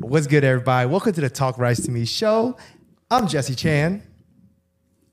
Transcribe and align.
What's 0.00 0.26
good, 0.26 0.42
everybody? 0.44 0.88
Welcome 0.88 1.12
to 1.12 1.20
the 1.20 1.30
Talk 1.30 1.58
Rice 1.58 1.80
to 1.82 1.90
Me 1.90 2.04
show. 2.04 2.56
I'm 3.10 3.28
Jesse 3.28 3.54
Chan. 3.54 4.02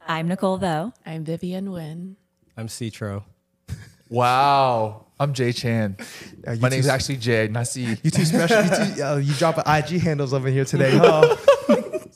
I'm 0.07 0.27
Nicole 0.27 0.57
Vo. 0.57 0.93
I'm 1.05 1.23
Vivian 1.23 1.71
Wynn. 1.71 2.15
I'm 2.57 2.68
Citro. 2.68 3.23
Wow. 4.09 5.07
I'm 5.20 5.33
Jay 5.33 5.51
Chan. 5.51 5.97
Uh, 6.46 6.55
My 6.59 6.70
too- 6.70 6.75
name's 6.75 6.88
actually 6.88 7.17
Jay. 7.17 7.47
Nice 7.49 7.67
to 7.70 7.73
see 7.73 7.86
you. 7.86 7.97
You 8.04 8.12
too 8.12 8.25
special. 8.25 8.63
You, 8.63 8.96
too, 8.96 9.04
uh, 9.04 9.15
you 9.17 9.33
dropping 9.36 9.63
IG 9.67 10.01
handles 10.01 10.33
over 10.33 10.49
here 10.49 10.66
today, 10.66 10.98
huh? 10.98 11.36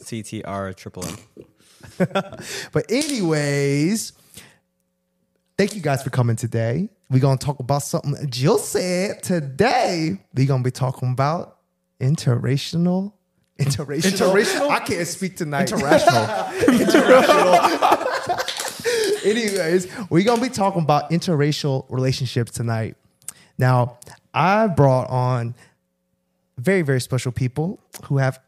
CTR 0.02 0.76
triple 0.76 1.06
M. 1.06 1.18
but 2.72 2.86
anyways, 2.92 4.14
thank 5.58 5.76
you 5.76 5.82
guys 5.82 6.02
for 6.04 6.10
coming 6.10 6.36
today. 6.36 6.90
We're 7.10 7.20
gonna 7.20 7.38
talk 7.38 7.60
about 7.60 7.84
something 7.84 8.30
Jill 8.30 8.58
said 8.58 9.22
today. 9.24 10.18
We're 10.34 10.48
gonna 10.48 10.64
be 10.64 10.72
talking 10.72 11.12
about 11.12 11.57
interracial. 12.00 13.14
Interracial. 13.60 14.12
Interracial? 14.12 14.70
I 14.70 14.80
can't 14.80 15.08
speak 15.08 15.36
tonight. 15.36 15.72
International. 15.72 16.26
Interracial 16.62 17.98
anyways, 19.26 19.88
we're 20.10 20.24
gonna 20.24 20.42
be 20.42 20.50
talking 20.50 20.82
about 20.82 21.10
interracial 21.12 21.86
relationships 21.90 22.52
tonight. 22.52 22.96
Now, 23.58 23.98
I 24.34 24.68
brought 24.68 25.10
on 25.10 25.56
very, 26.58 26.82
very 26.82 27.02
special 27.02 27.32
people 27.32 27.80
who 28.06 28.18
have 28.18 28.40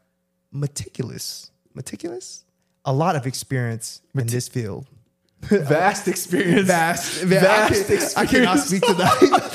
meticulous, 0.52 1.50
meticulous, 1.74 2.44
a 2.84 2.92
lot 2.92 3.16
of 3.16 3.26
experience 3.26 4.02
in 4.14 4.26
this 4.26 4.48
field. 4.48 4.86
Vast 5.42 6.06
experience. 6.06 6.66
Vast, 6.66 7.22
Vast 7.22 8.16
I, 8.16 8.26
can, 8.26 8.44
I 8.44 8.44
cannot 8.44 8.58
speak 8.58 8.82
tonight. 8.82 9.54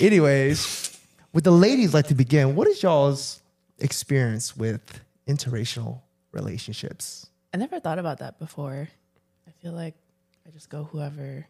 Anyways, 0.00 0.85
with 1.36 1.44
the 1.44 1.50
ladies, 1.50 1.92
like 1.92 2.06
to 2.06 2.14
begin. 2.14 2.56
What 2.56 2.66
is 2.66 2.82
y'all's 2.82 3.42
experience 3.78 4.56
with 4.56 5.02
interracial 5.28 6.00
relationships? 6.32 7.26
I 7.52 7.58
never 7.58 7.78
thought 7.78 7.98
about 7.98 8.20
that 8.20 8.38
before. 8.38 8.88
I 9.46 9.50
feel 9.62 9.72
like 9.72 9.94
I 10.46 10.50
just 10.50 10.70
go 10.70 10.84
whoever 10.84 11.46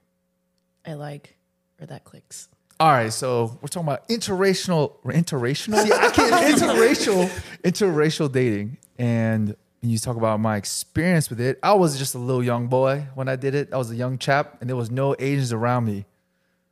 I 0.85 0.95
like 0.95 1.37
or 1.81 1.87
that 1.87 2.03
clicks. 2.03 2.49
All 2.81 2.91
right, 2.91 3.13
so 3.13 3.57
we're 3.63 3.69
talking 3.69 3.87
about 3.87 4.09
interracial, 4.09 4.95
interracial, 5.05 5.81
See, 5.81 5.93
I 5.93 6.11
can't 6.11 6.59
interracial. 6.61 7.29
interracial 7.63 8.33
dating, 8.33 8.79
and 8.99 9.55
you 9.83 9.99
talk 9.99 10.17
about 10.17 10.41
my 10.41 10.57
experience 10.57 11.31
with 11.31 11.41
it, 11.41 11.61
I 11.63 11.75
was 11.75 11.97
just 11.97 12.17
a 12.17 12.19
little 12.19 12.43
young 12.43 12.67
boy 12.67 13.07
when 13.15 13.29
I 13.29 13.37
did 13.37 13.55
it. 13.55 13.73
I 13.73 13.77
was 13.77 13.93
a 13.93 13.97
young 13.97 14.19
chap, 14.19 14.57
and 14.61 14.69
there 14.69 14.77
was 14.77 14.91
no 14.91 15.15
Asians 15.21 15.53
around 15.53 15.85
me, 15.85 16.07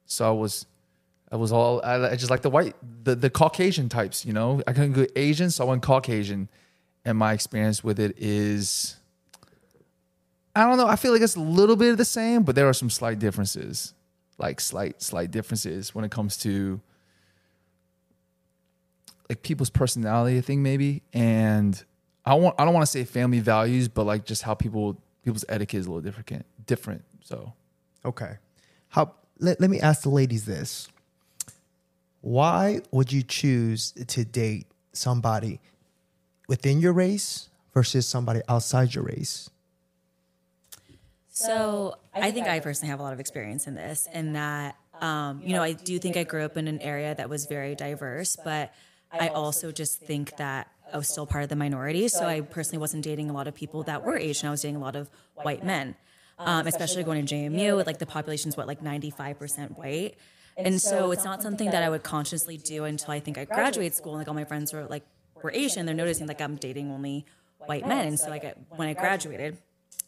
so 0.04 0.28
I 0.28 0.32
was, 0.32 0.66
I 1.32 1.36
was 1.36 1.52
all 1.52 1.80
I, 1.84 2.10
I 2.10 2.16
just 2.16 2.30
like 2.30 2.42
the 2.42 2.50
white, 2.50 2.76
the 3.02 3.14
the 3.14 3.30
Caucasian 3.30 3.88
types. 3.88 4.24
You 4.24 4.32
know, 4.32 4.62
I 4.66 4.72
couldn't 4.72 4.92
go 4.92 5.06
Asian, 5.16 5.50
so 5.50 5.64
I 5.64 5.68
went 5.68 5.82
Caucasian, 5.82 6.48
and 7.04 7.18
my 7.18 7.32
experience 7.32 7.82
with 7.82 7.98
it 7.98 8.16
is. 8.18 8.96
I 10.56 10.68
don't 10.68 10.76
know. 10.76 10.86
I 10.86 10.94
feel 10.94 11.10
like 11.10 11.20
it's 11.20 11.34
a 11.34 11.40
little 11.40 11.74
bit 11.74 11.90
of 11.90 11.98
the 11.98 12.04
same, 12.04 12.44
but 12.44 12.54
there 12.54 12.68
are 12.68 12.72
some 12.72 12.88
slight 12.88 13.18
differences, 13.18 13.92
like 14.38 14.60
slight, 14.60 15.02
slight 15.02 15.32
differences 15.32 15.96
when 15.96 16.04
it 16.04 16.12
comes 16.12 16.36
to 16.38 16.80
like 19.28 19.42
people's 19.42 19.70
personality, 19.70 20.38
I 20.38 20.42
think 20.42 20.60
maybe, 20.60 21.02
and 21.12 21.82
I 22.24 22.34
want 22.34 22.54
I 22.58 22.64
don't 22.64 22.74
want 22.74 22.84
to 22.84 22.90
say 22.90 23.04
family 23.04 23.40
values, 23.40 23.88
but 23.88 24.04
like 24.04 24.24
just 24.24 24.42
how 24.42 24.54
people 24.54 25.00
people's 25.24 25.44
etiquette 25.48 25.80
is 25.80 25.86
a 25.86 25.90
little 25.90 26.02
different. 26.02 26.46
Different. 26.66 27.04
So 27.22 27.52
Okay. 28.04 28.36
How 28.88 29.14
let, 29.38 29.60
let 29.60 29.70
me 29.70 29.80
ask 29.80 30.02
the 30.02 30.10
ladies 30.10 30.44
this. 30.44 30.88
Why 32.24 32.80
would 32.90 33.12
you 33.12 33.22
choose 33.22 33.92
to 33.92 34.24
date 34.24 34.66
somebody 34.94 35.60
within 36.48 36.80
your 36.80 36.94
race 36.94 37.50
versus 37.74 38.08
somebody 38.08 38.40
outside 38.48 38.94
your 38.94 39.04
race? 39.04 39.50
So 41.28 41.98
I 42.14 42.30
think 42.30 42.48
I 42.48 42.60
personally 42.60 42.88
have 42.88 42.98
a 42.98 43.02
lot 43.02 43.12
of 43.12 43.20
experience 43.20 43.66
in 43.66 43.74
this, 43.74 44.08
and 44.10 44.36
that, 44.36 44.76
um, 45.02 45.42
you 45.44 45.52
know, 45.52 45.62
I 45.62 45.72
do 45.72 45.98
think 45.98 46.16
I 46.16 46.24
grew 46.24 46.46
up 46.46 46.56
in 46.56 46.66
an 46.66 46.80
area 46.80 47.14
that 47.14 47.28
was 47.28 47.44
very 47.44 47.74
diverse, 47.74 48.38
but 48.42 48.72
I 49.12 49.28
also 49.28 49.70
just 49.70 50.00
think 50.00 50.38
that 50.38 50.68
I 50.94 50.96
was 50.96 51.10
still 51.10 51.26
part 51.26 51.44
of 51.44 51.50
the 51.50 51.56
minority. 51.56 52.08
So 52.08 52.24
I 52.24 52.40
personally 52.40 52.78
wasn't 52.78 53.04
dating 53.04 53.28
a 53.28 53.34
lot 53.34 53.48
of 53.48 53.54
people 53.54 53.82
that 53.82 54.02
were 54.02 54.16
Asian. 54.16 54.48
I 54.48 54.50
was 54.50 54.62
dating 54.62 54.76
a 54.76 54.80
lot 54.80 54.96
of 54.96 55.10
white 55.34 55.62
men, 55.62 55.94
um, 56.38 56.66
especially 56.66 57.04
going 57.04 57.26
to 57.26 57.34
JMU. 57.34 57.84
Like 57.84 57.98
the 57.98 58.06
population's 58.06 58.56
what, 58.56 58.66
like 58.66 58.82
95% 58.82 59.76
white. 59.76 60.14
And 60.56 60.80
so 60.80 61.10
it's 61.10 61.24
not 61.24 61.42
something 61.42 61.70
that 61.70 61.82
I 61.82 61.88
would 61.88 62.02
consciously 62.02 62.56
do 62.56 62.84
until 62.84 63.12
I 63.12 63.20
think 63.20 63.38
I 63.38 63.44
graduate 63.44 63.94
school. 63.94 64.12
And 64.12 64.20
like 64.20 64.28
all 64.28 64.34
my 64.34 64.44
friends 64.44 64.72
were 64.72 64.84
like, 64.84 65.04
were 65.42 65.50
Asian. 65.52 65.84
They're 65.86 65.94
noticing 65.94 66.26
like 66.26 66.40
I'm 66.40 66.56
dating 66.56 66.90
only 66.90 67.26
white 67.66 67.86
men. 67.86 68.06
And 68.06 68.18
so 68.20 68.30
like 68.30 68.44
I- 68.44 68.54
when 68.76 68.88
I 68.88 68.94
graduated, 68.94 69.58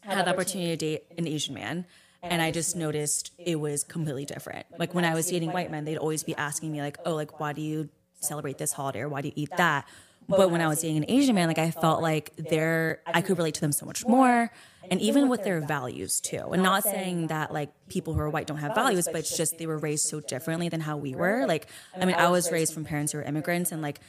I 0.07 0.15
had 0.15 0.25
the 0.25 0.29
opportunity 0.31 0.69
to 0.69 0.77
date 0.77 1.03
an 1.17 1.27
Asian 1.27 1.53
man. 1.53 1.85
And 2.23 2.41
I 2.41 2.51
just 2.51 2.75
noticed 2.75 3.31
it 3.37 3.57
was 3.59 3.83
completely 3.83 4.25
different. 4.25 4.65
Like 4.77 4.93
when 4.93 5.05
I 5.05 5.13
was 5.13 5.29
dating 5.29 5.51
white 5.51 5.69
men, 5.69 5.85
they'd 5.85 5.97
always 5.97 6.23
be 6.23 6.35
asking 6.35 6.71
me 6.71 6.81
like, 6.81 6.97
"Oh, 7.05 7.13
like 7.13 7.39
why 7.39 7.53
do 7.53 7.61
you 7.61 7.89
celebrate 8.19 8.57
this 8.57 8.73
holiday 8.73 9.01
or 9.01 9.09
why 9.09 9.21
do 9.21 9.27
you 9.27 9.33
eat 9.35 9.51
that?" 9.57 9.85
But 10.27 10.49
when 10.51 10.59
I 10.59 10.67
was 10.67 10.81
dating 10.81 10.97
an 10.97 11.05
Asian 11.07 11.35
man, 11.35 11.47
like 11.47 11.59
I 11.59 11.71
felt 11.71 12.01
like 12.01 12.33
they're 12.35 13.01
I 13.05 13.21
could 13.21 13.37
relate 13.37 13.53
to 13.55 13.61
them 13.61 13.71
so 13.71 13.85
much 13.85 14.05
more, 14.05 14.51
and 14.89 15.01
even 15.01 15.29
with 15.29 15.43
their 15.43 15.61
values 15.61 16.19
too. 16.19 16.49
And 16.51 16.63
not 16.63 16.83
saying 16.83 17.27
that 17.27 17.53
like 17.53 17.71
people 17.89 18.13
who 18.13 18.19
are 18.19 18.29
white 18.29 18.47
don't 18.47 18.57
have 18.57 18.75
values, 18.75 19.05
but 19.05 19.17
it's 19.17 19.35
just 19.35 19.57
they 19.57 19.67
were 19.67 19.77
raised 19.77 20.07
so 20.07 20.19
differently 20.19 20.69
than 20.69 20.81
how 20.81 20.97
we 20.97 21.15
were. 21.15 21.45
Like 21.45 21.67
I 21.99 22.05
mean, 22.05 22.15
I 22.15 22.29
was 22.29 22.51
raised 22.51 22.73
from 22.73 22.85
parents 22.85 23.11
who 23.11 23.19
were 23.19 23.23
immigrants, 23.23 23.71
and 23.71 23.81
like 23.81 23.99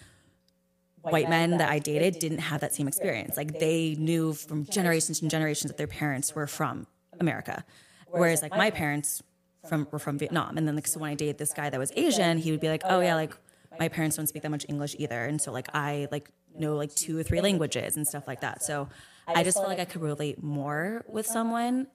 white 1.03 1.28
men 1.28 1.59
that 1.59 1.71
I 1.71 1.78
dated 1.78 2.19
didn't 2.19 2.39
have 2.39 2.61
that 2.61 2.75
same 2.75 2.89
experience. 2.89 3.37
Like 3.37 3.59
they 3.59 3.97
knew 3.99 4.34
from 4.34 4.65
generations 4.65 5.22
and 5.22 5.31
generations 5.31 5.71
that 5.71 5.78
their 5.78 5.87
parents 5.87 6.34
were 6.34 6.47
from 6.47 6.87
America, 7.21 7.65
whereas 8.09 8.43
like 8.43 8.56
my 8.56 8.71
parents 8.71 9.22
from 9.69 9.87
were 9.91 9.99
from 9.99 10.19
Vietnam. 10.19 10.56
And 10.56 10.66
then 10.66 10.75
like 10.75 10.87
so 10.87 11.00
when 11.00 11.10
I 11.10 11.15
dated 11.15 11.39
this 11.39 11.53
guy 11.53 11.71
that 11.71 11.78
was 11.78 11.93
Asian, 11.97 12.39
he 12.39 12.50
would 12.50 12.60
be 12.60 12.69
like, 12.69 12.83
oh, 12.84 12.99
oh 12.99 13.00
yeah, 13.00 13.15
like 13.15 13.34
my 13.78 13.89
parents 13.89 14.16
don't 14.16 14.27
speak 14.27 14.43
that 14.43 14.50
much 14.50 14.66
English 14.69 14.97
either, 14.99 15.25
and 15.25 15.41
so 15.41 15.53
like 15.53 15.69
I 15.75 16.09
like 16.10 16.31
know 16.56 16.77
like 16.77 16.95
two 16.95 17.19
or 17.19 17.22
three 17.22 17.41
languages 17.41 17.97
and 17.97 18.06
stuff 18.06 18.27
like 18.27 18.41
that. 18.41 18.62
So 18.62 18.89
I 19.28 19.44
just 19.44 19.59
feel 19.59 19.66
like 19.66 19.81
I 19.81 19.84
could 19.84 20.03
relate 20.03 20.43
more 20.43 21.05
with 21.09 21.27
someone 21.27 21.87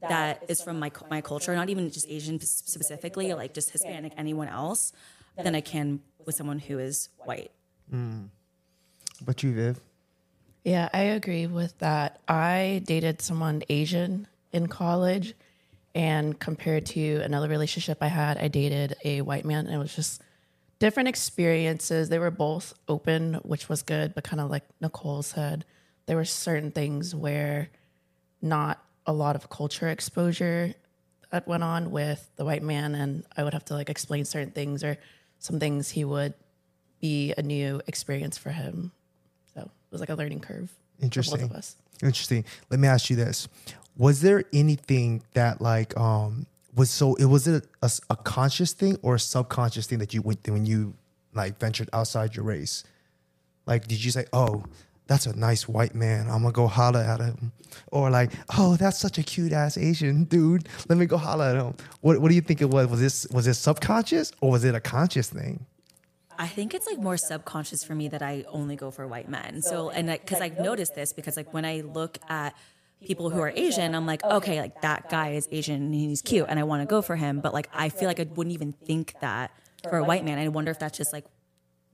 that 0.00 0.44
is 0.48 0.60
from 0.60 0.78
my 0.78 0.90
my 1.10 1.20
culture, 1.20 1.54
not 1.54 1.70
even 1.70 1.90
just 1.90 2.08
Asian 2.08 2.40
specifically, 2.40 3.32
like 3.34 3.54
just 3.54 3.70
Hispanic, 3.70 4.12
anyone 4.16 4.48
else, 4.48 4.92
than 5.36 5.54
I 5.54 5.60
can 5.60 6.00
with 6.24 6.34
someone 6.34 6.58
who 6.58 6.78
is 6.78 7.08
white. 7.24 7.50
Mm. 7.92 8.28
But 9.24 9.42
you, 9.42 9.52
Viv? 9.52 9.80
Yeah, 10.64 10.88
I 10.92 11.02
agree 11.02 11.46
with 11.46 11.78
that. 11.78 12.20
I 12.28 12.82
dated 12.84 13.20
someone 13.20 13.62
Asian 13.68 14.26
in 14.52 14.68
college, 14.68 15.34
and 15.94 16.38
compared 16.38 16.86
to 16.86 17.16
another 17.16 17.48
relationship 17.48 17.98
I 18.00 18.08
had, 18.08 18.38
I 18.38 18.48
dated 18.48 18.96
a 19.04 19.22
white 19.22 19.44
man, 19.44 19.66
and 19.66 19.74
it 19.74 19.78
was 19.78 19.94
just 19.94 20.22
different 20.78 21.08
experiences. 21.08 22.08
They 22.08 22.18
were 22.18 22.30
both 22.30 22.74
open, 22.88 23.34
which 23.42 23.68
was 23.68 23.82
good, 23.82 24.14
but 24.14 24.24
kind 24.24 24.40
of 24.40 24.50
like 24.50 24.64
Nicole 24.80 25.22
said, 25.22 25.64
there 26.06 26.16
were 26.16 26.24
certain 26.24 26.70
things 26.70 27.14
where 27.14 27.68
not 28.40 28.84
a 29.06 29.12
lot 29.12 29.36
of 29.36 29.48
culture 29.48 29.88
exposure 29.88 30.74
that 31.30 31.48
went 31.48 31.62
on 31.62 31.90
with 31.90 32.30
the 32.36 32.44
white 32.44 32.62
man, 32.62 32.94
and 32.94 33.24
I 33.36 33.42
would 33.42 33.52
have 33.54 33.64
to 33.66 33.74
like 33.74 33.88
explain 33.88 34.24
certain 34.24 34.50
things, 34.50 34.84
or 34.84 34.98
some 35.38 35.58
things 35.58 35.90
he 35.90 36.04
would 36.04 36.34
be 37.00 37.34
a 37.36 37.42
new 37.42 37.80
experience 37.86 38.36
for 38.36 38.50
him. 38.50 38.92
So 39.54 39.62
it 39.62 39.70
was 39.90 40.00
like 40.00 40.10
a 40.10 40.14
learning 40.14 40.40
curve. 40.40 40.70
For 40.98 41.04
Interesting. 41.04 41.40
both 41.40 41.50
of 41.50 41.56
us. 41.56 41.76
Interesting. 42.02 42.44
Let 42.70 42.80
me 42.80 42.88
ask 42.88 43.08
you 43.10 43.16
this: 43.16 43.48
Was 43.96 44.20
there 44.20 44.44
anything 44.52 45.22
that 45.32 45.60
like 45.60 45.96
um 45.96 46.46
was 46.74 46.90
so? 46.90 47.14
It 47.14 47.24
was 47.26 47.48
it 47.48 47.66
a, 47.80 47.90
a 48.10 48.16
conscious 48.16 48.72
thing 48.72 48.98
or 49.02 49.14
a 49.14 49.20
subconscious 49.20 49.86
thing 49.86 49.98
that 50.00 50.12
you 50.12 50.22
went 50.22 50.42
through 50.42 50.54
when 50.54 50.66
you 50.66 50.94
like 51.34 51.58
ventured 51.58 51.88
outside 51.92 52.36
your 52.36 52.44
race? 52.44 52.84
Like, 53.64 53.86
did 53.86 54.04
you 54.04 54.10
say, 54.10 54.26
"Oh, 54.32 54.64
that's 55.06 55.26
a 55.26 55.36
nice 55.36 55.68
white 55.68 55.94
man. 55.94 56.28
I'm 56.28 56.42
gonna 56.42 56.52
go 56.52 56.66
holler 56.66 57.00
at 57.00 57.20
him," 57.20 57.52
or 57.90 58.10
like, 58.10 58.32
"Oh, 58.56 58.76
that's 58.76 58.98
such 58.98 59.18
a 59.18 59.22
cute 59.22 59.52
ass 59.52 59.76
Asian 59.76 60.24
dude. 60.24 60.68
Let 60.88 60.98
me 60.98 61.06
go 61.06 61.16
holler 61.16 61.46
at 61.46 61.56
him." 61.56 61.74
What 62.00 62.20
What 62.20 62.28
do 62.28 62.34
you 62.34 62.40
think 62.40 62.60
it 62.60 62.70
was? 62.70 62.86
Was 62.88 63.00
this 63.00 63.26
was 63.30 63.46
it 63.46 63.54
subconscious 63.54 64.32
or 64.40 64.50
was 64.50 64.64
it 64.64 64.74
a 64.74 64.80
conscious 64.80 65.28
thing? 65.28 65.66
I 66.38 66.46
think 66.46 66.74
it's 66.74 66.86
like 66.86 66.98
more 66.98 67.16
subconscious 67.16 67.84
for 67.84 67.94
me 67.94 68.08
that 68.08 68.22
I 68.22 68.44
only 68.48 68.74
go 68.74 68.90
for 68.90 69.06
white 69.06 69.28
men. 69.28 69.62
So, 69.62 69.90
and 69.90 70.08
because 70.08 70.40
I've 70.40 70.58
noticed 70.58 70.94
this 70.94 71.12
because 71.12 71.36
like 71.36 71.52
when 71.52 71.64
I 71.64 71.82
look 71.82 72.18
at 72.28 72.54
people 73.06 73.30
who 73.30 73.40
are 73.40 73.52
Asian, 73.54 73.94
I'm 73.94 74.06
like, 74.06 74.24
okay, 74.24 74.60
like 74.60 74.80
that 74.82 75.10
guy 75.10 75.32
is 75.32 75.48
Asian 75.50 75.76
and 75.76 75.94
he's 75.94 76.22
cute 76.22 76.46
and 76.48 76.58
I 76.58 76.62
want 76.62 76.82
to 76.82 76.86
go 76.86 77.02
for 77.02 77.16
him. 77.16 77.40
But 77.40 77.52
like, 77.52 77.68
I 77.72 77.88
feel 77.90 78.08
like 78.08 78.20
I 78.20 78.24
wouldn't 78.24 78.54
even 78.54 78.72
think 78.72 79.14
that 79.20 79.50
for 79.88 79.98
a 79.98 80.04
white 80.04 80.24
man. 80.24 80.38
I 80.38 80.48
wonder 80.48 80.70
if 80.70 80.78
that's 80.78 80.96
just 80.96 81.12
like 81.12 81.24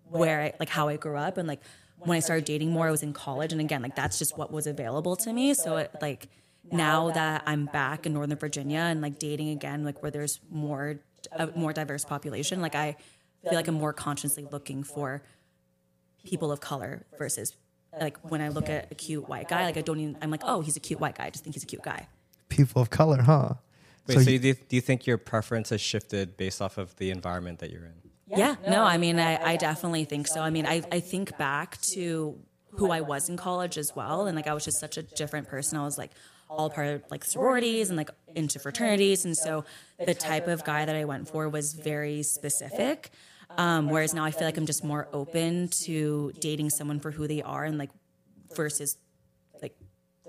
where 0.04 0.40
I, 0.40 0.52
like 0.60 0.68
how 0.68 0.88
I 0.88 0.96
grew 0.96 1.16
up 1.16 1.36
and 1.36 1.48
like 1.48 1.60
when 2.00 2.16
I 2.16 2.20
started 2.20 2.44
dating 2.44 2.70
more, 2.70 2.88
I 2.88 2.90
was 2.90 3.02
in 3.02 3.12
college. 3.12 3.52
And 3.52 3.60
again, 3.60 3.82
like 3.82 3.96
that's 3.96 4.18
just 4.18 4.36
what 4.38 4.52
was 4.52 4.66
available 4.66 5.16
to 5.16 5.32
me. 5.32 5.54
So 5.54 5.76
it 5.78 5.90
like 6.00 6.28
now 6.70 7.10
that 7.10 7.42
I'm 7.46 7.66
back 7.66 8.06
in 8.06 8.12
Northern 8.14 8.38
Virginia 8.38 8.78
and 8.80 9.00
like 9.00 9.18
dating 9.18 9.50
again, 9.50 9.84
like 9.84 10.02
where 10.02 10.10
there's 10.10 10.40
more, 10.50 11.00
a 11.32 11.46
more 11.56 11.72
diverse 11.72 12.04
population, 12.04 12.60
like 12.60 12.74
I 12.74 12.96
feel 13.42 13.54
like 13.54 13.68
I'm 13.68 13.74
more 13.76 13.92
consciously 13.92 14.46
looking 14.50 14.82
for 14.82 15.22
people 16.24 16.52
of 16.52 16.60
color 16.60 17.04
versus 17.18 17.54
like 18.00 18.18
when 18.30 18.40
I 18.40 18.48
look 18.48 18.68
at 18.68 18.92
a 18.92 18.94
cute 18.94 19.28
white 19.28 19.48
guy, 19.48 19.64
like 19.64 19.76
I 19.76 19.80
don't 19.80 19.98
even 19.98 20.16
I'm 20.20 20.30
like, 20.30 20.42
oh, 20.44 20.60
he's 20.60 20.76
a 20.76 20.80
cute 20.80 21.00
white 21.00 21.16
guy. 21.16 21.26
I 21.26 21.30
just 21.30 21.42
think 21.44 21.54
he's 21.54 21.62
a 21.62 21.66
cute 21.66 21.82
guy. 21.82 22.06
People 22.48 22.82
of 22.82 22.90
color, 22.90 23.22
huh? 23.22 23.54
Wait, 24.06 24.14
So 24.14 24.20
so, 24.22 24.30
you- 24.30 24.34
you, 24.34 24.38
do, 24.38 24.48
you, 24.48 24.54
do 24.54 24.76
you 24.76 24.82
think 24.82 25.06
your 25.06 25.18
preference 25.18 25.70
has 25.70 25.80
shifted 25.80 26.36
based 26.36 26.60
off 26.62 26.78
of 26.78 26.94
the 26.96 27.10
environment 27.10 27.58
that 27.60 27.70
you're 27.70 27.84
in? 27.84 27.94
Yeah, 28.36 28.56
no, 28.68 28.82
I 28.82 28.98
mean, 28.98 29.18
I, 29.18 29.52
I 29.52 29.56
definitely 29.56 30.04
think 30.04 30.26
so. 30.26 30.40
I 30.40 30.50
mean, 30.50 30.66
I, 30.66 30.82
I 30.92 31.00
think 31.00 31.36
back 31.38 31.80
to 31.94 32.38
who 32.72 32.90
I 32.90 33.00
was 33.00 33.28
in 33.28 33.36
college 33.36 33.78
as 33.78 33.92
well. 33.94 34.26
And 34.26 34.36
like, 34.36 34.46
I 34.46 34.54
was 34.54 34.64
just 34.64 34.78
such 34.80 34.96
a 34.98 35.02
different 35.02 35.48
person. 35.48 35.78
I 35.78 35.84
was 35.84 35.98
like 35.98 36.10
all 36.50 36.70
part 36.70 36.86
of 36.88 37.02
like 37.10 37.24
sororities 37.24 37.90
and 37.90 37.96
like 37.96 38.10
into 38.34 38.58
fraternities. 38.58 39.24
And 39.24 39.36
so 39.36 39.64
the 40.04 40.14
type 40.14 40.46
of 40.48 40.64
guy 40.64 40.84
that 40.84 40.94
I 40.94 41.04
went 41.04 41.28
for 41.28 41.48
was 41.48 41.74
very 41.74 42.22
specific. 42.22 43.10
Um, 43.56 43.88
whereas 43.88 44.12
now 44.12 44.24
I 44.24 44.30
feel 44.30 44.46
like 44.46 44.56
I'm 44.56 44.66
just 44.66 44.84
more 44.84 45.08
open 45.12 45.68
to 45.84 46.32
dating 46.38 46.70
someone 46.70 47.00
for 47.00 47.10
who 47.10 47.26
they 47.26 47.42
are 47.42 47.64
and 47.64 47.78
like 47.78 47.90
versus 48.54 48.96
like 49.62 49.74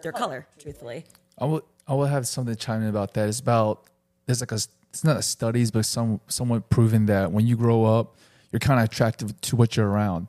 their 0.02 0.14
color, 0.14 0.48
truthfully. 0.58 1.06
I 1.38 1.46
will, 1.46 1.62
I 1.88 1.94
will 1.94 2.06
have 2.06 2.28
something 2.28 2.56
to 2.56 2.60
chime 2.60 2.82
in 2.82 2.88
about 2.88 3.14
that. 3.16 3.28
It's 3.28 3.40
about 3.40 3.86
there's 4.26 4.42
like 4.42 4.52
a 4.52 4.60
it's 4.90 5.04
not 5.04 5.24
studies, 5.24 5.72
but 5.72 5.86
some 5.86 6.20
somewhat 6.28 6.70
proven 6.70 7.06
that 7.08 7.32
when 7.32 7.48
you 7.48 7.56
grow 7.56 7.86
up, 7.86 8.18
you're 8.52 8.60
kind 8.60 8.80
of 8.80 8.86
attracted 8.86 9.42
to 9.44 9.56
what 9.56 9.78
you're 9.78 9.88
around. 9.88 10.28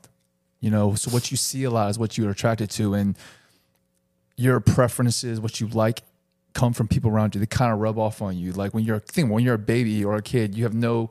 You 0.59 0.69
know, 0.69 0.93
so 0.93 1.09
what 1.11 1.31
you 1.31 1.37
see 1.37 1.63
a 1.63 1.71
lot 1.71 1.89
is 1.89 1.97
what 1.97 2.17
you're 2.17 2.29
attracted 2.29 2.69
to, 2.71 2.93
and 2.93 3.17
your 4.37 4.59
preferences, 4.59 5.39
what 5.39 5.59
you 5.59 5.67
like, 5.67 6.03
come 6.53 6.73
from 6.73 6.87
people 6.87 7.09
around 7.09 7.33
you. 7.33 7.39
They 7.39 7.47
kind 7.47 7.73
of 7.73 7.79
rub 7.79 7.97
off 7.97 8.21
on 8.21 8.37
you. 8.37 8.51
Like 8.51 8.73
when 8.73 8.83
you're 8.83 8.99
think 8.99 9.31
when 9.31 9.43
you're 9.43 9.55
a 9.55 9.59
baby 9.59 10.03
or 10.05 10.15
a 10.15 10.21
kid, 10.21 10.55
you 10.55 10.63
have 10.63 10.73
no 10.73 11.09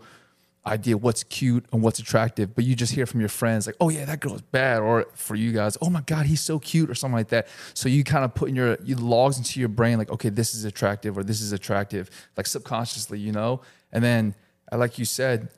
idea 0.67 0.97
what's 0.97 1.25
cute 1.25 1.65
and 1.73 1.83
what's 1.83 1.99
attractive, 1.99 2.55
but 2.55 2.65
you 2.65 2.75
just 2.75 2.93
hear 2.93 3.07
from 3.07 3.21
your 3.21 3.29
friends 3.29 3.67
like, 3.67 3.77
"Oh 3.81 3.89
yeah, 3.89 4.05
that 4.05 4.21
girl's 4.21 4.43
bad," 4.43 4.81
or 4.81 5.07
for 5.15 5.35
you 5.35 5.53
guys, 5.53 5.79
"Oh 5.81 5.89
my 5.91 6.03
god, 6.03 6.27
he's 6.27 6.41
so 6.41 6.59
cute," 6.59 6.91
or 6.91 6.95
something 6.95 7.17
like 7.17 7.29
that. 7.29 7.49
So 7.75 7.89
you 7.89 8.05
kind 8.05 8.25
of 8.25 8.35
put 8.35 8.51
in 8.51 8.57
your 8.57 8.77
you 8.85 8.97
logs 8.97 9.39
into 9.39 9.59
your 9.59 9.71
brain 9.71 9.99
like, 9.99 10.11
"Okay, 10.11 10.29
this 10.29 10.55
is 10.55 10.65
attractive," 10.65 11.17
or 11.17 11.25
"This 11.25 11.41
is 11.41 11.53
attractive," 11.53 12.11
like 12.37 12.47
subconsciously, 12.47 13.19
you 13.19 13.33
know. 13.33 13.62
And 13.93 14.05
then, 14.05 14.35
uh, 14.71 14.79
like 14.79 14.99
you 14.99 15.05
said, 15.05 15.49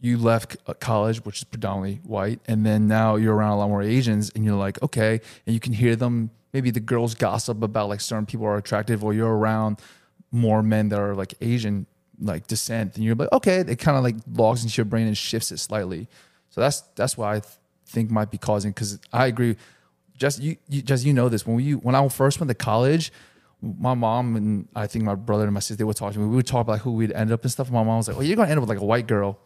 you 0.00 0.18
left 0.18 0.56
uh, 0.66 0.74
college, 0.74 1.24
which 1.24 1.38
is 1.38 1.44
predominantly 1.44 2.00
white, 2.02 2.40
and 2.46 2.66
then 2.66 2.88
now 2.88 3.16
you're 3.16 3.34
around 3.34 3.52
a 3.52 3.58
lot 3.58 3.68
more 3.68 3.82
Asians, 3.82 4.30
and 4.34 4.44
you're 4.44 4.56
like, 4.56 4.82
okay, 4.82 5.20
and 5.46 5.54
you 5.54 5.60
can 5.60 5.72
hear 5.72 5.94
them. 5.94 6.30
Maybe 6.52 6.70
the 6.70 6.80
girls 6.80 7.14
gossip 7.14 7.62
about 7.62 7.88
like 7.88 8.00
certain 8.00 8.26
people 8.26 8.46
are 8.46 8.56
attractive, 8.56 9.04
or 9.04 9.14
you're 9.14 9.36
around 9.36 9.80
more 10.32 10.62
men 10.62 10.88
that 10.88 10.98
are 10.98 11.14
like 11.14 11.34
Asian 11.40 11.86
like 12.20 12.46
descent, 12.46 12.96
and 12.96 13.04
you're 13.04 13.14
like, 13.14 13.32
okay, 13.32 13.58
it 13.58 13.78
kind 13.78 13.96
of 13.96 14.04
like 14.04 14.16
logs 14.32 14.62
into 14.62 14.76
your 14.76 14.84
brain 14.84 15.06
and 15.06 15.16
shifts 15.16 15.52
it 15.52 15.58
slightly. 15.58 16.08
So 16.50 16.60
that's 16.60 16.80
that's 16.96 17.16
what 17.16 17.28
I 17.28 17.40
th- 17.40 17.54
think 17.86 18.10
might 18.10 18.30
be 18.30 18.38
causing. 18.38 18.72
Because 18.72 18.98
I 19.12 19.26
agree, 19.26 19.56
just 20.16 20.40
you, 20.40 20.56
you 20.68 20.82
just 20.82 21.04
you 21.04 21.12
know 21.12 21.28
this 21.28 21.46
when 21.46 21.56
we 21.56 21.74
when 21.74 21.94
I 21.94 22.06
first 22.08 22.40
went 22.40 22.48
to 22.48 22.54
college, 22.54 23.12
my 23.62 23.94
mom 23.94 24.36
and 24.36 24.68
I 24.74 24.86
think 24.86 25.04
my 25.04 25.14
brother 25.14 25.44
and 25.44 25.54
my 25.54 25.60
sister 25.60 25.76
they 25.76 25.84
would 25.84 25.96
talk 25.96 26.12
to 26.12 26.18
me. 26.18 26.26
We 26.26 26.36
would 26.36 26.46
talk 26.46 26.62
about 26.62 26.80
who 26.80 26.92
we'd 26.92 27.12
end 27.12 27.32
up 27.32 27.42
and 27.42 27.50
stuff. 27.50 27.70
My 27.70 27.82
mom 27.82 27.98
was 27.98 28.08
like, 28.08 28.16
"Oh, 28.16 28.20
you're 28.20 28.36
gonna 28.36 28.50
end 28.50 28.58
up 28.58 28.62
with 28.62 28.70
like 28.70 28.80
a 28.80 28.84
white 28.84 29.06
girl," 29.06 29.38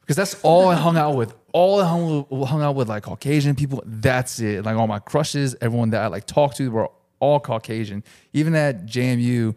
because 0.00 0.16
that's 0.16 0.42
all 0.42 0.68
I 0.68 0.74
hung 0.74 0.96
out 0.96 1.16
with. 1.16 1.34
All 1.52 1.80
I 1.80 1.88
hung, 1.88 2.26
hung 2.46 2.62
out 2.62 2.74
with 2.74 2.88
like 2.88 3.04
Caucasian 3.04 3.54
people. 3.54 3.82
That's 3.86 4.38
it. 4.40 4.64
Like 4.64 4.76
all 4.76 4.86
my 4.86 4.98
crushes, 4.98 5.56
everyone 5.60 5.90
that 5.90 6.02
I 6.02 6.06
like 6.08 6.26
talked 6.26 6.56
to 6.58 6.70
were 6.70 6.88
all 7.18 7.40
Caucasian. 7.40 8.04
Even 8.32 8.54
at 8.54 8.86
JMU, 8.86 9.54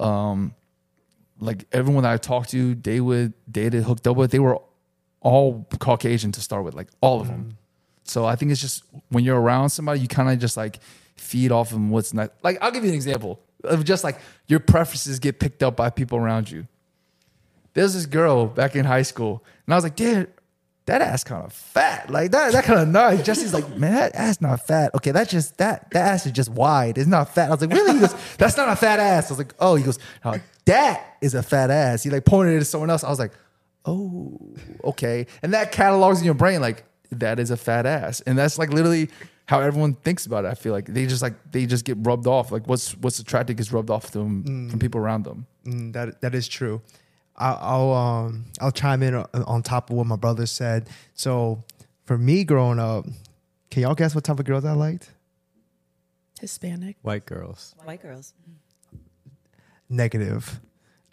um, 0.00 0.54
like 1.42 1.66
everyone 1.72 2.04
that 2.04 2.12
I 2.12 2.16
talked 2.16 2.50
to, 2.50 2.74
they 2.74 3.00
would 3.00 3.32
dated, 3.50 3.82
hooked 3.84 4.06
up 4.06 4.16
with, 4.16 4.30
they 4.30 4.38
were 4.38 4.60
all 5.20 5.66
Caucasian 5.78 6.32
to 6.32 6.40
start 6.40 6.64
with, 6.64 6.74
like 6.74 6.88
all 7.00 7.20
of 7.20 7.28
them. 7.28 7.58
So 8.04 8.24
I 8.24 8.36
think 8.36 8.50
it's 8.50 8.60
just 8.60 8.84
when 9.10 9.24
you're 9.24 9.40
around 9.40 9.70
somebody, 9.70 10.00
you 10.00 10.08
kind 10.08 10.30
of 10.30 10.38
just 10.38 10.56
like 10.56 10.80
feed 11.16 11.52
off 11.52 11.72
of 11.72 11.80
what's 11.90 12.14
not. 12.14 12.32
Like 12.42 12.58
I'll 12.62 12.70
give 12.70 12.84
you 12.84 12.90
an 12.90 12.94
example 12.94 13.40
of 13.64 13.84
just 13.84 14.04
like 14.04 14.18
your 14.46 14.60
preferences 14.60 15.18
get 15.18 15.38
picked 15.38 15.62
up 15.62 15.76
by 15.76 15.90
people 15.90 16.18
around 16.18 16.50
you. 16.50 16.66
There's 17.74 17.94
this 17.94 18.06
girl 18.06 18.46
back 18.46 18.76
in 18.76 18.84
high 18.84 19.02
school, 19.02 19.42
and 19.66 19.72
I 19.72 19.76
was 19.76 19.84
like, 19.84 19.96
dude, 19.96 20.30
that 20.86 21.00
ass 21.00 21.24
kind 21.24 21.44
of 21.44 21.52
fat. 21.52 22.10
Like 22.10 22.32
that, 22.32 22.52
that 22.52 22.64
kind 22.64 22.80
of 22.80 22.88
nice. 22.88 23.22
Jesse's 23.22 23.54
like, 23.54 23.68
man, 23.76 23.94
that 23.94 24.14
ass 24.14 24.40
not 24.40 24.66
fat. 24.66 24.94
Okay, 24.94 25.12
that's 25.12 25.30
just 25.30 25.58
that 25.58 25.90
that 25.92 26.12
ass 26.12 26.26
is 26.26 26.32
just 26.32 26.50
wide. 26.50 26.98
It's 26.98 27.06
not 27.06 27.34
fat. 27.34 27.48
I 27.48 27.50
was 27.52 27.60
like, 27.60 27.72
really? 27.72 27.94
He 27.94 28.00
goes, 28.00 28.14
that's 28.36 28.56
not 28.56 28.68
a 28.68 28.76
fat 28.76 28.98
ass. 28.98 29.30
I 29.30 29.34
was 29.34 29.38
like, 29.38 29.54
oh. 29.58 29.76
He 29.76 29.84
goes, 29.84 29.98
that 30.66 31.16
is 31.20 31.34
a 31.34 31.42
fat 31.42 31.70
ass. 31.70 32.02
He 32.02 32.10
like 32.10 32.24
pointed 32.24 32.54
it 32.54 32.58
at 32.58 32.66
someone 32.66 32.90
else. 32.90 33.04
I 33.04 33.10
was 33.10 33.18
like, 33.18 33.32
oh, 33.84 34.38
okay. 34.84 35.26
And 35.42 35.54
that 35.54 35.72
catalogs 35.72 36.18
in 36.20 36.24
your 36.24 36.34
brain 36.34 36.60
like 36.60 36.84
that 37.10 37.38
is 37.38 37.50
a 37.50 37.56
fat 37.56 37.86
ass, 37.86 38.20
and 38.22 38.38
that's 38.38 38.58
like 38.58 38.70
literally 38.70 39.08
how 39.46 39.60
everyone 39.60 39.94
thinks 39.94 40.24
about 40.24 40.44
it. 40.44 40.48
I 40.48 40.54
feel 40.54 40.72
like 40.72 40.86
they 40.86 41.06
just 41.06 41.22
like 41.22 41.34
they 41.50 41.66
just 41.66 41.84
get 41.84 41.96
rubbed 42.00 42.26
off. 42.26 42.50
Like 42.50 42.66
what's 42.66 42.96
what's 42.96 43.18
attractive 43.18 43.56
gets 43.56 43.72
rubbed 43.72 43.90
off 43.90 44.10
to 44.12 44.18
them 44.18 44.68
from 44.70 44.78
people 44.78 45.00
around 45.00 45.24
them. 45.24 45.46
Mm, 45.66 45.92
that 45.92 46.20
that 46.20 46.34
is 46.34 46.48
true. 46.48 46.80
I'll, 47.36 47.58
I'll 47.60 47.92
um 47.92 48.44
I'll 48.60 48.72
chime 48.72 49.02
in 49.02 49.14
on, 49.14 49.26
on 49.34 49.62
top 49.62 49.90
of 49.90 49.96
what 49.96 50.06
my 50.06 50.16
brother 50.16 50.46
said. 50.46 50.88
So 51.14 51.62
for 52.04 52.16
me 52.16 52.44
growing 52.44 52.78
up, 52.78 53.06
can 53.70 53.82
y'all 53.82 53.94
guess 53.94 54.14
what 54.14 54.24
type 54.24 54.38
of 54.38 54.44
girls 54.46 54.64
I 54.64 54.72
liked? 54.72 55.10
Hispanic. 56.40 56.96
White 57.02 57.26
girls. 57.26 57.74
White 57.84 58.02
girls. 58.02 58.34
Negative. 59.92 60.60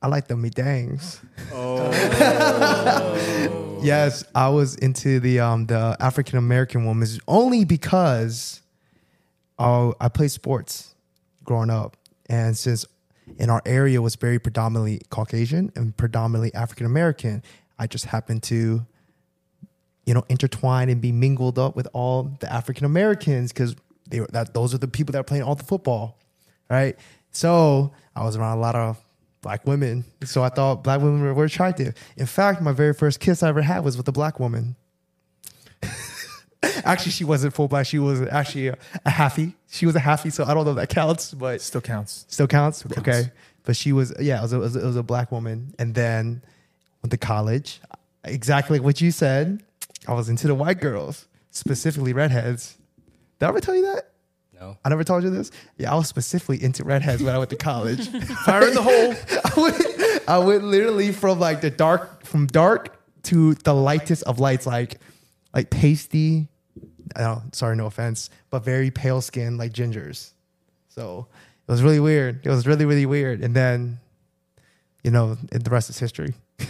I 0.02 0.08
like 0.08 0.28
the 0.30 0.38
me 0.38 0.50
dangs. 0.50 1.20
Oh. 1.52 1.92
yes, 3.84 4.24
I 4.34 4.48
was 4.48 4.76
into 4.76 5.20
the 5.20 5.42
um 5.42 5.66
the 5.66 5.98
African 6.00 6.38
American 6.38 6.86
women 6.86 7.08
only 7.28 7.66
because 7.66 8.62
uh, 9.58 9.92
I 10.00 10.08
played 10.08 10.32
sports 10.32 10.96
growing 11.44 11.70
up, 11.70 11.98
and 12.30 12.58
since 12.58 12.86
in 13.38 13.50
our 13.50 13.62
area 13.66 14.02
was 14.02 14.16
very 14.16 14.40
predominantly 14.40 15.02
Caucasian 15.10 15.74
and 15.76 15.96
predominantly 15.98 16.54
African 16.54 16.86
American, 16.86 17.44
I 17.78 17.88
just 17.88 18.06
happened 18.06 18.44
to 18.44 18.86
you 20.06 20.14
know 20.14 20.24
intertwine 20.30 20.88
and 20.88 21.02
be 21.02 21.12
mingled 21.12 21.60
up 21.60 21.76
with 21.76 21.90
all 21.92 22.38
the 22.40 22.52
African 22.52 22.86
Americans 22.86 23.52
because 23.52 23.76
they 24.08 24.22
were 24.22 24.28
that 24.32 24.54
those 24.54 24.74
are 24.74 24.78
the 24.78 24.88
people 24.88 25.12
that 25.12 25.20
are 25.20 25.24
playing 25.24 25.44
all 25.44 25.56
the 25.56 25.66
football, 25.66 26.18
right? 26.70 26.98
So 27.32 27.92
I 28.16 28.24
was 28.24 28.36
around 28.36 28.58
a 28.58 28.62
lot 28.62 28.76
of 28.76 28.98
black 29.42 29.66
women, 29.66 30.06
so 30.24 30.44
I 30.44 30.50
thought 30.50 30.84
black 30.84 31.00
women 31.02 31.22
were, 31.22 31.34
were 31.34 31.46
attractive. 31.46 31.96
In 32.18 32.26
fact, 32.26 32.62
my 32.62 32.72
very 32.72 32.94
first 32.94 33.20
kiss 33.20 33.44
I 33.44 33.50
ever 33.50 33.62
had 33.62 33.84
was 33.84 33.98
with 33.98 34.08
a 34.08 34.12
black 34.12 34.40
woman. 34.40 34.76
actually, 36.84 37.12
she 37.12 37.24
wasn't 37.24 37.54
full 37.54 37.68
black; 37.68 37.86
she 37.86 38.00
was 38.00 38.22
actually 38.24 38.68
a, 38.68 38.78
a 39.06 39.10
halfie. 39.10 39.54
She 39.70 39.86
was 39.86 39.96
a 39.96 40.00
halfie, 40.00 40.32
so 40.32 40.44
I 40.44 40.54
don't 40.54 40.66
know 40.66 40.72
if 40.72 40.78
that 40.78 40.90
counts, 40.90 41.34
but 41.34 41.62
Still 41.62 41.82
counts. 41.82 42.26
Still 42.28 42.48
counts? 42.48 42.84
counts. 42.84 42.98
Okay. 42.98 43.32
But 43.64 43.76
she 43.76 43.94
was, 43.94 44.14
yeah, 44.20 44.40
it 44.40 44.42
was, 44.42 44.54
a, 44.54 44.56
it, 44.56 44.60
was 44.60 44.76
a, 44.76 44.80
it 44.80 44.86
was 44.86 44.96
a 44.96 45.04
black 45.04 45.32
woman. 45.32 45.76
And 45.78 45.94
then 45.94 46.42
went 47.04 47.12
to 47.12 47.18
college. 47.18 47.82
Exactly 48.24 48.80
like 48.80 48.86
what 48.86 49.00
you 49.00 49.12
said. 49.12 49.64
I 50.08 50.14
was 50.14 50.30
into 50.30 50.48
the 50.48 50.56
white 50.56 50.80
girls, 50.82 51.28
specifically 51.52 52.14
redheads. 52.14 52.78
Did 53.38 53.46
I 53.46 53.50
ever 53.50 53.62
tell 53.62 53.76
you 53.76 53.84
that? 53.94 54.09
No. 54.60 54.78
I 54.84 54.90
never 54.90 55.04
told 55.04 55.24
you 55.24 55.30
this. 55.30 55.52
Yeah, 55.78 55.94
I 55.94 55.96
was 55.96 56.08
specifically 56.08 56.62
into 56.62 56.84
redheads 56.84 57.24
when 57.24 57.34
I 57.34 57.38
went 57.38 57.50
to 57.52 57.56
college. 57.56 58.10
Fire 58.46 58.68
in 58.68 58.74
the 58.74 58.82
hole. 58.82 59.16
I 59.46 59.62
went, 59.62 60.30
I 60.30 60.38
went 60.40 60.64
literally 60.64 61.12
from 61.12 61.40
like 61.40 61.62
the 61.62 61.70
dark, 61.70 62.26
from 62.26 62.48
dark 62.48 63.00
to 63.24 63.54
the 63.54 63.74
lightest 63.74 64.24
of 64.24 64.40
lights, 64.40 64.66
like, 64.66 65.00
like 65.54 65.70
pasty. 65.70 66.48
Oh, 67.16 67.42
sorry, 67.54 67.76
no 67.76 67.86
offense, 67.86 68.30
but 68.50 68.64
very 68.64 68.92
pale 68.92 69.22
skin, 69.22 69.58
like 69.58 69.74
gingers. 69.74 70.34
So 70.90 71.28
it 71.68 71.72
was 71.72 71.82
really 71.82 72.00
weird. 72.00 72.46
It 72.46 72.50
was 72.50 72.68
really, 72.68 72.86
really 72.86 73.06
weird. 73.06 73.44
And 73.44 73.56
then, 73.56 74.00
you 75.04 75.12
know, 75.12 75.36
the 75.36 75.70
rest 75.70 75.90
is 75.90 75.98
history. 76.00 76.34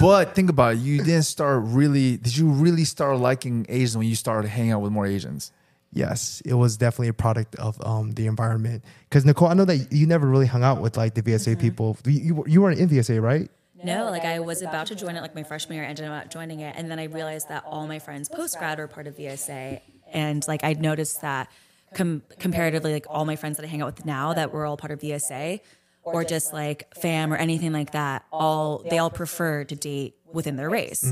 But 0.00 0.34
think 0.34 0.50
about 0.50 0.74
it. 0.74 0.78
You 0.78 0.98
didn't 0.98 1.22
start 1.22 1.62
really. 1.66 2.16
Did 2.16 2.36
you 2.36 2.48
really 2.48 2.84
start 2.84 3.16
liking 3.18 3.64
Asians 3.68 3.96
when 3.96 4.08
you 4.08 4.16
started 4.16 4.48
hanging 4.48 4.72
out 4.72 4.80
with 4.82 4.90
more 4.90 5.06
Asians? 5.06 5.52
Yes, 5.94 6.42
it 6.44 6.54
was 6.54 6.76
definitely 6.76 7.08
a 7.08 7.12
product 7.14 7.54
of 7.56 7.80
um, 7.86 8.12
the 8.12 8.26
environment. 8.26 8.82
Because 9.08 9.24
Nicole, 9.24 9.48
I 9.48 9.54
know 9.54 9.64
that 9.64 9.92
you 9.92 10.06
never 10.06 10.26
really 10.26 10.46
hung 10.46 10.64
out 10.64 10.82
with 10.82 10.96
like 10.96 11.14
the 11.14 11.22
VSA 11.22 11.58
people. 11.58 11.96
You, 12.04 12.12
you, 12.12 12.44
you 12.48 12.62
weren't 12.62 12.80
in 12.80 12.88
VSA, 12.88 13.22
right? 13.22 13.48
No, 13.82 14.10
like 14.10 14.24
I 14.24 14.40
was 14.40 14.60
about 14.62 14.88
to 14.88 14.94
join 14.94 15.14
it 15.14 15.20
like 15.20 15.34
my 15.34 15.42
freshman 15.44 15.76
year, 15.76 15.84
ended 15.84 16.06
up 16.06 16.30
joining 16.30 16.60
it, 16.60 16.74
and 16.76 16.90
then 16.90 16.98
I 16.98 17.04
realized 17.04 17.48
that 17.48 17.64
all 17.66 17.86
my 17.86 17.98
friends 17.98 18.28
post 18.28 18.58
grad 18.58 18.78
were 18.78 18.88
part 18.88 19.06
of 19.06 19.16
VSA, 19.16 19.80
and 20.12 20.46
like 20.48 20.64
I'd 20.64 20.80
noticed 20.80 21.20
that 21.20 21.50
com- 21.94 22.22
comparatively, 22.40 22.92
like 22.92 23.06
all 23.08 23.24
my 23.24 23.36
friends 23.36 23.58
that 23.58 23.64
I 23.64 23.68
hang 23.68 23.82
out 23.82 23.94
with 23.94 24.06
now 24.06 24.32
that 24.32 24.52
were 24.52 24.64
all 24.64 24.76
part 24.76 24.90
of 24.90 25.00
VSA, 25.00 25.60
or 26.02 26.24
just 26.24 26.52
like 26.52 26.92
fam 26.96 27.32
or 27.32 27.36
anything 27.36 27.72
like 27.72 27.92
that, 27.92 28.24
all 28.32 28.78
they 28.78 28.98
all 28.98 29.10
prefer 29.10 29.64
to 29.64 29.76
date 29.76 30.16
within 30.32 30.56
their 30.56 30.70
race, 30.70 31.04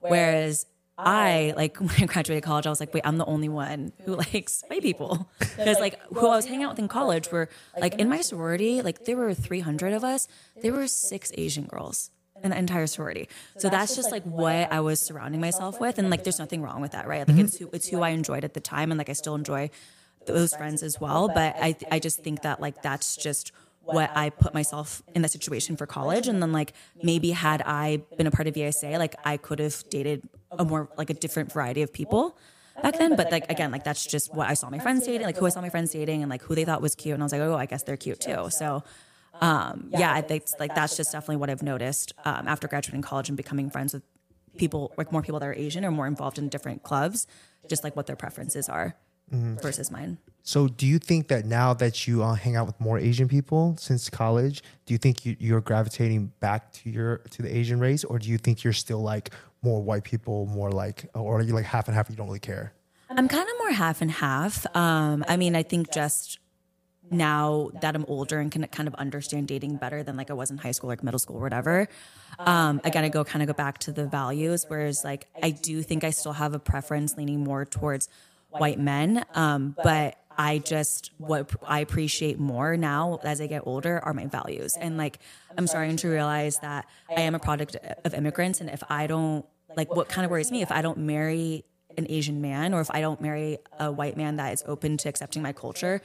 whereas. 0.00 0.66
I 0.98 1.54
like 1.56 1.76
when 1.80 1.90
I 1.98 2.06
graduated 2.06 2.42
college, 2.42 2.66
I 2.66 2.70
was 2.70 2.80
like, 2.80 2.92
wait, 2.92 3.04
I'm 3.06 3.18
the 3.18 3.24
only 3.24 3.48
one 3.48 3.92
who 4.04 4.16
likes 4.16 4.64
white 4.66 4.82
people 4.82 5.30
because 5.38 5.78
like 5.80 6.00
who 6.12 6.26
I 6.26 6.36
was 6.36 6.46
hanging 6.46 6.64
out 6.64 6.70
with 6.70 6.80
in 6.80 6.88
college 6.88 7.30
were 7.30 7.48
like 7.78 7.94
in 7.94 8.08
my 8.08 8.20
sorority, 8.20 8.82
like 8.82 9.04
there 9.04 9.16
were 9.16 9.32
300 9.32 9.92
of 9.92 10.04
us. 10.04 10.26
There 10.60 10.72
were 10.72 10.88
six 10.88 11.30
Asian 11.36 11.64
girls, 11.64 12.10
an 12.42 12.52
entire 12.52 12.88
sorority. 12.88 13.28
So 13.58 13.68
that's 13.68 13.94
just 13.94 14.10
like 14.10 14.24
what 14.24 14.72
I 14.72 14.80
was 14.80 15.00
surrounding 15.00 15.40
myself 15.40 15.80
with, 15.80 15.98
and 15.98 16.10
like 16.10 16.24
there's 16.24 16.38
nothing 16.38 16.62
wrong 16.62 16.80
with 16.80 16.92
that, 16.92 17.06
right? 17.06 17.26
Like 17.26 17.38
it's 17.38 17.56
who, 17.58 17.70
it's 17.72 17.88
who 17.88 18.02
I 18.02 18.10
enjoyed 18.10 18.44
at 18.44 18.54
the 18.54 18.60
time, 18.60 18.90
and 18.90 18.98
like 18.98 19.08
I 19.08 19.14
still 19.14 19.36
enjoy 19.36 19.70
those 20.26 20.52
friends 20.52 20.82
as 20.82 21.00
well. 21.00 21.28
But 21.28 21.56
I 21.60 21.76
I 21.90 22.00
just 22.00 22.22
think 22.22 22.42
that 22.42 22.60
like 22.60 22.82
that's 22.82 23.16
just 23.16 23.52
what 23.94 24.10
I 24.16 24.30
put 24.30 24.54
myself 24.54 25.02
in 25.14 25.22
that 25.22 25.30
situation 25.30 25.76
for 25.76 25.86
college, 25.86 26.28
and 26.28 26.42
then 26.42 26.52
like 26.52 26.72
maybe 27.02 27.30
had 27.30 27.62
I 27.62 28.02
been 28.16 28.26
a 28.26 28.30
part 28.30 28.46
of 28.46 28.54
VSA, 28.54 28.98
like 28.98 29.14
I 29.24 29.36
could 29.36 29.58
have 29.58 29.84
dated 29.90 30.28
a 30.50 30.64
more 30.64 30.88
like 30.96 31.10
a 31.10 31.14
different 31.14 31.52
variety 31.52 31.82
of 31.82 31.92
people 31.92 32.36
back 32.82 32.98
then. 32.98 33.16
But 33.16 33.30
like 33.30 33.50
again, 33.50 33.70
like 33.70 33.84
that's 33.84 34.06
just 34.06 34.34
what 34.34 34.48
I 34.48 34.54
saw 34.54 34.70
my 34.70 34.78
friends 34.78 35.06
dating, 35.06 35.26
like 35.26 35.36
who 35.36 35.46
I 35.46 35.50
saw 35.50 35.60
my 35.60 35.70
friends 35.70 35.90
dating, 35.92 36.22
and 36.22 36.30
like 36.30 36.42
who 36.42 36.54
they 36.54 36.64
thought 36.64 36.82
was 36.82 36.94
cute, 36.94 37.14
and 37.14 37.22
I 37.22 37.24
was 37.24 37.32
like, 37.32 37.40
oh, 37.40 37.54
I 37.54 37.66
guess 37.66 37.82
they're 37.82 37.96
cute 37.96 38.20
too. 38.20 38.50
So 38.50 38.84
um, 39.40 39.90
yeah, 39.90 40.12
I 40.12 40.20
think 40.20 40.44
like 40.58 40.74
that's 40.74 40.96
just 40.96 41.12
definitely 41.12 41.36
what 41.36 41.50
I've 41.50 41.62
noticed 41.62 42.12
um, 42.24 42.48
after 42.48 42.68
graduating 42.68 43.02
college 43.02 43.28
and 43.28 43.36
becoming 43.36 43.70
friends 43.70 43.94
with 43.94 44.02
people, 44.56 44.92
like 44.96 45.12
more 45.12 45.22
people 45.22 45.38
that 45.40 45.46
are 45.46 45.54
Asian 45.54 45.84
or 45.84 45.90
more 45.90 46.06
involved 46.06 46.38
in 46.38 46.48
different 46.48 46.82
clubs, 46.82 47.26
just 47.68 47.84
like 47.84 47.94
what 47.94 48.06
their 48.06 48.16
preferences 48.16 48.68
are 48.68 48.96
versus 49.30 49.90
mine. 49.90 50.18
So, 50.42 50.66
do 50.66 50.86
you 50.86 50.98
think 50.98 51.28
that 51.28 51.44
now 51.44 51.74
that 51.74 52.06
you 52.06 52.22
uh, 52.22 52.34
hang 52.34 52.56
out 52.56 52.66
with 52.66 52.80
more 52.80 52.98
Asian 52.98 53.28
people 53.28 53.76
since 53.78 54.08
college, 54.08 54.62
do 54.86 54.94
you 54.94 54.98
think 54.98 55.26
you, 55.26 55.36
you're 55.38 55.60
gravitating 55.60 56.32
back 56.40 56.72
to 56.72 56.90
your 56.90 57.18
to 57.32 57.42
the 57.42 57.54
Asian 57.54 57.78
race, 57.80 58.02
or 58.02 58.18
do 58.18 58.30
you 58.30 58.38
think 58.38 58.64
you're 58.64 58.72
still 58.72 59.02
like 59.02 59.30
more 59.62 59.82
white 59.82 60.04
people, 60.04 60.46
more 60.46 60.70
like, 60.70 61.04
or 61.14 61.38
are 61.38 61.42
you 61.42 61.52
like 61.52 61.66
half 61.66 61.88
and 61.88 61.94
half? 61.94 62.08
You 62.08 62.16
don't 62.16 62.26
really 62.26 62.38
care. 62.38 62.72
I'm 63.10 63.28
kind 63.28 63.48
of 63.48 63.58
more 63.58 63.72
half 63.72 64.00
and 64.00 64.10
half. 64.10 64.64
Um, 64.76 65.24
I 65.28 65.36
mean, 65.36 65.56
I 65.56 65.62
think 65.62 65.92
just 65.92 66.38
now 67.10 67.70
that 67.80 67.94
I'm 67.94 68.04
older 68.06 68.38
and 68.38 68.50
can 68.50 68.66
kind 68.68 68.86
of 68.86 68.94
understand 68.94 69.48
dating 69.48 69.76
better 69.76 70.02
than 70.02 70.16
like 70.16 70.30
I 70.30 70.34
was 70.34 70.50
in 70.50 70.58
high 70.58 70.72
school, 70.72 70.88
like 70.88 71.02
middle 71.02 71.18
school, 71.18 71.36
or 71.36 71.40
whatever. 71.40 71.88
Um, 72.38 72.80
again, 72.84 73.04
I 73.04 73.08
go 73.08 73.24
kind 73.24 73.42
of 73.42 73.48
go 73.48 73.54
back 73.54 73.78
to 73.80 73.92
the 73.92 74.06
values, 74.06 74.64
whereas 74.68 75.04
like 75.04 75.26
I 75.42 75.50
do 75.50 75.82
think 75.82 76.04
I 76.04 76.10
still 76.10 76.32
have 76.32 76.54
a 76.54 76.58
preference 76.58 77.16
leaning 77.16 77.42
more 77.44 77.64
towards 77.64 78.08
white 78.50 78.78
men. 78.78 79.24
Um, 79.34 79.76
but 79.82 80.16
I 80.36 80.58
just 80.58 81.10
what 81.18 81.50
I 81.66 81.80
appreciate 81.80 82.38
more 82.38 82.76
now 82.76 83.18
as 83.24 83.40
I 83.40 83.46
get 83.46 83.62
older 83.66 83.98
are 84.04 84.14
my 84.14 84.26
values, 84.26 84.76
and 84.80 84.96
like 84.96 85.18
I'm 85.56 85.66
starting 85.66 85.96
to 85.96 86.08
realize 86.08 86.58
that 86.60 86.86
I 87.08 87.22
am 87.22 87.34
a 87.34 87.40
product 87.40 87.76
of 88.04 88.14
immigrants, 88.14 88.60
and 88.60 88.70
if 88.70 88.82
I 88.88 89.06
don't 89.08 89.44
like, 89.76 89.94
what 89.94 90.08
kind 90.08 90.24
of 90.24 90.30
worries 90.30 90.50
me 90.50 90.62
if 90.62 90.70
I 90.72 90.80
don't 90.80 90.98
marry 90.98 91.64
an 91.96 92.06
Asian 92.08 92.40
man 92.40 92.72
or 92.74 92.80
if 92.80 92.90
I 92.92 93.00
don't 93.00 93.20
marry 93.20 93.58
a 93.78 93.90
white 93.90 94.16
man 94.16 94.36
that 94.36 94.52
is 94.52 94.62
open 94.66 94.96
to 94.98 95.08
accepting 95.08 95.42
my 95.42 95.52
culture, 95.52 96.00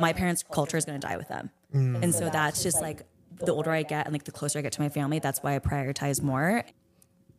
my 0.00 0.12
parents' 0.12 0.42
culture 0.42 0.76
is 0.76 0.84
going 0.84 1.00
to 1.00 1.06
die 1.06 1.16
with 1.16 1.28
them. 1.28 1.50
And 1.72 2.14
so 2.14 2.28
that's 2.28 2.62
just 2.62 2.82
like 2.82 3.02
the 3.38 3.52
older 3.52 3.70
I 3.70 3.82
get 3.82 4.06
and 4.06 4.12
like 4.12 4.24
the 4.24 4.32
closer 4.32 4.58
I 4.58 4.62
get 4.62 4.72
to 4.72 4.80
my 4.80 4.88
family, 4.88 5.20
that's 5.20 5.42
why 5.42 5.54
I 5.54 5.58
prioritize 5.58 6.20
more. 6.22 6.64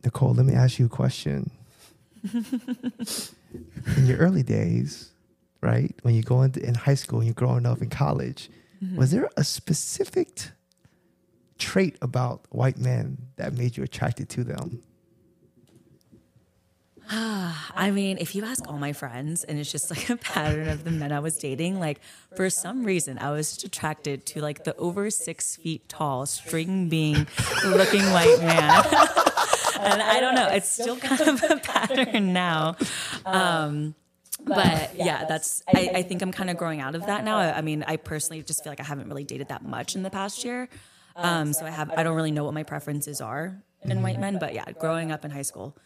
Nicole, 0.02 0.34
let 0.34 0.46
me 0.46 0.54
ask 0.54 0.78
you 0.78 0.86
a 0.86 0.88
question. 0.88 1.50
in 3.96 4.06
your 4.06 4.18
early 4.18 4.42
days, 4.42 5.10
right, 5.60 5.94
when 6.02 6.14
you 6.14 6.22
go 6.22 6.42
into 6.42 6.64
in 6.64 6.74
high 6.74 6.94
school 6.94 7.18
and 7.18 7.26
you're 7.26 7.34
growing 7.34 7.66
up 7.66 7.82
in 7.82 7.90
college, 7.90 8.50
mm-hmm. 8.82 8.96
was 8.96 9.10
there 9.10 9.28
a 9.36 9.44
specific 9.44 10.50
trait 11.58 11.96
about 12.02 12.46
white 12.50 12.78
men 12.78 13.18
that 13.36 13.52
made 13.52 13.76
you 13.76 13.82
attracted 13.82 14.28
to 14.30 14.44
them? 14.44 14.82
I 17.10 17.90
mean, 17.90 18.16
if 18.18 18.34
you 18.34 18.44
ask 18.44 18.66
all 18.66 18.78
my 18.78 18.94
friends, 18.94 19.44
and 19.44 19.58
it's 19.58 19.70
just 19.70 19.90
like 19.90 20.08
a 20.08 20.16
pattern 20.16 20.68
of 20.68 20.84
the 20.84 20.90
men 20.90 21.12
I 21.12 21.20
was 21.20 21.36
dating, 21.36 21.78
like 21.78 22.00
for 22.34 22.48
some 22.48 22.84
reason, 22.84 23.18
I 23.18 23.30
was 23.30 23.52
just 23.52 23.64
attracted 23.64 24.24
to 24.26 24.40
like 24.40 24.64
the 24.64 24.74
over 24.76 25.10
six 25.10 25.56
feet 25.56 25.88
tall, 25.88 26.24
string 26.24 26.88
being 26.88 27.26
looking 27.64 28.02
white 28.10 28.38
man. 28.40 28.84
and 29.80 30.02
I 30.02 30.20
don't 30.20 30.34
know, 30.34 30.48
it's 30.48 30.68
still 30.68 30.96
kind 30.96 31.20
of 31.20 31.42
a 31.50 31.56
pattern 31.56 32.32
now. 32.32 32.76
Um, 33.24 33.94
but 34.44 34.94
yeah, 34.96 35.24
that's, 35.26 35.62
I, 35.72 35.90
I 35.94 36.02
think 36.02 36.20
I'm 36.22 36.32
kind 36.32 36.50
of 36.50 36.56
growing 36.56 36.80
out 36.80 36.94
of 36.94 37.06
that 37.06 37.24
now. 37.24 37.38
I, 37.38 37.58
I 37.58 37.60
mean, 37.62 37.84
I 37.86 37.96
personally 37.96 38.42
just 38.42 38.62
feel 38.62 38.70
like 38.72 38.80
I 38.80 38.84
haven't 38.84 39.08
really 39.08 39.24
dated 39.24 39.48
that 39.48 39.64
much 39.64 39.94
in 39.94 40.02
the 40.02 40.10
past 40.10 40.44
year. 40.44 40.68
Um, 41.16 41.52
so 41.52 41.64
I 41.64 41.70
have, 41.70 41.90
I 41.96 42.02
don't 42.02 42.16
really 42.16 42.32
know 42.32 42.44
what 42.44 42.54
my 42.54 42.64
preferences 42.64 43.20
are 43.20 43.62
in 43.82 44.02
white 44.02 44.18
men, 44.18 44.38
but 44.38 44.54
yeah, 44.54 44.64
growing 44.78 45.12
up 45.12 45.24
in 45.24 45.30
high 45.30 45.42
school, 45.42 45.76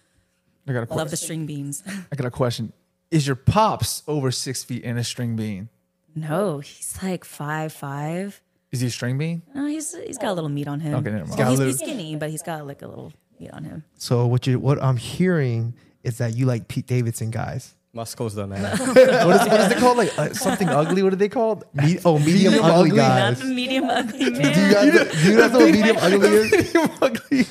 I 0.67 0.73
got 0.73 0.91
a 0.91 0.95
love 0.95 1.11
the 1.11 1.17
string 1.17 1.47
beans. 1.47 1.83
I 2.13 2.17
got 2.17 2.27
a 2.27 2.31
question. 2.31 2.73
Is 3.11 3.27
your 3.27 3.37
pops 3.37 4.03
over 4.07 4.31
six 4.31 4.65
feet 4.65 4.85
and 4.85 4.99
a 4.99 5.05
string 5.05 5.35
bean? 5.37 5.69
No, 6.15 6.59
he's 6.61 6.99
like 7.03 7.25
five 7.25 7.73
five. 7.73 8.41
Is 8.71 8.81
he 8.81 8.89
a 8.89 8.91
string 8.91 9.17
bean? 9.17 9.43
No, 9.55 9.65
he's 9.67 9.95
he's 9.97 10.19
got 10.19 10.29
a 10.29 10.35
little 10.35 10.51
meat 10.51 10.69
on 10.69 10.81
him. 10.81 10.95
Okay, 10.97 11.11
never 11.11 11.25
mind. 11.25 11.39
got 11.39 11.47
a 11.47 11.51
He's, 11.51 11.59
little- 11.59 11.73
he's 11.73 11.81
skinny, 11.81 12.17
but 12.17 12.29
he's 12.31 12.43
got 12.43 12.67
like 12.67 12.83
a 12.83 12.87
little 12.87 13.13
meat 13.41 13.51
on 13.51 13.65
him. 13.65 13.85
So 13.97 14.27
what 14.27 14.47
you 14.47 14.59
what 14.59 14.83
I'm 14.83 14.97
hearing 14.97 15.75
is 16.03 16.19
that 16.19 16.35
you 16.37 16.47
like 16.47 16.69
Pete 16.69 16.87
Davidson 16.87 17.31
guys. 17.31 17.75
Muscles 17.93 18.35
though, 18.35 18.47
man. 18.47 18.61
What 18.79 18.97
is, 18.97 19.49
what 19.49 19.61
is 19.61 19.73
it 19.73 19.79
called? 19.79 19.97
Like 19.99 20.17
uh, 20.19 20.33
something 20.35 20.69
ugly? 20.69 21.03
What 21.03 21.13
are 21.13 21.17
they 21.17 21.29
called? 21.29 21.65
Me- 21.75 21.99
oh, 22.05 22.19
medium, 22.19 22.53
Medium 22.53 22.65
ugly, 22.65 22.91
ugly? 22.91 22.97
guys. 22.99 23.39
Not 23.39 23.49
the 23.49 23.55
medium 23.55 23.85
ugly 23.85 24.31
man. 24.31 24.55
Do 24.55 24.61
you 24.61 24.73
guys, 24.73 25.23
do 25.23 25.31
you 25.31 25.39
guys 25.39 25.53
know 25.53 25.59
what 25.59 25.73
medium 25.73 25.97
ugly 25.99 26.29
is? 26.29 26.53
Medium 26.53 26.91
ugly. 27.01 27.47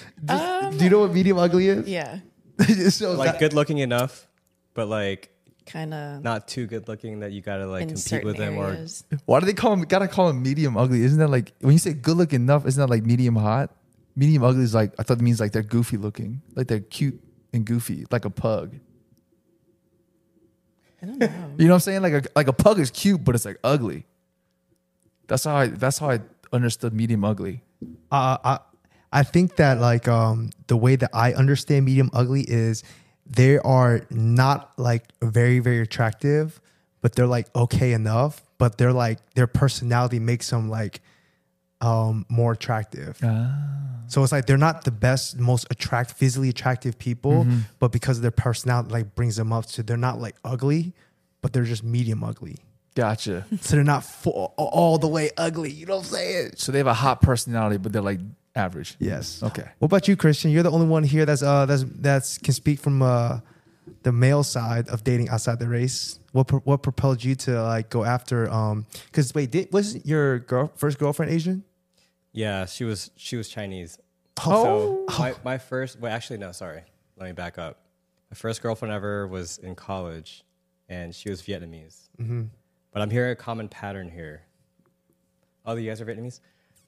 Do 0.78 0.84
you 0.84 0.90
know 0.90 1.00
what 1.00 1.14
medium 1.14 1.38
ugly 1.40 1.68
is? 1.68 1.88
Yeah, 1.88 2.20
so 2.90 3.14
like 3.14 3.32
that- 3.32 3.40
good 3.40 3.54
looking 3.54 3.80
enough, 3.80 4.28
but 4.74 4.88
like 4.88 5.32
kind 5.66 5.94
of 5.94 6.24
not 6.24 6.48
too 6.48 6.66
good 6.66 6.88
looking 6.88 7.20
that 7.20 7.32
you 7.34 7.42
gotta 7.42 7.68
like 7.68 7.88
compete 7.90 8.24
with 8.24 8.38
them 8.38 8.58
or. 8.58 8.78
Why 9.26 9.40
do 9.40 9.46
they 9.46 9.54
call 9.54 9.74
him? 9.74 9.82
Gotta 9.82 10.08
call 10.08 10.30
him 10.30 10.42
medium 10.44 10.78
ugly. 10.78 11.02
Isn't 11.02 11.20
that 11.20 11.30
like 11.30 11.54
when 11.60 11.74
you 11.74 11.80
say 11.80 11.94
good 11.94 12.16
looking 12.16 12.42
enough? 12.42 12.66
Isn't 12.66 12.80
that 12.80 12.90
like 12.90 13.04
medium 13.04 13.36
hot? 13.36 13.76
Medium 14.18 14.44
ugly 14.44 14.64
is 14.64 14.74
like 14.74 14.94
I 14.98 15.04
thought 15.04 15.20
it 15.20 15.24
means 15.24 15.40
like 15.40 15.52
they're 15.52 15.62
goofy 15.62 15.96
looking, 15.98 16.42
like 16.56 16.66
they're 16.68 16.80
cute 16.80 17.22
and 17.54 17.64
goofy, 17.64 18.08
like 18.10 18.26
a 18.26 18.32
pug. 18.32 18.76
I 21.02 21.06
don't 21.06 21.20
know. 21.20 21.30
You 21.58 21.68
know 21.68 21.74
what 21.74 21.76
I'm 21.76 21.80
saying? 21.82 22.02
Like 22.02 22.14
a 22.14 22.24
like 22.36 22.48
a 22.48 22.54
pug 22.54 22.80
is 22.80 22.90
cute, 22.90 23.24
but 23.24 23.36
it's 23.36 23.46
like 23.46 23.60
ugly. 23.64 24.08
That's 25.28 25.44
how 25.44 25.56
I 25.56 25.68
that's 25.68 26.00
how 26.00 26.10
I 26.10 26.22
understood 26.52 26.94
medium 26.94 27.24
ugly. 27.24 27.62
uh, 28.12 28.38
I 28.44 28.60
I 29.14 29.24
think 29.24 29.58
that 29.58 29.80
like 29.80 30.08
um 30.08 30.50
the 30.66 30.76
way 30.76 30.96
that 30.96 31.12
I 31.14 31.34
understand 31.34 31.86
medium 31.86 32.10
ugly 32.12 32.42
is 32.42 32.84
they 33.28 33.60
are 33.60 34.02
not 34.10 34.72
like 34.80 35.04
very 35.22 35.60
very 35.60 35.80
attractive, 35.80 36.60
but 37.02 37.14
they're 37.14 37.28
like 37.28 37.56
okay 37.56 37.94
enough, 37.94 38.42
but 38.58 38.80
they're 38.80 38.94
like 38.94 39.20
their 39.36 39.48
personality 39.48 40.18
makes 40.18 40.50
them 40.50 40.70
like 40.70 41.02
um 41.82 42.26
more 42.30 42.54
attractive. 42.54 43.20
So 44.08 44.24
it's 44.24 44.32
like 44.32 44.46
they're 44.46 44.58
not 44.58 44.84
the 44.86 44.92
best, 44.92 45.38
most 45.38 45.68
attract 45.70 46.12
physically 46.14 46.50
attractive 46.50 46.98
people, 46.98 47.46
but 47.80 47.92
because 47.92 48.18
of 48.18 48.22
their 48.22 48.32
personality 48.32 48.90
like 48.90 49.16
brings 49.16 49.36
them 49.36 49.52
up 49.52 49.66
to 49.68 49.84
they're 49.84 49.98
not 49.98 50.20
like 50.20 50.36
ugly, 50.44 50.94
but 51.42 51.54
they're 51.54 51.64
just 51.66 51.84
medium 51.84 52.24
ugly. 52.24 52.58
Gotcha. 52.96 53.46
So 53.62 53.76
they're 53.76 53.84
not 53.86 54.04
full, 54.04 54.54
all 54.58 54.98
the 54.98 55.08
way 55.08 55.30
ugly. 55.38 55.70
You 55.70 55.86
know 55.86 55.98
what 55.98 56.06
I'm 56.08 56.12
saying? 56.14 56.52
so 56.56 56.72
they 56.72 56.80
have 56.80 56.88
a 56.88 56.96
hot 56.96 57.22
personality, 57.22 57.78
but 57.78 57.92
they're 57.94 58.02
like 58.02 58.20
average. 58.56 58.96
Yes. 59.00 59.44
Okay. 59.44 59.70
What 59.78 59.86
about 59.88 60.08
you, 60.08 60.16
Christian? 60.16 60.50
You're 60.50 60.64
the 60.64 60.72
only 60.72 60.88
one 60.88 61.04
here 61.04 61.26
that's 61.26 61.44
uh 61.44 61.68
that's 61.68 61.84
that's 61.84 62.38
can 62.40 62.54
speak 62.56 62.80
from 62.80 63.04
uh 63.04 63.40
the 64.04 64.12
male 64.12 64.44
side 64.44 64.88
of 64.90 65.04
dating 65.04 65.30
outside 65.30 65.60
the 65.60 65.68
race. 65.68 66.20
What 66.38 66.66
what 66.66 66.84
propelled 66.84 67.24
you 67.24 67.34
to 67.36 67.64
like 67.64 67.90
go 67.90 68.04
after 68.04 68.50
um? 68.52 68.86
Because 69.06 69.34
wait, 69.34 69.52
did 69.52 69.74
was 69.74 70.06
your 70.06 70.40
girl 70.40 70.72
first 70.76 71.00
girlfriend 71.00 71.32
Asian? 71.32 71.64
yeah, 72.32 72.66
she 72.66 72.84
was 72.84 73.10
she 73.16 73.36
was 73.36 73.50
Chinese. 73.50 73.98
Oh. 74.46 75.06
So 75.10 75.20
my, 75.20 75.34
my 75.44 75.58
first 75.58 76.00
wait 76.00 76.12
actually 76.12 76.38
no 76.38 76.52
sorry 76.52 76.84
let 77.18 77.26
me 77.26 77.32
back 77.32 77.58
up. 77.58 77.80
My 78.30 78.36
first 78.36 78.62
girlfriend 78.62 78.94
ever 78.94 79.28
was 79.28 79.58
in 79.58 79.74
college, 79.76 80.44
and 80.90 81.16
she 81.16 81.30
was 81.30 81.42
Vietnamese. 81.42 82.10
Mm-hmm. 82.22 82.44
But 82.92 83.02
I'm 83.02 83.10
hearing 83.10 83.32
a 83.32 83.36
common 83.36 83.68
pattern 83.68 84.10
here. 84.10 84.44
Oh, 85.66 85.76
you 85.76 85.90
guys 85.90 86.00
are 86.02 86.06
Vietnamese. 86.06 86.40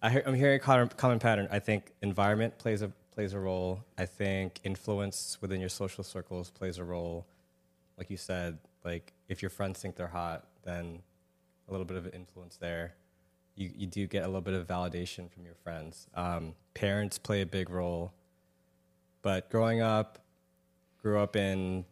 I 0.02 0.10
hear, 0.10 0.24
I'm 0.26 0.36
hearing 0.36 0.58
a 0.58 0.60
common, 0.60 0.90
common 0.90 1.20
pattern. 1.20 1.48
I 1.52 1.60
think 1.60 1.94
environment 2.02 2.58
plays 2.58 2.82
a 2.82 2.92
plays 3.12 3.34
a 3.34 3.40
role. 3.40 3.84
I 3.98 4.06
think 4.06 4.60
influence 4.64 5.38
within 5.42 5.60
your 5.60 5.70
social 5.70 6.04
circles 6.04 6.52
plays 6.52 6.78
a 6.78 6.84
role. 6.84 7.26
Like 7.98 8.10
you 8.10 8.18
said, 8.18 8.60
like 8.84 9.14
if 9.28 9.42
your 9.42 9.50
friends 9.50 9.80
think 9.80 9.96
they're 9.96 10.08
hot, 10.08 10.48
then 10.64 11.02
a 11.68 11.72
little 11.72 11.86
bit 11.86 11.98
of 11.98 12.08
influence 12.14 12.58
there. 12.58 12.96
You 13.56 13.72
you 13.76 13.88
do 13.88 14.08
get 14.08 14.24
a 14.24 14.28
little 14.28 14.42
bit 14.42 14.54
of 14.54 14.68
validation 14.68 15.30
from 15.32 15.46
your 15.46 15.56
friends. 15.56 16.08
Um, 16.16 16.56
parents 16.74 17.18
play 17.18 17.42
a 17.42 17.46
big 17.46 17.70
role. 17.70 18.14
But 19.22 19.50
growing 19.50 19.82
up, 19.82 20.20
grew 21.02 21.20
up 21.20 21.36
in 21.36 21.86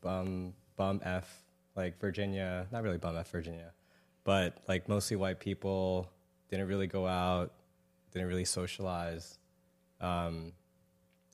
bum 0.00 0.54
bum 0.76 1.00
F 1.04 1.44
like 1.76 1.98
Virginia, 2.00 2.66
not 2.72 2.82
really 2.82 2.98
bum 2.98 3.16
F 3.16 3.30
Virginia, 3.30 3.72
but 4.24 4.58
like 4.68 4.88
mostly 4.88 5.16
white 5.16 5.40
people 5.40 6.10
didn't 6.48 6.68
really 6.68 6.86
go 6.86 7.06
out, 7.06 7.52
didn't 8.12 8.28
really 8.28 8.44
socialize. 8.44 9.38
Um, 10.00 10.52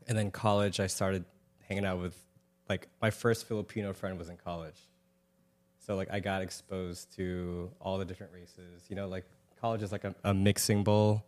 and 0.09 0.17
then 0.17 0.31
college, 0.31 0.81
I 0.81 0.87
started 0.87 1.25
hanging 1.69 1.85
out 1.85 2.01
with 2.01 2.17
like 2.71 2.87
my 3.03 3.11
first 3.11 3.49
Filipino 3.49 3.93
friend 3.93 4.17
was 4.17 4.29
in 4.29 4.37
college. 4.37 4.79
So 5.81 5.97
like 5.97 6.09
I 6.11 6.21
got 6.21 6.41
exposed 6.41 7.13
to 7.17 7.69
all 7.81 7.99
the 7.99 8.05
different 8.05 8.33
races. 8.33 8.85
You 8.89 8.95
know, 8.95 9.09
like 9.09 9.25
college 9.61 9.83
is 9.83 9.91
like 9.91 10.05
a, 10.05 10.15
a 10.23 10.33
mixing 10.33 10.85
bowl 10.85 11.25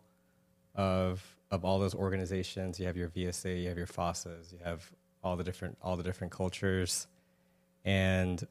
of 0.73 1.21
of 1.51 1.65
all 1.65 1.79
those 1.79 1.93
organizations. 1.93 2.79
You 2.79 2.87
have 2.87 2.95
your 2.95 3.09
VSA, 3.09 3.61
you 3.61 3.67
have 3.67 3.77
your 3.77 3.87
FASAs, 3.87 4.53
you 4.53 4.59
have 4.63 4.89
all 5.21 5.35
the 5.35 5.43
different 5.43 5.77
all 5.81 5.97
the 5.97 6.03
different 6.03 6.31
cultures. 6.31 7.07
And 7.83 8.47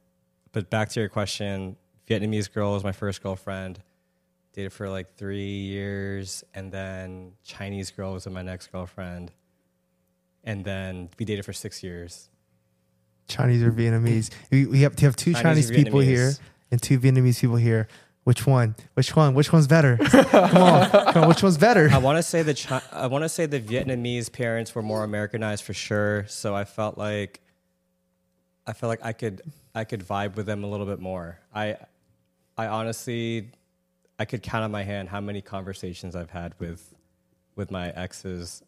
but 0.52 0.68
back 0.68 0.90
to 0.90 1.00
your 1.00 1.08
question, 1.08 1.76
Vietnamese 2.06 2.52
girl 2.52 2.74
was 2.74 2.84
my 2.84 2.92
first 2.92 3.22
girlfriend. 3.22 3.80
Dated 4.52 4.74
for 4.74 4.90
like 4.90 5.16
three 5.16 5.60
years, 5.60 6.44
and 6.52 6.70
then 6.70 7.32
Chinese 7.42 7.90
girl 7.90 8.12
was 8.12 8.26
my 8.26 8.42
next 8.42 8.66
girlfriend, 8.66 9.32
and 10.44 10.62
then 10.62 11.08
we 11.18 11.24
dated 11.24 11.46
for 11.46 11.54
six 11.54 11.82
years. 11.82 12.28
Chinese 13.28 13.62
or 13.62 13.72
Vietnamese? 13.72 14.30
We, 14.50 14.66
we 14.66 14.80
have 14.82 14.96
to 14.96 15.04
have 15.06 15.16
two 15.16 15.32
Chinese, 15.32 15.68
Chinese 15.68 15.70
people 15.70 16.00
here 16.00 16.32
and 16.70 16.80
two 16.80 16.98
Vietnamese 16.98 17.40
people 17.40 17.56
here. 17.56 17.88
Which 18.24 18.46
one? 18.46 18.76
Which 18.94 19.16
one? 19.16 19.34
Which 19.34 19.52
one's 19.52 19.66
better? 19.66 19.96
come 19.96 20.56
on, 20.62 20.90
come 20.90 21.22
on. 21.24 21.28
Which 21.28 21.42
one's 21.42 21.58
better? 21.58 21.88
I 21.90 21.98
want 21.98 22.18
to 22.18 22.22
say 22.22 22.42
the 22.42 22.54
Chi- 22.54 22.82
I 22.92 23.08
want 23.08 23.24
to 23.24 23.28
say 23.28 23.46
the 23.46 23.60
Vietnamese 23.60 24.30
parents 24.30 24.74
were 24.74 24.82
more 24.82 25.02
Americanized 25.02 25.64
for 25.64 25.74
sure. 25.74 26.24
So 26.28 26.54
I 26.54 26.64
felt 26.64 26.96
like 26.96 27.40
I 28.66 28.72
felt 28.74 28.90
like 28.90 29.04
I 29.04 29.12
could 29.12 29.42
I 29.74 29.84
could 29.84 30.06
vibe 30.06 30.36
with 30.36 30.46
them 30.46 30.62
a 30.62 30.68
little 30.68 30.86
bit 30.86 31.00
more. 31.00 31.40
I 31.52 31.78
I 32.56 32.68
honestly 32.68 33.50
I 34.20 34.24
could 34.24 34.42
count 34.42 34.62
on 34.62 34.70
my 34.70 34.84
hand 34.84 35.08
how 35.08 35.20
many 35.20 35.40
conversations 35.40 36.14
I've 36.14 36.30
had 36.30 36.54
with 36.60 36.94
with 37.56 37.72
my 37.72 37.90
exes. 37.90 38.62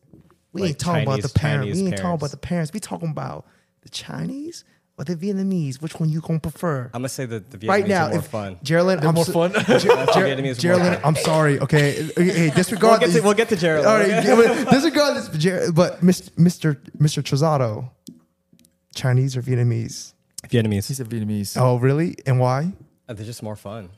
We 0.53 0.63
like 0.63 0.69
ain't 0.71 0.79
talking 0.81 1.03
about 1.05 1.23
the 1.23 1.29
parents. 1.29 1.67
Chinese 1.69 1.83
We 1.83 1.89
ain't 1.89 1.97
talking 1.99 2.15
about 2.15 2.31
the 2.33 2.37
parents. 2.39 2.73
We 2.73 2.81
talking 2.81 3.11
about 3.11 3.47
the 3.85 3.89
Chinese 3.91 4.65
or 4.99 5.05
the 5.05 5.15
Vietnamese. 5.17 5.81
Which 5.81 5.99
one 6.01 6.09
you 6.09 6.21
gonna 6.21 6.41
prefer? 6.41 6.87
I'm 6.93 7.03
gonna 7.03 7.09
say 7.09 7.27
that 7.27 7.51
the 7.51 7.59
Vietnamese 7.59 7.69
right 7.69 7.87
now, 7.89 8.07
are 8.07 8.11
more 8.11 8.19
if 8.19 8.27
fun. 8.27 8.59
Geraldine, 8.63 8.99
They're 9.01 9.09
I'm 9.09 9.15
more 9.15 9.25
so- 9.25 9.33
fun. 9.33 9.53
Ger- 9.55 9.63
Vietnamese 9.79 10.37
are 10.37 10.45
more 10.45 10.55
Geraldine, 10.55 11.01
I'm 11.05 11.17
sorry. 11.17 11.59
Okay, 11.61 12.09
hey, 12.17 12.51
disregard. 12.51 12.83
We'll 12.83 12.99
get 13.01 13.07
to- 13.07 13.13
these- 13.13 13.23
we'll 13.23 13.35
get 13.35 13.49
to 13.51 13.57
Geraldine, 13.57 13.91
All 13.93 13.99
right, 13.99 14.11
okay? 14.11 14.29
yeah, 14.29 14.65
but 14.65 14.71
disregard 14.71 15.17
this, 15.17 15.29
Ger- 15.39 15.73
but 15.73 16.01
Mr. 16.01 16.31
Mr. 16.33 16.77
Mr. 16.99 17.23
Trozado, 17.23 17.91
Chinese 18.95 19.37
or 19.37 19.43
Vietnamese? 19.43 20.13
Vietnamese. 20.49 20.89
He's 20.89 21.01
a 21.01 21.05
Vietnamese. 21.05 21.57
Oh, 21.61 21.77
really? 21.79 22.17
And 22.27 22.39
why? 22.39 22.73
Uh, 23.09 23.13
They're 23.15 23.27
just 23.27 23.43
more 23.43 23.57
fun. 23.57 23.91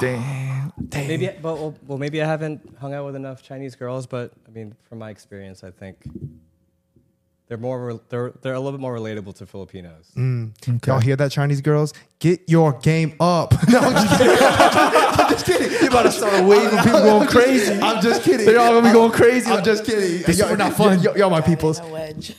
Damn. 0.00 0.72
Maybe, 0.92 1.26
but 1.40 1.54
well, 1.54 1.74
well, 1.86 1.98
maybe 1.98 2.22
I 2.22 2.26
haven't 2.26 2.76
hung 2.80 2.92
out 2.94 3.04
with 3.06 3.16
enough 3.16 3.42
Chinese 3.42 3.74
girls, 3.74 4.06
but 4.06 4.32
I 4.46 4.50
mean, 4.50 4.74
from 4.88 4.98
my 4.98 5.10
experience, 5.10 5.64
I 5.64 5.70
think 5.70 5.96
they're 7.52 7.58
more 7.58 8.00
they're 8.08 8.32
they're 8.40 8.54
a 8.54 8.58
little 8.58 8.72
bit 8.78 8.80
more 8.80 8.96
relatable 8.96 9.34
to 9.36 9.44
Filipinos. 9.44 10.10
Mm. 10.16 10.86
Y'all 10.86 11.00
hear 11.00 11.16
that, 11.16 11.30
Chinese 11.30 11.60
girls? 11.60 11.92
Get 12.18 12.40
your 12.48 12.72
game 12.80 13.14
up. 13.20 13.52
No, 13.68 13.78
I'm 13.80 13.92
just 13.92 14.18
kidding. 14.18 14.36
I'm 14.40 15.30
just 15.30 15.44
kidding. 15.44 15.70
You 15.82 15.88
about 15.88 16.02
to 16.04 16.12
start 16.12 16.40
a 16.40 16.46
wave 16.46 16.72
of 16.72 16.82
people 16.82 17.00
going 17.00 17.28
crazy. 17.28 17.72
I'm 17.82 18.02
just 18.02 18.22
kidding. 18.22 18.46
They're 18.46 18.58
all 18.58 18.72
gonna 18.72 18.88
be 18.88 18.92
going 18.94 19.12
crazy. 19.12 19.50
I'm 19.50 19.62
just 19.62 19.84
kidding. 19.84 20.22
This 20.22 20.28
is 20.30 20.38
Y'all- 20.38 20.56
not 20.56 20.72
fun. 20.72 21.02
Y'all, 21.02 21.16
y'all 21.18 21.28
my 21.28 21.42
peoples. 21.42 21.82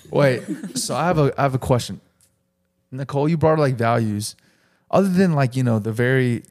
Wait, 0.09 0.41
so 0.75 0.95
I 0.95 1.05
have 1.05 1.19
a 1.19 1.31
I 1.37 1.43
have 1.43 1.53
a 1.53 1.59
question. 1.59 2.01
Nicole, 2.91 3.29
you 3.29 3.37
brought 3.37 3.59
like 3.59 3.75
values. 3.75 4.35
Other 4.89 5.09
than 5.09 5.33
like, 5.33 5.55
you 5.55 5.63
know, 5.63 5.77
the 5.77 5.91
very 5.91 6.43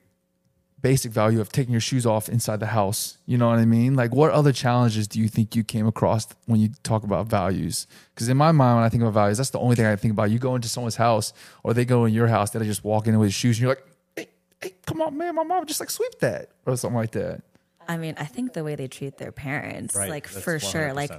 basic 0.82 1.12
value 1.12 1.40
of 1.40 1.50
taking 1.50 1.72
your 1.72 1.80
shoes 1.80 2.04
off 2.04 2.28
inside 2.28 2.58
the 2.60 2.66
house, 2.66 3.16
you 3.24 3.38
know 3.38 3.48
what 3.48 3.58
I 3.58 3.64
mean? 3.64 3.94
Like 3.94 4.12
what 4.14 4.32
other 4.32 4.52
challenges 4.52 5.06
do 5.08 5.20
you 5.20 5.28
think 5.28 5.54
you 5.56 5.64
came 5.64 5.86
across 5.86 6.26
when 6.46 6.60
you 6.60 6.70
talk 6.82 7.04
about 7.04 7.28
values? 7.28 7.86
Because 8.14 8.28
in 8.28 8.36
my 8.36 8.52
mind, 8.52 8.76
when 8.76 8.84
I 8.84 8.88
think 8.88 9.02
about 9.02 9.14
values, 9.14 9.38
that's 9.38 9.50
the 9.50 9.60
only 9.60 9.76
thing 9.76 9.86
I 9.86 9.96
think 9.96 10.12
about. 10.12 10.30
You 10.30 10.38
go 10.38 10.54
into 10.54 10.68
someone's 10.68 10.96
house 10.96 11.32
or 11.62 11.72
they 11.72 11.84
go 11.84 12.04
in 12.04 12.12
your 12.12 12.26
house, 12.26 12.50
they 12.50 12.64
just 12.64 12.84
walk 12.84 13.06
in 13.06 13.18
with 13.18 13.32
shoes 13.32 13.56
and 13.56 13.62
you're 13.62 13.70
like, 13.70 13.86
hey, 14.16 14.28
hey, 14.60 14.74
come 14.84 15.00
on, 15.00 15.16
man, 15.16 15.34
my 15.36 15.44
mom 15.44 15.64
just 15.66 15.80
like 15.80 15.90
sweep 15.90 16.18
that 16.20 16.50
or 16.66 16.76
something 16.76 16.96
like 16.96 17.12
that. 17.12 17.42
I 17.88 17.96
mean, 17.96 18.14
I 18.18 18.24
think 18.24 18.52
the 18.52 18.64
way 18.64 18.74
they 18.74 18.88
treat 18.88 19.18
their 19.18 19.32
parents, 19.32 19.94
Right, 19.96 20.10
like 20.10 20.30
that's 20.30 20.44
for 20.44 20.58
sure. 20.58 20.92
Like 20.92 21.10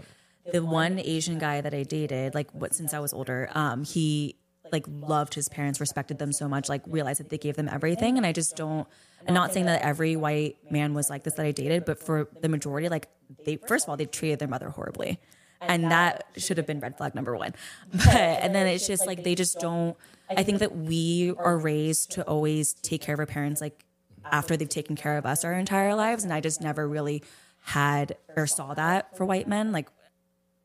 the 0.52 0.64
one 0.64 1.00
Asian 1.00 1.40
guy 1.40 1.62
that 1.62 1.74
I 1.74 1.84
dated, 1.84 2.36
like 2.36 2.52
what 2.52 2.76
since 2.76 2.94
I 2.94 3.00
was 3.00 3.14
older, 3.14 3.50
um, 3.54 3.84
he 3.84 4.36
like 4.72 4.86
loved 4.88 5.36
his 5.36 5.50
parents, 5.50 5.80
respected 5.80 6.20
them 6.20 6.34
so 6.34 6.48
much, 6.48 6.68
like 6.68 6.82
realized 6.88 7.20
that 7.20 7.30
they 7.30 7.38
gave 7.38 7.56
them 7.56 7.70
everything. 7.70 8.18
And 8.18 8.26
I 8.26 8.32
just 8.32 8.56
don't. 8.56 8.88
I'm 9.28 9.34
not 9.34 9.54
saying 9.54 9.66
that 9.68 9.82
every 9.82 10.16
white 10.16 10.58
man 10.72 10.94
was 10.94 11.10
like 11.10 11.24
this 11.24 11.36
that 11.36 11.46
I 11.46 11.52
dated, 11.52 11.86
but 11.86 12.00
for 12.00 12.28
the 12.42 12.50
majority, 12.50 12.90
like 12.90 13.08
they 13.46 13.58
first 13.58 13.86
of 13.86 13.90
all 13.90 13.98
they 13.98 14.06
treated 14.06 14.40
their 14.40 14.48
mother 14.48 14.70
horribly. 14.70 15.20
And 15.62 15.92
that 15.92 16.26
should 16.36 16.58
have 16.58 16.68
been 16.68 16.82
red 16.82 16.98
flag 16.98 17.16
number 17.16 17.36
one. 17.38 17.54
But 17.92 18.16
and 18.16 18.54
then 18.54 18.68
it's 18.68 18.86
just 18.86 19.08
like 19.08 19.24
they 19.24 19.36
just 19.36 19.60
don't 19.60 19.96
I 20.30 20.44
think 20.44 20.60
that 20.60 20.76
we 20.76 21.34
are 21.38 21.58
raised 21.58 22.12
to 22.12 22.24
always 22.28 22.74
take 22.74 23.02
care 23.02 23.14
of 23.14 23.20
our 23.20 23.26
parents 23.26 23.62
like 23.62 23.86
after 24.26 24.58
they've 24.58 24.70
taken 24.70 24.96
care 24.96 25.18
of 25.18 25.26
us 25.26 25.46
our 25.46 25.54
entire 25.54 25.96
lives. 25.96 26.24
And 26.24 26.34
I 26.34 26.42
just 26.42 26.62
never 26.62 26.88
really 26.88 27.24
had 27.62 28.18
or 28.36 28.46
saw 28.46 28.74
that 28.74 29.16
for 29.16 29.26
white 29.26 29.48
men. 29.48 29.72
Like 29.72 29.88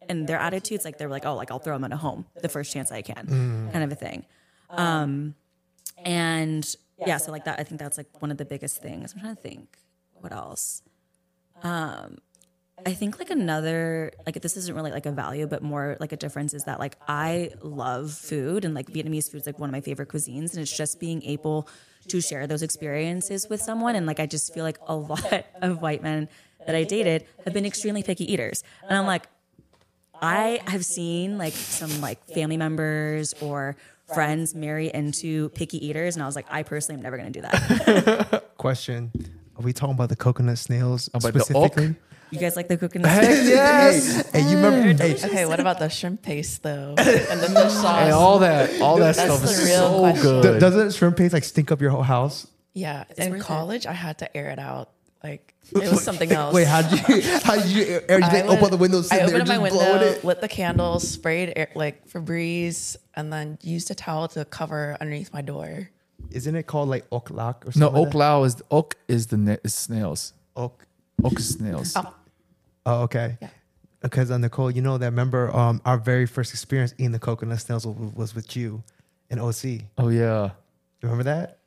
and 0.09 0.27
their 0.27 0.39
attitudes, 0.39 0.85
like 0.85 0.99
they're 0.99 1.09
like, 1.09 1.27
oh, 1.27 1.35
like 1.35 1.51
I'll 1.51 1.59
throw 1.59 1.75
them 1.75 1.85
in 1.85 1.93
a 1.93 1.97
home 1.97 2.27
the 2.41 2.49
first 2.49 2.73
chance 2.73 2.91
I 2.91 3.03
can, 3.03 3.27
kind 3.73 3.85
of 3.85 3.93
a 3.93 3.95
thing. 3.95 4.25
Um, 4.71 5.35
and 5.99 6.75
yeah, 7.07 7.17
so 7.19 7.31
like 7.31 7.45
that, 7.45 7.61
I 7.61 7.65
think 7.65 7.81
that's 7.81 7.97
like 7.97 8.09
one 8.21 8.31
of 8.31 8.39
the 8.39 8.45
biggest 8.45 8.83
things. 8.83 9.13
I'm 9.13 9.21
trying 9.21 9.37
to 9.37 9.41
think 9.41 9.79
what 10.15 10.33
else. 10.33 10.83
Um, 11.63 12.19
I 12.87 12.95
think 12.95 13.19
like 13.19 13.31
another 13.31 14.13
like 14.25 14.41
this 14.41 14.57
isn't 14.57 14.75
really 14.75 14.93
like 14.93 15.07
a 15.07 15.13
value, 15.13 15.47
but 15.47 15.63
more 15.63 15.97
like 16.01 16.13
a 16.13 16.17
difference 16.17 16.55
is 16.55 16.65
that 16.65 16.79
like 16.79 16.97
I 17.09 17.51
love 17.61 18.13
food 18.13 18.65
and 18.65 18.75
like 18.75 18.87
Vietnamese 18.91 19.31
food 19.31 19.41
is 19.41 19.47
like 19.47 19.59
one 19.59 19.69
of 19.69 19.73
my 19.73 19.81
favorite 19.81 20.09
cuisines, 20.09 20.53
and 20.53 20.59
it's 20.59 20.77
just 20.77 21.01
being 21.01 21.23
able 21.25 21.69
to 22.09 22.21
share 22.21 22.47
those 22.47 22.63
experiences 22.63 23.49
with 23.49 23.61
someone. 23.61 23.97
And 23.97 24.07
like 24.07 24.21
I 24.21 24.27
just 24.27 24.55
feel 24.55 24.65
like 24.65 24.79
a 24.87 24.95
lot 24.97 25.47
of 25.61 25.83
white 25.83 26.03
men 26.03 26.29
that 26.67 26.75
I 26.75 26.85
dated 26.85 27.27
have 27.45 27.55
been 27.55 27.67
extremely 27.67 28.03
picky 28.03 28.31
eaters, 28.33 28.63
and 28.89 28.97
I'm 28.97 29.07
like, 29.07 29.27
I 30.21 30.61
have 30.67 30.85
seen 30.85 31.39
like 31.39 31.55
some 31.55 32.01
like 32.01 32.25
family 32.27 32.57
members 32.57 33.35
or 33.41 33.77
friends 34.15 34.55
marry 34.55 34.91
into 34.93 35.49
picky 35.51 35.85
eaters, 35.87 36.17
and 36.17 36.23
I 36.23 36.27
was 36.27 36.37
like, 36.37 36.47
I 36.51 36.63
personally 36.63 36.99
am 36.99 37.03
never 37.03 37.17
going 37.19 37.33
to 37.33 37.41
do 37.41 37.47
that. 37.47 38.45
Question: 38.59 39.13
Are 39.57 39.63
we 39.63 39.73
talking 39.73 39.95
about 39.95 40.09
the 40.09 40.17
coconut 40.17 40.59
snails 40.59 41.09
About 41.15 41.33
the 41.33 41.41
specifically? 41.41 41.95
You 42.31 42.39
guys 42.39 42.57
like 42.57 42.69
the 42.69 42.77
coconut 42.77 43.11
snails? 43.25 43.49
yes. 43.49 44.31
Hey, 44.31 44.43
hey, 44.43 44.51
you 44.51 44.57
remember? 44.57 45.03
Hey, 45.03 45.15
Okay, 45.25 45.47
what 45.47 45.61
about 45.61 45.79
the 45.79 45.89
shrimp 45.89 46.21
paste 46.23 46.63
though? 46.63 46.95
And 46.99 47.41
the 47.41 47.47
fish 47.49 47.73
sauce. 47.73 48.03
And 48.03 48.13
all 48.13 48.39
that, 48.41 48.81
all 48.83 48.99
that 48.99 49.17
That's 49.17 49.19
stuff 49.35 49.43
the 49.43 49.49
is 49.51 49.65
real 49.65 49.79
so 49.89 49.99
question. 50.01 50.23
good. 50.23 50.55
d- 50.55 50.61
doesn't 50.61 50.93
shrimp 50.95 51.17
paste 51.17 51.33
like 51.33 51.45
stink 51.45 51.73
up 51.73 51.81
your 51.81 51.91
whole 51.91 52.03
house? 52.03 52.47
yeah, 52.75 53.05
in 53.17 53.31
worth 53.33 53.41
it. 53.41 53.45
college 53.45 53.87
I 53.87 53.93
had 53.93 54.19
to 54.19 54.37
air 54.37 54.51
it 54.51 54.59
out. 54.59 54.91
Like 55.23 55.55
it 55.73 55.91
was 55.91 56.03
something 56.05 56.31
else. 56.31 56.55
Wait, 56.59 56.67
how 56.67 56.83
did 56.89 57.09
you? 57.09 57.39
How 57.41 57.57
did 57.57 57.67
you? 57.71 58.01
Are 58.09 58.19
you 58.21 58.25
I 58.27 58.43
open 58.43 58.61
went- 58.61 58.71
the 58.71 58.77
windows? 58.77 59.09
sit 59.09 59.15
I 59.15 59.27
there, 59.27 59.37
opened 59.37 59.47
just 59.47 59.61
my 59.61 59.69
blowing 59.69 59.91
window, 59.93 60.07
it? 60.07 60.25
lit 60.25 60.41
the 60.41 60.49
candles, 60.49 61.09
sprayed 61.09 61.53
air, 61.57 61.69
like 61.75 62.09
Febreze, 62.09 62.97
and 63.15 63.33
then 63.33 63.59
used 63.63 63.91
a 63.91 63.95
towel 63.95 64.29
to 64.29 64.45
cover 64.45 64.97
underneath 65.01 65.33
my 65.33 65.43
door. 65.43 65.91
Isn't 66.31 66.55
it 66.57 66.67
called 66.67 66.89
like 66.89 67.05
oak 67.11 67.31
lock 67.31 67.65
or 67.67 67.73
something? 67.73 67.81
No, 67.81 67.87
something? 67.89 68.07
oak 68.07 68.15
lao 68.15 68.45
is 68.45 68.63
oak 68.71 68.97
is 69.09 69.27
the 69.29 69.37
na- 69.37 69.57
is 69.65 69.75
snails. 69.75 70.35
Oak. 70.57 70.85
Oak 71.25 71.39
snails. 71.41 71.95
Oh. 71.97 72.15
Oh, 72.87 73.03
okay. 73.03 73.39
Yeah. 73.43 73.49
Because 74.01 74.31
uh, 74.31 74.39
Nicole, 74.39 74.71
you 74.71 74.81
know 74.83 74.97
that. 74.99 75.07
Remember, 75.07 75.55
um, 75.55 75.81
our 75.85 75.99
very 75.99 76.27
first 76.27 76.53
experience 76.53 76.95
eating 76.99 77.11
the 77.13 77.19
coconut 77.19 77.59
snails 77.61 77.85
was, 77.87 78.13
was 78.15 78.35
with 78.35 78.57
you 78.57 78.83
in 79.31 79.41
OC. 79.41 79.83
Oh 79.99 80.09
yeah. 80.09 80.51
Remember 81.03 81.25
that? 81.25 81.58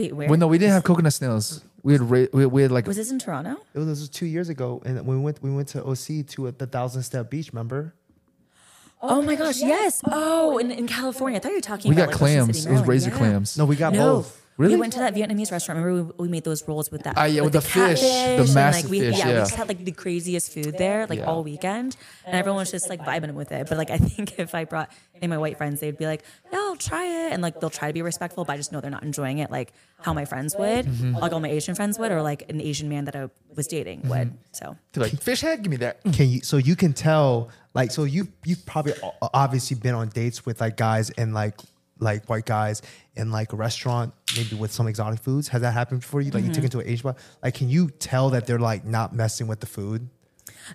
Wait, 0.00 0.12
where? 0.16 0.28
Well, 0.28 0.38
no, 0.38 0.46
we 0.46 0.56
didn't 0.58 0.72
have 0.72 0.84
coconut 0.84 1.12
snails. 1.12 1.62
We 1.82 1.92
had 1.92 2.02
ra- 2.02 2.26
we, 2.32 2.46
we 2.46 2.62
had 2.62 2.70
like 2.72 2.86
was 2.86 2.96
this 2.96 3.10
in 3.10 3.18
Toronto? 3.18 3.56
It 3.74 3.78
was, 3.78 3.86
this 3.86 4.00
was 4.00 4.08
two 4.08 4.26
years 4.26 4.48
ago, 4.48 4.80
and 4.84 5.04
we 5.06 5.16
went, 5.18 5.42
we 5.42 5.50
went 5.50 5.68
to 5.68 5.84
OC 5.84 6.26
to 6.28 6.48
uh 6.48 6.52
the 6.56 6.66
Thousand 6.66 7.02
Step 7.02 7.28
Beach. 7.30 7.50
Remember? 7.52 7.94
Oh 9.02 9.22
my 9.22 9.34
gosh, 9.34 9.60
yes. 9.60 10.00
Oh, 10.06 10.58
in, 10.58 10.70
in 10.70 10.86
California. 10.86 11.38
I 11.38 11.40
thought 11.40 11.50
you 11.50 11.56
were 11.56 11.60
talking 11.62 11.88
we 11.90 11.94
about 11.96 12.12
got 12.12 12.20
like, 12.20 12.30
Ocean 12.30 12.44
clams. 12.44 12.58
City, 12.62 12.68
it 12.68 12.72
was 12.72 12.80
Maryland. 12.80 12.88
razor 12.88 13.10
Yeah. 13.10 13.16
clams. 13.18 13.58
No, 13.58 13.64
we 13.64 13.76
got 13.76 13.92
No, 13.94 14.12
both. 14.16 14.46
Really? 14.60 14.74
We 14.74 14.80
went 14.80 14.92
to 14.92 14.98
that 15.00 15.14
Vietnamese 15.14 15.50
restaurant. 15.50 15.82
Remember, 15.82 16.12
we, 16.18 16.26
we 16.26 16.28
made 16.28 16.44
those 16.44 16.66
rolls 16.68 16.90
with 16.90 17.02
that. 17.04 17.14
Ah, 17.16 17.24
yeah, 17.24 17.40
with 17.40 17.54
the 17.54 17.60
fish, 17.62 18.00
the 18.00 18.06
and, 18.44 18.54
massive 18.54 18.84
like, 18.84 18.90
we, 18.90 19.00
fish, 19.00 19.18
Yeah, 19.18 19.26
we 19.26 19.32
yeah. 19.32 19.38
just 19.38 19.54
had 19.54 19.68
like 19.68 19.84
the 19.84 19.92
craziest 19.92 20.52
food 20.52 20.76
there, 20.76 21.06
like 21.06 21.18
Yeah. 21.20 21.24
all 21.24 21.42
weekend, 21.42 21.96
and 22.26 22.36
everyone 22.36 22.58
was 22.60 22.70
just 22.70 22.88
like 22.88 23.00
vibing 23.00 23.32
with 23.34 23.50
it. 23.52 23.68
But 23.68 23.78
like, 23.78 23.90
I 23.90 23.98
think 23.98 24.38
if 24.38 24.54
I 24.54 24.64
brought 24.64 24.90
any 25.16 25.24
of 25.26 25.30
my 25.30 25.38
white 25.38 25.56
friends, 25.56 25.80
they'd 25.80 25.96
be 25.96 26.06
like, 26.06 26.22
"Yeah, 26.52 26.58
I'll 26.58 26.76
try 26.76 27.04
it," 27.06 27.32
and 27.32 27.42
like 27.42 27.58
they'll 27.60 27.70
try 27.70 27.88
to 27.88 27.94
be 27.94 28.02
respectful, 28.02 28.44
but 28.44 28.52
I 28.52 28.56
just 28.58 28.70
know 28.72 28.80
they're 28.80 28.90
not 28.90 29.02
enjoying 29.02 29.38
it 29.38 29.50
like 29.50 29.72
how 30.02 30.12
my 30.14 30.24
friends 30.24 30.54
would, 30.58 30.86
Mm-hmm. 30.86 31.16
like 31.16 31.32
all 31.32 31.40
my 31.40 31.50
Asian 31.50 31.74
friends 31.74 31.98
would, 31.98 32.12
or 32.12 32.22
like 32.22 32.48
an 32.50 32.60
Asian 32.60 32.88
man 32.88 33.04
that 33.06 33.16
I 33.16 33.28
was 33.56 33.66
dating 33.66 34.02
would. 34.08 34.28
Mm-hmm. 34.28 34.36
So 34.52 34.76
They're 34.92 35.04
like 35.04 35.20
fish 35.22 35.40
head. 35.40 35.62
Give 35.62 35.70
me 35.70 35.76
that. 35.78 36.02
Can 36.12 36.28
you? 36.28 36.40
So 36.42 36.56
you 36.58 36.76
can 36.76 36.92
tell, 36.92 37.48
like, 37.74 37.90
so 37.92 38.04
you 38.04 38.28
you've 38.44 38.64
probably 38.66 38.92
obviously 39.34 39.76
been 39.76 39.94
on 39.94 40.08
dates 40.10 40.44
with 40.46 40.60
like 40.60 40.76
guys 40.76 41.10
and 41.10 41.32
like 41.34 41.56
like 42.00 42.28
white 42.28 42.46
guys 42.46 42.82
in 43.14 43.30
like 43.30 43.52
a 43.52 43.56
restaurant, 43.56 44.12
maybe 44.36 44.56
with 44.56 44.72
some 44.72 44.88
exotic 44.88 45.20
foods. 45.20 45.48
Has 45.48 45.62
that 45.62 45.72
happened 45.72 46.00
before 46.00 46.20
you? 46.20 46.30
Like 46.30 46.44
you 46.44 46.52
took 46.52 46.64
into 46.64 46.78
an 46.80 46.86
Asian 46.86 46.98
spot. 46.98 47.18
Like, 47.42 47.54
can 47.54 47.68
you 47.68 47.90
tell 47.90 48.30
that 48.30 48.46
they're 48.46 48.58
like 48.58 48.84
not 48.84 49.14
messing 49.14 49.46
with 49.46 49.60
the 49.60 49.66
food? 49.66 50.08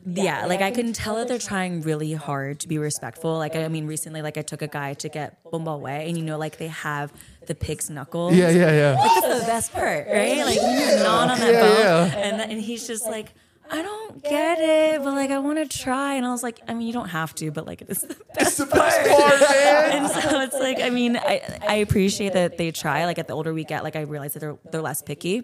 Yeah, 0.05 0.45
like 0.45 0.61
I 0.61 0.71
can 0.71 0.91
tell 0.93 1.15
that 1.15 1.27
they're 1.27 1.38
trying 1.39 1.81
really 1.81 2.13
hard 2.13 2.59
to 2.61 2.67
be 2.67 2.77
respectful. 2.77 3.38
Like 3.38 3.55
I 3.55 3.67
mean, 3.69 3.88
recently, 3.88 4.21
like 4.21 4.38
I 4.38 4.41
took 4.41 4.61
a 4.61 4.67
guy 4.67 4.93
to 4.95 5.09
get 5.09 5.41
bun 5.51 5.63
bo 5.63 5.79
hue, 5.79 5.88
and 5.88 6.17
you 6.17 6.23
know, 6.23 6.38
like 6.38 6.57
they 6.57 6.67
have 6.67 7.13
the 7.47 7.55
pig's 7.55 7.89
knuckles. 7.89 8.35
Yeah, 8.35 8.49
yeah, 8.49 8.71
yeah. 8.71 8.99
Like, 8.99 9.21
That's 9.21 9.39
the 9.41 9.45
best 9.45 9.73
part, 9.73 10.07
right? 10.07 10.38
Like 10.45 10.55
you're 10.61 10.99
gnawing 11.03 11.29
on 11.31 11.39
that 11.39 11.53
Yeah, 11.53 11.61
bone, 11.61 11.79
yeah. 11.79 12.17
and 12.27 12.51
and 12.51 12.61
he's 12.61 12.85
just 12.88 13.05
like. 13.05 13.33
I 13.71 13.82
don't 13.82 14.23
get 14.23 14.60
it, 14.60 15.04
but 15.04 15.13
like 15.13 15.32
I 15.32 15.39
want 15.39 15.58
to 15.58 15.78
try. 15.78 16.15
And 16.15 16.25
I 16.25 16.32
was 16.32 16.43
like, 16.43 16.60
I 16.67 16.73
mean, 16.73 16.88
you 16.88 16.93
don't 16.93 17.10
have 17.10 17.34
to, 17.36 17.51
but 17.51 17.65
like 17.65 17.82
it's 17.82 18.01
the 18.01 18.15
best 18.36 18.60
part. 18.69 18.93
and 19.08 20.10
so 20.10 20.41
it's 20.41 20.56
like, 20.56 20.80
I 20.82 20.89
mean, 20.89 21.17
I 21.17 21.41
I 21.67 21.75
appreciate 21.75 22.34
that 22.34 22.58
they 22.58 22.71
try. 22.71 23.06
Like 23.06 23.19
at 23.19 23.28
the 23.28 23.34
older 23.34 23.54
we 23.54 23.63
get, 23.63 23.84
like 23.84 23.95
I 23.95 24.01
realize 24.01 24.34
that 24.34 24.39
they're 24.39 24.58
they're 24.71 24.82
less 24.82 25.01
picky. 25.01 25.43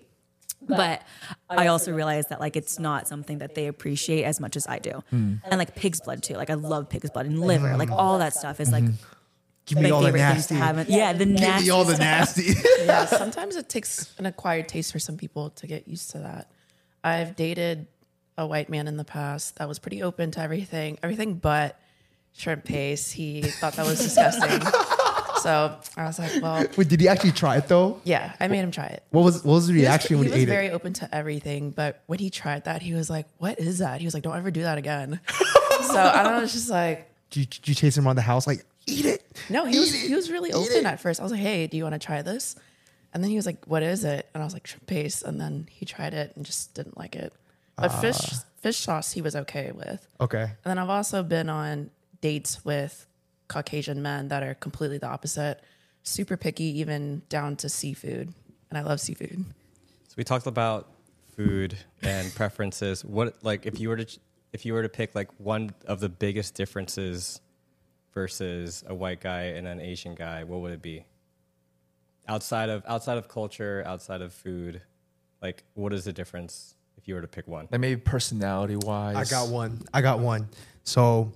But 0.67 1.01
I 1.49 1.67
also 1.67 1.91
realize 1.91 2.27
that 2.27 2.39
like 2.39 2.55
it's 2.55 2.77
not 2.77 3.07
something 3.07 3.39
that 3.39 3.55
they 3.55 3.65
appreciate 3.67 4.23
as 4.25 4.39
much 4.39 4.55
as 4.55 4.67
I 4.67 4.77
do. 4.77 5.03
Hmm. 5.10 5.36
And 5.45 5.57
like 5.57 5.75
pig's 5.75 6.01
blood 6.01 6.21
too. 6.21 6.36
Like 6.36 6.51
I 6.51 6.53
love 6.53 6.88
pig's 6.88 7.10
blood 7.10 7.25
and 7.25 7.39
liver. 7.41 7.75
Like 7.77 7.89
all 7.91 8.19
that 8.19 8.34
stuff 8.36 8.60
is 8.60 8.71
like 8.71 8.84
Give 9.65 9.77
me 9.77 9.86
my 9.86 9.89
all 9.91 10.01
the 10.01 10.07
favorite 10.12 10.27
things 10.34 10.47
to 10.47 10.53
nasty. 10.55 10.77
have. 10.77 10.89
Yeah, 10.89 11.13
the 11.13 11.25
Give 11.25 11.39
nasty. 11.39 11.65
me 11.65 11.69
all 11.71 11.84
the 11.84 11.97
nasty. 11.97 12.53
yeah, 12.86 13.05
sometimes 13.05 13.55
it 13.55 13.69
takes 13.69 14.13
an 14.19 14.25
acquired 14.25 14.67
taste 14.67 14.91
for 14.91 14.99
some 14.99 15.17
people 15.17 15.49
to 15.51 15.67
get 15.67 15.88
used 15.88 16.12
to 16.12 16.19
that. 16.19 16.51
I've 17.03 17.36
dated 17.36 17.88
a 18.41 18.47
white 18.47 18.69
man 18.69 18.88
in 18.88 18.97
the 18.97 19.04
past 19.06 19.56
that 19.58 19.67
was 19.67 19.80
pretty 19.80 20.04
open 20.04 20.32
to 20.32 20.41
everything, 20.41 20.97
everything 21.01 21.36
but 21.36 21.80
shrimp 22.34 22.65
paste. 22.65 23.13
He 23.13 23.41
thought 23.43 23.73
that 23.73 23.86
was 23.86 23.99
disgusting. 24.04 24.62
so 25.41 25.77
I 25.97 26.04
was 26.06 26.19
like, 26.19 26.32
well, 26.41 26.65
Wait, 26.77 26.88
did 26.89 26.99
he 27.01 27.08
actually 27.08 27.32
try 27.32 27.58
it 27.58 27.67
though? 27.67 27.99
yeah, 28.04 28.34
I 28.39 28.47
made 28.47 28.60
him 28.60 28.71
try 28.71 28.86
it. 28.88 29.04
What 29.12 29.23
was 29.23 29.43
what 29.43 29.54
was 29.56 29.67
the 29.67 29.73
He 29.73 29.80
was- 29.80 29.88
reaction 29.88 30.17
when 30.19 30.27
he 30.27 30.34
ate 30.34 30.36
it? 30.36 30.39
he, 30.39 30.45
was 30.45 30.54
very 30.54 30.69
open 30.71 30.93
to 30.93 31.15
everything, 31.15 31.71
but 31.71 32.01
when 32.08 32.19
he 32.19 32.30
tried 32.30 32.65
that, 32.65 32.82
he 32.82 32.93
was 32.93 33.10
like, 33.10 33.27
"What 33.38 33.60
is 33.60 33.80
that?" 33.80 33.99
He 34.01 34.06
was 34.08 34.13
like, 34.13 34.23
"Don't 34.23 34.38
ever 34.38 34.51
do 34.51 34.63
that 34.63 34.77
again." 34.77 35.19
so 35.30 35.97
I 35.99 36.23
don't 36.23 36.34
know. 36.38 36.43
It's 36.43 36.54
just 36.54 36.69
like, 36.69 37.08
Did 37.32 37.39
you, 37.39 37.45
did 37.45 37.67
you 37.69 37.75
chase 37.75 37.97
him 37.97 38.06
around 38.06 38.17
the 38.17 38.21
house 38.23 38.45
like 38.45 38.65
eat 38.88 39.06
it? 39.06 39.23
no, 39.49 39.63
he 39.65 39.80
was 39.80 39.93
it. 39.93 40.08
he 40.08 40.13
was 40.15 40.30
really 40.30 40.51
open 40.51 40.77
it. 40.77 40.86
at 40.86 40.99
first. 40.99 41.19
I 41.19 41.23
was 41.23 41.32
like, 41.32 41.41
"Hey, 41.41 41.67
do 41.67 41.77
you 41.77 41.84
want 41.84 41.93
to 41.93 41.99
try 41.99 42.21
this?" 42.21 42.56
And 43.13 43.21
then 43.23 43.30
he 43.30 43.36
was 43.36 43.45
like, 43.45 43.65
"What 43.65 43.84
is 43.84 44.04
it?" 44.04 44.30
And 44.34 44.41
I 44.41 44.45
was 44.45 44.54
like, 44.54 44.67
"Shrimp 44.67 44.86
paste." 44.88 45.23
And 45.23 45.39
then 45.39 45.67
he 45.71 45.86
tried 45.86 46.13
it 46.13 46.34
and 46.36 46.45
just 46.45 46.73
didn't 46.73 46.97
like 46.97 47.15
it. 47.15 47.34
But 47.81 47.89
fish 47.89 48.17
Ah. 48.31 48.43
fish 48.57 48.77
sauce 48.77 49.11
he 49.13 49.21
was 49.21 49.35
okay 49.35 49.71
with. 49.71 50.07
Okay. 50.19 50.43
And 50.43 50.57
then 50.63 50.77
I've 50.77 50.89
also 50.89 51.23
been 51.23 51.49
on 51.49 51.89
dates 52.21 52.63
with 52.63 53.07
Caucasian 53.47 54.01
men 54.01 54.27
that 54.29 54.43
are 54.43 54.53
completely 54.53 54.97
the 54.97 55.07
opposite, 55.07 55.61
super 56.03 56.37
picky, 56.37 56.79
even 56.79 57.23
down 57.29 57.55
to 57.57 57.69
seafood. 57.69 58.33
And 58.69 58.77
I 58.77 58.81
love 58.81 58.99
seafood. 59.01 59.43
So 60.07 60.13
we 60.17 60.23
talked 60.23 60.47
about 60.47 60.87
food 61.35 61.77
and 62.01 62.33
preferences. 62.35 63.03
What 63.03 63.43
like 63.43 63.65
if 63.65 63.79
you 63.79 63.89
were 63.89 63.97
to 63.97 64.19
if 64.53 64.65
you 64.65 64.73
were 64.73 64.83
to 64.83 64.89
pick 64.89 65.15
like 65.15 65.29
one 65.39 65.71
of 65.87 65.99
the 65.99 66.09
biggest 66.09 66.55
differences 66.55 67.41
versus 68.13 68.83
a 68.87 68.93
white 68.93 69.21
guy 69.21 69.43
and 69.43 69.65
an 69.65 69.79
Asian 69.79 70.13
guy, 70.15 70.43
what 70.43 70.59
would 70.61 70.71
it 70.73 70.81
be? 70.81 71.05
Outside 72.27 72.69
of 72.69 72.83
outside 72.87 73.17
of 73.17 73.27
culture, 73.27 73.83
outside 73.85 74.21
of 74.21 74.33
food, 74.33 74.81
like 75.41 75.63
what 75.73 75.91
is 75.93 76.03
the 76.05 76.13
difference 76.13 76.75
if 77.01 77.07
you 77.07 77.15
were 77.15 77.21
to 77.21 77.27
pick 77.27 77.47
one? 77.47 77.67
Like 77.71 77.81
maybe 77.81 77.99
personality 77.99 78.75
wise. 78.75 79.15
I 79.15 79.25
got 79.25 79.49
one. 79.49 79.81
I 79.93 80.01
got 80.01 80.19
one. 80.19 80.49
So, 80.83 81.31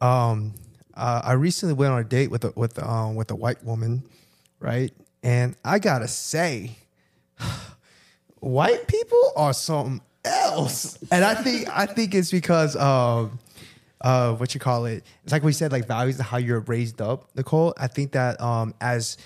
um, 0.00 0.54
uh, 0.94 1.22
I 1.24 1.32
recently 1.32 1.74
went 1.74 1.92
on 1.92 2.00
a 2.00 2.04
date 2.04 2.30
with 2.30 2.44
a 2.44 2.52
with 2.56 2.80
um 2.82 3.16
with 3.16 3.30
a 3.30 3.36
white 3.36 3.62
woman, 3.64 4.02
right? 4.60 4.92
And 5.22 5.56
I 5.64 5.78
gotta 5.78 6.08
say, 6.08 6.76
white 8.40 8.86
people 8.86 9.32
are 9.36 9.52
something 9.52 10.00
else. 10.24 10.98
And 11.10 11.24
I 11.24 11.34
think 11.34 11.68
I 11.68 11.86
think 11.86 12.14
it's 12.14 12.30
because 12.30 12.76
um 12.76 13.38
uh 14.00 14.34
what 14.34 14.54
you 14.54 14.60
call 14.60 14.86
it. 14.86 15.04
It's 15.24 15.32
like 15.32 15.42
we 15.42 15.52
said, 15.52 15.72
like 15.72 15.86
values 15.86 16.18
of 16.20 16.26
how 16.26 16.38
you're 16.38 16.60
raised 16.60 17.00
up, 17.00 17.28
Nicole. 17.34 17.74
I 17.76 17.88
think 17.88 18.12
that 18.12 18.40
um 18.40 18.74
as 18.80 19.16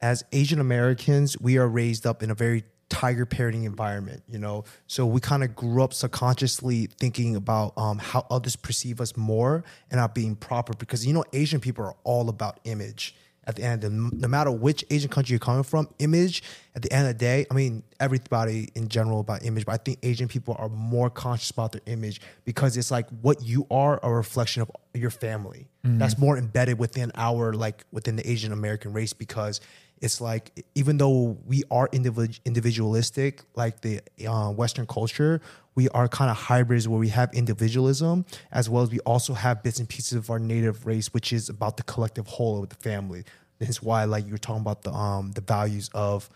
as 0.00 0.24
Asian 0.32 0.60
Americans, 0.60 1.36
we 1.40 1.58
are 1.58 1.66
raised 1.66 2.06
up 2.06 2.22
in 2.22 2.30
a 2.30 2.34
very 2.34 2.64
tiger 2.88 3.26
parenting 3.26 3.64
environment, 3.64 4.22
you 4.28 4.38
know. 4.38 4.64
So 4.86 5.06
we 5.06 5.20
kind 5.20 5.44
of 5.44 5.54
grew 5.54 5.82
up 5.82 5.92
subconsciously 5.92 6.86
thinking 6.98 7.36
about 7.36 7.74
um, 7.76 7.98
how 7.98 8.26
others 8.30 8.56
perceive 8.56 9.00
us 9.00 9.16
more 9.16 9.64
and 9.90 10.00
not 10.00 10.14
being 10.14 10.36
proper 10.36 10.72
because 10.74 11.06
you 11.06 11.12
know 11.12 11.24
Asian 11.32 11.60
people 11.60 11.84
are 11.84 11.96
all 12.04 12.28
about 12.28 12.60
image. 12.64 13.14
At 13.44 13.56
the 13.56 13.62
end, 13.62 13.82
of 13.82 13.90
the, 13.90 14.10
no 14.14 14.28
matter 14.28 14.50
which 14.50 14.84
Asian 14.90 15.08
country 15.08 15.32
you're 15.32 15.38
coming 15.38 15.62
from, 15.62 15.88
image. 16.00 16.42
At 16.74 16.82
the 16.82 16.92
end 16.92 17.08
of 17.08 17.14
the 17.14 17.18
day, 17.18 17.46
I 17.50 17.54
mean 17.54 17.82
everybody 17.98 18.68
in 18.74 18.88
general 18.88 19.20
about 19.20 19.42
image, 19.42 19.64
but 19.64 19.72
I 19.72 19.78
think 19.78 20.00
Asian 20.02 20.28
people 20.28 20.54
are 20.58 20.68
more 20.68 21.08
conscious 21.08 21.50
about 21.50 21.72
their 21.72 21.80
image 21.86 22.20
because 22.44 22.76
it's 22.76 22.90
like 22.90 23.08
what 23.22 23.42
you 23.42 23.66
are 23.70 23.98
a 24.02 24.12
reflection 24.12 24.60
of 24.60 24.70
your 24.92 25.10
family. 25.10 25.68
That's 25.82 26.18
more 26.18 26.36
embedded 26.36 26.78
within 26.78 27.10
our 27.14 27.54
like 27.54 27.84
within 27.90 28.16
the 28.16 28.30
Asian 28.30 28.52
American 28.52 28.92
race 28.92 29.14
because 29.14 29.62
it's 30.00 30.20
like 30.20 30.64
even 30.74 30.96
though 30.98 31.36
we 31.46 31.62
are 31.70 31.88
individ- 31.88 32.40
individualistic 32.44 33.42
like 33.54 33.80
the 33.80 34.00
uh, 34.26 34.50
western 34.50 34.86
culture 34.86 35.40
we 35.74 35.88
are 35.90 36.08
kind 36.08 36.30
of 36.30 36.36
hybrids 36.36 36.88
where 36.88 36.98
we 36.98 37.08
have 37.08 37.32
individualism 37.34 38.24
as 38.50 38.68
well 38.68 38.82
as 38.82 38.90
we 38.90 38.98
also 39.00 39.32
have 39.32 39.62
bits 39.62 39.78
and 39.78 39.88
pieces 39.88 40.14
of 40.14 40.30
our 40.30 40.38
native 40.38 40.86
race 40.86 41.12
which 41.14 41.32
is 41.32 41.48
about 41.48 41.76
the 41.76 41.82
collective 41.84 42.26
whole 42.26 42.62
of 42.62 42.68
the 42.68 42.74
family. 42.76 43.24
That's 43.58 43.82
why 43.82 44.04
like 44.04 44.26
you 44.26 44.32
were 44.32 44.38
talking 44.38 44.62
about 44.62 44.82
the 44.82 44.92
um 44.92 45.32
the 45.32 45.40
values 45.40 45.90
of 45.94 46.28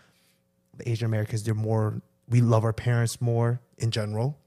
the 0.77 0.89
asian 0.89 1.05
americans. 1.05 1.43
They're 1.43 1.53
more 1.53 2.01
we 2.29 2.41
love 2.41 2.63
our 2.63 2.73
parents 2.73 3.19
more 3.19 3.59
in 3.77 3.91
general 3.91 4.37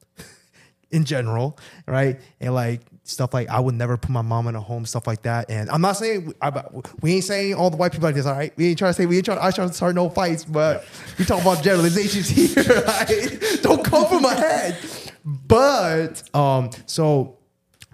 in 0.90 1.04
general, 1.04 1.58
right? 1.86 2.20
And 2.40 2.54
like 2.54 2.80
stuff 3.04 3.32
like 3.34 3.48
I 3.48 3.60
would 3.60 3.74
never 3.74 3.96
put 3.96 4.10
my 4.10 4.22
mom 4.22 4.48
in 4.48 4.56
a 4.56 4.60
home, 4.60 4.84
stuff 4.86 5.06
like 5.06 5.22
that. 5.22 5.50
And 5.50 5.70
I'm 5.70 5.80
not 5.80 5.96
saying 5.96 6.34
I, 6.40 6.64
we 7.00 7.14
ain't 7.14 7.24
saying 7.24 7.54
all 7.54 7.70
the 7.70 7.76
white 7.76 7.92
people 7.92 8.06
like 8.06 8.14
this, 8.14 8.26
all 8.26 8.34
right? 8.34 8.52
We 8.56 8.68
ain't 8.68 8.78
trying 8.78 8.90
to 8.90 8.94
say 8.94 9.06
we 9.06 9.16
ain't 9.16 9.24
trying. 9.24 9.38
I 9.38 9.50
trying 9.50 9.68
to 9.68 9.74
start 9.74 9.94
no 9.94 10.08
fights, 10.08 10.44
but 10.44 10.84
we 11.18 11.24
talking 11.24 11.42
about 11.42 11.62
generalizations 11.62 12.28
here. 12.54 12.64
Right? 12.86 13.58
Don't 13.62 13.84
come 13.84 14.06
from 14.06 14.22
my 14.22 14.34
head. 14.34 14.76
But 15.24 16.22
um, 16.34 16.70
so 16.86 17.38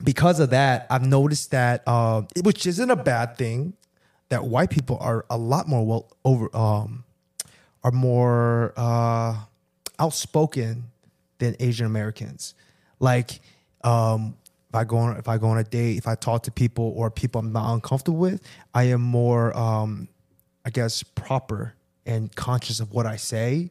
because 0.03 0.41
of 0.41 0.51
that, 0.51 0.87
I've 0.91 1.07
noticed 1.07 1.51
that, 1.53 1.83
uh, 1.87 2.23
which 2.43 2.67
isn't 2.67 2.91
a 2.91 2.97
bad 2.97 3.37
thing, 3.37 3.75
that 4.29 4.45
white 4.45 4.71
people 4.71 4.99
are 5.01 5.25
a 5.31 5.37
lot 5.37 5.69
more 5.69 5.85
well 5.85 6.11
over 6.25 6.55
um, 6.57 7.05
are 7.85 7.91
more 7.91 8.73
uh, 8.77 9.37
outspoken 9.99 10.85
than 11.39 11.57
Asian 11.61 11.87
Americans. 11.87 12.55
Like, 13.03 13.41
um, 13.83 14.37
if 14.71 14.77
I 14.77 14.85
go 14.85 14.97
on 14.97 15.17
if 15.19 15.29
I 15.29 15.37
go 15.37 15.49
on 15.49 15.59
a 15.59 15.65
date, 15.65 15.99
if 15.99 16.07
I 16.07 16.15
talk 16.15 16.45
to 16.45 16.53
people 16.53 16.95
or 16.97 17.11
people 17.11 17.41
I'm 17.41 17.53
not 17.53 17.75
uncomfortable 17.75 18.19
with, 18.19 18.41
I 18.73 18.85
am 18.85 19.03
more, 19.03 19.55
um, 19.59 20.09
I 20.65 20.71
guess, 20.71 21.03
proper 21.03 21.75
and 22.07 22.35
conscious 22.35 22.81
of 22.81 22.93
what 22.93 23.05
I 23.05 23.17
say. 23.17 23.71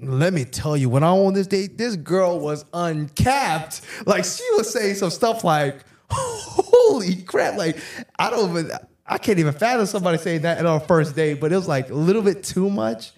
Let 0.00 0.32
me 0.32 0.44
tell 0.44 0.76
you, 0.76 0.88
when 0.88 1.04
I 1.04 1.08
on 1.08 1.34
this 1.34 1.46
date, 1.46 1.76
this 1.76 1.94
girl 1.94 2.40
was 2.40 2.64
uncapped. 2.72 3.82
Like 4.06 4.24
she 4.24 4.44
was 4.56 4.72
saying 4.72 4.94
some 4.94 5.10
stuff 5.10 5.44
like, 5.44 5.84
"Holy 6.10 7.16
crap!" 7.16 7.58
Like 7.58 7.78
I 8.18 8.30
don't 8.30 8.50
even, 8.50 8.72
I 9.06 9.18
can't 9.18 9.38
even 9.38 9.52
fathom 9.52 9.86
somebody 9.86 10.16
saying 10.16 10.42
that 10.42 10.58
on 10.58 10.66
our 10.66 10.80
first 10.80 11.14
date. 11.14 11.34
But 11.34 11.52
it 11.52 11.56
was 11.56 11.68
like 11.68 11.90
a 11.90 11.94
little 11.94 12.22
bit 12.22 12.42
too 12.42 12.70
much. 12.70 13.12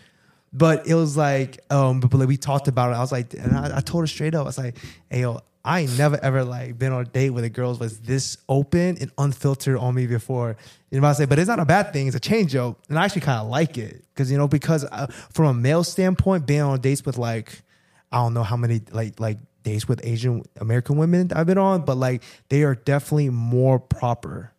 But 0.52 0.86
it 0.86 0.94
was 0.94 1.16
like, 1.16 1.60
um, 1.70 2.00
but, 2.00 2.10
but 2.10 2.18
like 2.18 2.28
we 2.28 2.36
talked 2.36 2.66
about 2.66 2.90
it. 2.90 2.96
I 2.96 3.00
was 3.00 3.12
like, 3.12 3.34
and 3.34 3.56
I, 3.56 3.78
I 3.78 3.80
told 3.80 4.02
her 4.02 4.08
straight 4.08 4.34
up, 4.34 4.42
I 4.42 4.44
was 4.44 4.58
like, 4.58 4.76
hey 5.08 5.20
yo, 5.20 5.40
I 5.64 5.80
ain't 5.80 5.98
never 5.98 6.18
ever 6.22 6.42
like 6.42 6.78
been 6.78 6.92
on 6.92 7.02
a 7.02 7.04
date 7.04 7.30
where 7.30 7.42
the 7.42 7.50
girls 7.50 7.78
was 7.78 8.00
this 8.00 8.38
open 8.48 8.96
and 9.00 9.10
unfiltered 9.18 9.76
on 9.76 9.94
me 9.94 10.06
before. 10.06 10.56
You 10.90 11.00
know 11.00 11.06
what 11.06 11.10
I 11.10 11.18
say? 11.18 11.24
But 11.26 11.38
it's 11.38 11.48
not 11.48 11.60
a 11.60 11.66
bad 11.66 11.92
thing. 11.92 12.06
It's 12.06 12.16
a 12.16 12.20
change 12.20 12.56
up, 12.56 12.78
and 12.88 12.98
I 12.98 13.04
actually 13.04 13.20
kind 13.22 13.40
of 13.40 13.48
like 13.48 13.76
it 13.76 14.04
because 14.14 14.30
you 14.30 14.38
know 14.38 14.48
because 14.48 14.84
uh, 14.84 15.06
from 15.32 15.46
a 15.46 15.54
male 15.54 15.84
standpoint, 15.84 16.46
being 16.46 16.62
on 16.62 16.80
dates 16.80 17.04
with 17.04 17.18
like 17.18 17.62
I 18.10 18.18
don't 18.18 18.32
know 18.32 18.42
how 18.42 18.56
many 18.56 18.80
like 18.90 19.20
like 19.20 19.38
dates 19.62 19.86
with 19.86 20.00
Asian 20.04 20.42
American 20.58 20.96
women 20.96 21.30
I've 21.34 21.46
been 21.46 21.58
on, 21.58 21.84
but 21.84 21.96
like 21.96 22.22
they 22.48 22.62
are 22.62 22.74
definitely 22.74 23.28
more 23.28 23.78
proper, 23.78 24.52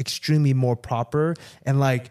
extremely 0.00 0.54
more 0.54 0.74
proper, 0.74 1.36
and 1.62 1.78
like 1.78 2.10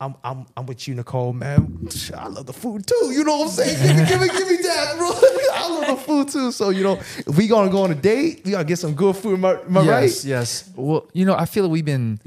I'm 0.00 0.14
I'm 0.24 0.46
I'm 0.56 0.64
with 0.64 0.88
you, 0.88 0.94
Nicole, 0.94 1.34
man. 1.34 1.88
I 2.16 2.28
love 2.28 2.46
the 2.46 2.54
food 2.54 2.86
too. 2.86 3.10
You 3.12 3.22
know 3.22 3.38
what 3.40 3.44
I'm 3.44 3.50
saying? 3.50 3.86
Give 3.86 3.96
me, 3.98 4.06
give 4.06 4.20
me, 4.20 4.28
give 4.28 4.48
me 4.48 4.56
that, 4.56 4.94
bro. 4.96 5.10
I 5.54 5.68
love 5.68 5.86
the 5.98 6.04
food 6.04 6.28
too. 6.28 6.52
So 6.52 6.70
you 6.70 6.82
know, 6.82 6.94
if 6.94 7.36
we 7.36 7.46
gonna 7.46 7.70
go 7.70 7.82
on 7.82 7.90
a 7.90 7.94
date, 7.94 8.42
we 8.44 8.52
gotta 8.52 8.64
get 8.64 8.78
some 8.78 8.94
good 8.94 9.14
food. 9.14 9.34
Am 9.34 9.44
I, 9.44 9.60
am 9.60 9.76
I 9.76 9.82
yes, 9.82 10.24
right? 10.24 10.28
yes. 10.30 10.70
Well, 10.74 11.06
you 11.12 11.26
know, 11.26 11.34
I 11.34 11.44
feel 11.44 11.64
like 11.64 11.72
we've 11.72 11.84
been 11.84 12.18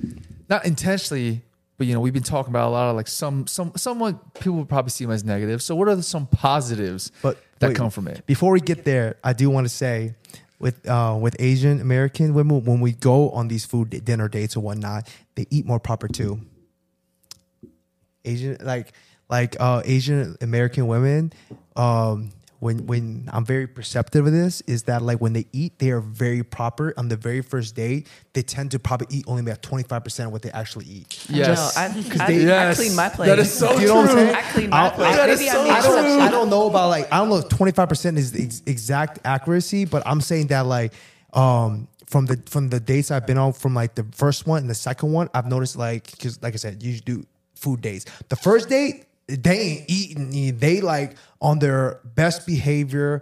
not 0.49 0.65
intentionally, 0.65 1.41
but 1.79 1.88
you 1.88 1.95
know, 1.95 1.99
we've 1.99 2.13
been 2.13 2.21
talking 2.21 2.51
about 2.51 2.67
a 2.67 2.71
lot 2.71 2.89
of 2.91 2.95
like 2.95 3.07
some 3.07 3.47
some 3.47 3.71
somewhat 3.75 4.36
people 4.36 4.57
would 4.57 4.69
probably 4.69 4.91
see 4.91 5.05
them 5.05 5.12
as 5.12 5.23
negative. 5.23 5.63
So 5.63 5.75
what 5.75 5.88
are 5.88 5.95
the, 5.95 6.03
some 6.03 6.27
positives 6.27 7.12
But 7.23 7.39
that 7.57 7.69
wait, 7.69 7.77
come 7.77 7.89
from 7.89 8.07
it? 8.07 8.23
Before 8.27 8.51
we 8.51 8.59
get 8.62 8.86
there, 8.86 9.17
I 9.23 9.33
do 9.33 9.49
want 9.49 9.65
to 9.65 9.73
say 9.73 10.13
with 10.59 10.88
uh, 10.88 11.17
with 11.19 11.36
Asian 11.39 11.81
American 11.81 12.36
women, 12.36 12.63
when 12.65 12.81
we 12.81 12.91
go 12.91 13.31
on 13.31 13.47
these 13.47 13.65
food 13.65 14.05
dinner 14.05 14.27
dates 14.29 14.55
or 14.55 14.59
whatnot, 14.59 15.09
they 15.33 15.47
eat 15.49 15.65
more 15.65 15.79
proper 15.79 16.07
too. 16.07 16.39
Asian 18.25 18.57
like 18.62 18.93
like 19.29 19.55
uh, 19.59 19.81
Asian 19.86 20.38
American 20.41 20.88
women, 20.88 21.33
um, 21.75 22.31
when 22.59 22.86
when 22.86 23.29
I'm 23.33 23.45
very 23.45 23.67
perceptive 23.67 24.25
of 24.27 24.31
this 24.31 24.62
is 24.62 24.83
that 24.83 25.01
like 25.01 25.19
when 25.19 25.33
they 25.33 25.45
eat, 25.51 25.79
they 25.79 25.89
are 25.91 25.99
very 25.99 26.43
proper. 26.43 26.93
On 26.97 27.09
the 27.09 27.17
very 27.17 27.41
first 27.41 27.75
day, 27.75 28.03
they 28.33 28.41
tend 28.41 28.71
to 28.71 28.79
probably 28.79 29.07
eat 29.09 29.25
only 29.27 29.41
about 29.41 29.62
25% 29.62 30.27
of 30.27 30.31
what 30.31 30.41
they 30.43 30.51
actually 30.51 30.86
eat. 30.86 31.25
Yes. 31.29 31.75
No, 31.75 31.81
I, 31.81 31.86
I, 32.23 32.27
they- 32.31 32.69
I 32.69 32.73
clean 32.73 32.95
my 32.95 33.09
plate. 33.09 33.27
That 33.27 33.39
is 33.39 33.51
so 33.51 33.77
You 33.79 33.88
know 33.88 33.95
what 33.95 34.09
I'm 34.09 34.15
true. 34.15 34.23
saying? 34.25 34.36
I 34.36 34.41
clean 34.51 34.69
my 34.69 34.77
I'll- 34.77 34.91
plate. 34.91 35.07
I- 35.07 35.25
Maybe 35.27 35.47
so 35.47 35.62
I 35.62 35.63
made 35.63 35.81
don't. 35.81 36.21
I 36.21 36.29
don't 36.31 36.49
know 36.49 36.69
about 36.69 36.89
like 36.89 37.12
I 37.12 37.17
don't 37.17 37.29
know 37.29 37.38
if 37.38 37.45
25% 37.49 38.17
is 38.17 38.31
the 38.31 38.43
ex- 38.43 38.62
exact 38.65 39.19
accuracy, 39.25 39.86
but 39.86 40.03
I'm 40.05 40.21
saying 40.21 40.47
that 40.47 40.65
like 40.65 40.93
um 41.33 41.88
from 42.07 42.27
the 42.27 42.39
from 42.45 42.69
the 42.69 42.79
dates 42.79 43.09
I've 43.12 43.25
been 43.25 43.38
on 43.39 43.53
from 43.53 43.73
like 43.73 43.95
the 43.95 44.05
first 44.12 44.45
one 44.45 44.62
and 44.62 44.69
the 44.69 44.75
second 44.75 45.12
one, 45.12 45.29
I've 45.33 45.47
noticed 45.47 45.75
like 45.75 46.12
because 46.12 46.41
like 46.41 46.53
I 46.53 46.57
said, 46.57 46.83
you 46.83 46.99
do 46.99 47.25
food 47.63 47.82
days. 47.82 48.06
The 48.30 48.36
first 48.36 48.69
date, 48.69 49.06
they 49.28 49.60
ain't 49.60 49.86
eating. 49.88 50.58
They 50.60 50.82
like 50.82 51.15
on 51.41 51.60
their 51.60 51.99
best 52.04 52.45
behavior, 52.45 53.21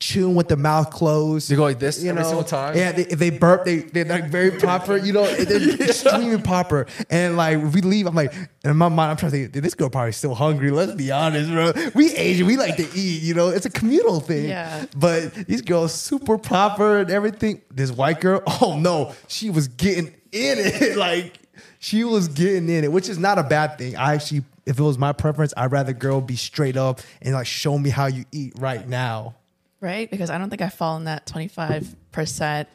chewing 0.00 0.34
with 0.34 0.48
the 0.48 0.56
mouth 0.56 0.90
closed. 0.90 1.50
They 1.50 1.56
go 1.56 1.62
like 1.62 1.78
this 1.78 2.04
every 2.04 2.24
single 2.24 2.44
time? 2.44 2.76
Yeah, 2.76 2.92
they, 2.92 3.02
if 3.02 3.18
they 3.18 3.30
burp, 3.30 3.64
they 3.64 3.78
they're 3.78 4.04
like 4.04 4.28
very 4.28 4.50
proper. 4.50 4.96
You 4.96 5.12
know, 5.12 5.26
they're 5.26 5.74
extremely 5.88 6.40
proper. 6.42 6.86
And 7.10 7.36
like 7.36 7.58
we 7.58 7.80
leave, 7.80 8.06
I'm 8.06 8.14
like, 8.14 8.34
in 8.64 8.76
my 8.76 8.88
mind, 8.88 9.12
I'm 9.12 9.16
trying 9.16 9.32
to 9.32 9.48
think, 9.48 9.64
this 9.64 9.74
girl 9.74 9.90
probably 9.90 10.12
still 10.12 10.34
hungry. 10.34 10.70
Let's 10.70 10.92
be 10.92 11.10
honest, 11.10 11.50
bro. 11.50 11.72
We 11.94 12.14
Asian, 12.14 12.46
we 12.46 12.56
like 12.56 12.76
to 12.76 12.88
eat. 12.94 13.22
You 13.22 13.34
know, 13.34 13.48
it's 13.48 13.66
a 13.66 13.70
communal 13.70 14.20
thing. 14.20 14.48
Yeah. 14.48 14.86
But 14.96 15.34
these 15.46 15.62
girls 15.62 15.94
super 15.94 16.38
proper 16.38 16.98
and 16.98 17.10
everything. 17.10 17.62
This 17.70 17.90
white 17.90 18.20
girl, 18.20 18.42
oh 18.60 18.78
no, 18.78 19.14
she 19.28 19.50
was 19.50 19.68
getting 19.68 20.08
in 20.32 20.58
it. 20.58 20.96
like 20.96 21.38
she 21.84 22.02
was 22.02 22.28
getting 22.28 22.68
in 22.70 22.82
it, 22.84 22.90
which 22.90 23.08
is 23.10 23.18
not 23.18 23.38
a 23.38 23.42
bad 23.42 23.76
thing. 23.76 23.94
I 23.96 24.14
actually, 24.14 24.42
if 24.64 24.78
it 24.78 24.82
was 24.82 24.96
my 24.96 25.12
preference, 25.12 25.52
I'd 25.54 25.70
rather 25.70 25.92
girl 25.92 26.22
be 26.22 26.36
straight 26.36 26.76
up 26.78 27.00
and 27.20 27.34
like 27.34 27.46
show 27.46 27.78
me 27.78 27.90
how 27.90 28.06
you 28.06 28.24
eat 28.32 28.54
right 28.58 28.88
now. 28.88 29.34
right? 29.80 30.10
Because 30.10 30.30
I 30.30 30.38
don't 30.38 30.48
think 30.48 30.62
I 30.62 30.70
fall 30.70 30.96
in 30.96 31.04
that 31.04 31.26
25%. 31.26 32.66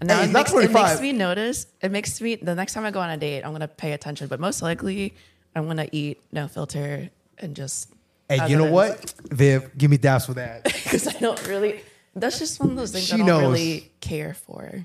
And 0.00 0.06
now 0.06 0.18
Hey, 0.18 0.24
it, 0.24 0.32
not 0.32 0.52
makes, 0.52 0.64
it 0.64 0.70
makes 0.70 1.00
me 1.00 1.12
notice. 1.12 1.66
It 1.80 1.90
makes 1.90 2.20
me, 2.20 2.34
the 2.34 2.54
next 2.54 2.74
time 2.74 2.84
I 2.84 2.90
go 2.90 3.00
on 3.00 3.08
a 3.08 3.16
date, 3.16 3.42
I'm 3.42 3.52
going 3.52 3.60
to 3.60 3.68
pay 3.68 3.92
attention. 3.92 4.26
But 4.28 4.38
most 4.38 4.60
likely, 4.60 5.14
I'm 5.56 5.64
going 5.64 5.78
to 5.78 5.88
eat 5.96 6.20
no 6.30 6.46
filter 6.46 7.08
and 7.38 7.56
just. 7.56 7.88
Hey, 8.28 8.50
you 8.50 8.58
know 8.58 8.70
what, 8.70 9.14
Viv? 9.30 9.78
Give 9.78 9.90
me 9.90 9.96
daps 9.96 10.26
for 10.26 10.34
that. 10.34 10.64
Because 10.84 11.06
I 11.08 11.12
don't 11.18 11.48
really, 11.48 11.80
that's 12.14 12.38
just 12.38 12.60
one 12.60 12.68
of 12.70 12.76
those 12.76 12.92
things 12.92 13.06
She 13.06 13.14
I 13.14 13.16
don't 13.18 13.26
knows. 13.26 13.52
really 13.52 13.90
care 14.02 14.34
for. 14.34 14.84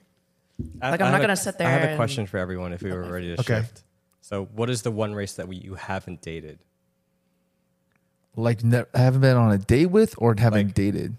I- 0.81 0.91
Like, 0.91 1.01
I 1.01 1.05
I'm 1.05 1.11
not 1.11 1.19
a- 1.19 1.23
gonna 1.23 1.35
sit 1.35 1.57
there. 1.57 1.67
I 1.67 1.71
have 1.71 1.83
a 1.83 1.87
and- 1.89 1.95
question 1.97 2.25
for 2.27 2.37
everyone 2.37 2.73
if 2.73 2.81
we 2.81 2.91
were 2.91 3.03
ready 3.11 3.35
to 3.35 3.41
Okay. 3.41 3.61
shift. 3.61 3.83
So, 4.21 4.45
what 4.45 4.69
is 4.69 4.81
the 4.83 4.91
one 4.91 5.13
race 5.13 5.33
that 5.33 5.47
we, 5.47 5.57
you 5.57 5.75
haven't 5.75 6.21
dated? 6.21 6.59
Like 8.35 8.63
ne- 8.63 8.85
haven't 8.95 9.21
been 9.21 9.37
on 9.37 9.51
a 9.51 9.57
date 9.57 9.87
with 9.87 10.15
or 10.17 10.35
haven't 10.37 10.67
Like- 10.67 10.73
dated. 10.75 11.15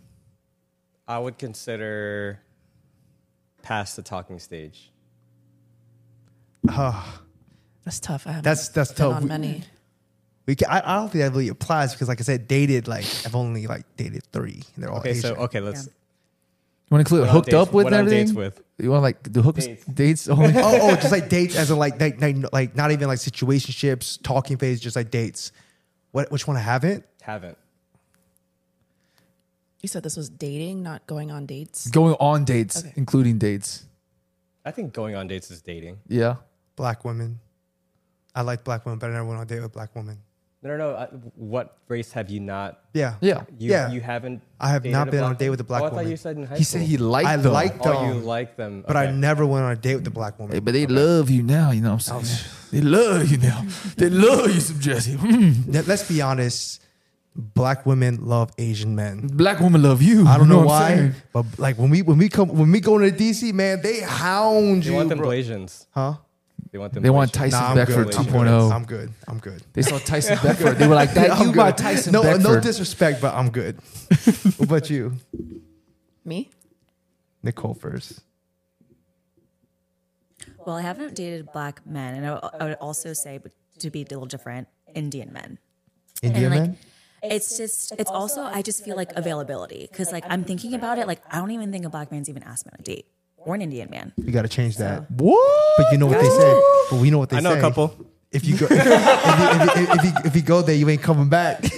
I 1.06 1.18
would 1.18 1.36
consider 1.38 2.40
past 3.62 3.96
the 3.96 4.02
talking 4.02 4.38
stage. 4.38 4.90
That's 6.64 8.00
tough. 8.00 8.26
I 8.26 8.30
haven't 8.30 8.44
That's 8.44 8.68
that's 8.68 8.90
been 8.92 8.96
tough. 8.96 9.16
on 9.16 9.22
We- 9.24 9.28
many. 9.28 9.64
We 10.46 10.54
can, 10.54 10.68
I, 10.68 10.80
I 10.84 10.94
don't 10.96 11.08
think 11.10 11.24
that 11.24 11.30
really 11.30 11.48
applies 11.48 11.92
because, 11.92 12.08
like 12.08 12.20
I 12.20 12.24
said, 12.24 12.46
dated 12.48 12.86
like 12.86 13.06
I've 13.24 13.34
only 13.34 13.66
like 13.66 13.84
dated 13.96 14.24
three. 14.32 14.62
And 14.74 14.82
they're 14.84 14.90
all 14.90 14.98
Okay, 14.98 15.10
Asian. 15.10 15.22
so 15.22 15.34
okay, 15.36 15.60
let's 15.60 15.86
Yeah. 15.86 15.92
You 16.90 16.96
want 16.96 17.06
to 17.08 17.14
include 17.14 17.30
hooked 17.30 17.46
dates- 17.46 17.54
up 17.56 17.72
with 17.72 17.84
what 17.84 17.92
and 17.92 18.02
on 18.02 18.08
dates 18.10 18.30
everything? 18.30 18.36
with. 18.56 18.62
You 18.78 18.90
want 18.90 19.02
like 19.02 19.22
the 19.32 19.40
hooks 19.42 19.66
Dates. 19.66 19.84
dates 19.86 20.28
only? 20.28 20.52
Oh, 20.56 20.60
oh, 20.62 20.78
oh, 20.90 20.94
just 20.96 21.12
like 21.12 21.28
dates, 21.28 21.56
as 21.56 21.70
in 21.70 21.78
like, 21.78 22.00
like, 22.00 22.20
like, 22.20 22.36
like 22.52 22.76
not 22.76 22.90
even 22.90 23.08
like 23.08 23.18
situationships, 23.18 24.20
talking 24.22 24.56
phase, 24.58 24.80
just 24.80 24.96
like 24.96 25.10
dates. 25.10 25.52
What? 26.12 26.30
Which 26.30 26.46
one 26.46 26.56
I 26.56 26.60
haven't? 26.60 27.04
Haven't. 27.22 27.56
You 29.80 29.88
said 29.88 30.02
this 30.02 30.16
was 30.16 30.28
dating, 30.30 30.82
not 30.82 31.06
going 31.06 31.30
on 31.30 31.46
dates. 31.46 31.88
Going 31.90 32.14
on 32.18 32.44
dates, 32.44 32.80
Okay. 32.80 32.92
including 32.96 33.38
dates. 33.38 33.84
I 34.64 34.70
think 34.70 34.92
going 34.94 35.14
on 35.14 35.26
dates 35.26 35.50
is 35.50 35.60
dating. 35.60 35.98
Yeah. 36.08 36.36
Black 36.76 37.04
women. 37.04 37.38
I 38.34 38.40
like 38.42 38.64
black 38.64 38.84
women, 38.86 38.98
but 38.98 39.10
I 39.10 39.12
never 39.12 39.26
went 39.26 39.36
on 39.38 39.42
a 39.44 39.46
date 39.46 39.56
with 39.56 39.66
a 39.66 39.68
black 39.68 39.94
woman. 39.94 40.18
No, 40.64 40.70
no, 40.76 40.92
no. 40.92 40.96
I, 40.96 41.06
what 41.36 41.76
race 41.88 42.10
have 42.12 42.30
you 42.30 42.40
not? 42.40 42.80
Yeah, 42.94 43.16
Yeah. 43.20 43.42
You, 43.58 43.70
Yeah. 43.70 43.90
you 43.90 44.00
haven't. 44.00 44.40
I 44.58 44.70
have 44.70 44.82
dated 44.82 44.92
not 44.94 45.10
been 45.10 45.22
on 45.22 45.32
a 45.32 45.34
date 45.34 45.50
with 45.50 45.60
a 45.60 45.64
black 45.64 45.82
oh, 45.82 45.86
I 45.86 45.88
thought 45.90 45.96
woman. 45.96 46.10
you 46.10 46.16
said 46.16 46.36
in 46.38 46.46
high 46.46 46.56
He 46.56 46.64
school. 46.64 46.80
said 46.80 46.88
he 46.88 46.96
liked 46.96 47.28
I 47.28 47.36
them. 47.36 47.52
like 47.52 47.76
Oh, 47.86 47.92
them, 47.92 48.14
you 48.16 48.20
like 48.24 48.56
them, 48.56 48.82
but 48.86 48.96
I 48.96 49.04
Okay. 49.04 49.12
never 49.12 49.44
went 49.44 49.64
on 49.66 49.72
a 49.72 49.76
date 49.76 49.96
with 49.96 50.06
a 50.06 50.10
black 50.10 50.38
woman. 50.38 50.54
Hey, 50.56 50.60
but 50.60 50.72
they 50.72 50.86
love 50.86 51.28
you 51.28 51.42
now. 51.42 51.70
You 51.70 51.82
know 51.82 51.92
what 51.94 52.10
I'm 52.10 52.24
saying? 52.24 52.44
They 52.72 52.80
love 52.80 53.30
you 53.30 53.36
now. 53.38 53.62
they 53.98 54.08
love 54.08 54.54
you, 54.54 54.60
some 54.60 54.80
Jesse. 54.80 55.16
Mm. 55.16 55.72
Let- 55.74 55.86
Let's 55.86 56.08
be 56.08 56.22
honest. 56.22 56.80
Black 57.36 57.84
women 57.84 58.24
love 58.24 58.50
Asian 58.58 58.94
men. 58.94 59.26
Black 59.26 59.58
women 59.60 59.82
love 59.82 60.00
you. 60.00 60.24
I 60.26 60.38
don't 60.38 60.46
You 60.46 60.52
know, 60.54 60.58
what 60.60 60.80
I'm 60.80 60.80
why, 60.82 60.96
saying? 60.96 61.14
but 61.32 61.44
like 61.58 61.76
when 61.78 61.90
we 61.90 62.00
when 62.00 62.16
we 62.16 62.28
come 62.30 62.48
when 62.48 62.70
we 62.72 62.80
go 62.80 62.96
into 62.98 63.10
DC, 63.22 63.52
man, 63.52 63.82
they 63.82 64.00
hound 64.00 64.84
They 64.84 64.90
you. 64.90 64.94
want 64.94 65.08
them 65.10 65.18
bro. 65.18 65.28
Blasians. 65.28 65.86
Huh? 65.90 66.14
They 66.74 66.78
want 66.78 66.92
them. 66.92 67.04
They 67.04 67.10
want 67.10 67.32
Tyson 67.32 67.60
Nah, 67.60 67.76
Beckford 67.76 68.08
2.0. 68.08 68.72
I'm 68.72 68.84
good. 68.84 69.12
I'm 69.28 69.38
good. 69.38 69.62
They 69.74 69.82
saw 69.82 69.96
Tyson 70.04 70.36
Beckford. 70.42 70.76
They 70.76 70.88
were 70.88 70.96
like, 70.96 71.14
"That 71.14 71.30
I'm 71.30 71.50
you 71.50 71.52
my 71.52 71.70
good. 71.70 71.78
Tyson 71.78 72.12
no, 72.12 72.18
uh, 72.18 72.24
Beckford." 72.24 72.42
no 72.42 72.58
disrespect, 72.58 73.20
but 73.20 73.32
I'm 73.32 73.50
good. 73.50 73.76
what 74.56 74.60
about 74.60 74.90
you, 74.90 75.12
Me? 76.24 76.50
Nicole? 77.44 77.74
First, 77.74 78.22
Well, 80.66 80.74
I 80.74 80.82
haven't 80.82 81.14
dated 81.14 81.52
black 81.52 81.86
men, 81.86 82.16
and 82.16 82.26
I, 82.26 82.50
I 82.58 82.64
would 82.64 82.78
also 82.80 83.12
say, 83.12 83.38
but 83.38 83.52
to 83.78 83.90
be 83.90 84.00
a 84.00 84.06
little 84.06 84.26
different, 84.26 84.66
Indian 84.96 85.32
men. 85.32 85.58
Indian 86.24 86.50
like, 86.50 86.60
man. 86.60 86.78
It's 87.22 87.56
just, 87.56 87.92
it's 88.00 88.10
also, 88.10 88.42
I 88.42 88.62
just 88.62 88.84
feel 88.84 88.96
like 88.96 89.12
availability 89.12 89.86
because, 89.88 90.10
like, 90.10 90.24
I'm 90.28 90.42
thinking 90.42 90.74
about 90.74 90.98
it. 90.98 91.06
Like, 91.06 91.22
I 91.30 91.38
don't 91.38 91.52
even 91.52 91.70
think 91.70 91.84
a 91.84 91.88
black 91.88 92.10
man's 92.10 92.28
even 92.28 92.42
asked 92.42 92.66
me 92.66 92.72
on 92.74 92.80
a 92.80 92.82
date 92.82 93.06
or 93.46 93.54
an 93.54 93.62
Indian 93.62 93.90
man. 93.90 94.12
You 94.16 94.32
got 94.32 94.42
to 94.42 94.48
change 94.48 94.76
that. 94.78 95.10
what? 95.10 95.74
But 95.76 95.92
you 95.92 95.98
know 95.98 96.06
what 96.06 96.20
they 96.20 96.28
say. 96.28 96.62
But 96.90 97.00
we 97.00 97.10
know 97.10 97.18
what 97.18 97.30
they 97.30 97.36
I 97.36 97.40
say. 97.40 97.48
know 97.48 97.54
a 97.56 97.60
couple. 97.60 97.94
If 98.32 98.44
you 98.44 98.56
go, 98.56 98.66
if, 98.70 98.84
you, 98.84 98.92
if, 98.92 99.76
you, 99.76 99.94
if, 99.94 100.04
you, 100.04 100.12
if 100.24 100.36
you 100.36 100.42
go 100.42 100.60
there, 100.62 100.74
you 100.74 100.88
ain't 100.88 101.02
coming 101.02 101.28
back. 101.28 101.64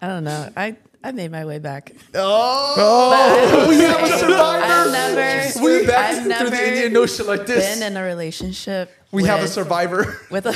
I 0.00 0.08
don't 0.08 0.24
know. 0.24 0.48
I, 0.56 0.76
I 1.04 1.12
made 1.12 1.30
my 1.32 1.44
way 1.44 1.58
back. 1.58 1.92
Oh, 2.14 3.66
we 3.68 3.76
have 3.82 4.02
a 4.02 4.18
survivor. 4.18 4.64
I've 4.64 4.92
never, 4.92 5.50
Swing 5.50 5.86
back 5.86 6.10
I've 6.10 6.18
through 6.20 6.28
never 6.28 6.50
the 6.50 6.68
Indian 6.68 6.96
Ocean 6.96 7.26
like 7.26 7.46
this. 7.46 7.78
been 7.78 7.92
in 7.92 7.96
a 7.96 8.02
relationship. 8.04 8.90
We 9.10 9.22
with, 9.22 9.30
have 9.30 9.42
a 9.42 9.48
survivor. 9.48 10.20
with 10.30 10.46
a 10.46 10.50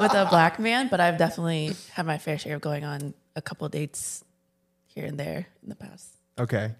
with 0.00 0.14
a 0.14 0.26
black 0.30 0.58
man, 0.58 0.88
but 0.88 1.00
I've 1.00 1.18
definitely 1.18 1.74
had 1.92 2.06
my 2.06 2.18
fair 2.18 2.38
share 2.38 2.56
of 2.56 2.62
going 2.62 2.84
on 2.84 3.14
a 3.36 3.42
couple 3.42 3.68
dates 3.68 4.24
here 4.86 5.04
and 5.04 5.18
there 5.18 5.46
in 5.62 5.68
the 5.68 5.74
past. 5.74 6.08
Okay. 6.38 6.72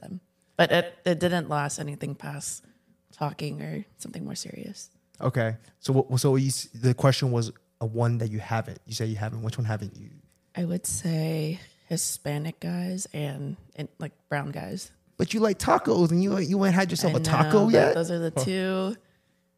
But 0.57 0.73
it, 0.73 0.99
it 1.05 1.21
didn't 1.21 1.49
last 1.49 1.79
anything 1.79 2.15
past 2.15 2.65
talking 3.13 3.61
or 3.63 3.85
something 3.99 4.25
more 4.25 4.35
serious. 4.35 4.91
Okay. 5.21 5.57
So, 5.81 5.93
what- 5.93 6.21
so 6.21 6.37
you, 6.37 6.51
the 6.75 6.95
question 6.95 7.31
was 7.33 7.53
a 7.81 7.87
one 7.87 8.19
that 8.19 8.31
you 8.31 8.39
haven't. 8.39 8.79
You 8.87 8.95
say 8.95 9.07
you 9.07 9.17
haven't. 9.17 9.43
Which 9.43 9.59
one 9.59 9.65
haven't 9.65 9.97
you? 9.97 10.11
I 10.57 10.65
would 10.65 10.87
say 10.87 11.61
Hispanic 11.89 12.61
guys 12.61 13.07
and, 13.13 13.57
and 13.77 13.89
like 13.99 14.13
brown 14.29 14.51
guys. 14.53 14.91
But 15.17 15.35
you 15.35 15.41
like 15.41 15.59
tacos, 15.59 16.11
and 16.11 16.23
you 16.23 16.39
you 16.39 16.65
ain't 16.65 16.75
had 16.75 16.91
yourself 16.91 17.15
I 17.15 17.19
a 17.19 17.21
taco 17.21 17.59
know, 17.61 17.65
but 17.67 17.73
yet. 17.73 17.95
Those 17.95 18.11
are 18.11 18.19
the 18.19 18.31
two. 18.33 18.97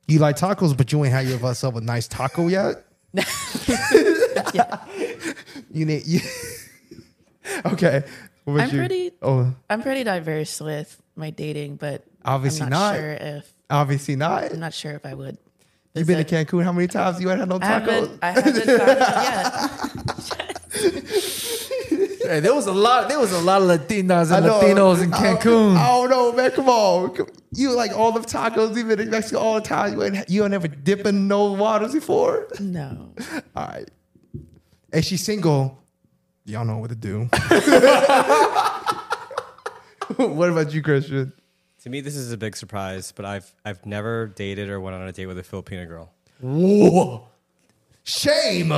You 0.08 0.20
like 0.20 0.36
tacos, 0.36 0.76
but 0.76 0.92
you 0.92 1.04
ain't 1.04 1.12
had 1.12 1.26
yourself 1.26 1.74
a 1.74 1.80
nice 1.80 2.06
taco 2.06 2.46
yet. 2.46 2.84
You 5.72 5.84
need 5.84 6.06
you. 6.06 6.20
okay. 7.66 8.04
What 8.46 8.54
about 8.54 8.68
I'm 8.68 8.74
you? 8.74 8.80
pretty- 8.80 9.10
Oh, 9.22 9.52
I'm 9.68 9.82
pretty 9.82 10.04
diverse 10.04 10.60
with 10.60 11.02
my 11.16 11.30
dating, 11.30 11.76
but 11.76 12.04
Obviously 12.24 12.62
I'm 12.64 12.70
not, 12.70 12.92
not. 12.92 12.96
sure 13.00 13.12
if 13.12 13.52
obviously 13.68 14.16
not. 14.16 14.52
I'm 14.52 14.60
not 14.60 14.72
sure 14.72 14.92
if 14.92 15.04
I 15.04 15.14
would. 15.14 15.36
You've 15.94 16.06
been 16.06 16.24
to 16.24 16.34
Cancun 16.44 16.62
how 16.62 16.72
many 16.72 16.86
times? 16.88 17.20
You 17.20 17.30
ain't 17.30 17.40
had 17.40 17.48
no 17.48 17.56
I 17.56 17.58
tacos. 17.58 17.88
haven't, 17.88 18.18
I 18.22 18.30
haven't 18.32 18.66
found 18.66 18.80
it 20.30 20.38
yet. 20.38 22.30
Hey, 22.30 22.40
there 22.40 22.54
was 22.54 22.66
a 22.66 22.72
lot. 22.72 23.08
There 23.08 23.18
was 23.18 23.32
a 23.32 23.38
lot 23.40 23.62
of 23.62 23.68
Latinas 23.68 24.30
and. 24.36 24.44
Latinos 24.46 25.02
in 25.02 25.10
Cancun. 25.10 25.76
I, 25.76 25.86
don't 25.86 26.10
know, 26.10 26.32
man. 26.32 26.50
Come 26.50 26.68
on. 26.68 27.16
You 27.52 27.70
like 27.72 27.92
all 27.96 28.12
the 28.12 28.20
tacos, 28.20 28.76
even 28.76 28.98
in 29.00 29.10
Mexico 29.10 29.38
all 29.38 29.54
the 29.54 29.60
time. 29.60 29.92
You 29.94 30.02
ain't 30.02 30.28
you 30.28 30.42
ain't 30.42 30.50
never 30.50 30.68
dipped 30.68 31.06
in 31.06 31.28
no 31.28 31.52
waters 31.52 31.92
before. 31.94 32.48
No. 32.60 33.12
All 33.56 33.66
right. 33.68 33.88
And 34.92 35.04
she's 35.04 35.24
single. 35.24 35.82
Y'all 36.46 36.64
know 36.64 36.78
what 36.78 36.90
to 36.90 36.96
do. 36.96 37.24
what 40.16 40.48
about 40.48 40.72
you, 40.72 40.82
Christian? 40.82 41.32
To 41.82 41.90
me, 41.90 42.00
this 42.00 42.16
is 42.16 42.32
a 42.32 42.36
big 42.36 42.56
surprise, 42.56 43.12
but 43.12 43.24
I've 43.24 43.52
I've 43.64 43.84
never 43.84 44.26
dated 44.28 44.68
or 44.68 44.80
went 44.80 44.96
on 44.96 45.06
a 45.06 45.12
date 45.12 45.26
with 45.26 45.38
a 45.38 45.42
Filipino 45.42 45.84
girl. 45.86 46.12
Whoa. 46.40 47.28
Shame. 48.04 48.72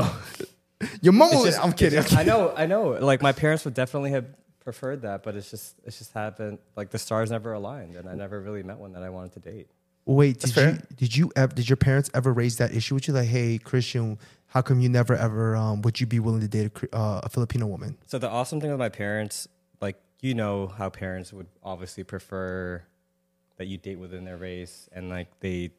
Your 1.02 1.12
mom 1.12 1.34
was, 1.34 1.44
just- 1.44 1.64
I'm 1.64 1.72
kidding. 1.72 2.00
just- 2.02 2.16
I 2.16 2.22
know, 2.22 2.54
I 2.56 2.66
know. 2.66 2.90
Like 2.90 3.20
my 3.20 3.32
parents 3.32 3.64
would 3.64 3.74
definitely 3.74 4.10
have 4.12 4.26
preferred 4.60 5.02
that, 5.02 5.22
but 5.22 5.34
it's 5.36 5.50
just 5.50 5.74
it's 5.84 5.98
just 5.98 6.12
happened. 6.14 6.58
Like 6.76 6.90
the 6.90 6.98
stars 6.98 7.30
never 7.30 7.52
aligned, 7.52 7.96
and 7.96 8.08
I 8.08 8.14
never 8.14 8.40
really 8.40 8.62
met 8.62 8.78
one 8.78 8.92
that 8.92 9.02
I 9.02 9.10
wanted 9.10 9.32
to 9.32 9.40
date. 9.40 9.68
Wait, 10.06 10.40
did 10.40 10.52
fair. 10.54 10.70
you 10.70 10.78
did 10.96 11.16
you 11.16 11.30
ever 11.36 11.54
did 11.54 11.68
your 11.68 11.76
parents 11.76 12.10
ever 12.14 12.32
raise 12.32 12.56
that 12.58 12.74
issue 12.74 12.94
with 12.94 13.08
you? 13.08 13.14
Like, 13.14 13.28
hey, 13.28 13.58
Christian, 13.58 14.18
How 14.48 14.62
come 14.62 14.80
you 14.80 14.88
never 14.88 15.14
ever 15.14 15.54
um, 15.56 15.82
would 15.82 16.00
you 16.00 16.06
be 16.06 16.20
willing 16.20 16.40
to 16.40 16.48
date 16.48 16.72
a, 16.92 16.96
uh, 16.96 17.20
a 17.24 17.28
Filipino 17.28 17.66
woman? 17.66 17.98
So 18.06 18.18
the 18.18 18.30
awesome 18.30 18.60
thing 18.60 18.70
with 18.70 18.78
my 18.78 18.88
parents, 18.88 19.46
like 19.80 20.00
you 20.20 20.34
know 20.34 20.68
how 20.68 20.88
parents 20.88 21.32
would 21.32 21.48
obviously 21.62 22.02
prefer 22.02 22.82
that 23.58 23.66
you 23.66 23.76
date 23.76 23.98
within 23.98 24.24
their 24.24 24.38
race, 24.38 24.88
and 24.92 25.10
like 25.10 25.28
they 25.40 25.70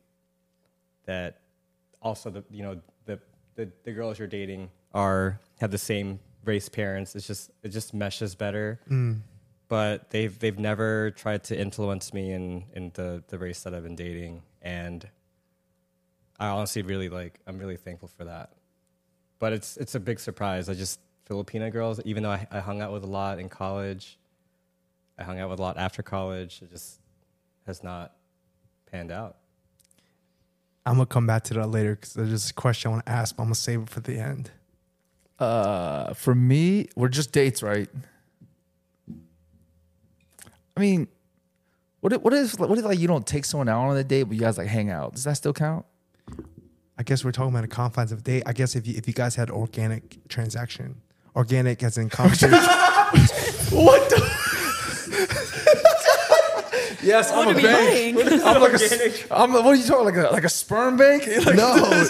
that 1.06 1.40
also 2.02 2.30
the 2.30 2.44
you 2.52 2.62
know 2.62 2.80
the 3.06 3.20
the, 3.56 3.72
the 3.84 3.92
girls 3.92 4.20
you're 4.20 4.28
dating 4.28 4.70
are 4.94 5.40
have 5.60 5.72
the 5.72 5.78
same 5.80 6.20
race 6.46 6.70
parents. 6.70 7.16
It's 7.16 7.26
just 7.26 7.50
it 7.64 7.70
just 7.70 7.94
meshes 7.96 8.36
better. 8.36 8.80
But 9.68 10.12
they've 10.12 10.38
they've 10.38 10.60
never 10.60 11.10
tried 11.12 11.44
to 11.46 11.60
influence 11.60 12.14
me 12.14 12.32
in 12.32 12.66
in 12.74 12.92
the 12.94 13.24
the 13.30 13.40
race 13.40 13.64
that 13.64 13.74
I've 13.74 13.84
been 13.84 13.96
dating, 13.96 14.44
and 14.62 15.10
I 16.40 16.50
honestly 16.50 16.84
really 16.84 17.10
like 17.10 17.40
I'm 17.48 17.58
really 17.58 17.78
thankful 17.78 18.10
for 18.10 18.26
that 18.26 18.52
but 19.40 19.54
it's 19.54 19.78
it's 19.78 19.96
a 19.96 20.00
big 20.00 20.20
surprise. 20.20 20.70
I 20.70 20.74
just 20.74 21.00
Filipina 21.28 21.72
girls, 21.72 22.00
even 22.06 22.24
though 22.24 22.32
I, 22.32 22.48
I 22.52 22.60
hung 22.60 22.82
out 22.82 22.92
with 22.92 23.04
a 23.04 23.08
lot 23.08 23.40
in 23.40 23.50
college, 23.50 24.18
I 25.18 25.24
hung 25.24 25.40
out 25.40 25.50
with 25.50 25.60
a 25.60 25.62
lot 25.62 25.78
after 25.78 26.04
college. 26.04 26.62
It 26.62 26.72
just 26.72 27.00
has 27.66 27.84
not 27.84 28.14
panned 28.92 29.12
out. 29.12 29.38
I'm 30.86 30.96
gonna 30.96 31.06
come 31.06 31.28
back 31.28 31.44
to 31.46 31.54
that 31.56 31.68
later 31.68 31.96
because 31.96 32.14
there's 32.14 32.50
a 32.50 32.54
question 32.54 32.90
I 32.90 32.94
want 32.94 33.06
to 33.06 33.12
ask, 33.12 33.36
but 33.36 33.44
I'm 33.44 33.48
gonna 33.48 33.56
save 33.56 33.82
it 33.82 33.90
for 33.90 34.00
the 34.00 34.18
end. 34.18 34.52
Uh, 35.38 36.14
for 36.14 36.36
me, 36.36 36.88
we're 36.96 37.08
just 37.08 37.32
dates, 37.32 37.64
right? 37.64 37.90
I 40.76 40.80
mean, 40.80 41.08
what 42.00 42.14
if, 42.14 42.22
what 42.22 42.34
if 42.34 42.60
what 42.60 42.78
if 42.78 42.86
like 42.86 43.00
you 43.00 43.08
don't 43.08 43.28
take 43.28 43.46
someone 43.46 43.70
out 43.70 43.88
on 43.88 43.98
a 43.98 44.04
date, 44.04 44.24
but 44.24 44.34
you 44.34 44.40
guys 44.40 44.58
like 44.58 44.68
hang 44.68 44.90
out? 44.90 45.14
Does 45.14 45.26
that 45.26 45.34
still 45.34 45.54
count? 45.54 45.86
I 47.00 47.04
guess 47.04 47.24
we're 47.24 47.32
talking 47.32 47.52
about 47.52 47.62
the 47.62 47.70
confines 47.70 48.12
of 48.12 48.26
date. 48.26 48.44
I 48.46 48.52
guess 48.52 48.76
if 48.76 48.86
you 48.86 48.94
if 48.98 49.08
you 49.08 49.14
guys 49.14 49.34
had 49.34 49.50
organic 49.50 50.20
transaction, 50.28 51.02
organic 51.34 51.82
as 51.82 51.98
in 51.98 52.10
conversation. 52.10 52.60
What? 53.72 54.10
The? 54.10 54.18
yes, 57.04 57.32
I'm 57.32 57.56
a 57.56 57.62
bank. 57.62 58.18
I'm 58.44 58.62
like 58.62 58.74
a. 58.74 59.28
I'm. 59.32 59.54
What 59.54 59.66
are 59.66 59.76
you 59.76 59.84
talking 59.84 60.06
like 60.06 60.16
a 60.16 60.34
like 60.34 60.44
a 60.44 60.50
sperm 60.50 60.98
bank? 60.98 61.24
Like, 61.46 61.56
no, 61.56 62.04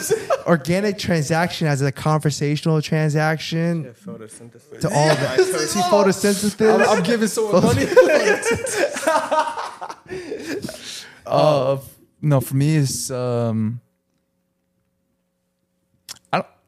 organic 0.48 0.98
transaction 0.98 1.68
as 1.68 1.82
a 1.82 1.92
conversational 1.92 2.82
transaction 2.82 3.94
Photosynthesis. 3.94 4.80
to 4.80 4.88
all 4.88 5.08
that. 5.08 5.40
See 5.70 5.80
photosynthesis. 5.82 6.82
I'm, 6.82 6.98
I'm 6.98 7.04
giving 7.04 7.28
someone 7.28 7.62
money. 7.62 7.86
uh, 11.26 11.78
no, 12.22 12.42
for 12.42 12.56
me, 12.56 12.78
it's 12.78 13.12
um. 13.12 13.82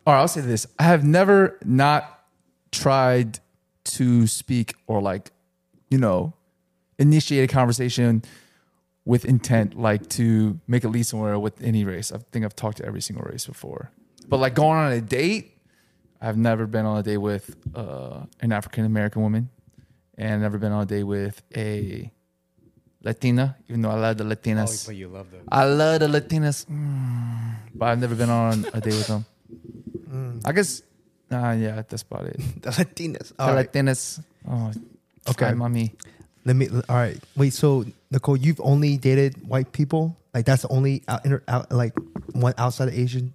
Don't, 0.06 0.14
or 0.14 0.18
I'll 0.18 0.28
say 0.28 0.42
this: 0.42 0.68
I 0.80 0.84
have 0.84 1.04
never 1.04 1.58
not 1.66 2.20
tried 2.72 3.40
to 3.84 4.28
speak 4.28 4.76
or 4.88 5.02
like, 5.02 5.32
you 5.90 5.98
know, 5.98 6.34
initiate 7.00 7.50
a 7.50 7.54
conversation 7.54 8.24
with 9.06 9.26
intent, 9.26 9.76
like 9.78 10.08
to 10.10 10.60
make 10.68 10.84
a 10.84 10.88
lead 10.88 11.04
somewhere 11.06 11.38
with 11.40 11.62
any 11.64 11.84
race. 11.84 12.12
I 12.12 12.20
think 12.32 12.46
I've 12.46 12.56
talked 12.56 12.78
to 12.78 12.86
every 12.86 13.02
single 13.02 13.26
race 13.26 13.46
before, 13.48 13.92
but 14.30 14.38
like 14.38 14.54
going 14.54 14.78
on 14.78 14.92
a 14.92 15.02
date, 15.02 15.58
I've 16.22 16.38
never 16.38 16.68
been 16.68 16.86
on 16.86 17.00
a 17.00 17.04
date 17.04 17.18
with 17.18 17.56
uh, 17.76 18.22
an 18.42 18.52
African 18.52 18.86
American 18.86 19.24
woman, 19.24 19.50
and 20.18 20.42
never 20.42 20.58
been 20.60 20.72
on 20.72 20.84
a 20.84 20.86
date 20.86 21.04
with 21.04 21.42
a 21.58 22.12
Latina, 23.04 23.58
even 23.68 23.82
though 23.82 23.90
I 23.90 23.96
love 23.96 24.18
the 24.18 24.24
Oh, 24.24 24.28
Latinas. 24.28 24.86
but 24.86 24.96
you 24.96 25.08
love 25.08 25.32
them. 25.32 25.42
I 25.52 25.66
love 25.66 26.02
the 26.02 26.08
Latinas, 26.08 26.68
mm, 26.68 27.56
but 27.74 27.88
I've 27.90 28.00
never 28.00 28.14
been 28.14 28.30
on 28.30 28.66
a 28.74 28.80
date 28.80 28.94
with 28.94 29.08
them. 29.08 29.26
I 30.46 30.52
guess, 30.52 30.82
uh, 31.32 31.56
yeah, 31.58 31.82
that's 31.88 32.02
about 32.04 32.26
it. 32.26 32.38
the 32.62 32.70
Latinas. 32.72 33.30
The 33.36 33.44
All 33.44 33.54
right. 33.54 33.72
Latinas, 33.72 34.24
oh, 34.50 34.72
Okay. 35.30 35.46
okay, 35.46 35.54
mommy. 35.54 35.94
Let 36.46 36.56
me. 36.56 36.68
All 36.90 36.96
right. 36.96 37.18
Wait. 37.36 37.54
So 37.54 37.86
Nicole, 38.10 38.36
you've 38.38 38.60
only 38.64 38.98
dated 38.98 39.48
white 39.48 39.72
people. 39.72 40.18
Like 40.34 40.46
that's 40.46 40.64
the 40.64 40.70
only 40.70 41.04
out, 41.08 41.24
inter, 41.26 41.44
out 41.48 41.72
like 41.72 41.94
one 42.34 42.54
outside 42.58 42.88
of 42.88 42.96
Asian, 42.98 43.34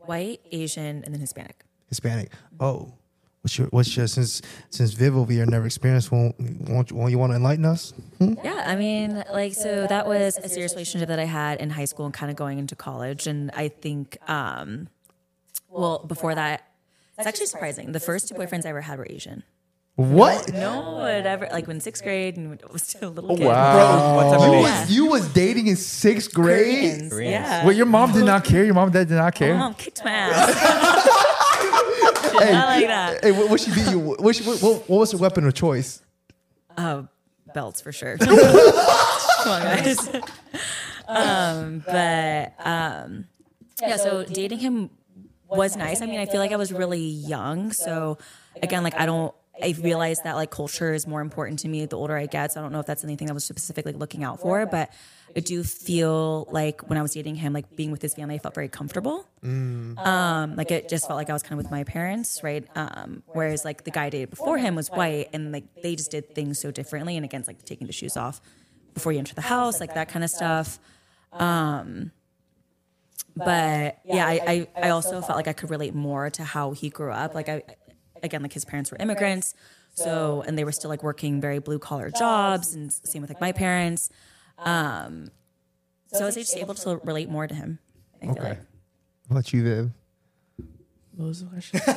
White, 0.00 0.40
Asian, 0.50 1.04
and 1.04 1.12
then 1.12 1.20
Hispanic. 1.20 1.64
Hispanic. 1.88 2.30
Oh, 2.58 2.94
what's 3.42 3.58
your 3.58 3.66
what's 3.68 3.94
your 3.96 4.06
since 4.06 4.40
since 4.70 4.92
Viv 4.94 5.16
over 5.16 5.30
here 5.30 5.44
never 5.44 5.66
experienced? 5.66 6.10
Won't 6.10 6.36
won't, 6.40 6.90
won't 6.92 7.10
you 7.10 7.18
want 7.18 7.32
to 7.32 7.36
enlighten 7.36 7.66
us? 7.66 7.92
Yeah, 8.18 8.62
I 8.66 8.76
mean, 8.76 9.22
like, 9.32 9.52
so 9.54 9.86
that 9.86 10.06
was 10.06 10.38
a 10.38 10.48
serious 10.48 10.72
relationship 10.72 11.08
that 11.08 11.18
I 11.18 11.24
had 11.26 11.60
in 11.60 11.68
high 11.70 11.84
school 11.84 12.06
and 12.06 12.14
kind 12.14 12.30
of 12.30 12.36
going 12.36 12.58
into 12.58 12.74
college. 12.76 13.26
And 13.26 13.50
I 13.52 13.68
think, 13.68 14.16
um, 14.28 14.88
well, 15.78 16.04
before 16.06 16.34
that, 16.34 16.62
it's 17.18 17.26
actually 17.26 17.46
surprising. 17.46 17.92
The 17.92 18.00
first 18.00 18.28
two 18.28 18.34
boyfriends 18.34 18.66
I 18.66 18.70
ever 18.70 18.80
had 18.80 18.98
were 18.98 19.06
Asian. 19.08 19.42
What? 19.96 20.52
No 20.52 20.92
one 20.92 21.26
ever, 21.26 21.48
like, 21.50 21.66
when 21.66 21.80
sixth 21.80 22.04
grade 22.04 22.36
and 22.36 22.54
it 22.60 22.72
was 22.72 22.84
still 22.84 23.08
a 23.08 23.10
little 23.10 23.36
kid. 23.36 23.46
Wow. 23.46 24.14
What 24.14 24.30
type 24.38 24.40
of 24.40 24.54
You 24.54 24.60
was 24.60 24.90
you 24.92 25.06
was 25.06 25.32
dating 25.32 25.66
in 25.66 25.74
sixth 25.74 26.32
grade. 26.32 26.64
Koreans, 26.64 27.12
Koreans. 27.12 27.32
Yeah. 27.32 27.66
Wait, 27.66 27.76
your 27.76 27.86
mom 27.86 28.12
did 28.12 28.24
not 28.24 28.44
care. 28.44 28.64
Your 28.64 28.74
mom 28.74 28.84
and 28.84 28.92
dad 28.92 29.08
did 29.08 29.14
not 29.14 29.24
My 29.24 29.30
care. 29.32 29.56
mom 29.56 29.74
kicked 29.74 30.04
my 30.04 30.10
ass. 30.12 31.14
Did 32.38 32.52
not 32.52 32.66
like 32.68 32.86
that. 32.86 33.24
Hey, 33.24 33.32
what, 33.32 33.50
what 33.50 33.60
she 33.60 33.72
beat 33.74 33.88
you? 33.90 33.98
What, 33.98 34.36
she, 34.36 34.44
what, 34.44 34.60
what 34.60 34.88
was 34.88 35.10
her 35.10 35.18
weapon 35.18 35.44
of 35.44 35.54
choice? 35.54 36.00
Uh, 36.76 37.02
belts 37.52 37.80
for 37.80 37.90
sure. 37.90 38.16
Come 38.18 38.28
on, 39.48 39.62
guys. 39.62 40.08
um, 41.08 41.82
but 41.84 42.54
um, 42.64 43.26
yeah, 43.80 43.96
so 43.96 44.24
dating 44.24 44.58
him 44.60 44.90
was 45.48 45.76
nice. 45.76 46.02
I 46.02 46.06
mean, 46.06 46.20
I 46.20 46.26
feel 46.26 46.40
like 46.40 46.52
I 46.52 46.56
was 46.56 46.72
really 46.72 47.06
young, 47.06 47.72
so 47.72 48.18
again, 48.62 48.82
like 48.82 48.98
I 48.98 49.06
don't. 49.06 49.34
I 49.60 49.74
realized 49.80 50.22
that 50.22 50.36
like 50.36 50.52
culture 50.52 50.94
is 50.94 51.04
more 51.04 51.20
important 51.20 51.58
to 51.60 51.68
me 51.68 51.84
the 51.84 51.96
older 51.96 52.16
I 52.16 52.26
get. 52.26 52.52
So 52.52 52.60
I 52.60 52.62
don't 52.62 52.70
know 52.70 52.78
if 52.78 52.86
that's 52.86 53.02
anything 53.02 53.28
I 53.28 53.32
was 53.32 53.44
specifically 53.44 53.92
looking 53.92 54.22
out 54.22 54.40
for, 54.40 54.66
but 54.66 54.92
I 55.34 55.40
do 55.40 55.64
feel 55.64 56.46
like 56.52 56.88
when 56.88 56.96
I 56.96 57.02
was 57.02 57.12
dating 57.12 57.34
him, 57.34 57.52
like 57.52 57.74
being 57.74 57.90
with 57.90 58.00
his 58.00 58.14
family, 58.14 58.36
I 58.36 58.38
felt 58.38 58.54
very 58.54 58.68
comfortable. 58.68 59.26
Um, 59.98 60.54
like 60.54 60.70
it 60.70 60.88
just 60.88 61.08
felt 61.08 61.16
like 61.16 61.28
I 61.28 61.32
was 61.32 61.42
kind 61.42 61.54
of 61.54 61.64
with 61.64 61.72
my 61.72 61.82
parents, 61.82 62.44
right? 62.44 62.64
Um, 62.76 63.24
whereas 63.26 63.64
like 63.64 63.82
the 63.82 63.90
guy 63.90 64.04
I 64.04 64.10
dated 64.10 64.30
before 64.30 64.58
him 64.58 64.76
was 64.76 64.90
white, 64.90 65.30
and 65.32 65.50
like 65.50 65.64
they 65.82 65.96
just 65.96 66.12
did 66.12 66.36
things 66.36 66.60
so 66.60 66.70
differently. 66.70 67.16
And 67.16 67.24
again, 67.24 67.40
it's 67.40 67.48
like 67.48 67.64
taking 67.64 67.88
the 67.88 67.92
shoes 67.92 68.16
off 68.16 68.40
before 68.94 69.10
you 69.10 69.18
enter 69.18 69.34
the 69.34 69.40
house, 69.40 69.80
like 69.80 69.94
that 69.94 70.08
kind 70.08 70.24
of 70.24 70.30
stuff. 70.30 70.78
Um, 71.32 72.12
but 73.44 73.98
yeah, 74.04 74.26
I, 74.26 74.40
I 74.46 74.68
I 74.86 74.88
also 74.90 75.20
felt 75.22 75.36
like 75.36 75.48
I 75.48 75.52
could 75.52 75.70
relate 75.70 75.94
more 75.94 76.30
to 76.30 76.44
how 76.44 76.72
he 76.72 76.90
grew 76.90 77.10
up. 77.12 77.34
Like 77.34 77.48
I, 77.48 77.62
again, 78.22 78.42
like 78.42 78.52
his 78.52 78.64
parents 78.64 78.90
were 78.90 78.96
immigrants, 79.00 79.54
so 79.94 80.42
and 80.46 80.58
they 80.58 80.64
were 80.64 80.72
still 80.72 80.90
like 80.90 81.02
working 81.02 81.40
very 81.40 81.58
blue 81.58 81.78
collar 81.78 82.10
jobs, 82.10 82.74
and 82.74 82.92
same 82.92 83.22
with 83.22 83.30
like 83.30 83.40
my 83.40 83.52
parents. 83.52 84.10
Um, 84.58 85.30
so 86.12 86.22
I 86.22 86.26
was 86.26 86.34
just 86.34 86.56
able 86.56 86.74
to 86.74 86.96
relate 87.04 87.28
more 87.28 87.46
to 87.46 87.54
him. 87.54 87.78
I 88.20 88.26
feel 88.26 88.30
Okay. 88.32 88.48
like. 88.50 88.58
What 89.28 89.34
about 89.38 89.52
you, 89.52 89.62
Viv? 89.62 89.90
What 91.16 91.26
was 91.26 91.40
the 91.44 91.46
question? 91.50 91.80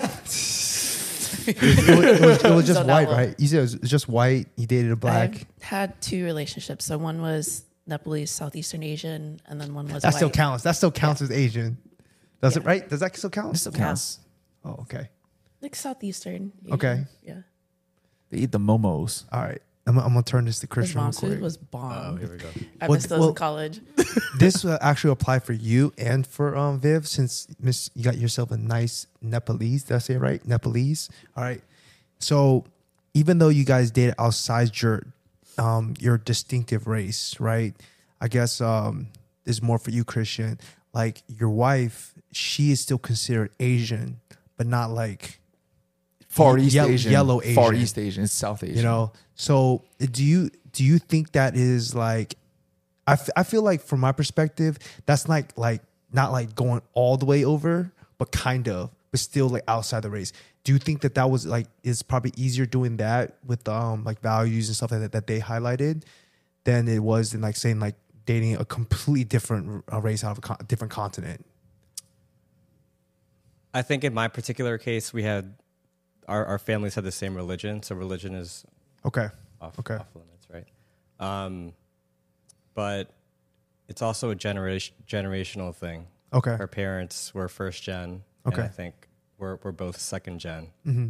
It 1.47 1.58
was, 1.60 1.88
it 1.88 2.21
was, 2.21 2.43
it 2.43 2.51
was 2.54 2.65
just 2.67 2.80
So 2.82 2.86
white, 2.86 3.08
one. 3.08 3.17
right? 3.17 3.36
You 3.39 3.47
said 3.47 3.58
it 3.60 3.62
was 3.62 3.73
just 3.89 4.08
white. 4.08 4.47
You 4.58 4.67
dated 4.67 4.91
a 4.91 4.95
black. 4.95 5.32
I've 5.58 5.63
had 5.63 5.99
two 6.01 6.23
relationships. 6.23 6.86
So 6.86 6.97
one 6.99 7.19
was 7.21 7.63
Nepalese, 7.91 8.32
Southeastern 8.32 8.82
Asian, 8.82 9.39
and 9.45 9.62
then 9.62 9.75
one 9.75 9.86
was 9.88 10.01
that 10.01 10.10
white. 10.13 10.15
still 10.17 10.30
counts. 10.32 10.63
That 10.63 10.71
still 10.71 10.91
counts 10.91 11.21
as 11.21 11.30
Asian. 11.30 11.77
Does 12.41 12.58
it 12.58 12.63
right? 12.65 12.88
Does 12.89 13.01
that 13.01 13.15
still 13.15 13.30
count? 13.30 13.56
It 13.56 13.60
still 13.60 13.71
counts. 13.71 14.17
Oh, 14.65 14.77
okay. 14.82 15.10
Like 15.62 15.75
Southeastern. 15.75 16.51
Asian. 16.63 16.73
Okay. 16.73 17.04
Yeah. 17.23 17.41
They 18.32 18.39
eat 18.39 18.51
the 18.51 18.60
momos. 18.60 19.25
All 19.32 19.41
right. 19.43 19.62
I'm, 19.88 19.97
I'm 19.99 20.10
gonna 20.10 20.23
turn 20.23 20.45
this 20.45 20.58
to 20.60 20.62
His 20.67 20.69
Christian 20.69 20.97
real 20.97 21.04
mom's 21.06 21.19
food 21.19 21.41
was 21.41 21.58
bomb. 21.58 22.13
Oh, 22.13 22.15
here 22.17 22.32
we 22.32 22.38
go. 22.38 22.47
I 22.82 22.88
Well, 22.88 22.97
missed 22.97 23.10
those 23.10 23.19
well- 23.19 23.30
in 23.30 23.36
college. 23.36 23.82
this 24.38 24.63
will 24.63 24.77
actually 24.82 25.12
apply 25.12 25.39
for 25.39 25.54
you 25.54 25.91
and 25.97 26.25
for 26.25 26.56
um, 26.56 26.80
Viv, 26.80 27.08
since 27.08 27.47
Miss 27.60 27.89
you 27.95 28.04
got 28.04 28.17
yourself 28.17 28.51
a 28.51 28.58
nice 28.58 29.08
Nepalese. 29.21 29.84
Did 29.84 29.95
I 29.95 29.97
say 29.99 30.13
it 30.15 30.19
right? 30.19 30.43
Nepalese. 30.47 31.10
All 31.36 31.43
right. 31.43 31.62
So 32.19 32.65
even 33.13 33.39
though 33.39 33.49
you 33.49 33.65
guys 33.65 33.91
dated 33.91 34.15
outside 34.17 34.80
your 34.82 35.04
um, 35.57 35.93
your 35.99 36.17
distinctive 36.17 36.87
race, 36.87 37.39
right? 37.39 37.73
I 38.19 38.27
guess 38.27 38.61
um, 38.61 39.07
this 39.45 39.57
is 39.57 39.61
more 39.61 39.77
for 39.79 39.91
you, 39.91 40.03
Christian. 40.03 40.59
Like 40.93 41.23
your 41.27 41.49
wife, 41.49 42.13
she 42.31 42.71
is 42.71 42.79
still 42.79 42.97
considered 42.97 43.51
Asian, 43.59 44.19
but 44.57 44.67
not 44.67 44.91
like 44.91 45.39
Far 46.27 46.57
East 46.57 46.75
Yel- 46.75 46.87
Asian. 46.87 47.11
yellow 47.11 47.41
Asian, 47.41 47.55
Far 47.55 47.73
East 47.73 47.97
Asian. 47.97 48.23
It's 48.23 48.33
South 48.33 48.63
Asian. 48.63 48.77
you 48.77 48.83
know 48.83 49.11
so 49.35 49.83
do 49.99 50.23
you 50.23 50.49
do 50.71 50.83
you 50.83 50.97
think 50.99 51.31
that 51.33 51.55
is 51.55 51.93
like 51.95 52.36
I, 53.07 53.13
f- 53.13 53.30
I 53.36 53.43
feel 53.43 53.63
like 53.63 53.82
from 53.82 53.99
my 53.99 54.11
perspective 54.13 54.78
that's 55.05 55.28
like 55.28 55.57
like 55.57 55.82
not 56.13 56.32
like 56.32 56.55
going 56.55 56.82
all 56.93 57.17
the 57.17 57.26
way 57.26 57.43
over 57.43 57.91
but 58.17 58.32
kind 58.32 58.69
of 58.69 58.91
but 59.11 59.19
still 59.19 59.49
like 59.49 59.63
outside 59.67 60.03
the 60.03 60.09
race 60.09 60.32
do 60.64 60.74
you 60.74 60.80
think 60.80 61.01
that 61.01 61.16
that 61.16 61.30
was 61.30 61.45
like 61.47 61.68
is 61.84 62.03
probably 62.03 62.32
easier 62.38 62.66
doing 62.66 62.97
that 62.97 63.38
with 63.45 63.68
um 63.68 64.03
like 64.03 64.22
values 64.22 64.68
and 64.70 64.76
stuff 64.76 64.91
like 64.91 65.01
that 65.01 65.12
that 65.12 65.28
they 65.28 65.39
highlighted 65.39 66.03
than 66.64 66.88
it 66.88 66.99
was 66.99 67.34
in 67.34 67.41
like 67.41 67.55
saying 67.55 67.80
like 67.80 67.95
dating 68.26 68.55
a 68.57 68.66
completely 68.66 69.24
different 69.24 69.84
race 69.91 70.24
out 70.24 70.32
of 70.32 70.38
a 70.38 70.41
con- 70.41 70.57
different 70.68 70.91
continent 70.91 71.45
I 73.74 73.82
think 73.82 74.03
in 74.03 74.14
my 74.14 74.28
particular 74.28 74.78
case, 74.78 75.14
we 75.14 75.24
had 75.24 75.53
our, 76.28 76.45
our 76.45 76.59
families 76.59 76.95
had 76.95 77.05
the 77.05 77.12
same 77.12 77.36
religion, 77.36 77.82
so 77.84 77.95
religion 77.95 78.36
is 78.36 78.66
Okay. 79.05 79.30
off, 79.62 79.80
Okay. 79.80 79.95
off 79.95 80.07
limits, 80.14 80.47
right? 80.53 80.66
Um, 81.20 81.72
but 82.74 83.14
it's 83.88 84.01
also 84.01 84.30
a 84.30 84.36
generation 84.36 84.93
generational 85.07 85.74
thing. 85.74 86.07
Okay. 86.34 86.51
Our 86.59 86.68
parents 86.68 87.34
were 87.34 87.47
first 87.47 87.82
gen, 87.84 88.24
Okay. 88.45 88.55
and 88.55 88.64
I 88.64 88.68
think 88.68 89.07
we're 89.41 89.57
we're 89.63 89.71
both 89.73 89.99
second 89.99 90.39
gen. 90.39 90.67
hmm 90.85 91.09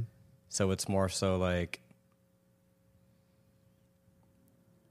So 0.49 0.71
it's 0.71 0.87
more 0.89 1.09
so 1.09 1.37
like 1.37 1.81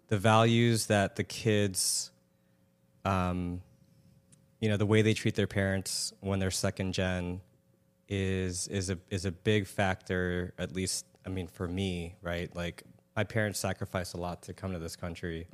the 0.08 0.18
values 0.18 0.86
that 0.86 1.16
the 1.16 1.24
kids, 1.24 2.10
um, 3.04 3.62
you 4.60 4.68
know, 4.68 4.76
the 4.76 4.86
way 4.86 5.02
they 5.02 5.14
treat 5.14 5.34
their 5.34 5.46
parents 5.46 6.12
when 6.20 6.38
they're 6.38 6.50
second 6.50 6.92
gen 6.92 7.40
is 8.08 8.68
is 8.68 8.90
a 8.90 8.98
is 9.08 9.24
a 9.24 9.32
big 9.32 9.66
factor. 9.66 10.52
At 10.58 10.72
least, 10.74 11.06
I 11.26 11.30
mean, 11.30 11.46
for 11.48 11.66
me, 11.66 12.16
right? 12.22 12.54
Like 12.54 12.82
my 13.16 13.24
parents 13.24 13.58
sacrificed 13.58 14.14
a 14.14 14.18
lot 14.18 14.42
to 14.42 14.52
come 14.52 14.72
to 14.72 14.78
this 14.78 14.96
country, 14.96 15.46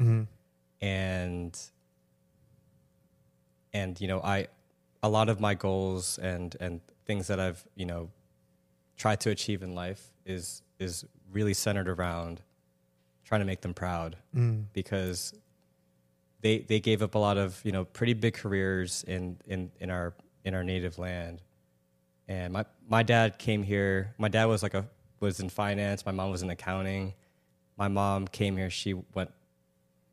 and 0.81 1.59
and 3.73 4.01
you 4.01 4.09
know, 4.09 4.21
I 4.21 4.49
a 5.03 5.09
lot 5.09 5.29
of 5.29 5.39
my 5.39 5.55
goals 5.55 6.19
and 6.19 6.57
and 6.61 6.81
things 7.07 7.29
that 7.29 7.41
I've 7.41 7.65
you 7.75 7.87
know 7.87 8.11
tried 8.97 9.21
to 9.21 9.31
achieve 9.31 9.63
in 9.63 9.75
life 9.75 10.13
is 10.25 10.63
is 10.79 11.05
really 11.33 11.55
centered 11.55 11.89
around 11.89 12.41
trying 13.25 13.41
to 13.41 13.45
make 13.45 13.61
them 13.61 13.75
proud 13.75 14.17
mm. 14.35 14.65
because 14.73 15.35
they 16.41 16.59
they 16.61 16.81
gave 16.81 17.03
up 17.03 17.15
a 17.15 17.19
lot 17.19 17.37
of 17.37 17.61
you 17.65 17.73
know 17.73 17.85
pretty 17.85 18.15
big 18.15 18.35
careers 18.35 19.05
in 19.07 19.39
in 19.47 19.71
in 19.81 19.91
our 19.91 20.15
in 20.45 20.55
our 20.55 20.65
native 20.65 20.99
land. 20.99 21.43
And 22.29 22.53
my 22.53 22.65
my 22.89 23.03
dad 23.03 23.39
came 23.39 23.63
here. 23.63 24.15
My 24.19 24.29
dad 24.29 24.47
was 24.47 24.63
like 24.63 24.75
a 24.75 24.87
was 25.21 25.41
in 25.41 25.49
finance. 25.49 26.07
My 26.07 26.13
mom 26.13 26.31
was 26.31 26.43
in 26.43 26.51
accounting. 26.51 27.15
My 27.77 27.89
mom 27.89 28.27
came 28.29 28.57
here. 28.57 28.71
She 28.71 28.95
went 29.15 29.31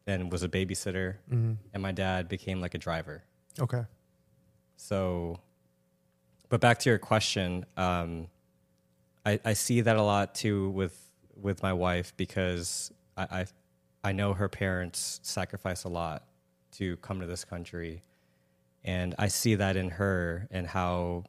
and 0.07 0.31
was 0.31 0.43
a 0.43 0.49
babysitter. 0.49 1.15
Mm-hmm. 1.31 1.53
And 1.73 1.83
my 1.83 1.91
dad 1.91 2.27
became 2.27 2.59
like 2.61 2.73
a 2.73 2.77
driver. 2.77 3.23
Okay. 3.59 3.83
so, 4.75 5.39
but 6.53 6.61
back 6.61 6.77
to 6.77 6.87
your 6.87 6.99
question, 6.99 7.65
um, 7.77 8.27
I, 9.25 9.39
I 9.43 9.53
see 9.53 9.81
that 9.81 9.95
a 9.95 10.03
lot 10.03 10.35
too 10.35 10.69
with 10.69 10.95
with 11.35 11.63
my 11.63 11.73
wife 11.73 12.13
because 12.15 12.91
I, 13.17 13.23
I 13.23 13.45
I 14.03 14.11
know 14.11 14.33
her 14.33 14.47
parents 14.47 15.19
sacrifice 15.23 15.83
a 15.83 15.89
lot 15.89 16.27
to 16.73 16.95
come 16.97 17.21
to 17.21 17.25
this 17.25 17.43
country, 17.43 18.03
and 18.83 19.15
I 19.17 19.29
see 19.29 19.55
that 19.55 19.75
in 19.75 19.89
her 19.89 20.47
and 20.51 20.67
how 20.67 21.23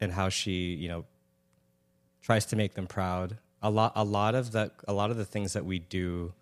and 0.00 0.12
how 0.12 0.28
she 0.28 0.74
you 0.74 0.86
know 0.86 1.04
tries 2.22 2.46
to 2.46 2.54
make 2.54 2.74
them 2.74 2.86
proud. 2.86 3.38
A 3.60 3.70
lot 3.70 3.90
a 3.96 4.04
lot 4.04 4.36
of 4.36 4.52
that 4.52 4.70
a 4.86 4.92
lot 4.92 5.10
of 5.10 5.16
the 5.16 5.24
things 5.24 5.54
that 5.54 5.64
we 5.64 5.80
do 5.80 6.32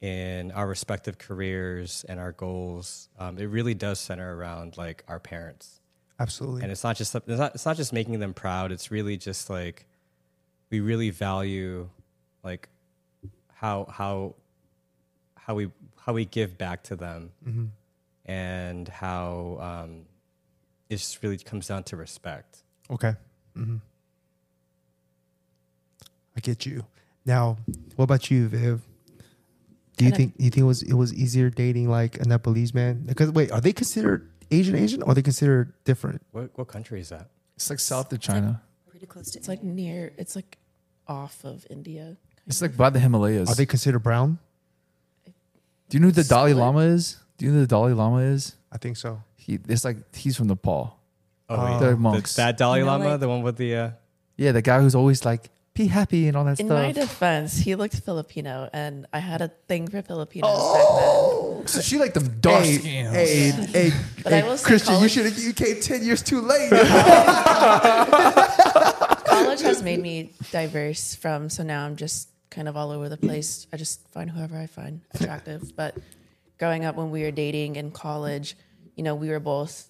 in 0.00 0.50
our 0.50 0.66
respective 0.66 1.16
careers 1.16 2.04
and 2.08 2.18
our 2.18 2.32
goals, 2.32 3.08
um, 3.20 3.38
it 3.38 3.46
really 3.46 3.74
does 3.74 4.00
center 4.00 4.36
around 4.36 4.76
like 4.76 5.04
our 5.06 5.20
parents. 5.20 5.77
Absolutely. 6.20 6.62
And 6.62 6.72
it's 6.72 6.82
not 6.84 6.96
just 6.96 7.14
it's 7.14 7.26
not, 7.28 7.54
it's 7.54 7.64
not 7.66 7.76
just 7.76 7.92
making 7.92 8.18
them 8.18 8.34
proud. 8.34 8.72
It's 8.72 8.90
really 8.90 9.16
just 9.16 9.48
like 9.50 9.86
we 10.70 10.80
really 10.80 11.10
value 11.10 11.88
like 12.42 12.68
how 13.54 13.86
how 13.90 14.34
how 15.36 15.54
we 15.54 15.70
how 15.96 16.12
we 16.12 16.24
give 16.24 16.58
back 16.58 16.82
to 16.84 16.96
them, 16.96 17.30
and 18.26 18.88
how 18.88 19.58
um, 19.60 20.02
it 20.88 20.96
just 20.96 21.22
really 21.22 21.38
comes 21.38 21.68
down 21.68 21.84
to 21.84 21.96
respect. 21.96 22.62
Okay. 22.90 23.14
hmm 23.54 23.76
I 26.36 26.40
get 26.40 26.64
you. 26.66 26.84
Now, 27.26 27.58
what 27.96 28.04
about 28.04 28.30
you, 28.30 28.48
Viv? 28.48 28.80
Do 29.96 30.04
you 30.04 30.10
Kinda- 30.12 30.16
think 30.16 30.34
you 30.38 30.50
think 30.50 30.58
it 30.62 30.66
was 30.66 30.82
it 30.82 30.94
was 30.94 31.12
easier 31.12 31.50
dating 31.50 31.88
like 31.88 32.18
a 32.20 32.24
Nepalese 32.24 32.72
man? 32.74 33.02
Because 33.06 33.30
wait, 33.30 33.50
are 33.50 33.60
they 33.60 33.72
considered 33.72 34.30
Asian 34.50 34.74
Asian 34.76 35.02
or 35.02 35.10
are 35.10 35.14
they 35.14 35.22
considered 35.22 35.72
different? 35.84 36.22
What 36.32 36.50
what 36.56 36.68
country 36.68 37.00
is 37.00 37.08
that? 37.10 37.28
It's 37.56 37.68
like 37.70 37.80
south 37.80 38.12
of 38.12 38.20
China. 38.20 38.62
Pretty 38.88 39.06
close 39.06 39.30
to 39.32 39.38
It's 39.38 39.48
like 39.48 39.62
near. 39.62 40.12
It's 40.16 40.34
like 40.36 40.58
off 41.06 41.44
of 41.44 41.66
India. 41.70 42.16
It's 42.46 42.62
like 42.62 42.76
by 42.76 42.90
the 42.90 42.98
Himalayas. 42.98 43.50
Are 43.50 43.54
they 43.54 43.66
considered 43.66 44.00
brown? 44.00 44.38
Do 45.88 45.96
you 45.96 46.00
know 46.00 46.06
who 46.08 46.12
the 46.12 46.24
Dalai 46.24 46.50
Split. 46.52 46.60
Lama 46.60 46.78
is? 46.80 47.16
Do 47.38 47.44
you 47.46 47.50
know 47.50 47.56
who 47.56 47.60
the 47.62 47.66
Dalai 47.66 47.92
Lama 47.92 48.18
is? 48.18 48.54
I 48.72 48.78
think 48.78 48.96
so. 48.96 49.22
He 49.36 49.58
it's 49.68 49.84
like 49.84 49.96
he's 50.14 50.36
from 50.36 50.48
Nepal. 50.48 50.98
Oh, 51.48 51.54
Uh, 51.56 51.64
wait, 51.72 51.80
They're 51.80 51.90
the- 51.92 51.96
monks. 51.96 52.36
that 52.36 52.56
Dalai 52.58 52.78
You 52.80 52.84
know, 52.84 52.90
Lama, 52.92 53.08
like- 53.08 53.20
the 53.20 53.28
one 53.28 53.42
with 53.42 53.56
the. 53.56 53.74
Uh, 53.76 53.90
Yeah, 54.36 54.52
the 54.52 54.62
guy 54.62 54.80
who's 54.80 54.94
always 54.94 55.24
like 55.24 55.50
be 55.74 55.86
happy 55.88 56.28
and 56.28 56.36
all 56.36 56.44
that 56.44 56.56
stuff. 56.58 56.66
In 56.68 56.74
my 56.74 56.92
stuff. 56.92 57.08
defense, 57.08 57.58
he 57.58 57.74
looked 57.74 57.96
Filipino, 58.00 58.68
and 58.72 59.06
I 59.12 59.18
had 59.20 59.40
a 59.42 59.48
thing 59.68 59.88
for 59.88 60.02
Filipinos 60.02 60.50
back 60.74 60.84
so 61.68 61.80
she 61.80 61.98
like 61.98 62.14
them 62.14 62.40
dark 62.40 62.64
Hey, 62.64 62.78
skins. 62.78 63.14
hey, 63.14 63.50
hey, 63.50 63.90
But 64.24 64.32
I 64.32 64.42
will 64.42 64.56
say 64.56 64.64
Christian, 64.64 65.00
you 65.02 65.08
should 65.08 65.24
have 65.26 65.38
you 65.38 65.52
came 65.52 65.80
ten 65.80 66.02
years 66.04 66.22
too 66.22 66.40
late. 66.40 66.70
then. 66.70 66.86
College 69.26 69.60
has 69.62 69.82
made 69.82 70.00
me 70.00 70.32
diverse 70.50 71.14
from, 71.14 71.48
so 71.48 71.62
now 71.62 71.84
I'm 71.84 71.96
just 71.96 72.28
kind 72.50 72.68
of 72.68 72.76
all 72.76 72.90
over 72.90 73.08
the 73.08 73.16
place. 73.16 73.66
I 73.72 73.76
just 73.76 74.06
find 74.08 74.30
whoever 74.30 74.56
I 74.58 74.66
find 74.66 75.00
attractive. 75.14 75.74
but 75.76 75.96
growing 76.58 76.84
up 76.84 76.96
when 76.96 77.10
we 77.10 77.22
were 77.22 77.30
dating 77.30 77.76
in 77.76 77.90
college, 77.90 78.56
you 78.96 79.02
know, 79.04 79.14
we 79.14 79.28
were 79.28 79.40
both 79.40 79.88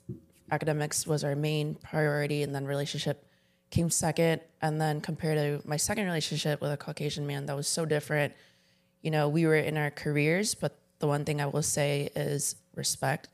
academics 0.51 1.07
was 1.07 1.25
our 1.25 1.35
main 1.35 1.75
priority, 1.77 2.43
and 2.43 2.55
then 2.55 2.67
relationship 2.67 3.25
came 3.71 3.91
second. 3.91 4.41
And 4.61 4.81
then 4.81 5.01
compared 5.01 5.39
to 5.39 5.67
my 5.69 5.77
second 5.77 6.05
relationship 6.07 6.61
with 6.61 6.73
a 6.73 6.77
Caucasian 6.77 7.27
man, 7.27 7.47
that 7.47 7.57
was 7.57 7.69
so 7.69 7.85
different. 7.85 8.35
You 9.03 9.11
know, 9.11 9.29
we 9.29 9.47
were 9.47 9.57
in 9.57 9.77
our 9.79 9.91
careers, 9.91 10.55
but 10.55 10.77
the 10.99 11.07
one 11.07 11.25
thing 11.25 11.41
I 11.41 11.47
will 11.47 11.63
say 11.63 12.11
is 12.15 12.57
respect. 12.75 13.29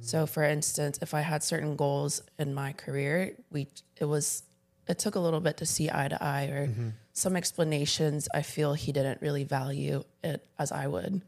So, 0.00 0.26
for 0.26 0.42
instance, 0.42 0.98
if 1.02 1.14
I 1.14 1.20
had 1.20 1.42
certain 1.42 1.76
goals 1.76 2.22
in 2.38 2.54
my 2.54 2.72
career, 2.72 3.36
we 3.50 3.68
it 3.98 4.06
was 4.06 4.42
it 4.88 4.98
took 4.98 5.14
a 5.14 5.20
little 5.20 5.40
bit 5.40 5.58
to 5.58 5.66
see 5.66 5.90
eye 5.90 6.08
to 6.08 6.22
eye, 6.22 6.46
or 6.46 6.66
mm-hmm. 6.66 6.88
some 7.12 7.36
explanations. 7.36 8.28
I 8.34 8.42
feel 8.42 8.74
he 8.74 8.92
didn't 8.92 9.20
really 9.20 9.44
value 9.44 10.04
it 10.24 10.44
as 10.58 10.72
I 10.72 10.86
would. 10.86 11.22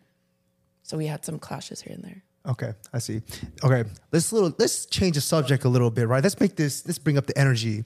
So 0.82 0.96
we 0.96 1.06
had 1.06 1.24
some 1.24 1.38
clashes 1.38 1.82
here 1.82 1.94
and 1.94 2.04
there. 2.04 2.22
Okay, 2.46 2.72
I 2.92 2.98
see. 2.98 3.22
Okay, 3.62 3.88
let's 4.12 4.32
little 4.32 4.52
let's 4.58 4.86
change 4.86 5.14
the 5.14 5.20
subject 5.20 5.64
a 5.64 5.68
little 5.68 5.90
bit, 5.90 6.08
right? 6.08 6.22
Let's 6.22 6.38
make 6.40 6.56
this 6.56 6.86
let's 6.86 6.98
bring 6.98 7.16
up 7.16 7.26
the 7.26 7.38
energy. 7.38 7.84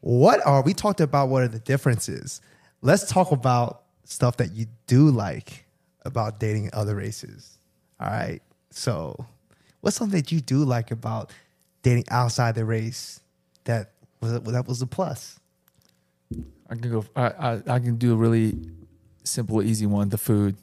What 0.00 0.44
are 0.46 0.62
we 0.62 0.72
talked 0.72 1.00
about 1.00 1.28
what 1.28 1.42
are 1.42 1.48
the 1.48 1.58
differences? 1.58 2.40
Let's 2.80 3.10
talk 3.10 3.32
about 3.32 3.82
stuff 4.04 4.38
that 4.38 4.52
you 4.52 4.66
do 4.86 5.10
like 5.10 5.66
about 6.04 6.40
dating 6.40 6.70
other 6.72 6.94
races. 6.96 7.58
All 7.98 8.08
right. 8.08 8.40
So, 8.70 9.26
what's 9.80 9.96
something 9.96 10.18
that 10.18 10.32
you 10.32 10.40
do 10.40 10.64
like 10.64 10.90
about 10.90 11.30
dating 11.82 12.04
outside 12.10 12.54
the 12.54 12.64
race 12.64 13.20
that 13.64 13.90
was 14.20 14.40
that 14.42 14.66
was 14.66 14.80
a 14.82 14.86
plus? 14.86 15.38
I 16.68 16.74
can 16.76 16.90
go. 16.90 17.04
I, 17.16 17.22
I 17.26 17.62
I 17.66 17.78
can 17.80 17.96
do 17.96 18.12
a 18.12 18.16
really 18.16 18.56
simple, 19.24 19.62
easy 19.62 19.86
one. 19.86 20.08
The 20.08 20.18
food, 20.18 20.56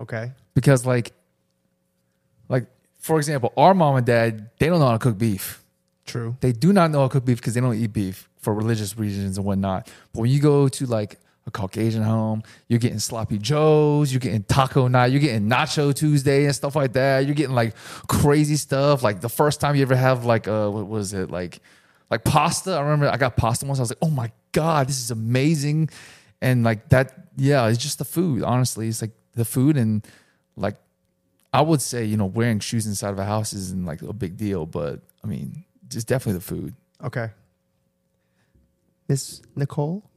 Okay. 0.00 0.32
because 0.54 0.86
like, 0.86 1.12
like 2.48 2.66
for 2.98 3.18
example, 3.18 3.52
our 3.56 3.74
mom 3.74 3.96
and 3.96 4.06
dad 4.06 4.50
they 4.58 4.68
don't 4.68 4.80
know 4.80 4.86
how 4.86 4.92
to 4.92 4.98
cook 4.98 5.18
beef. 5.18 5.62
True. 6.06 6.36
They 6.40 6.52
do 6.52 6.72
not 6.72 6.90
know 6.90 7.00
how 7.00 7.08
to 7.08 7.12
cook 7.12 7.24
beef 7.24 7.38
because 7.38 7.54
they 7.54 7.60
don't 7.60 7.76
eat 7.76 7.92
beef 7.92 8.28
for 8.38 8.52
religious 8.54 8.96
reasons 8.98 9.36
and 9.36 9.46
whatnot. 9.46 9.88
But 10.12 10.20
when 10.22 10.30
you 10.30 10.40
go 10.40 10.68
to 10.68 10.86
like 10.86 11.18
a 11.46 11.50
Caucasian 11.50 12.02
home, 12.02 12.42
you're 12.68 12.78
getting 12.78 12.98
sloppy 12.98 13.38
joes, 13.38 14.12
you're 14.12 14.20
getting 14.20 14.44
taco 14.44 14.86
night, 14.88 15.06
you're 15.06 15.20
getting 15.20 15.48
nacho 15.48 15.94
Tuesday 15.94 16.44
and 16.44 16.54
stuff 16.54 16.76
like 16.76 16.92
that. 16.92 17.26
You're 17.26 17.34
getting 17.34 17.54
like 17.54 17.74
crazy 18.06 18.56
stuff. 18.56 19.02
Like 19.02 19.20
the 19.20 19.28
first 19.28 19.60
time 19.60 19.74
you 19.74 19.82
ever 19.82 19.96
have 19.96 20.24
like 20.24 20.46
uh 20.46 20.68
what 20.68 20.86
was 20.86 21.12
it 21.12 21.30
like 21.30 21.60
like 22.10 22.24
pasta? 22.24 22.72
I 22.72 22.80
remember 22.80 23.08
I 23.08 23.16
got 23.16 23.36
pasta 23.36 23.66
once. 23.66 23.78
I 23.78 23.82
was 23.82 23.90
like, 23.90 23.98
oh 24.02 24.10
my 24.10 24.30
god, 24.52 24.88
this 24.88 25.00
is 25.00 25.10
amazing. 25.10 25.90
And 26.40 26.62
like 26.62 26.88
that, 26.90 27.28
yeah, 27.36 27.66
it's 27.68 27.78
just 27.78 27.98
the 27.98 28.04
food. 28.04 28.42
Honestly, 28.42 28.88
it's 28.88 29.02
like 29.02 29.12
the 29.34 29.44
food 29.44 29.76
and 29.76 30.06
like 30.56 30.76
I 31.52 31.60
would 31.60 31.82
say, 31.82 32.04
you 32.04 32.16
know, 32.16 32.26
wearing 32.26 32.60
shoes 32.60 32.86
inside 32.86 33.10
of 33.10 33.18
a 33.18 33.24
house 33.24 33.52
isn't 33.52 33.84
like 33.84 34.02
a 34.02 34.12
big 34.12 34.36
deal, 34.36 34.64
but 34.64 35.00
I 35.22 35.26
mean, 35.26 35.64
just 35.88 36.06
definitely 36.06 36.38
the 36.38 36.44
food. 36.44 36.74
Okay. 37.02 37.30
Miss 39.08 39.42
Nicole? 39.56 40.08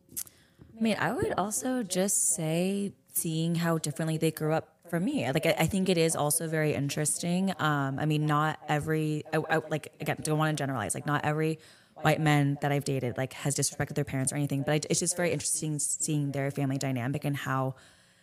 I 0.77 0.81
mean, 0.81 0.97
I 0.99 1.13
would 1.13 1.33
also 1.37 1.83
just 1.83 2.33
say 2.35 2.93
seeing 3.13 3.55
how 3.55 3.77
differently 3.77 4.17
they 4.17 4.31
grew 4.31 4.53
up 4.53 4.69
from 4.89 5.05
me. 5.05 5.29
Like, 5.31 5.45
I, 5.45 5.55
I 5.59 5.67
think 5.67 5.89
it 5.89 5.97
is 5.97 6.15
also 6.15 6.47
very 6.47 6.73
interesting. 6.73 7.53
Um, 7.59 7.97
I 7.97 8.05
mean, 8.05 8.25
not 8.25 8.59
every, 8.67 9.23
I, 9.33 9.37
I, 9.49 9.57
like, 9.69 9.93
again, 10.01 10.17
don't 10.21 10.37
want 10.37 10.55
to 10.55 10.61
generalize. 10.61 10.93
Like, 10.93 11.05
not 11.05 11.23
every 11.23 11.59
white 12.01 12.19
man 12.19 12.57
that 12.61 12.71
I've 12.71 12.83
dated 12.83 13.17
like 13.17 13.33
has 13.33 13.55
disrespected 13.55 13.95
their 13.95 14.03
parents 14.03 14.33
or 14.33 14.35
anything. 14.35 14.63
But 14.63 14.85
it's 14.89 14.99
just 14.99 15.15
very 15.15 15.31
interesting 15.31 15.79
seeing 15.79 16.31
their 16.31 16.51
family 16.51 16.77
dynamic 16.77 17.25
and 17.25 17.35
how 17.35 17.75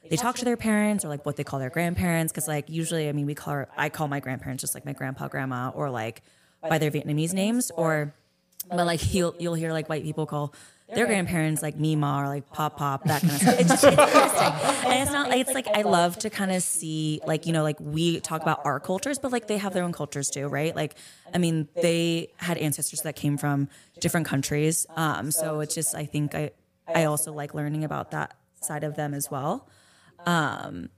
they 0.08 0.16
talk 0.16 0.36
to 0.36 0.44
their 0.44 0.56
parents 0.56 1.04
or 1.04 1.08
like 1.08 1.24
what 1.24 1.36
they 1.36 1.44
call 1.44 1.58
their 1.58 1.70
grandparents. 1.70 2.32
Because 2.32 2.48
like 2.48 2.68
usually, 2.68 3.08
I 3.08 3.12
mean, 3.12 3.26
we 3.26 3.34
call 3.34 3.54
our, 3.54 3.68
I 3.76 3.88
call 3.88 4.08
my 4.08 4.20
grandparents 4.20 4.60
just 4.60 4.74
like 4.74 4.84
my 4.84 4.92
grandpa, 4.92 5.28
grandma, 5.28 5.70
or 5.70 5.90
like 5.90 6.22
by 6.68 6.78
their 6.78 6.90
Vietnamese 6.90 7.32
names 7.32 7.70
or 7.76 8.14
but 8.68 8.86
like 8.86 9.12
you'll 9.12 9.34
you'll 9.38 9.54
hear 9.54 9.72
like 9.72 9.88
white 9.88 10.04
people 10.04 10.26
call 10.26 10.54
their 10.94 11.06
grandparents 11.06 11.62
like 11.62 11.76
Mima 11.76 12.18
or 12.22 12.26
like 12.28 12.50
Pop 12.52 12.76
Pop, 12.76 13.04
that 13.04 13.20
kind 13.22 13.32
of 13.34 13.40
stuff. 13.42 13.60
It's 13.60 13.68
just 13.68 13.84
it's 13.84 13.98
interesting. 13.98 14.52
And 14.92 15.02
it's 15.02 15.12
not 15.12 15.28
like 15.28 15.40
it's 15.40 15.54
like 15.54 15.68
I 15.68 15.82
love 15.82 16.18
to 16.20 16.30
kind 16.30 16.52
of 16.52 16.62
see 16.62 17.20
like, 17.26 17.46
you 17.46 17.52
know, 17.52 17.62
like 17.62 17.76
we 17.80 18.20
talk 18.20 18.42
about 18.42 18.60
our 18.64 18.78
cultures, 18.80 19.18
but 19.18 19.32
like 19.32 19.46
they 19.46 19.58
have 19.58 19.72
their 19.72 19.84
own 19.84 19.92
cultures 19.92 20.28
too, 20.28 20.48
right? 20.48 20.74
Like 20.74 20.96
I 21.34 21.38
mean, 21.38 21.68
they 21.74 22.32
had 22.36 22.58
ancestors 22.58 23.02
that 23.02 23.16
came 23.16 23.36
from 23.38 23.68
different 24.00 24.26
countries. 24.26 24.86
Um, 24.96 25.30
so 25.30 25.60
it's 25.60 25.74
just 25.74 25.94
I 25.94 26.04
think 26.04 26.34
I 26.34 26.50
I 26.86 27.04
also 27.04 27.32
like 27.32 27.54
learning 27.54 27.84
about 27.84 28.10
that 28.10 28.34
side 28.60 28.84
of 28.84 28.96
them 28.96 29.14
as 29.14 29.30
well. 29.30 29.68
Um 30.26 30.90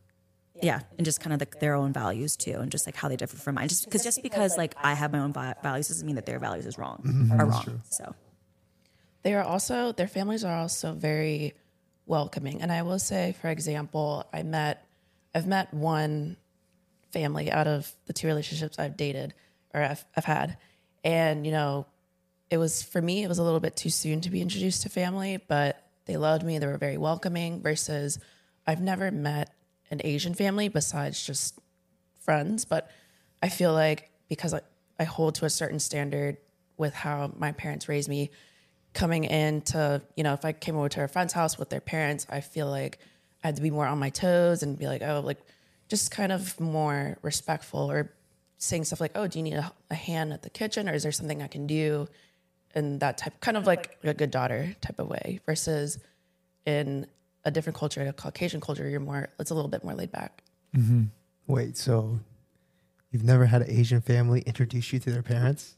yeah, 0.63 0.81
and 0.97 1.05
just 1.05 1.21
kind 1.21 1.33
of 1.33 1.41
the, 1.41 1.49
their 1.59 1.75
own 1.75 1.93
values 1.93 2.37
too, 2.37 2.59
and 2.61 2.71
just 2.71 2.87
like 2.87 2.95
how 2.95 3.09
they 3.09 3.17
differ 3.17 3.37
from 3.37 3.57
mine. 3.57 3.69
Just 3.69 3.85
because 3.85 4.05
just 4.05 4.23
because 4.23 4.57
like 4.57 4.75
I 4.83 4.95
have 4.95 5.13
my 5.13 5.19
own 5.19 5.33
values 5.33 5.89
doesn't 5.89 6.07
mean 6.07 6.15
that 6.17 6.27
their 6.27 6.39
values 6.39 6.65
is 6.65 6.79
wrong 6.79 7.29
are 7.39 7.45
wrong. 7.47 7.83
So 7.91 8.15
They 9.25 9.35
are 9.35 9.43
also 9.43 9.93
their 9.93 10.07
families 10.07 10.45
are 10.45 10.57
also 10.57 10.93
very 10.93 11.55
welcoming. 12.07 12.63
And 12.63 12.71
I 12.71 12.83
will 12.83 12.99
say, 12.99 13.35
for 13.41 13.49
example, 13.49 14.25
I 14.33 14.43
met 14.43 14.87
I've 15.35 15.47
met 15.47 15.75
one 15.75 16.37
family 17.11 17.51
out 17.51 17.67
of 17.67 17.91
the 18.07 18.13
two 18.13 18.29
relationships 18.29 18.79
I've 18.79 18.97
dated 18.97 19.35
or 19.73 19.83
I've, 19.83 20.05
I've 20.17 20.25
had, 20.25 20.57
and 21.03 21.45
you 21.45 21.51
know, 21.51 21.87
it 22.51 22.59
was 22.59 22.83
for 22.83 23.03
me 23.03 23.25
it 23.25 23.29
was 23.29 23.39
a 23.39 23.43
little 23.43 23.61
bit 23.61 23.75
too 23.75 23.91
soon 23.91 24.21
to 24.21 24.31
be 24.31 24.41
introduced 24.41 24.83
to 24.83 24.89
family, 24.89 25.39
but 25.49 25.83
they 26.07 26.17
loved 26.17 26.45
me. 26.45 26.59
They 26.59 26.67
were 26.67 26.79
very 26.79 26.99
welcoming. 26.99 27.63
Versus, 27.63 28.19
I've 28.67 28.81
never 28.81 29.11
met 29.11 29.55
an 29.91 30.01
Asian 30.05 30.35
family 30.35 30.69
besides 30.69 31.25
just 31.25 31.59
friends, 32.21 32.65
but 32.65 32.91
I 33.43 33.49
feel 33.49 33.73
like 33.73 34.11
because 34.29 34.55
I, 34.55 34.61
I 34.99 35.05
hold 35.05 35.37
to 35.37 35.45
a 35.45 35.51
certain 35.51 35.79
standard 35.79 36.37
with 36.77 36.95
how 36.95 37.33
my 37.37 37.53
parents 37.53 37.89
raised 37.89 38.09
me, 38.09 38.31
coming 38.95 39.25
in 39.25 39.61
to, 39.61 40.01
you 40.17 40.23
know, 40.23 40.33
if 40.33 40.45
I 40.45 40.53
came 40.53 40.77
over 40.77 40.89
to 40.89 41.05
a 41.05 41.09
friend's 41.09 41.33
house 41.33 41.59
with 41.59 41.69
their 41.69 41.81
parents, 41.81 42.27
I 42.31 42.41
feel 42.41 42.69
like 42.69 42.99
I 43.43 43.49
had 43.49 43.57
to 43.57 43.63
be 43.63 43.71
more 43.71 43.87
on 43.87 43.99
my 43.99 44.11
toes 44.11 44.63
and 44.63 44.79
be 44.79 44.87
like, 44.87 45.03
oh, 45.03 45.21
like 45.25 45.39
just 45.89 46.11
kind 46.11 46.33
of 46.33 46.59
more 46.61 47.19
respectful 47.21 47.91
or 47.91 48.13
saying 48.59 48.85
stuff 48.85 49.01
like, 49.01 49.13
oh, 49.15 49.27
do 49.27 49.39
you 49.39 49.43
need 49.43 49.55
a, 49.55 49.71
a 49.91 49.95
hand 49.95 50.33
at 50.33 50.43
the 50.43 50.51
kitchen 50.51 50.89
or 50.89 50.95
is 50.95 51.03
there 51.03 51.13
something 51.13 51.43
I 51.43 51.49
can 51.49 51.67
do? 51.67 52.09
And 52.75 53.01
that 53.01 53.19
type, 53.19 53.41
kind 53.41 53.57
of 53.57 53.67
like 53.67 53.99
a 54.03 54.15
good 54.15 54.31
daughter 54.31 54.75
type 54.81 54.99
of 54.99 55.09
way 55.09 55.41
versus 55.45 55.99
in 56.65 57.07
a 57.45 57.51
different 57.51 57.77
culture, 57.77 58.01
a 58.03 58.13
Caucasian 58.13 58.61
culture, 58.61 58.89
you're 58.89 59.01
more, 59.01 59.29
it's 59.39 59.51
a 59.51 59.55
little 59.55 59.69
bit 59.69 59.85
more 59.85 59.95
laid 59.95 60.11
back. 60.11 60.43
Mm-hmm. 60.75 61.05
Wait, 61.47 61.77
so 61.77 62.19
you've 63.11 63.25
never 63.25 63.45
had 63.47 63.63
an 63.63 63.71
Asian 63.71 64.01
family 64.01 64.41
introduce 64.43 64.93
you 64.93 64.99
to 65.01 65.11
their 65.11 65.23
parents? 65.23 65.75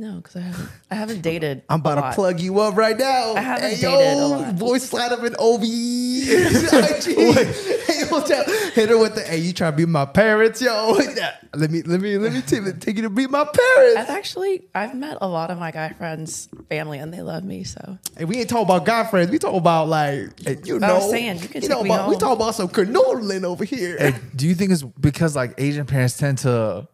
No, 0.00 0.18
because 0.18 0.36
I 0.36 0.40
haven't, 0.40 0.70
I 0.92 0.94
haven't 0.94 1.22
dated. 1.22 1.64
I'm 1.68 1.80
about 1.80 1.98
a 1.98 2.00
to 2.02 2.06
lot. 2.06 2.14
plug 2.14 2.38
you 2.40 2.60
up 2.60 2.76
right 2.76 2.96
now. 2.96 3.34
I 3.34 3.40
haven't 3.40 3.70
hey, 3.70 3.80
dated 3.80 4.00
a 4.00 4.16
yo, 4.16 4.28
lot. 4.28 4.54
Voice 4.54 4.88
slide 4.88 5.10
up 5.10 5.24
in 5.24 5.34
OB. 5.36 5.62
hey, 6.28 8.06
yo, 8.08 8.20
tell, 8.20 8.44
hit 8.74 8.90
her 8.90 8.96
with 8.96 9.16
the, 9.16 9.24
hey, 9.26 9.38
you 9.38 9.52
trying 9.52 9.72
to 9.72 9.76
be 9.76 9.86
my 9.86 10.04
parents, 10.04 10.62
yo? 10.62 10.92
let 11.56 11.70
me, 11.72 11.82
let 11.82 12.00
me, 12.00 12.16
let 12.16 12.32
me 12.32 12.42
take, 12.42 12.78
take 12.78 12.94
you 12.94 13.02
to 13.02 13.10
be 13.10 13.26
my 13.26 13.42
parents. 13.44 13.98
I've 13.98 14.10
actually 14.10 14.68
I've 14.72 14.94
met 14.94 15.18
a 15.20 15.26
lot 15.26 15.50
of 15.50 15.58
my 15.58 15.72
guy 15.72 15.88
friends' 15.90 16.48
family 16.68 17.00
and 17.00 17.12
they 17.12 17.22
love 17.22 17.42
me. 17.42 17.64
So 17.64 17.98
Hey, 18.16 18.24
we 18.24 18.38
ain't 18.38 18.48
talking 18.48 18.66
about 18.66 18.84
guy 18.84 19.02
friends. 19.02 19.30
We 19.32 19.40
talk 19.40 19.54
about 19.56 19.88
like, 19.88 20.40
hey, 20.44 20.58
you 20.62 20.78
know, 20.78 20.86
I 20.86 20.92
was 20.94 21.10
saying, 21.10 21.40
you 21.42 21.48
can 21.48 21.62
know 21.62 21.78
take 21.78 21.84
me 21.84 21.90
about, 21.90 22.08
we 22.08 22.14
home. 22.14 22.20
talk 22.20 22.36
about 22.36 22.54
some 22.54 22.68
canoodling 22.68 23.42
over 23.42 23.64
here. 23.64 23.96
Hey, 23.98 24.14
do 24.36 24.46
you 24.46 24.54
think 24.54 24.70
it's 24.70 24.84
because 24.84 25.34
like 25.34 25.54
Asian 25.58 25.86
parents 25.86 26.16
tend 26.16 26.38
to 26.38 26.86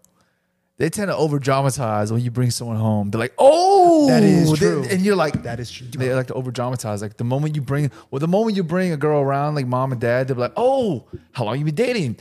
they 0.85 0.91
tend 0.91 1.09
to 1.09 1.17
over 1.17 1.39
dramatize 1.39 2.13
when 2.13 2.21
you 2.21 2.31
bring 2.31 2.51
someone 2.51 2.77
home? 2.77 3.11
They're 3.11 3.19
like, 3.19 3.33
oh, 3.39 4.07
That 4.09 4.23
is 4.23 4.51
They- 4.51 4.57
true. 4.59 4.85
and 4.91 5.01
you're 5.01 5.17
like, 5.17 5.43
That 5.45 5.59
is 5.59 5.71
true. 5.71 5.87
They 5.89 6.13
like 6.15 6.27
to 6.27 6.35
over 6.35 6.51
dramatize. 6.51 7.01
Like 7.01 7.17
the 7.17 7.25
moment 7.25 7.57
you 7.57 7.63
bring, 7.63 7.91
well, 8.11 8.21
the 8.21 8.29
moment 8.29 8.57
you 8.59 8.65
bring 8.65 8.93
a 8.93 8.97
girl 8.99 9.21
around, 9.21 9.55
like 9.55 9.67
mom 9.67 9.93
and 9.93 10.01
dad, 10.01 10.29
they're 10.29 10.37
like, 10.37 10.53
oh, 10.57 11.07
how 11.33 11.45
long 11.47 11.59
you 11.59 11.65
been 11.65 11.75
dating? 11.75 12.19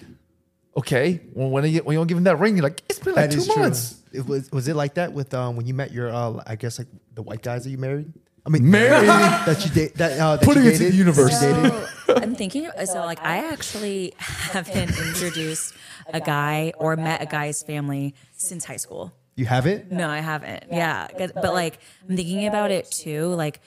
Okay, 0.78 1.20
well, 1.34 1.50
when 1.50 1.66
you 1.70 1.82
when 1.84 1.94
you 1.94 2.00
don't 2.00 2.08
give 2.08 2.16
them 2.18 2.24
that 2.24 2.40
ring, 2.40 2.56
you're 2.56 2.64
like, 2.64 2.82
it's 2.90 3.00
been 3.00 3.14
like 3.16 3.30
That 3.30 3.36
two 3.36 3.42
is 3.42 3.48
true. 3.48 3.62
months. 3.64 4.02
It 4.14 4.26
was 4.26 4.50
was 4.52 4.68
it 4.68 4.76
like 4.76 4.94
that 4.96 5.12
with 5.14 5.34
um 5.34 5.56
when 5.58 5.68
you 5.68 5.74
met 5.74 5.92
your 5.92 6.10
uh 6.10 6.42
I 6.48 6.56
guess 6.56 6.80
like 6.80 6.88
the 7.14 7.22
white 7.22 7.44
guys 7.44 7.66
that 7.66 7.70
you 7.70 7.78
married? 7.78 8.12
I 8.46 8.50
mean 8.50 8.70
Married? 8.70 9.08
that 9.08 9.64
you 9.64 9.72
date 9.72 9.96
that 9.96 10.20
uh, 10.20 10.36
that 10.36 10.46
Putting 10.46 10.64
you 10.64 10.72
it 10.72 10.78
to 10.78 10.90
the 10.90 10.96
universe. 10.96 11.40
That 11.40 11.64
you? 11.64 11.88
So 12.06 12.16
I'm 12.22 12.36
thinking, 12.36 12.70
so 12.86 13.00
like 13.06 13.22
I 13.24 13.38
actually 13.52 14.14
haven't 14.18 14.90
introduced 15.00 15.74
a 16.14 16.20
guy 16.20 16.74
or 16.78 16.96
met 16.98 17.22
a 17.22 17.26
guy's 17.26 17.64
family 17.64 18.14
since 18.34 18.66
high 18.66 18.78
school. 18.78 19.14
You 19.36 19.46
haven't? 19.46 19.92
No, 19.92 20.10
I 20.10 20.20
haven't. 20.20 20.66
Yeah, 20.70 21.08
but 21.18 21.54
like 21.54 21.80
I'm 22.08 22.16
thinking 22.16 22.46
about 22.46 22.72
it 22.72 22.92
too. 22.92 23.28
Like 23.28 23.62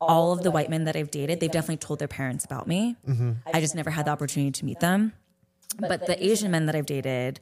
all 0.00 0.32
of 0.32 0.42
the 0.42 0.50
white 0.50 0.68
men 0.70 0.84
that 0.84 0.96
I've 0.96 1.10
dated, 1.10 1.38
they've 1.38 1.50
definitely 1.50 1.76
told 1.76 1.98
their 1.98 2.08
parents 2.08 2.44
about 2.44 2.66
me. 2.66 2.96
I 3.52 3.60
just 3.60 3.74
never 3.74 3.90
had 3.90 4.06
the 4.06 4.10
opportunity 4.10 4.50
to 4.52 4.64
meet 4.64 4.80
them. 4.80 5.12
But 5.78 6.06
the 6.06 6.22
Asian 6.24 6.50
men 6.50 6.66
that 6.66 6.74
I've 6.74 6.86
dated 6.86 7.40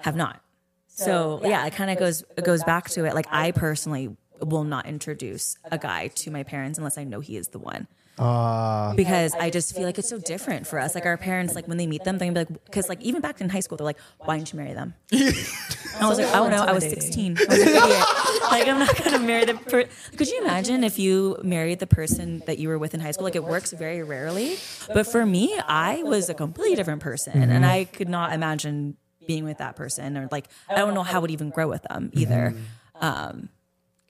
have 0.00 0.16
not. 0.16 0.40
So 0.88 1.40
yeah, 1.44 1.66
it 1.66 1.74
kind 1.74 1.90
of 1.90 1.98
goes 1.98 2.24
it 2.36 2.44
goes 2.44 2.64
back 2.64 2.88
to 2.90 3.04
it. 3.04 3.14
Like 3.14 3.26
I 3.30 3.52
personally 3.52 4.16
will 4.40 4.64
not 4.64 4.86
introduce 4.86 5.56
a 5.70 5.78
guy 5.78 6.08
to 6.08 6.30
my 6.30 6.42
parents 6.42 6.78
unless 6.78 6.98
I 6.98 7.04
know 7.04 7.20
he 7.20 7.36
is 7.36 7.48
the 7.48 7.58
one. 7.58 7.86
Ah. 8.18 8.94
because 8.96 9.34
I 9.34 9.50
just 9.50 9.74
feel 9.74 9.84
like 9.84 9.98
it's 9.98 10.08
so 10.08 10.18
different 10.18 10.66
for 10.66 10.78
us. 10.78 10.94
Like 10.94 11.04
our 11.04 11.18
parents, 11.18 11.54
like 11.54 11.68
when 11.68 11.76
they 11.76 11.86
meet 11.86 12.04
them, 12.04 12.16
they're 12.16 12.32
gonna 12.32 12.46
be 12.46 12.52
like, 12.52 12.64
because 12.64 12.88
like 12.88 13.02
even 13.02 13.20
back 13.20 13.42
in 13.42 13.50
high 13.50 13.60
school, 13.60 13.76
they're 13.76 13.84
like, 13.84 13.98
why 14.20 14.38
didn't 14.38 14.54
you 14.54 14.58
marry 14.58 14.72
them? 14.72 14.94
I 15.12 16.08
was 16.08 16.18
like, 16.18 16.28
oh, 16.28 16.32
I 16.32 16.36
don't 16.38 16.50
know. 16.50 16.64
I 16.64 16.72
was 16.72 16.84
16. 16.84 17.36
I 17.38 17.44
was 17.44 17.60
an 17.60 17.68
idiot. 17.68 18.04
Like 18.46 18.68
I'm 18.68 18.78
not 18.78 19.04
gonna 19.04 19.18
marry 19.18 19.44
the. 19.44 19.54
Per- 19.54 19.88
Could 20.16 20.28
you 20.28 20.40
imagine 20.40 20.84
if 20.84 21.00
you 21.00 21.36
married 21.42 21.80
the 21.80 21.86
person 21.86 22.42
that 22.46 22.58
you 22.58 22.68
were 22.68 22.78
with 22.78 22.94
in 22.94 23.00
high 23.00 23.10
school? 23.10 23.24
Like 23.24 23.34
it 23.34 23.42
works 23.42 23.72
very 23.72 24.04
rarely, 24.04 24.56
but 24.94 25.06
for 25.06 25.26
me, 25.26 25.58
I 25.66 26.04
was 26.04 26.30
a 26.30 26.34
completely 26.34 26.76
different 26.76 27.02
person, 27.02 27.42
and 27.42 27.50
mm-hmm. 27.50 27.64
I 27.64 27.84
could 27.84 28.08
not 28.08 28.32
imagine 28.32 28.96
being 29.26 29.44
with 29.44 29.58
that 29.58 29.74
person, 29.74 30.16
or 30.16 30.28
like 30.30 30.46
I 30.70 30.76
don't 30.76 30.94
know 30.94 31.02
how 31.02 31.18
it 31.18 31.22
would 31.22 31.30
even 31.32 31.50
grow 31.50 31.68
with 31.68 31.82
them 31.82 32.10
either. 32.14 32.54
Mm-hmm. 32.54 33.04
Um, 33.04 33.48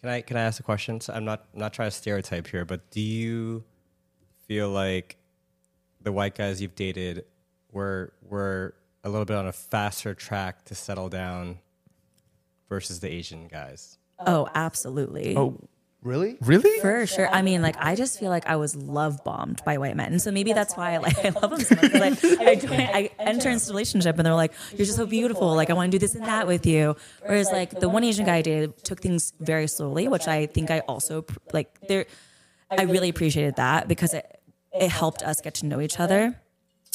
Can 0.00 0.10
I 0.10 0.20
can 0.20 0.36
I 0.36 0.42
ask 0.42 0.60
a 0.60 0.62
question? 0.62 1.00
So 1.00 1.12
I'm 1.12 1.24
not 1.24 1.46
I'm 1.54 1.60
not 1.60 1.72
trying 1.72 1.90
to 1.90 1.96
stereotype 1.96 2.46
here, 2.46 2.64
but 2.64 2.90
do 2.90 3.00
you 3.00 3.64
feel 4.46 4.68
like 4.70 5.16
the 6.02 6.12
white 6.12 6.34
guys 6.34 6.60
you've 6.60 6.74
dated 6.74 7.24
were 7.72 8.12
were 8.22 8.74
a 9.04 9.08
little 9.08 9.24
bit 9.24 9.36
on 9.36 9.46
a 9.46 9.52
faster 9.52 10.14
track 10.14 10.64
to 10.66 10.74
settle 10.74 11.08
down 11.08 11.58
versus 12.68 13.00
the 13.00 13.08
Asian 13.08 13.48
guys? 13.48 13.98
oh, 14.26 14.48
absolutely. 14.54 15.36
Oh, 15.36 15.58
Really? 16.06 16.38
really? 16.40 16.78
For 16.80 17.04
sure. 17.06 17.28
I 17.28 17.42
mean, 17.42 17.62
like, 17.62 17.76
I 17.78 17.96
just 17.96 18.18
feel 18.20 18.30
like 18.30 18.46
I 18.46 18.56
was 18.56 18.76
love 18.76 19.24
bombed 19.24 19.60
by 19.64 19.76
white 19.78 19.96
men. 19.96 20.12
And 20.12 20.22
so 20.22 20.30
maybe 20.30 20.52
that's 20.52 20.76
why 20.76 20.92
I, 20.94 20.98
like, 20.98 21.18
I 21.24 21.30
love 21.30 21.50
them 21.50 21.60
so 21.60 21.74
much. 21.74 21.90
'cause, 21.92 22.00
Like, 22.00 22.24
I, 22.40 22.54
join, 22.54 22.80
I 22.80 23.10
enter 23.18 23.50
into 23.50 23.66
a 23.66 23.70
relationship 23.70 24.16
and 24.16 24.24
they're 24.24 24.34
like, 24.34 24.52
you're 24.76 24.86
just 24.86 24.96
so 24.96 25.06
beautiful. 25.06 25.54
Like, 25.54 25.68
I 25.68 25.72
want 25.74 25.90
to 25.90 25.98
do 25.98 26.00
this 26.00 26.14
and 26.14 26.24
that 26.26 26.46
with 26.46 26.64
you. 26.64 26.94
Whereas, 27.24 27.50
like, 27.50 27.80
the 27.80 27.88
one 27.88 28.04
Asian 28.04 28.24
guy 28.24 28.36
I 28.36 28.42
dated 28.42 28.84
took 28.84 29.00
things 29.00 29.32
very 29.40 29.66
slowly, 29.66 30.06
which 30.08 30.28
I 30.28 30.46
think 30.46 30.70
I 30.70 30.78
also, 30.80 31.24
like, 31.52 31.76
there, 31.88 32.06
I 32.70 32.82
really 32.82 33.08
appreciated 33.08 33.56
that 33.56 33.88
because 33.88 34.14
it, 34.14 34.40
it 34.72 34.90
helped 34.90 35.22
us 35.24 35.40
get 35.40 35.54
to 35.54 35.66
know 35.66 35.80
each 35.80 35.98
other. 35.98 36.40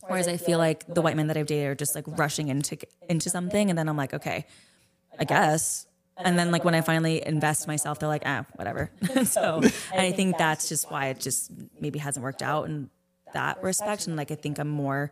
Whereas 0.08 0.28
I 0.28 0.38
feel 0.38 0.58
like 0.58 0.86
the 0.92 1.02
white 1.02 1.16
men 1.16 1.28
that 1.28 1.38
I've 1.38 1.46
dated 1.46 1.68
are 1.68 1.76
just 1.76 1.94
like 1.96 2.06
rushing 2.08 2.48
into 2.48 2.76
into 3.08 3.30
something, 3.30 3.70
and 3.70 3.78
then 3.78 3.88
I'm 3.88 3.96
like, 3.98 4.14
okay, 4.16 4.46
I 5.20 5.26
guess. 5.26 5.86
And 6.18 6.38
then 6.38 6.52
like 6.52 6.64
when 6.64 6.76
I 6.76 6.82
finally 6.82 7.26
invest 7.26 7.68
myself, 7.68 8.00
they're 8.00 8.10
like, 8.10 8.24
ah, 8.26 8.46
whatever. 8.56 8.92
so 9.26 9.62
and 9.94 10.02
I 10.02 10.12
think 10.12 10.38
that's 10.38 10.70
just 10.70 10.92
why 10.92 11.08
it 11.08 11.20
just 11.20 11.52
maybe 11.80 12.00
hasn't 12.00 12.24
worked 12.24 12.42
out 12.42 12.66
in 12.66 12.90
that 13.34 13.62
respect. 13.64 14.08
And 14.08 14.16
like 14.16 14.32
I 14.32 14.36
think 14.36 14.60
I'm 14.60 14.70
more 14.70 15.12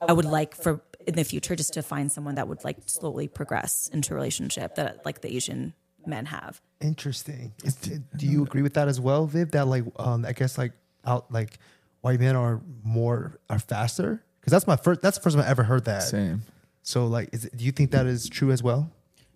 I 0.00 0.12
would 0.12 0.24
like 0.24 0.54
for 0.54 0.80
in 1.06 1.14
the 1.14 1.24
future 1.24 1.56
just 1.56 1.74
to 1.74 1.82
find 1.82 2.10
someone 2.10 2.34
that 2.36 2.48
would 2.48 2.64
like 2.64 2.78
slowly 2.86 3.28
progress 3.28 3.90
into 3.92 4.12
a 4.12 4.16
relationship 4.16 4.74
that 4.76 5.04
like 5.04 5.20
the 5.20 5.34
Asian 5.34 5.74
men 6.06 6.26
have. 6.26 6.60
Interesting. 6.80 7.52
Is- 7.64 7.74
do 7.76 8.26
you 8.26 8.42
agree 8.42 8.62
with 8.62 8.74
that 8.74 8.88
as 8.88 9.00
well, 9.00 9.26
Viv? 9.26 9.50
That 9.52 9.66
like 9.66 9.84
um 9.98 10.24
I 10.24 10.32
guess 10.32 10.56
like 10.56 10.72
out 11.04 11.30
like 11.30 11.58
white 12.00 12.20
men 12.20 12.36
are 12.36 12.60
more 12.82 13.38
are 13.48 13.58
faster? 13.58 14.22
Because 14.40 14.52
that's 14.52 14.66
my 14.66 14.76
first 14.76 15.02
that's 15.02 15.18
the 15.18 15.22
first 15.22 15.36
time 15.36 15.44
I 15.44 15.48
ever 15.48 15.62
heard 15.62 15.84
that. 15.84 16.02
Same. 16.02 16.42
So 16.82 17.06
like 17.06 17.28
is 17.32 17.44
it, 17.44 17.56
do 17.56 17.64
you 17.64 17.72
think 17.72 17.90
that 17.90 18.06
is 18.06 18.28
true 18.28 18.50
as 18.50 18.62
well? 18.62 18.90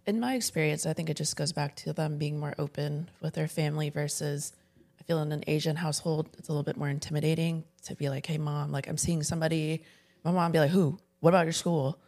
In 0.07 0.21
my 0.21 0.35
experience, 0.35 0.87
I 0.87 0.93
think 0.93 1.09
it 1.11 1.17
just 1.17 1.37
goes 1.37 1.53
back 1.53 1.77
to 1.77 1.93
them 1.93 2.19
being 2.19 2.39
more 2.39 2.55
open 2.59 3.09
with 3.21 3.35
their 3.35 3.49
family 3.49 3.91
versus 3.91 4.53
I 5.01 5.03
feel 5.05 5.21
in 5.23 5.33
an 5.33 5.45
Asian 5.47 5.77
household, 5.77 6.29
it's 6.39 6.49
a 6.49 6.53
little 6.53 6.63
bit 6.63 6.77
more 6.77 6.89
intimidating 6.89 7.65
to 7.85 7.95
be 7.95 8.09
like, 8.09 8.27
hey 8.27 8.39
mom, 8.39 8.73
like 8.73 8.89
I'm 8.89 8.97
seeing 8.99 9.23
somebody, 9.23 9.83
my 10.25 10.31
mom 10.31 10.53
be 10.53 10.59
like, 10.59 10.71
who? 10.71 10.99
What 11.21 11.31
about 11.31 11.47
your 11.47 11.53
school? 11.53 11.99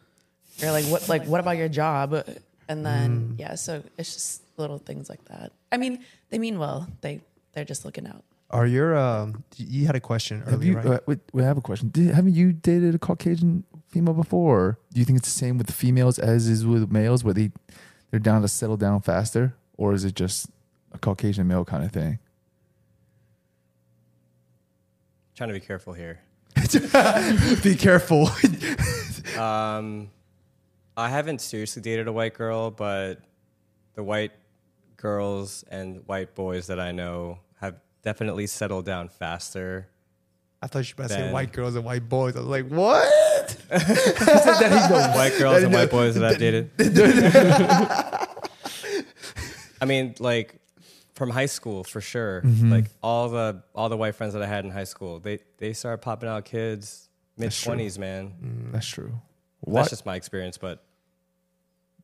Or 0.63 0.71
like 0.71 0.85
what 0.85 1.07
like 1.09 1.25
what 1.25 1.39
about 1.39 1.57
your 1.57 1.69
job? 1.69 2.23
And 2.69 2.85
then 2.85 3.35
yeah, 3.37 3.55
so 3.55 3.83
it's 3.97 4.13
just 4.13 4.41
little 4.57 4.77
things 4.77 5.09
like 5.09 5.23
that. 5.25 5.51
I 5.71 5.77
mean, 5.77 6.03
they 6.29 6.39
mean 6.39 6.57
well. 6.57 6.87
They 7.01 7.21
they're 7.53 7.65
just 7.65 7.85
looking 7.85 8.07
out. 8.07 8.23
Are 8.49 8.65
your 8.65 8.97
um 8.97 9.43
you 9.57 9.85
had 9.85 9.95
a 9.95 9.99
question 9.99 10.41
Have 10.41 10.55
earlier, 10.55 10.71
you? 10.71 10.77
right? 10.77 10.85
Uh, 10.85 10.99
wait, 11.05 11.19
wait, 11.33 11.43
I 11.43 11.47
have 11.47 11.57
a 11.57 11.61
question. 11.61 11.89
Did, 11.89 12.13
haven't 12.13 12.33
you 12.33 12.53
dated 12.53 12.95
a 12.95 12.99
Caucasian 12.99 13.65
female 13.87 14.13
before? 14.13 14.79
Do 14.93 14.99
you 14.99 15.05
think 15.05 15.19
it's 15.19 15.31
the 15.31 15.37
same 15.37 15.57
with 15.57 15.67
the 15.67 15.73
females 15.73 16.17
as 16.17 16.47
is 16.47 16.65
with 16.65 16.91
males, 16.91 17.23
where 17.23 17.33
they 17.33 17.51
they're 18.17 18.33
down 18.33 18.41
to 18.41 18.47
settle 18.47 18.77
down 18.77 18.99
faster, 18.99 19.53
or 19.77 19.93
is 19.93 20.03
it 20.03 20.15
just 20.15 20.49
a 20.91 20.97
Caucasian 20.97 21.47
male 21.47 21.63
kind 21.63 21.83
of 21.83 21.91
thing? 21.91 22.17
Trying 25.35 25.49
to 25.49 25.53
be 25.53 25.59
careful 25.59 25.93
here. 25.93 26.19
Be 27.63 27.75
careful. 27.75 28.29
Um, 29.37 30.09
I 30.95 31.09
haven't 31.09 31.41
seriously 31.41 31.81
dated 31.81 32.07
a 32.07 32.11
white 32.11 32.33
girl, 32.33 32.71
but 32.71 33.19
the 33.93 34.01
white 34.01 34.31
girls 34.95 35.63
and 35.69 36.01
white 36.07 36.33
boys 36.33 36.67
that 36.67 36.79
I 36.79 36.91
know 36.91 37.39
have 37.59 37.75
definitely 38.01 38.47
settled 38.47 38.85
down 38.85 39.09
faster. 39.09 39.89
I 40.63 40.67
thought 40.67 40.89
you 40.89 40.95
were 40.97 41.03
about 41.03 41.15
to 41.15 41.21
say 41.25 41.31
white 41.31 41.51
girls 41.51 41.75
and 41.75 41.85
white 41.85 42.09
boys. 42.09 42.35
I 42.35 42.39
was 42.39 42.47
like, 42.47 42.67
what? 42.69 43.36
White 45.15 45.35
girls 45.37 45.63
and 45.63 45.73
white 45.73 45.89
boys 45.91 46.15
that 46.15 46.23
I've 46.23 46.37
dated. 46.39 46.71
I 49.81 49.85
mean, 49.85 50.15
like 50.19 50.55
from 51.13 51.29
high 51.29 51.45
school 51.47 51.83
for 51.83 52.01
sure. 52.01 52.41
Like 52.43 52.85
all 53.03 53.29
the 53.29 53.63
all 53.75 53.89
the 53.89 53.97
white 53.97 54.15
friends 54.15 54.33
that 54.33 54.41
I 54.43 54.47
had 54.47 54.65
in 54.65 54.71
high 54.71 54.83
school, 54.85 55.19
they 55.19 55.39
they 55.57 55.73
started 55.73 55.99
popping 55.99 56.29
out 56.29 56.45
kids 56.45 57.09
mid 57.37 57.51
twenties, 57.51 57.99
man. 57.99 58.69
That's 58.71 58.87
true. 58.87 59.13
That's 59.65 59.89
just 59.89 60.05
my 60.05 60.15
experience, 60.15 60.57
but 60.57 60.83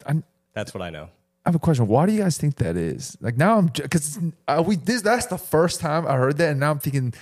I'm- 0.06 0.24
that's 0.54 0.74
what 0.74 0.82
I 0.82 0.90
know. 0.90 1.10
I 1.46 1.50
have 1.50 1.56
a 1.56 1.60
question. 1.60 1.88
Why 1.88 2.06
do 2.06 2.14
you 2.14 2.22
guys 2.22 2.38
think 2.38 2.56
that 2.58 2.78
is? 2.78 3.18
Like 3.20 3.36
now, 3.38 3.58
I'm 3.58 3.68
because 3.68 4.18
uh, 4.48 4.64
we 4.66 4.76
this 4.78 5.02
that's 5.02 5.26
the 5.26 5.38
first 5.38 5.80
time 5.82 6.08
I 6.08 6.16
heard 6.16 6.38
that, 6.38 6.52
and 6.52 6.60
now 6.60 6.72
I'm 6.72 6.80
thinking 6.80 7.14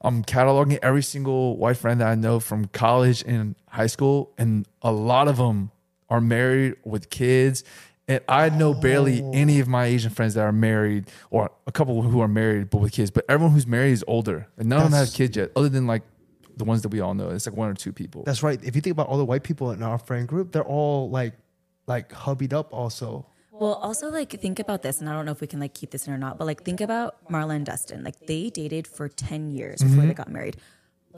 I'm 0.00 0.22
cataloging 0.22 0.78
every 0.82 1.02
single 1.02 1.56
white 1.56 1.76
friend 1.76 2.00
that 2.00 2.08
I 2.08 2.14
know 2.14 2.38
from 2.40 2.66
college 2.66 3.24
and 3.26 3.56
high 3.68 3.88
school, 3.88 4.32
and 4.38 4.66
a 4.82 4.92
lot 4.92 5.28
of 5.28 5.36
them 5.38 5.70
are 6.08 6.20
married 6.20 6.76
with 6.84 7.10
kids. 7.10 7.64
And 8.06 8.20
I 8.26 8.48
know 8.48 8.72
barely 8.72 9.22
any 9.34 9.60
of 9.60 9.68
my 9.68 9.84
Asian 9.86 10.10
friends 10.10 10.34
that 10.34 10.40
are 10.42 10.52
married, 10.52 11.10
or 11.30 11.50
a 11.66 11.72
couple 11.72 12.00
who 12.00 12.20
are 12.20 12.28
married 12.28 12.70
but 12.70 12.78
with 12.78 12.92
kids. 12.92 13.10
But 13.10 13.24
everyone 13.28 13.52
who's 13.52 13.66
married 13.66 13.92
is 13.92 14.04
older, 14.06 14.48
and 14.56 14.68
none 14.68 14.78
of 14.78 14.84
them 14.84 14.92
That's- 14.92 15.10
have 15.10 15.16
kids 15.16 15.36
yet, 15.36 15.50
other 15.56 15.68
than 15.68 15.86
like 15.86 16.02
the 16.56 16.64
ones 16.64 16.82
that 16.82 16.88
we 16.88 17.00
all 17.00 17.14
know. 17.14 17.30
It's 17.30 17.46
like 17.46 17.56
one 17.56 17.68
or 17.68 17.74
two 17.74 17.92
people. 17.92 18.22
That's 18.24 18.42
right. 18.42 18.58
If 18.64 18.74
you 18.74 18.80
think 18.80 18.92
about 18.92 19.08
all 19.08 19.18
the 19.18 19.24
white 19.24 19.42
people 19.42 19.70
in 19.72 19.82
our 19.82 19.98
friend 19.98 20.26
group, 20.26 20.52
they're 20.52 20.64
all 20.64 21.08
like, 21.10 21.34
like 21.86 22.10
hubbied 22.12 22.52
up 22.52 22.72
also. 22.72 23.26
Well, 23.60 23.74
also 23.74 24.10
like 24.10 24.30
think 24.40 24.58
about 24.58 24.82
this, 24.82 25.00
and 25.00 25.08
I 25.08 25.12
don't 25.12 25.24
know 25.26 25.32
if 25.32 25.40
we 25.40 25.46
can 25.46 25.60
like 25.60 25.74
keep 25.74 25.90
this 25.90 26.06
in 26.06 26.12
or 26.12 26.18
not, 26.18 26.38
but 26.38 26.44
like 26.46 26.62
think 26.64 26.80
about 26.80 27.16
Marla 27.28 27.56
and 27.56 27.66
Dustin. 27.66 28.04
Like 28.04 28.18
they 28.26 28.50
dated 28.50 28.86
for 28.86 29.08
ten 29.08 29.50
years 29.50 29.82
before 29.82 29.98
Mm-hmm. 29.98 30.08
they 30.08 30.14
got 30.14 30.30
married. 30.30 30.56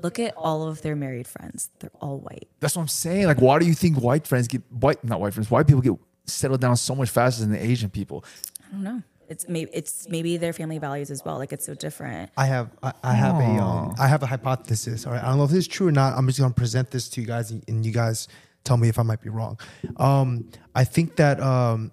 Look 0.03 0.19
at 0.19 0.35
all 0.37 0.67
of 0.67 0.81
their 0.83 0.97
married 0.97 1.27
friends; 1.29 1.69
they're 1.81 1.91
all 2.01 2.19
white. 2.19 2.49
That's 2.61 2.77
what 2.77 2.83
I'm 2.83 2.89
saying. 2.89 3.27
Like, 3.27 3.41
why 3.41 3.59
do 3.59 3.67
you 3.67 3.75
think 3.75 3.99
white 3.99 4.27
friends 4.27 4.49
get 4.49 4.63
white, 4.71 5.03
not 5.05 5.21
white 5.21 5.35
friends, 5.35 5.51
white 5.51 5.67
people 5.67 5.83
get 5.83 5.93
settled 6.25 6.61
down 6.61 6.77
so 6.77 6.95
much 6.95 7.11
faster 7.11 7.43
than 7.43 7.53
the 7.53 7.63
Asian 7.63 7.91
people? 7.91 8.25
I 8.69 8.73
don't 8.73 8.83
know. 8.85 9.03
It's 9.29 9.47
maybe 9.49 9.71
it's 9.75 10.09
maybe 10.09 10.39
their 10.39 10.53
family 10.55 10.79
values 10.79 11.11
as 11.11 11.23
well. 11.25 11.37
Like 11.39 11.53
it's 11.53 11.67
so 11.67 11.75
different. 11.75 12.31
I 12.37 12.47
have 12.47 12.71
I, 12.83 12.93
I 13.03 13.13
have 13.13 13.35
a 13.37 13.63
um, 13.63 13.95
I 13.99 14.07
have 14.09 14.23
a 14.23 14.27
hypothesis. 14.27 15.07
All 15.07 15.13
right, 15.13 15.23
I 15.23 15.29
don't 15.29 15.37
know 15.39 15.45
if 15.45 15.51
this 15.51 15.59
is 15.61 15.69
true 15.69 15.89
or 15.89 15.93
not. 15.93 16.17
I'm 16.17 16.27
just 16.27 16.41
gonna 16.41 16.55
present 16.55 16.91
this 16.91 17.09
to 17.11 17.21
you 17.21 17.27
guys, 17.27 17.51
and 17.51 17.85
you 17.85 17.93
guys 17.93 18.27
tell 18.65 18.77
me 18.79 18.89
if 18.89 18.99
I 18.99 19.03
might 19.03 19.21
be 19.21 19.29
wrong. 19.29 19.59
Um, 19.99 20.49
I 20.75 20.85
think 20.85 21.17
that 21.17 21.41
um, 21.41 21.93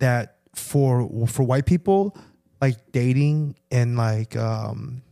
that 0.00 0.36
for 0.54 1.26
for 1.26 1.42
white 1.42 1.66
people, 1.66 2.16
like 2.60 2.76
dating 2.92 3.56
in 3.70 3.96
like 3.96 4.36
um, 4.36 5.02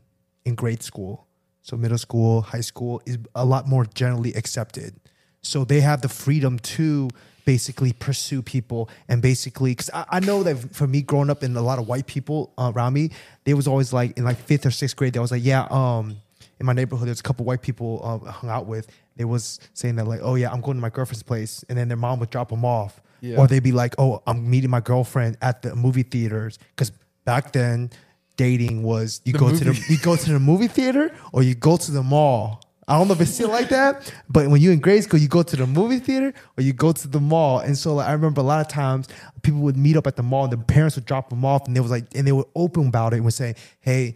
in 0.45 0.55
grade 0.55 0.83
school, 0.83 1.27
so 1.63 1.77
middle 1.77 1.99
school, 1.99 2.43
high 2.43 2.61
school 2.61 3.01
is 3.07 3.19
a 3.35 3.45
lot 3.45 3.69
more 3.69 3.85
generally 3.85 4.33
accepted. 4.35 4.99
So 5.43 5.65
they 5.65 5.81
have 5.81 6.03
the 6.03 6.09
freedom 6.09 6.59
to 6.59 7.09
basically 7.45 7.95
pursue 7.95 8.43
people 8.43 8.91
and 9.09 9.23
basically 9.23 9.71
because 9.71 9.89
I, 9.95 10.05
I 10.11 10.21
know 10.21 10.43
that 10.43 10.75
for 10.75 10.87
me 10.87 11.01
growing 11.01 11.31
up 11.31 11.43
and 11.43 11.57
a 11.57 11.63
lot 11.63 11.79
of 11.79 11.89
white 11.89 12.07
people 12.07 12.53
around 12.59 12.93
me, 12.93 13.11
they 13.45 13.55
was 13.55 13.67
always 13.67 13.93
like 13.93 14.19
in 14.19 14.25
like 14.25 14.37
fifth 14.37 14.67
or 14.67 14.71
sixth 14.71 14.97
grade, 14.97 15.15
they 15.15 15.21
was 15.21 15.31
like, 15.31 15.45
yeah, 15.45 15.67
um, 15.71 16.17
in 16.61 16.67
my 16.67 16.73
neighborhood, 16.73 17.09
there's 17.09 17.21
a 17.21 17.23
couple 17.23 17.47
white 17.47 17.63
people 17.63 18.01
uh, 18.03 18.31
hung 18.31 18.51
out 18.51 18.67
with. 18.67 18.89
They 19.17 19.25
was 19.25 19.61
saying 19.75 19.97
that 19.97 20.07
like, 20.07 20.21
oh 20.23 20.35
yeah, 20.35 20.51
I'm 20.51 20.61
going 20.61 20.77
to 20.77 20.81
my 20.81 20.91
girlfriend's 20.91 21.23
place, 21.23 21.65
and 21.69 21.79
then 21.79 21.89
their 21.89 21.97
mom 21.97 22.19
would 22.21 22.31
drop 22.31 22.51
them 22.51 22.65
off, 22.65 23.01
Yeah. 23.21 23.39
or 23.39 23.47
they'd 23.47 23.63
be 23.63 23.73
like, 23.73 23.95
oh, 23.99 24.23
I'm 24.27 24.49
meeting 24.49 24.71
my 24.71 24.81
girlfriend 24.81 25.37
at 25.43 25.63
the 25.63 25.75
movie 25.75 26.03
theaters 26.03 26.59
because 26.71 26.93
back 27.25 27.53
then 27.53 27.91
dating 28.37 28.83
was 28.83 29.21
you 29.25 29.33
go 29.33 29.51
to 29.51 29.65
the 29.65 29.87
you 29.91 29.99
go 29.99 30.17
to 30.17 30.33
the 30.33 30.39
movie 30.39 30.69
theater 30.69 31.15
or 31.33 31.43
you 31.43 31.55
go 31.55 31.77
to 31.77 31.91
the 31.93 32.03
mall. 32.03 32.63
I 32.87 32.97
don't 32.97 33.07
know 33.07 33.13
if 33.13 33.21
it's 33.21 33.35
still 33.35 33.51
like 33.51 33.69
that, 33.69 34.11
but 34.31 34.49
when 34.49 34.63
you 34.63 34.71
in 34.71 34.79
grade 34.81 35.05
school, 35.05 35.21
you 35.21 35.29
go 35.29 35.43
to 35.43 35.57
the 35.57 35.67
movie 35.67 35.99
theater 35.99 36.33
or 36.57 36.63
you 36.63 36.73
go 36.73 36.91
to 36.93 37.07
the 37.07 37.21
mall. 37.21 37.59
And 37.59 37.77
so 37.77 37.97
like, 37.97 38.09
I 38.09 38.13
remember 38.13 38.41
a 38.41 38.45
lot 38.45 38.63
of 38.63 38.69
times 38.69 39.09
people 39.43 39.61
would 39.61 39.77
meet 39.77 39.97
up 39.99 40.07
at 40.07 40.17
the 40.17 40.23
mall 40.23 40.45
and 40.45 40.53
the 40.53 40.57
parents 40.57 40.97
would 40.97 41.05
drop 41.05 41.29
them 41.29 41.45
off 41.45 41.67
and 41.67 41.77
they 41.77 41.81
was 41.81 41.91
like, 41.91 42.07
and 42.15 42.27
they 42.27 42.33
were 42.33 42.47
open 42.57 42.89
about 42.89 43.13
it 43.13 43.17
and 43.17 43.27
would 43.27 43.35
say, 43.35 43.57
Hey, 43.81 44.15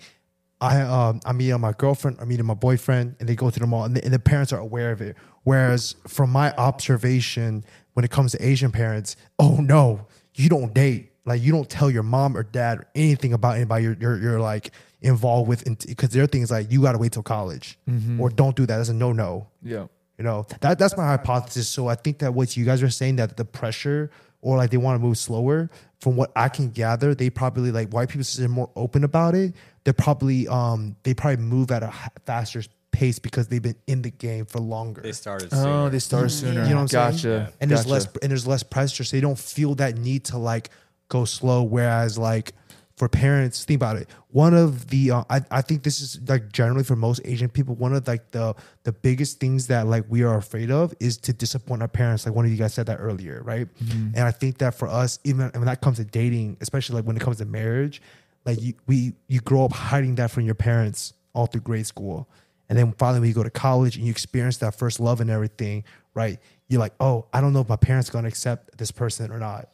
I, 0.62 0.80
um, 0.80 1.20
I'm 1.26 1.36
meeting 1.36 1.61
my 1.61 1.72
girlfriend, 1.72 2.18
I'm 2.20 2.28
meeting 2.28 2.46
my 2.46 2.55
boyfriend, 2.55 3.16
and 3.18 3.28
they 3.28 3.34
go 3.34 3.50
to 3.50 3.61
the 3.61 3.66
mall 3.66 3.84
and 3.84 3.96
the, 3.96 4.05
and 4.05 4.14
the 4.14 4.20
parents 4.20 4.53
are 4.53 4.61
aware 4.61 4.92
of 4.92 5.03
it. 5.03 5.16
Whereas 5.42 5.96
from 6.07 6.30
my 6.30 6.53
observation, 6.53 7.64
when 7.95 8.05
it 8.05 8.11
comes 8.11 8.32
to 8.32 8.47
Asian 8.47 8.72
parents, 8.72 9.16
oh 9.38 9.57
no, 9.57 10.07
you 10.34 10.49
don't 10.49 10.72
date. 10.74 11.12
Like 11.24 11.40
you 11.40 11.53
don't 11.53 11.68
tell 11.68 11.90
your 11.90 12.03
mom 12.03 12.36
or 12.36 12.43
dad 12.43 12.78
or 12.78 12.86
anything 12.95 13.32
about 13.32 13.57
anybody 13.57 13.84
you're, 13.84 13.97
you're, 14.01 14.18
you're 14.18 14.40
like 14.40 14.72
involved 15.01 15.49
with 15.49 15.64
because 15.86 16.11
their 16.11 16.26
thing 16.26 16.43
is 16.43 16.51
like 16.51 16.70
you 16.72 16.82
got 16.82 16.93
to 16.93 16.99
wait 16.99 17.12
till 17.12 17.22
college 17.22 17.78
or 18.20 18.28
don't 18.28 18.57
do 18.57 18.66
that. 18.66 18.76
That's 18.76 18.88
a 18.88 18.95
no 18.95 19.12
no. 19.12 19.49
Yeah. 19.62 19.86
You 20.18 20.24
know 20.24 20.47
that 20.61 20.78
that's 20.78 20.97
my 20.97 21.07
hypothesis. 21.07 21.68
So 21.68 21.88
I 21.88 21.95
think 21.95 22.18
that 22.18 22.34
what 22.34 22.57
you 22.57 22.64
guys 22.64 22.82
are 22.82 22.90
saying 22.90 23.16
that 23.16 23.36
the 23.36 23.45
pressure 23.45 24.11
or 24.40 24.57
like 24.57 24.70
they 24.70 24.76
want 24.76 25.01
to 25.01 25.07
move 25.07 25.16
slower. 25.16 25.70
From 26.01 26.16
what 26.16 26.32
I 26.34 26.49
can 26.49 26.70
gather, 26.70 27.14
they 27.14 27.30
probably 27.30 27.70
like 27.70 27.90
white 27.90 28.09
people 28.09 28.26
they're 28.36 28.49
more 28.49 28.70
open 28.74 29.05
about 29.05 29.36
it. 29.36 29.55
They're 29.84 29.95
probably 29.95 30.49
um 30.49 30.97
they 31.05 31.14
probably 31.14 31.45
move 31.45 31.70
at 31.70 31.82
a 31.84 31.93
faster 32.26 32.62
pace 33.03 33.18
because 33.18 33.48
they've 33.48 33.62
been 33.62 33.76
in 33.88 34.03
the 34.03 34.11
game 34.11 34.44
for 34.46 34.61
longer. 34.61 35.00
They 35.00 35.12
started. 35.12 35.48
Oh, 35.53 35.88
they 35.88 35.98
start 35.98 36.30
sooner. 36.30 36.62
You 36.62 36.70
know 36.70 36.82
what 36.82 36.94
I'm 36.94 37.11
gotcha. 37.11 37.18
saying? 37.18 37.48
and 37.61 37.70
there's 37.70 37.86
less 37.86 38.07
and 38.22 38.30
there's 38.30 38.46
less 38.46 38.62
pressure, 38.62 39.03
so 39.03 39.16
they 39.16 39.20
don't 39.20 39.38
feel 39.38 39.74
that 39.76 39.96
need 39.96 40.24
to 40.26 40.38
like 40.38 40.70
go 41.09 41.24
slow. 41.24 41.64
Whereas 41.64 42.16
like 42.16 42.53
for 42.96 43.09
parents, 43.09 43.64
think 43.64 43.78
about 43.78 43.96
it. 43.96 44.09
One 44.28 44.55
of 44.55 44.86
the 44.88 45.11
uh, 45.11 45.24
I 45.28 45.40
I 45.50 45.62
think 45.62 45.82
this 45.82 46.00
is 46.00 46.20
like 46.28 46.53
generally 46.53 46.84
for 46.84 46.94
most 46.94 47.20
Asian 47.24 47.48
people, 47.48 47.74
one 47.74 47.92
of 47.92 48.07
like 48.07 48.30
the 48.30 48.55
the 48.84 48.92
biggest 48.92 49.40
things 49.40 49.66
that 49.66 49.88
like 49.88 50.05
we 50.09 50.22
are 50.22 50.36
afraid 50.36 50.70
of 50.70 50.94
is 51.00 51.16
to 51.18 51.32
disappoint 51.32 51.82
our 51.82 51.88
parents. 51.88 52.24
Like 52.24 52.36
one 52.36 52.44
of 52.44 52.53
you 52.53 52.57
guys 52.57 52.72
said 52.72 52.86
that 52.86 52.98
earlier, 53.00 53.42
right? 53.42 53.66
And 54.14 54.20
I 54.20 54.30
think 54.30 54.59
that 54.59 54.76
for 54.76 54.86
us, 54.86 55.18
even 55.24 55.50
when 55.55 55.64
that 55.64 55.80
comes 55.80 55.96
to 55.96 56.05
dating, 56.05 56.59
especially 56.61 56.94
like 56.96 57.05
when 57.05 57.16
it 57.16 57.22
comes 57.22 57.38
to 57.38 57.46
marriage, 57.46 58.00
like 58.46 58.62
you 58.62 58.74
we 58.86 59.14
you 59.26 59.40
grow 59.40 59.64
up 59.64 59.72
hiding 59.72 60.14
that 60.16 60.30
from 60.30 60.44
your 60.44 60.55
parents 60.55 61.14
all 61.34 61.46
through 61.46 61.62
grade 61.62 61.86
school. 61.86 62.28
And 62.72 62.78
then 62.78 62.92
finally, 62.92 63.20
when 63.20 63.28
you 63.28 63.34
go 63.34 63.42
to 63.42 63.50
college 63.50 63.96
and 63.96 64.06
you 64.06 64.10
experience 64.10 64.56
that 64.56 64.74
first 64.74 64.98
love 64.98 65.20
and 65.20 65.28
everything, 65.28 65.84
right? 66.14 66.38
You're 66.68 66.80
like, 66.80 66.94
oh, 67.00 67.26
I 67.30 67.42
don't 67.42 67.52
know 67.52 67.60
if 67.60 67.68
my 67.68 67.76
parents 67.76 68.08
are 68.08 68.14
gonna 68.14 68.28
accept 68.28 68.78
this 68.78 68.90
person 68.90 69.30
or 69.30 69.38
not. 69.38 69.68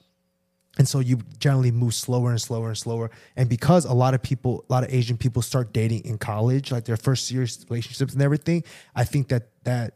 And 0.78 0.88
so 0.88 0.98
you 0.98 1.20
generally 1.38 1.70
move 1.70 1.94
slower 1.94 2.30
and 2.30 2.40
slower 2.40 2.66
and 2.66 2.76
slower. 2.76 3.12
And 3.36 3.48
because 3.48 3.84
a 3.84 3.92
lot 3.92 4.14
of 4.14 4.22
people, 4.24 4.64
a 4.68 4.72
lot 4.72 4.82
of 4.82 4.92
Asian 4.92 5.16
people 5.16 5.42
start 5.42 5.72
dating 5.72 6.06
in 6.06 6.18
college, 6.18 6.72
like 6.72 6.86
their 6.86 6.96
first 6.96 7.28
serious 7.28 7.64
relationships 7.70 8.14
and 8.14 8.20
everything, 8.20 8.64
I 8.96 9.04
think 9.04 9.28
that 9.28 9.46
that 9.62 9.94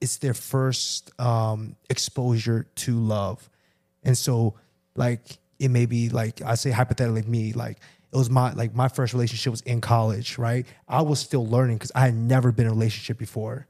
it's 0.00 0.18
their 0.18 0.32
first 0.32 1.10
um, 1.20 1.74
exposure 1.90 2.68
to 2.76 2.96
love. 2.96 3.50
And 4.04 4.16
so, 4.16 4.54
like, 4.94 5.38
it 5.58 5.72
may 5.72 5.86
be 5.86 6.08
like 6.08 6.40
I 6.40 6.54
say 6.54 6.70
hypothetically, 6.70 7.22
me 7.22 7.52
like 7.52 7.80
it 8.14 8.16
was 8.16 8.30
my 8.30 8.52
like 8.52 8.74
my 8.74 8.88
first 8.88 9.12
relationship 9.12 9.50
was 9.50 9.60
in 9.62 9.80
college, 9.80 10.38
right? 10.38 10.64
I 10.88 11.02
was 11.02 11.18
still 11.18 11.46
learning 11.46 11.76
because 11.78 11.90
I 11.94 12.00
had 12.06 12.14
never 12.14 12.52
been 12.52 12.66
in 12.66 12.70
a 12.72 12.74
relationship 12.74 13.18
before, 13.18 13.66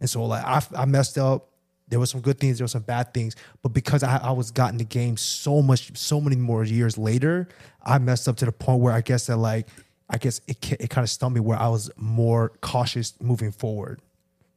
and 0.00 0.08
so 0.08 0.24
like 0.24 0.44
I, 0.44 0.62
I 0.76 0.84
messed 0.84 1.18
up. 1.18 1.48
There 1.88 1.98
were 1.98 2.06
some 2.06 2.20
good 2.20 2.38
things, 2.38 2.58
there 2.58 2.64
were 2.64 2.68
some 2.68 2.82
bad 2.82 3.14
things, 3.14 3.34
but 3.62 3.70
because 3.70 4.02
I, 4.02 4.18
I 4.18 4.32
was 4.32 4.50
got 4.50 4.72
in 4.72 4.76
the 4.76 4.84
game 4.84 5.16
so 5.16 5.62
much, 5.62 5.96
so 5.96 6.20
many 6.20 6.36
more 6.36 6.62
years 6.62 6.98
later, 6.98 7.48
I 7.82 7.98
messed 7.98 8.28
up 8.28 8.36
to 8.36 8.44
the 8.44 8.52
point 8.52 8.80
where 8.82 8.92
I 8.92 9.00
guess 9.00 9.26
that 9.26 9.38
like 9.38 9.68
I 10.10 10.18
guess 10.18 10.40
it 10.46 10.72
it 10.72 10.90
kind 10.90 11.02
of 11.02 11.10
stumped 11.10 11.34
me 11.34 11.40
where 11.40 11.58
I 11.58 11.68
was 11.68 11.90
more 11.96 12.52
cautious 12.60 13.14
moving 13.20 13.52
forward. 13.52 14.00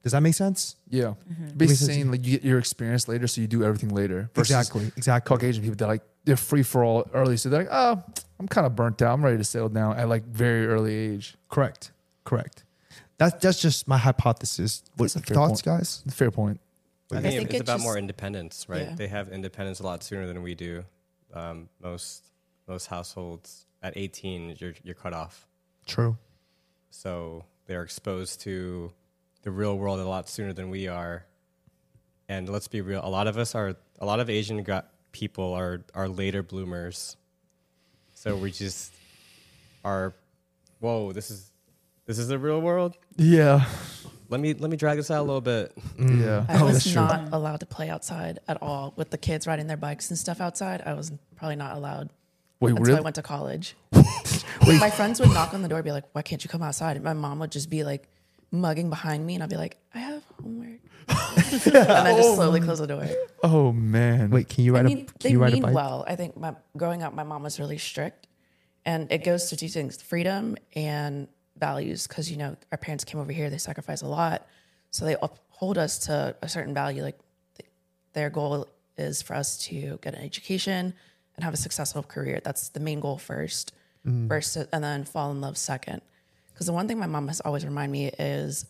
Does 0.03 0.11
that 0.11 0.21
make 0.21 0.33
sense? 0.33 0.75
Yeah. 0.89 1.13
Mm-hmm. 1.31 1.43
Makes 1.43 1.55
Basically 1.55 1.75
sense. 1.75 1.93
saying 1.93 2.11
like 2.11 2.25
you 2.25 2.31
get 2.33 2.43
your 2.43 2.59
experience 2.59 3.07
later, 3.07 3.27
so 3.27 3.39
you 3.39 3.47
do 3.47 3.63
everything 3.63 3.89
later. 3.89 4.29
Versus 4.35 4.53
Exactly, 4.55 4.91
exactly. 4.97 5.27
Caucasian 5.29 5.63
people 5.63 5.77
that 5.77 5.87
like 5.87 6.01
they're 6.25 6.37
free 6.37 6.63
for 6.63 6.83
all 6.83 7.07
early, 7.13 7.37
so 7.37 7.49
they're 7.49 7.61
like, 7.61 7.69
oh, 7.71 8.03
I'm 8.39 8.47
kind 8.47 8.65
of 8.67 8.75
burnt 8.75 9.01
out. 9.01 9.13
I'm 9.13 9.23
ready 9.23 9.37
to 9.37 9.43
settle 9.43 9.69
down 9.69 9.97
at 9.97 10.07
like 10.09 10.23
very 10.25 10.67
early 10.67 10.93
age. 10.93 11.35
Correct. 11.49 11.91
Correct. 12.23 12.63
That's 13.17 13.35
that's 13.43 13.61
just 13.61 13.87
my 13.87 13.97
hypothesis. 13.97 14.83
What 14.97 15.11
That's 15.11 15.15
a 15.15 15.19
fair 15.21 15.35
thoughts, 15.35 15.61
point. 15.61 15.79
guys? 15.79 16.03
Fair 16.09 16.31
point. 16.31 16.59
I 17.13 17.17
I 17.17 17.21
think, 17.21 17.33
think 17.35 17.45
it's 17.49 17.55
it 17.55 17.61
about 17.63 17.73
just- 17.75 17.83
more 17.83 17.97
independence, 17.97 18.65
right? 18.69 18.81
Yeah. 18.87 18.95
They 18.95 19.07
have 19.07 19.29
independence 19.29 19.79
a 19.79 19.83
lot 19.83 20.01
sooner 20.03 20.25
than 20.27 20.41
we 20.41 20.55
do. 20.55 20.83
Um, 21.33 21.69
most 21.81 22.25
most 22.67 22.87
households 22.87 23.65
at 23.83 23.93
18, 23.97 24.55
you're 24.59 24.73
you're 24.83 24.95
cut 24.95 25.13
off, 25.13 25.47
True. 25.87 26.17
so 26.89 27.45
they're 27.67 27.83
exposed 27.83 28.41
to 28.41 28.91
the 29.43 29.51
real 29.51 29.77
world 29.77 29.99
a 29.99 30.05
lot 30.07 30.29
sooner 30.29 30.53
than 30.53 30.69
we 30.69 30.87
are. 30.87 31.25
And 32.29 32.47
let's 32.49 32.67
be 32.67 32.81
real, 32.81 33.01
a 33.03 33.09
lot 33.09 33.27
of 33.27 33.37
us 33.37 33.55
are 33.55 33.75
a 33.99 34.05
lot 34.05 34.19
of 34.19 34.29
Asian 34.29 34.61
got 34.63 34.89
people 35.11 35.53
are 35.53 35.81
are 35.93 36.07
later 36.07 36.43
bloomers. 36.43 37.15
So 38.13 38.35
we 38.35 38.51
just 38.51 38.91
are. 39.83 40.13
Whoa, 40.79 41.11
this 41.11 41.29
is 41.31 41.51
this 42.05 42.17
is 42.19 42.27
the 42.27 42.39
real 42.39 42.59
world. 42.61 42.97
Yeah. 43.17 43.65
Let 44.29 44.39
me 44.39 44.53
let 44.53 44.71
me 44.71 44.77
drag 44.77 44.97
this 44.97 45.11
out 45.11 45.19
a 45.19 45.23
little 45.23 45.41
bit. 45.41 45.73
Mm. 45.97 46.21
Yeah. 46.21 46.45
Oh, 46.49 46.53
I 46.53 46.61
Oh, 46.61 46.65
was 46.65 46.73
that's 46.75 46.91
true. 46.91 47.01
not 47.01 47.29
allowed 47.33 47.59
to 47.59 47.65
play 47.65 47.89
outside 47.89 48.39
at 48.47 48.61
all 48.61 48.93
with 48.95 49.09
the 49.09 49.17
kids 49.17 49.45
riding 49.45 49.67
their 49.67 49.77
bikes 49.77 50.09
and 50.09 50.17
stuff 50.17 50.39
outside. 50.39 50.81
I 50.85 50.93
was 50.93 51.11
probably 51.35 51.57
not 51.57 51.75
allowed 51.75 52.09
Wait, 52.59 52.71
until 52.71 52.85
really? 52.85 52.99
I 52.99 53.01
went 53.01 53.15
to 53.15 53.21
college. 53.21 53.75
My 54.65 54.89
friends 54.89 55.19
would 55.19 55.29
knock 55.29 55.53
on 55.53 55.61
the 55.63 55.67
door, 55.67 55.79
and 55.79 55.85
be 55.85 55.91
like, 55.91 56.05
"Why 56.13 56.21
can't 56.21 56.43
you 56.43 56.49
come 56.49 56.61
outside?" 56.63 56.95
And 56.95 57.03
my 57.03 57.13
mom 57.13 57.39
would 57.39 57.51
just 57.51 57.69
be 57.69 57.83
like 57.83 58.07
mugging 58.51 58.89
behind 58.89 59.25
me, 59.25 59.35
and 59.35 59.43
I'd 59.43 59.49
be 59.49 59.57
like, 59.57 59.77
"I 59.93 59.99
have 59.99 60.23
homework," 60.41 60.79
and 61.07 61.77
I 61.77 62.15
just 62.15 62.35
slowly 62.35 62.59
oh, 62.59 62.63
close 62.63 62.79
the 62.79 62.87
door. 62.87 63.07
oh 63.43 63.71
man. 63.71 64.29
Wait, 64.29 64.49
can 64.49 64.63
you 64.63 64.75
I 64.75 64.81
ride 64.81 64.85
mean, 64.85 64.97
a 64.99 65.05
can 65.05 65.13
they 65.21 65.31
you 65.31 65.41
ride 65.41 65.51
a 65.51 65.53
mean 65.53 65.63
bike? 65.63 65.75
well. 65.75 66.03
I 66.07 66.15
think 66.15 66.37
my 66.37 66.55
growing 66.77 67.03
up, 67.03 67.13
my 67.13 67.23
mom 67.23 67.43
was 67.43 67.59
really 67.59 67.77
strict, 67.77 68.27
and 68.85 69.11
it 69.11 69.23
goes 69.23 69.49
to 69.49 69.55
two 69.55 69.69
things: 69.69 70.01
freedom 70.01 70.57
and 70.75 71.27
values. 71.57 72.07
Because 72.07 72.29
you 72.29 72.37
know, 72.37 72.55
our 72.71 72.77
parents 72.77 73.03
came 73.03 73.19
over 73.19 73.31
here; 73.31 73.49
they 73.49 73.57
sacrificed 73.57 74.03
a 74.03 74.07
lot, 74.07 74.47
so 74.91 75.05
they 75.05 75.15
uphold 75.21 75.77
us 75.77 75.99
to 75.99 76.35
a 76.41 76.49
certain 76.49 76.73
value. 76.73 77.03
Like 77.03 77.19
th- 77.57 77.69
their 78.13 78.29
goal 78.29 78.67
is 78.97 79.21
for 79.21 79.35
us 79.35 79.57
to 79.57 79.97
get 80.01 80.13
an 80.13 80.21
education 80.23 80.93
and 81.35 81.43
have 81.43 81.53
a 81.53 81.57
successful 81.57 82.03
career. 82.03 82.41
That's 82.43 82.69
the 82.69 82.79
main 82.79 82.99
goal 82.99 83.17
first, 83.17 83.73
mm. 84.05 84.27
first, 84.27 84.55
and 84.57 84.83
then 84.83 85.05
fall 85.05 85.31
in 85.31 85.41
love 85.41 85.57
second. 85.57 86.01
Because 86.53 86.67
the 86.67 86.73
one 86.73 86.87
thing 86.87 86.99
my 86.99 87.07
mom 87.07 87.27
has 87.27 87.41
always 87.41 87.65
reminded 87.65 87.91
me 87.91 88.07
is 88.19 88.65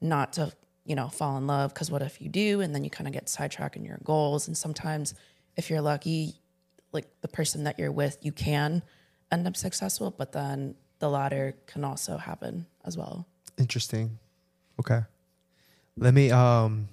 not 0.00 0.34
to, 0.34 0.52
you 0.84 0.94
know, 0.94 1.08
fall 1.08 1.36
in 1.36 1.46
love. 1.46 1.72
Because 1.72 1.90
what 1.90 2.02
if 2.02 2.20
you 2.20 2.28
do, 2.28 2.60
and 2.60 2.74
then 2.74 2.84
you 2.84 2.90
kind 2.90 3.06
of 3.06 3.12
get 3.12 3.28
sidetracked 3.28 3.76
in 3.76 3.84
your 3.84 3.98
goals. 4.04 4.48
And 4.48 4.56
sometimes, 4.56 5.14
if 5.56 5.70
you're 5.70 5.80
lucky, 5.80 6.34
like 6.92 7.06
the 7.20 7.28
person 7.28 7.64
that 7.64 7.78
you're 7.78 7.92
with, 7.92 8.18
you 8.22 8.32
can 8.32 8.82
end 9.30 9.46
up 9.46 9.56
successful. 9.56 10.10
But 10.10 10.32
then 10.32 10.74
the 10.98 11.08
latter 11.10 11.54
can 11.66 11.84
also 11.84 12.16
happen 12.16 12.66
as 12.84 12.96
well. 12.96 13.26
Interesting. 13.58 14.18
Okay. 14.80 15.00
Let 15.96 16.14
me 16.14 16.30
um 16.30 16.88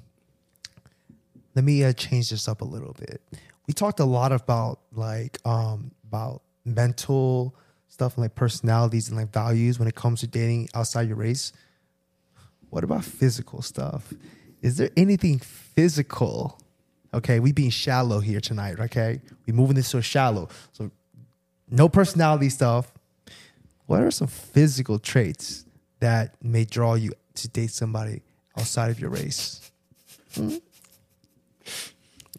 let 1.55 1.65
me 1.65 1.83
uh, 1.83 1.93
change 1.93 2.29
this 2.29 2.47
up 2.47 2.61
a 2.61 2.65
little 2.65 2.93
bit. 2.93 3.21
We 3.67 3.73
talked 3.73 3.99
a 3.99 4.05
lot 4.05 4.31
about 4.31 4.79
like 4.93 5.39
um 5.45 5.91
about 6.05 6.41
mental 6.65 7.55
stuff 7.93 8.15
and 8.15 8.23
like 8.23 8.33
personalities 8.33 9.07
and 9.07 9.17
like 9.17 9.31
values 9.31 9.77
when 9.77 9.87
it 9.87 9.93
comes 9.93 10.21
to 10.21 10.27
dating 10.27 10.67
outside 10.73 11.07
your 11.07 11.15
race. 11.15 11.53
What 12.71 12.83
about 12.83 13.05
physical 13.05 13.61
stuff? 13.61 14.11
Is 14.63 14.77
there 14.77 14.89
anything 14.97 15.37
physical? 15.37 16.59
Okay, 17.13 17.39
we 17.39 17.51
being 17.51 17.69
shallow 17.69 18.19
here 18.19 18.41
tonight, 18.41 18.79
okay? 18.79 19.21
We 19.45 19.53
moving 19.53 19.75
this 19.75 19.87
so 19.87 20.01
shallow. 20.01 20.49
So 20.71 20.89
no 21.69 21.87
personality 21.87 22.49
stuff. 22.49 22.91
What 23.85 24.01
are 24.01 24.09
some 24.09 24.27
physical 24.27 24.97
traits 24.97 25.65
that 25.99 26.33
may 26.41 26.65
draw 26.65 26.95
you 26.95 27.11
to 27.35 27.47
date 27.47 27.69
somebody 27.69 28.23
outside 28.57 28.89
of 28.89 28.99
your 28.99 29.11
race? 29.11 29.71
Hmm? 30.33 30.55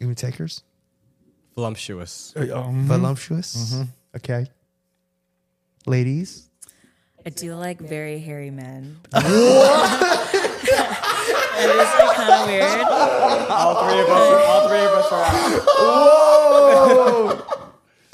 You 0.01 0.07
want 0.07 0.17
takers? 0.17 0.63
Voluptuous. 1.55 2.33
Um, 2.35 2.85
Voluptuous? 2.87 3.75
Okay. 4.17 4.47
Ladies? 5.85 6.47
I 7.25 7.29
do 7.29 7.55
like 7.55 7.79
very 7.79 8.19
hairy 8.19 8.51
men. 8.51 8.97
That 11.55 11.69
is 11.69 11.77
like 11.77 12.15
kind 12.17 12.31
of 12.33 12.47
weird. 12.47 12.81
All 13.49 13.89
three 13.89 13.99
of 14.01 14.07
us. 14.09 14.43
All 14.45 14.67
three 14.67 14.79
of 14.79 14.91
us 14.91 15.11
are 15.11 15.23
out. 17.39 17.41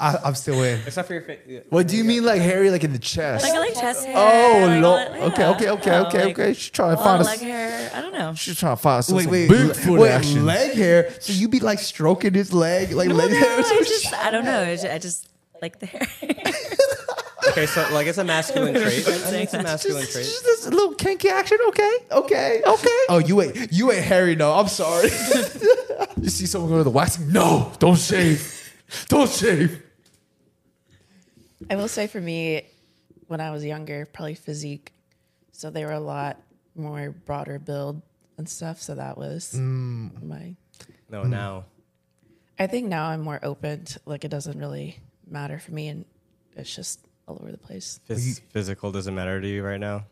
I, 0.00 0.18
I'm 0.24 0.34
still 0.34 0.62
in. 0.62 0.80
Except 0.86 1.06
for 1.08 1.14
your 1.14 1.22
face. 1.22 1.40
Yeah. 1.46 1.60
what 1.68 1.86
do 1.88 1.96
you 1.96 2.04
mean, 2.04 2.24
like 2.24 2.40
hairy, 2.40 2.70
like 2.70 2.82
in 2.84 2.92
the 2.92 2.98
chest? 2.98 3.44
Like 3.44 3.52
I 3.54 3.58
like 3.58 3.74
chest 3.74 4.04
hair. 4.06 4.14
oh, 4.16 4.66
like, 4.66 4.80
no. 4.80 4.90
all 4.90 4.96
that- 4.96 5.22
Okay, 5.32 5.42
yeah, 5.42 5.50
okay, 5.50 5.70
okay, 5.70 5.90
yeah, 5.90 6.00
okay, 6.06 6.24
like, 6.26 6.38
okay. 6.38 6.52
She's 6.54 6.70
trying 6.70 6.96
to 6.96 7.02
find 7.02 7.20
of 7.20 7.26
a. 7.26 7.30
leg 7.30 7.40
hair. 7.40 7.90
I 7.94 8.00
don't 8.00 8.12
know. 8.12 8.34
She's 8.34 8.58
trying 8.58 8.76
to 8.76 8.82
find 8.82 9.04
some, 9.04 9.16
Wait, 9.16 9.24
some 9.24 9.32
wait, 9.32 9.48
big 9.48 9.66
le- 9.66 9.74
foot 9.74 10.00
wait, 10.00 10.10
action. 10.12 10.46
leg 10.46 10.74
hair. 10.74 11.10
So 11.20 11.32
you 11.32 11.48
be 11.48 11.60
like 11.60 11.78
stroking 11.80 12.34
his 12.34 12.52
leg, 12.52 12.92
like 12.92 13.08
leg 13.10 13.30
No, 13.30 13.36
hair. 13.38 13.58
I 13.58 13.62
just 13.86 14.12
I 14.14 14.30
don't 14.30 14.44
know. 14.44 14.62
I 14.62 14.74
just, 14.76 14.86
I 14.86 14.98
just 14.98 15.28
like 15.60 15.78
the 15.80 15.86
hair. 15.86 16.06
Okay, 17.48 17.66
so 17.66 17.86
like 17.92 18.06
it's 18.06 18.18
a 18.18 18.24
masculine 18.24 18.74
trait. 18.74 19.06
I 19.06 19.18
think 19.18 19.44
it's 19.44 19.54
a 19.54 19.62
masculine 19.62 20.04
trait. 20.04 20.24
Just 20.24 20.44
this 20.44 20.66
little 20.66 20.94
kinky 20.94 21.28
action, 21.28 21.58
okay, 21.68 21.92
okay, 22.10 22.62
okay. 22.66 23.00
Oh, 23.08 23.22
you 23.24 23.42
ain't 23.42 23.72
you 23.72 23.90
ain't 23.90 24.04
hairy, 24.04 24.36
no. 24.36 24.52
I'm 24.52 24.68
sorry. 24.68 25.10
You 26.22 26.30
see 26.30 26.46
someone 26.46 26.70
go 26.70 26.78
to 26.78 26.84
the 26.84 26.90
waxing? 26.90 27.32
No, 27.32 27.72
don't 27.80 27.98
shave. 27.98 28.72
don't 29.08 29.28
shave. 29.28 29.82
I 31.68 31.74
will 31.74 31.88
say 31.88 32.06
for 32.06 32.20
me, 32.20 32.62
when 33.26 33.40
I 33.40 33.50
was 33.50 33.64
younger, 33.64 34.06
probably 34.06 34.34
physique. 34.34 34.92
So 35.50 35.70
they 35.70 35.84
were 35.84 35.92
a 35.92 36.00
lot 36.00 36.40
more 36.76 37.10
broader 37.10 37.58
build 37.58 38.02
and 38.38 38.48
stuff. 38.48 38.80
So 38.80 38.94
that 38.94 39.18
was 39.18 39.54
mm. 39.56 40.22
my. 40.22 40.54
No, 41.10 41.22
mm. 41.22 41.28
now. 41.28 41.64
I 42.58 42.68
think 42.68 42.88
now 42.88 43.06
I'm 43.06 43.22
more 43.22 43.40
open. 43.42 43.84
To, 43.86 44.00
like 44.04 44.24
it 44.24 44.30
doesn't 44.30 44.58
really 44.58 45.00
matter 45.26 45.58
for 45.58 45.72
me, 45.72 45.88
and 45.88 46.04
it's 46.56 46.74
just 46.74 47.00
all 47.28 47.38
over 47.40 47.50
the 47.52 47.58
place 47.58 48.00
Phys- 48.08 48.40
physical 48.50 48.90
doesn't 48.92 49.14
matter 49.14 49.40
to 49.40 49.48
you 49.48 49.62
right 49.62 49.80
now. 49.80 50.06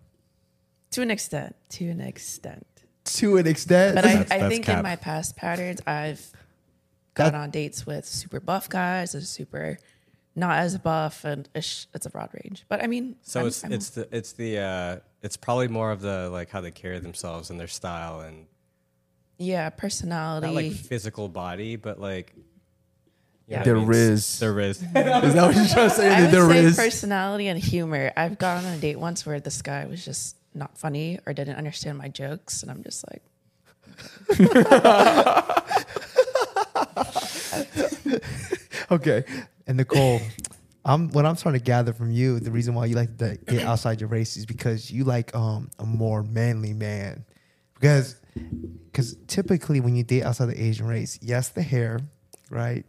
to 0.93 1.03
an 1.03 1.11
extent. 1.11 1.55
To 1.71 1.89
an 1.89 2.01
extent, 2.01 2.67
to 3.05 3.37
an 3.37 3.47
extent. 3.47 3.95
but 3.97 4.05
I, 4.05 4.09
That's- 4.15 4.31
I 4.31 4.39
that's 4.39 4.51
think 4.53 4.65
cap. 4.67 4.79
in 4.79 4.83
my 4.83 4.97
past 4.97 5.37
patterns, 5.37 5.81
I've 5.87 6.31
gone 7.15 7.33
That- 7.33 7.35
on 7.35 7.51
dates 7.51 7.87
with 7.87 8.05
super 8.07 8.41
buff 8.41 8.69
guys 8.69 9.15
and 9.15 9.25
super 9.25 9.79
not 10.37 10.59
as 10.61 10.79
buff, 10.79 11.25
and 11.25 11.49
it's, 11.55 11.89
it's 11.93 12.07
a 12.07 12.11
broad 12.11 12.31
range. 12.45 12.65
But 12.69 12.83
I 12.83 12.87
mean, 12.87 13.17
So 13.23 13.41
I'm- 13.41 13.47
it's 13.49 13.65
I'm- 13.65 13.73
it's 13.73 13.91
the 13.91 14.09
it's 14.17 14.33
the 14.33 14.59
uh 14.59 14.97
it's 15.23 15.37
probably 15.37 15.69
more 15.69 15.91
of 15.91 16.01
the 16.01 16.31
like 16.31 16.51
how 16.51 16.61
they 16.61 16.71
carry 16.71 16.99
themselves 17.01 17.51
and 17.51 17.59
their 17.61 17.67
style 17.69 18.21
and 18.21 18.47
yeah, 19.39 19.71
personality. 19.71 20.47
not 20.47 20.55
like 20.55 20.73
physical 20.73 21.29
body, 21.29 21.77
but 21.77 21.99
like 22.01 22.33
you 22.37 22.43
know 22.43 22.50
Yeah. 23.51 23.59
what 23.59 23.69
I 23.69 23.73
mean? 23.75 23.87
riz. 23.89 24.39
Their. 24.39 24.59
Is 24.61 24.79
that 24.81 25.35
what 25.47 25.57
you're 25.57 25.67
trying 25.67 25.89
to 25.89 25.91
say? 25.91 26.15
I 26.15 26.21
would 26.23 26.31
there 26.31 26.49
say 26.49 26.65
is. 26.65 26.77
personality 26.77 27.49
and 27.49 27.59
humor. 27.59 28.13
I've 28.17 28.39
gone 28.39 28.65
on 28.65 28.73
a 28.73 28.79
date 28.79 28.99
once 28.99 29.27
where 29.27 29.41
this 29.41 29.61
guy 29.61 29.85
was 29.87 30.05
just 30.05 30.37
not 30.55 30.79
funny 30.79 31.19
or 31.27 31.33
didn't 31.33 31.57
understand 31.57 31.99
my 31.99 32.09
jokes, 32.09 32.63
and 32.63 32.71
I'm 32.71 32.85
just 32.85 33.05
like, 33.11 33.23
Okay. 38.91 39.25
And 39.67 39.77
Nicole, 39.77 40.21
I'm 40.85 41.09
what 41.11 41.27
I'm 41.27 41.37
trying 41.37 41.55
to 41.55 41.61
gather 41.61 41.93
from 41.93 42.11
you, 42.11 42.41
the 42.41 42.51
reason 42.51 42.75
why 42.75 42.87
you 42.87 42.97
like 42.97 43.17
to 43.19 43.39
get 43.47 43.65
outside 43.65 44.01
your 44.01 44.09
race 44.09 44.37
is 44.37 44.47
because 44.47 44.91
you 44.91 45.05
like 45.05 45.35
um 45.35 45.71
a 45.79 45.87
more 45.87 46.23
manly 46.23 46.73
man. 46.73 47.25
Because 47.75 48.17
because 48.87 49.17
typically 49.27 49.81
when 49.81 49.97
you 49.97 50.03
date 50.03 50.23
outside 50.25 50.47
the 50.47 50.61
Asian 50.63 50.87
race, 50.87 51.19
yes, 51.23 51.51
the 51.51 51.63
hair, 51.63 52.01
right? 52.51 52.85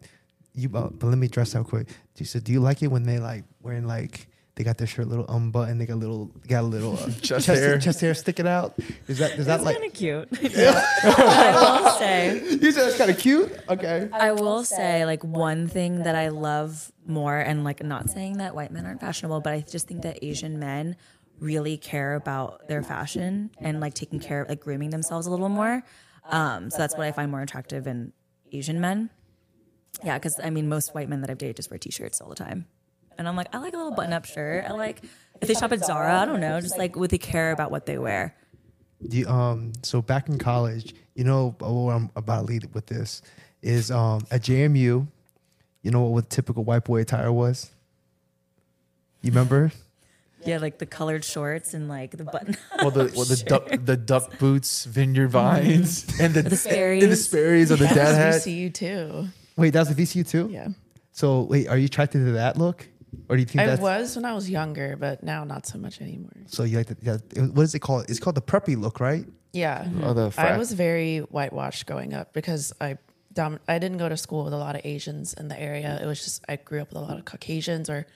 You 0.53 0.69
uh, 0.73 0.89
but 0.89 1.07
let 1.07 1.17
me 1.17 1.27
dress 1.27 1.55
out 1.55 1.67
quick. 1.67 1.87
Do- 2.15 2.25
So 2.25 2.39
do 2.39 2.51
you 2.51 2.59
like 2.59 2.81
it 2.83 2.87
when 2.87 3.03
they 3.03 3.19
like 3.19 3.43
wearing 3.61 3.87
like 3.87 4.27
they 4.55 4.65
got 4.65 4.77
their 4.77 4.85
shirt 4.87 5.05
a 5.05 5.09
little 5.09 5.25
unbuttoned, 5.29 5.79
they 5.79 5.85
got 5.85 5.93
a 5.93 5.95
little 5.95 6.25
got 6.47 6.61
a 6.63 6.67
little 6.67 6.97
uh, 6.99 7.09
chest, 7.21 7.47
hair. 7.47 7.79
chest 7.79 8.01
hair 8.01 8.13
sticking 8.13 8.47
out? 8.47 8.77
Is 9.07 9.19
that 9.19 9.31
is 9.31 9.45
that 9.45 9.45
That's 9.45 9.63
like 9.63 9.77
kind 9.77 9.87
of 9.87 9.93
cute. 9.93 10.27
I 11.03 11.79
will 11.83 11.91
say. 11.91 12.41
you 12.61 12.71
said 12.71 12.85
that's 12.87 12.97
kind 12.97 13.09
of 13.11 13.17
cute? 13.17 13.51
Okay. 13.69 14.09
I 14.11 14.33
will 14.33 14.63
say 14.63 15.05
like 15.05 15.23
one 15.23 15.67
thing 15.67 16.03
that 16.03 16.15
I 16.15 16.29
love 16.29 16.91
more, 17.05 17.37
and 17.37 17.63
like 17.63 17.81
not 17.83 18.09
saying 18.09 18.37
that 18.37 18.53
white 18.55 18.71
men 18.71 18.85
aren't 18.85 18.99
fashionable, 19.01 19.39
but 19.41 19.53
I 19.53 19.61
just 19.61 19.87
think 19.87 20.01
that 20.03 20.19
Asian 20.21 20.59
men 20.59 20.95
really 21.39 21.77
care 21.77 22.13
about 22.15 22.67
their 22.67 22.83
fashion 22.83 23.49
and 23.59 23.79
like 23.79 23.93
taking 23.95 24.19
care 24.19 24.41
of 24.43 24.49
like 24.49 24.59
grooming 24.59 24.89
themselves 24.91 25.25
a 25.27 25.31
little 25.31 25.49
more. 25.49 25.81
Um, 26.25 26.69
so 26.69 26.77
that's 26.77 26.95
what 26.95 27.07
I 27.07 27.11
find 27.11 27.31
more 27.31 27.41
attractive 27.41 27.87
in 27.87 28.13
Asian 28.51 28.79
men. 28.79 29.09
Yeah, 30.03 30.17
because 30.17 30.39
I 30.43 30.49
mean, 30.49 30.67
most 30.69 30.93
white 30.95 31.09
men 31.09 31.21
that 31.21 31.29
I've 31.29 31.37
dated 31.37 31.57
just 31.57 31.69
wear 31.69 31.77
t-shirts 31.77 32.21
all 32.21 32.29
the 32.29 32.35
time, 32.35 32.65
and 33.17 33.27
I'm 33.27 33.35
like, 33.35 33.53
I 33.53 33.59
like 33.59 33.73
a 33.73 33.77
little 33.77 33.91
button-up 33.93 34.25
shirt. 34.25 34.65
I 34.67 34.71
like 34.73 35.03
if 35.41 35.47
they 35.47 35.53
shop 35.53 35.71
at 35.71 35.83
Zara, 35.85 36.21
I 36.21 36.25
don't 36.25 36.39
know, 36.39 36.59
just 36.61 36.77
like 36.77 36.95
would 36.95 37.09
they 37.11 37.17
care 37.17 37.51
about 37.51 37.71
what 37.71 37.85
they 37.85 37.97
wear? 37.97 38.35
You, 39.01 39.27
um 39.27 39.73
so 39.83 40.01
back 40.01 40.29
in 40.29 40.37
college, 40.37 40.93
you 41.15 41.23
know 41.23 41.55
what 41.59 41.93
I'm 41.95 42.09
about 42.15 42.41
to 42.41 42.45
lead 42.45 42.73
with 42.73 42.85
this 42.87 43.21
is 43.61 43.91
um 43.91 44.21
at 44.31 44.41
JMU, 44.41 45.07
you 45.83 45.91
know 45.91 46.01
what 46.01 46.11
what 46.11 46.29
typical 46.29 46.63
white 46.63 46.83
boy 46.85 47.01
attire 47.01 47.31
was? 47.31 47.71
You 49.21 49.31
remember? 49.31 49.71
Yeah, 50.43 50.57
like 50.57 50.79
the 50.79 50.87
colored 50.87 51.23
shorts 51.23 51.75
and 51.75 51.87
like 51.87 52.17
the 52.17 52.23
button. 52.23 52.57
well, 52.79 52.89
the 52.89 53.13
well, 53.15 53.25
the 53.25 53.43
duck 53.45 53.67
the 53.85 53.95
duck 53.95 54.39
boots, 54.39 54.85
vineyard 54.85 55.27
vines, 55.27 56.07
and 56.19 56.33
the, 56.33 56.41
The 56.41 56.47
and 56.47 56.51
the 56.51 56.55
Sperry's. 56.57 57.25
Sperry's 57.25 57.71
or 57.71 57.75
the 57.75 57.85
dad 57.85 58.15
hat. 58.15 58.41
See 58.41 58.53
you 58.53 58.71
too. 58.71 59.27
Wait, 59.61 59.69
that's 59.71 59.89
a 59.89 59.93
VCU 59.95 60.27
too? 60.27 60.49
Yeah, 60.51 60.69
So 61.11 61.41
wait, 61.43 61.67
are 61.67 61.77
you 61.77 61.85
attracted 61.85 62.25
to 62.25 62.31
that 62.33 62.57
look? 62.57 62.87
Or 63.29 63.35
do 63.35 63.41
you 63.41 63.45
think 63.45 63.61
I 63.61 63.65
that's 63.67 63.81
was 63.81 64.15
when 64.15 64.25
I 64.25 64.33
was 64.33 64.49
younger, 64.49 64.95
but 64.97 65.21
now 65.23 65.43
not 65.43 65.65
so 65.65 65.77
much 65.77 66.01
anymore. 66.01 66.31
so 66.47 66.63
you 66.63 66.77
like 66.77 66.87
the, 66.87 66.97
yeah, 67.01 67.17
what 67.47 67.63
is 67.63 67.75
it 67.75 67.79
called? 67.79 68.09
It's 68.09 68.19
called 68.19 68.35
the 68.35 68.41
preppy 68.41 68.79
look, 68.79 68.99
right? 68.99 69.25
Yeah, 69.53 69.87
Oh, 70.03 70.13
the 70.13 70.27
I 70.27 70.29
frat. 70.29 70.57
was 70.57 70.71
very 70.71 71.19
whitewashed 71.19 71.85
growing 71.85 72.13
up 72.13 72.31
because 72.33 72.71
I 72.79 72.97
dom- 73.33 73.59
I 73.67 73.79
didn't 73.79 73.97
go 73.97 74.07
to 74.07 74.15
school 74.15 74.45
with 74.45 74.53
a 74.53 74.57
lot 74.57 74.75
of 74.77 74.81
Asians 74.85 75.33
in 75.33 75.49
the 75.49 75.59
area. 75.59 75.99
It 76.01 76.05
was 76.05 76.23
just 76.23 76.43
I 76.47 76.55
grew 76.55 76.81
up 76.81 76.89
with 76.89 76.97
a 76.97 77.01
lot 77.01 77.17
of 77.19 77.25
Caucasians 77.25 77.89
or 77.89 78.07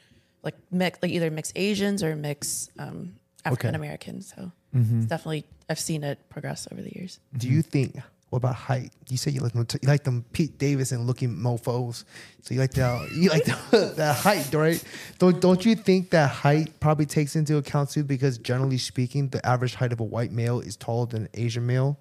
like 0.44 0.56
mix, 0.72 1.00
like 1.02 1.12
either 1.12 1.30
mixed 1.30 1.52
Asians 1.58 2.02
or 2.04 2.16
mix 2.16 2.70
um, 2.80 3.16
African 3.44 3.76
Americans. 3.76 4.34
So 4.36 4.52
it's 4.74 5.06
definitely 5.08 5.44
I've 5.70 5.80
seen 5.80 6.04
it 6.06 6.20
progress 6.30 6.68
over 6.72 6.82
the 6.82 6.92
years. 6.96 7.20
Do 7.38 7.50
you 7.50 7.62
think? 7.62 7.98
What 8.30 8.38
about 8.38 8.56
height? 8.56 8.92
You 9.08 9.18
say 9.18 9.32
you 9.32 9.40
like 9.40 9.54
them, 9.54 9.68
you 9.82 9.88
like 9.88 10.04
them 10.04 10.26
Pete 10.34 10.58
Davidson 10.58 11.06
looking 11.06 11.36
mofo's. 11.36 12.06
So 12.42 12.54
you 12.54 12.60
like 12.60 12.72
the 12.72 13.08
you 13.16 13.30
like 13.30 13.46
the, 13.46 13.94
the 13.96 14.14
height, 14.14 14.54
right? 14.54 14.84
Don't 15.20 15.40
don't 15.40 15.66
you 15.66 15.76
think 15.76 16.10
that 16.10 16.30
height 16.32 16.80
probably 16.80 17.06
takes 17.06 17.36
into 17.36 17.58
account 17.58 17.92
too? 17.92 18.04
Because 18.04 18.38
generally 18.38 18.78
speaking, 18.78 19.30
the 19.30 19.46
average 19.46 19.76
height 19.76 19.94
of 19.94 20.00
a 20.00 20.04
white 20.04 20.32
male 20.32 20.60
is 20.60 20.76
taller 20.76 21.06
than 21.06 21.24
an 21.24 21.30
Asian 21.34 21.66
male. 21.66 22.00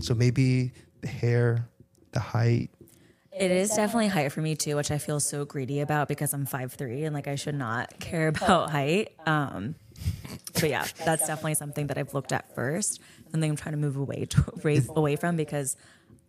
So 0.00 0.14
maybe 0.14 0.72
the 1.00 1.08
hair, 1.08 1.68
the 2.12 2.20
height. 2.20 2.70
It 3.32 3.50
is 3.50 3.70
definitely 3.70 4.08
height 4.08 4.30
for 4.30 4.42
me 4.42 4.54
too, 4.54 4.76
which 4.76 4.90
I 4.92 4.98
feel 4.98 5.18
so 5.18 5.44
greedy 5.44 5.80
about 5.80 6.06
because 6.06 6.32
I'm 6.32 6.46
5'3 6.46 7.04
and 7.04 7.14
like 7.14 7.26
I 7.26 7.34
should 7.34 7.56
not 7.56 7.98
care 7.98 8.28
about 8.28 8.70
height. 8.70 9.12
Um, 9.26 9.74
but 10.52 10.70
yeah, 10.70 10.86
that's 11.04 11.26
definitely 11.26 11.54
something 11.54 11.88
that 11.88 11.98
I've 11.98 12.14
looked 12.14 12.32
at 12.32 12.54
first. 12.54 13.00
Something 13.34 13.50
I'm 13.50 13.56
trying 13.56 13.72
to 13.72 13.80
move 13.80 13.96
away 13.96 14.26
to, 14.26 14.44
away- 14.62 14.80
away 14.94 15.16
from 15.16 15.34
because 15.34 15.76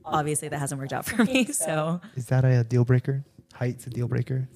obviously 0.03 0.47
that 0.47 0.57
hasn't 0.57 0.81
worked 0.81 0.91
out 0.91 1.05
for 1.05 1.23
me. 1.23 1.45
So 1.45 2.01
Is 2.15 2.25
that 2.27 2.43
a 2.43 2.63
deal 2.63 2.83
breaker? 2.83 3.23
Height's 3.53 3.85
a 3.85 3.91
deal 3.91 4.07
breaker. 4.07 4.49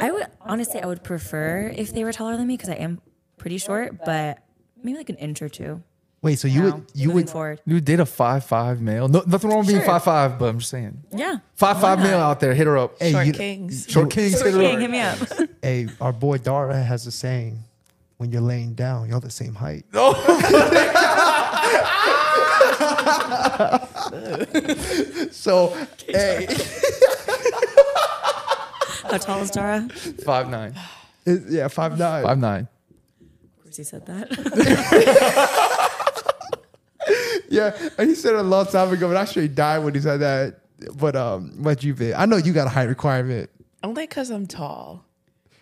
I 0.00 0.10
would 0.10 0.26
honestly, 0.40 0.80
I 0.82 0.86
would 0.86 1.04
prefer 1.04 1.72
if 1.72 1.94
they 1.94 2.02
were 2.02 2.12
taller 2.12 2.36
than 2.36 2.48
me 2.48 2.56
because 2.56 2.70
I 2.70 2.74
am 2.74 3.00
pretty 3.38 3.58
short, 3.58 4.04
but 4.04 4.42
maybe 4.82 4.98
like 4.98 5.10
an 5.10 5.14
inch 5.16 5.42
or 5.42 5.48
two. 5.48 5.80
Wait, 6.22 6.40
so 6.40 6.48
you 6.48 6.60
now, 6.62 6.64
would 6.74 6.86
you 6.92 7.06
moving 7.08 7.14
would 7.22 7.30
forward. 7.30 7.60
You 7.66 7.74
would 7.74 7.84
date 7.84 8.00
a 8.00 8.04
five 8.06 8.44
five 8.44 8.80
male. 8.80 9.06
No, 9.06 9.22
nothing 9.28 9.48
wrong 9.48 9.60
with 9.60 9.68
being 9.68 9.82
five 9.82 10.02
five, 10.02 10.40
but 10.40 10.46
I'm 10.46 10.58
just 10.58 10.70
saying 10.70 11.04
Yeah. 11.12 11.36
five 11.54 11.80
five 11.80 12.00
male 12.00 12.18
out 12.18 12.40
there. 12.40 12.52
Hit 12.52 12.66
her 12.66 12.76
up. 12.78 12.96
Hey, 13.00 13.12
Short 13.12 13.26
you- 13.28 13.32
kings. 13.32 13.86
Short 13.88 14.10
kings. 14.10 14.32
Short 14.40 14.52
hit 14.54 14.70
king, 14.70 14.80
hit 14.80 14.90
me 14.90 14.98
up. 15.00 15.18
Hey, 15.62 15.86
our 16.00 16.12
boy 16.12 16.38
Dara 16.38 16.82
has 16.82 17.06
a 17.06 17.12
saying: 17.12 17.62
when 18.18 18.30
you're 18.32 18.40
laying 18.42 18.74
down, 18.74 19.08
you're 19.08 19.20
the 19.20 19.30
same 19.30 19.54
height. 19.54 19.84
so, 25.30 25.76
hey, 26.08 26.46
How 29.04 29.18
tall 29.18 29.40
is 29.42 29.50
Dara? 29.50 29.88
Five 30.24 30.48
nine. 30.48 30.74
it- 31.26 31.42
yeah, 31.48 31.68
five 31.68 31.98
nine. 31.98 32.24
Five 32.24 32.38
nine. 32.38 32.68
Of 33.58 33.62
course 33.64 33.76
he 33.76 33.84
said 33.84 34.06
that. 34.06 35.78
Yeah, 37.48 37.76
and 37.98 38.08
he 38.08 38.14
said 38.14 38.32
it 38.32 38.38
a 38.38 38.42
long 38.42 38.64
time 38.64 38.90
ago, 38.92 39.08
but 39.08 39.16
I 39.18 39.26
straight 39.26 39.54
died 39.54 39.80
when 39.80 39.92
he 39.92 40.00
said 40.00 40.20
that. 40.20 40.60
But 40.96 41.14
um, 41.14 41.62
what 41.62 41.84
you 41.84 41.92
been? 41.92 42.14
I 42.14 42.24
know 42.24 42.36
you 42.38 42.54
got 42.54 42.66
a 42.66 42.70
height 42.70 42.84
requirement. 42.88 43.50
Only 43.82 44.04
because 44.04 44.30
I'm 44.30 44.46
tall. 44.46 45.04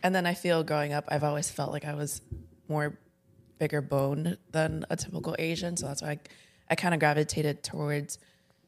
And 0.04 0.14
then 0.14 0.24
I 0.24 0.34
feel 0.34 0.62
growing 0.62 0.92
up, 0.92 1.06
I've 1.08 1.24
always 1.24 1.50
felt 1.50 1.72
like 1.72 1.84
I 1.84 1.94
was 1.94 2.20
more 2.68 2.96
bigger 3.60 3.80
boned 3.80 4.36
than 4.50 4.84
a 4.90 4.96
typical 4.96 5.36
Asian. 5.38 5.76
So 5.76 5.86
that's 5.86 6.02
why 6.02 6.10
I, 6.10 6.18
I 6.70 6.74
kind 6.74 6.94
of 6.94 6.98
gravitated 6.98 7.62
towards 7.62 8.18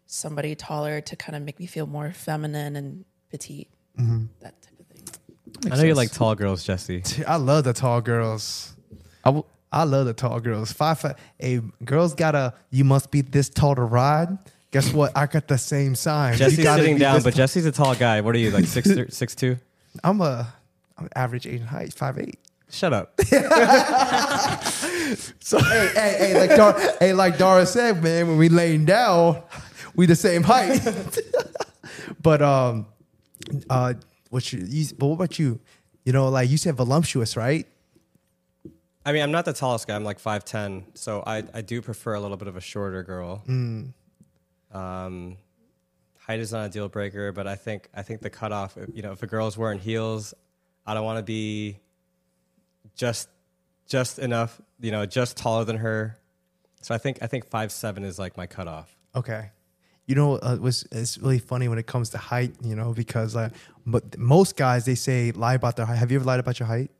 somebody 0.07 0.55
taller 0.55 1.01
to 1.01 1.16
kind 1.16 1.34
of 1.34 1.43
make 1.43 1.59
me 1.59 1.66
feel 1.66 1.86
more 1.86 2.12
feminine 2.12 2.76
and 2.76 3.05
petite. 3.30 3.70
Mm-hmm. 3.99 4.26
That 4.40 4.62
type 4.62 4.78
of 4.78 4.86
thing. 4.86 5.72
I 5.72 5.76
know 5.76 5.82
you 5.82 5.95
like 5.95 6.12
tall 6.12 6.36
girls, 6.36 6.62
Jesse. 6.62 7.03
I 7.26 7.36
love 7.36 7.64
the 7.64 7.72
tall 7.72 8.01
girls. 8.01 8.76
I. 9.24 9.43
I 9.74 9.84
love 9.84 10.05
the 10.05 10.12
tall 10.12 10.38
girls. 10.38 10.70
Five, 10.70 11.01
five. 11.01 11.16
Hey, 11.38 11.62
girls 11.82 12.14
gotta. 12.14 12.53
You 12.68 12.84
must 12.84 13.11
be 13.11 13.22
this 13.22 13.49
tall 13.49 13.74
to 13.74 13.80
ride. 13.80 14.36
Guess 14.70 14.93
what? 14.93 15.16
I 15.16 15.24
got 15.24 15.49
the 15.49 15.57
same 15.57 15.95
sign. 15.95 16.34
You 16.34 16.40
Jesse's 16.40 16.64
sitting 16.66 16.99
down, 16.99 17.22
but. 17.22 17.34
Jesse's 17.34 17.64
a 17.64 17.72
tall 17.72 17.95
guy. 17.95 18.20
What 18.20 18.34
are 18.34 18.38
you 18.38 18.51
like 18.51 18.66
six 18.66 18.93
thir- 18.93 19.09
six 19.11 19.34
two? 19.34 19.57
I'm 20.05 20.20
a 20.20 20.53
I'm 20.99 21.09
average 21.16 21.47
Asian 21.47 21.66
height, 21.66 21.95
five 21.95 22.18
eight. 22.18 22.38
Shut 22.72 22.92
up. 22.92 23.20
So 25.40 25.58
hey, 25.58 25.90
hey, 25.94 26.16
hey, 26.18 26.40
like 26.40 26.56
Dar- 26.56 26.80
hey, 26.98 27.12
like 27.12 27.36
Dara 27.36 27.66
said, 27.66 28.02
man, 28.02 28.28
when 28.28 28.38
we 28.38 28.48
laying 28.48 28.86
down, 28.86 29.42
we 29.94 30.06
the 30.06 30.16
same 30.16 30.42
height. 30.42 30.80
but 32.22 32.40
um, 32.40 32.86
uh, 33.68 33.92
what 34.30 34.50
you, 34.52 34.64
you? 34.66 34.86
But 34.96 35.06
what 35.08 35.14
about 35.16 35.38
you? 35.38 35.60
You 36.04 36.14
know, 36.14 36.30
like 36.30 36.48
you 36.48 36.56
said, 36.56 36.76
voluptuous, 36.76 37.36
right? 37.36 37.66
I 39.04 39.12
mean, 39.12 39.22
I'm 39.22 39.32
not 39.32 39.44
the 39.44 39.52
tallest 39.52 39.86
guy. 39.86 39.94
I'm 39.94 40.04
like 40.04 40.18
five 40.18 40.46
ten, 40.46 40.86
so 40.94 41.22
I 41.26 41.44
I 41.52 41.60
do 41.60 41.82
prefer 41.82 42.14
a 42.14 42.20
little 42.20 42.38
bit 42.38 42.48
of 42.48 42.56
a 42.56 42.60
shorter 42.62 43.02
girl. 43.02 43.42
Um, 43.46 45.36
height 46.18 46.40
is 46.40 46.52
not 46.52 46.66
a 46.66 46.68
deal 46.70 46.88
breaker, 46.88 47.32
but 47.32 47.46
I 47.46 47.56
think 47.56 47.90
I 47.94 48.00
think 48.02 48.22
the 48.22 48.30
cutoff. 48.30 48.78
You 48.94 49.02
know, 49.02 49.12
if 49.12 49.22
a 49.22 49.26
girl's 49.26 49.58
wearing 49.58 49.78
heels, 49.78 50.32
I 50.86 50.94
don't 50.94 51.04
want 51.04 51.18
to 51.18 51.22
be 51.22 51.80
just 52.95 53.28
just 53.86 54.18
enough. 54.18 54.61
You 54.80 54.90
know, 54.90 55.07
just 55.07 55.36
taller 55.36 55.64
than 55.64 55.76
her. 55.76 56.18
So 56.80 56.95
I 56.95 56.99
think 56.99 57.18
I 57.22 57.26
think 57.26 57.47
five 57.47 57.70
seven 57.72 58.05
is 58.05 58.18
like 58.18 58.36
my 58.36 58.47
cutoff. 58.47 58.97
Okay. 59.14 59.51
You 60.07 60.16
know, 60.16 60.34
uh, 60.38 60.55
it 60.55 60.61
was 60.61 60.86
it's 60.90 61.16
really 61.18 61.38
funny 61.38 61.68
when 61.68 61.78
it 61.78 61.86
comes 61.86 62.11
to 62.11 62.18
height. 62.18 62.55
You 62.62 62.74
know, 62.74 62.93
because 62.93 63.34
like, 63.34 63.53
but 63.86 64.18
most 64.18 64.57
guys 64.57 64.84
they 64.84 64.97
say 64.97 65.30
lie 65.32 65.55
about 65.55 65.76
their 65.76 65.86
height. 65.86 65.99
Have 65.99 66.11
you 66.11 66.16
ever 66.16 66.24
lied 66.24 66.40
about 66.40 66.59
your 66.59 66.66
height? 66.66 66.90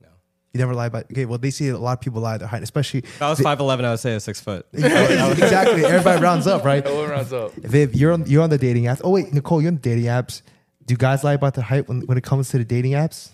No. 0.00 0.08
You 0.52 0.58
never 0.58 0.74
lie 0.74 0.86
about. 0.86 1.04
Okay, 1.04 1.24
well 1.24 1.38
they 1.38 1.50
see 1.50 1.68
a 1.68 1.78
lot 1.78 1.92
of 1.92 2.00
people 2.00 2.20
lie 2.20 2.32
about 2.32 2.40
their 2.40 2.48
height, 2.48 2.62
especially. 2.64 3.00
If 3.00 3.22
I 3.22 3.30
was 3.30 3.40
five 3.40 3.60
eleven, 3.60 3.84
I 3.84 3.90
would 3.90 4.00
say 4.00 4.10
I 4.10 4.14
was 4.14 4.24
six 4.24 4.40
foot. 4.40 4.66
exactly. 4.72 5.84
Everybody 5.84 6.20
rounds 6.20 6.48
up, 6.48 6.64
right? 6.64 6.84
Everyone 6.84 7.10
rounds 7.10 7.32
up. 7.32 7.52
If, 7.58 7.74
if 7.74 7.94
you're 7.94 8.12
on, 8.12 8.26
you're 8.26 8.42
on 8.42 8.50
the 8.50 8.58
dating 8.58 8.84
apps. 8.84 9.00
Oh 9.04 9.10
wait, 9.10 9.32
Nicole, 9.32 9.62
you're 9.62 9.68
on 9.68 9.76
the 9.76 9.80
dating 9.80 10.06
apps. 10.06 10.42
Do 10.84 10.96
guys 10.96 11.22
lie 11.22 11.34
about 11.34 11.54
their 11.54 11.64
height 11.64 11.86
when, 11.88 12.00
when 12.02 12.18
it 12.18 12.24
comes 12.24 12.48
to 12.48 12.58
the 12.58 12.64
dating 12.64 12.92
apps? 12.92 13.30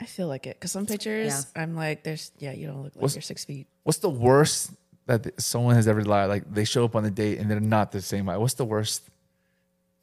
I 0.00 0.06
feel 0.06 0.28
like 0.28 0.46
it. 0.46 0.56
Because 0.58 0.72
some 0.72 0.86
pictures, 0.86 1.46
I'm 1.54 1.76
like, 1.76 2.02
there's, 2.04 2.32
yeah, 2.38 2.52
you 2.52 2.66
don't 2.66 2.82
look 2.82 2.94
like 2.96 3.02
What's- 3.02 3.14
you're 3.14 3.22
six 3.22 3.44
feet. 3.44 3.66
What's 3.84 3.98
the 3.98 4.08
worst 4.10 4.72
that 5.06 5.22
th- 5.24 5.34
someone 5.38 5.74
has 5.74 5.86
ever 5.88 6.02
lied? 6.02 6.28
Like 6.30 6.52
they 6.52 6.64
show 6.64 6.84
up 6.84 6.96
on 6.96 7.02
the 7.02 7.10
date 7.10 7.38
and 7.38 7.50
they're 7.50 7.60
not 7.60 7.92
the 7.92 8.00
same 8.00 8.26
height. 8.26 8.38
What's 8.38 8.54
the 8.54 8.64
worst 8.64 9.02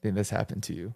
thing 0.01 0.13
that's 0.13 0.29
happened 0.29 0.63
to 0.63 0.73
you? 0.73 0.93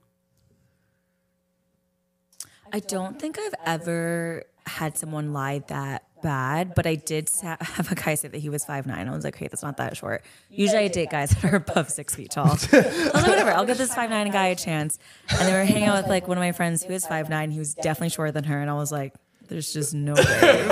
I 2.74 2.80
don't 2.80 3.20
think 3.20 3.38
I've 3.38 3.56
ever 3.66 4.44
had 4.66 4.98
someone 4.98 5.34
lie 5.34 5.60
that 5.68 6.04
bad, 6.22 6.74
but 6.76 6.86
I 6.86 6.96
did 6.96 7.30
sa- 7.30 7.58
have 7.62 7.92
a 7.92 7.96
guy 7.96 8.16
say 8.16 8.28
that 8.28 8.38
he 8.40 8.50
was 8.50 8.64
five 8.66 8.86
nine. 8.86 9.08
I 9.08 9.12
was 9.16 9.24
like, 9.24 9.36
okay, 9.36 9.48
that's 9.48 9.64
not 9.64 9.78
that 9.78 9.98
short. 9.98 10.24
Usually 10.50 10.80
I 10.84 10.88
date 10.88 11.10
guys 11.10 11.30
that 11.32 11.52
are 11.52 11.56
above 11.56 11.90
six 11.90 12.16
feet 12.16 12.32
tall. 12.32 12.48
I 12.52 12.52
was 12.52 12.72
like, 12.72 13.14
whatever, 13.28 13.52
I'll 13.52 13.66
give 13.66 13.78
this 13.78 13.94
five 13.94 14.10
nine 14.10 14.32
guy 14.32 14.48
a 14.48 14.56
chance. 14.56 15.00
And 15.30 15.40
then 15.40 15.48
we 15.54 15.60
were 15.60 15.66
hanging 15.66 15.86
out 15.90 16.02
with 16.02 16.10
like 16.10 16.28
one 16.28 16.38
of 16.38 16.42
my 16.42 16.52
friends 16.52 16.84
who 16.84 16.94
is 16.94 17.06
five 17.06 17.30
nine. 17.30 17.52
He 17.52 17.60
was 17.60 17.74
definitely 17.74 18.10
shorter 18.10 18.32
than 18.32 18.44
her, 18.46 18.60
and 18.60 18.70
I 18.70 18.74
was 18.74 18.92
like, 18.92 19.14
there's 19.48 19.74
just 19.74 19.94
no 19.94 20.14
way 20.14 20.64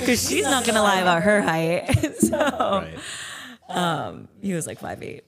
because 0.00 0.22
she's 0.28 0.44
not 0.44 0.64
gonna 0.64 0.82
lie 0.82 1.00
about 1.00 1.22
her 1.22 1.40
height. 1.42 2.14
so 2.18 2.38
Right. 2.38 2.98
Um, 3.68 4.28
he 4.40 4.54
was 4.54 4.66
like 4.66 4.78
five 4.78 5.02
eight. 5.02 5.24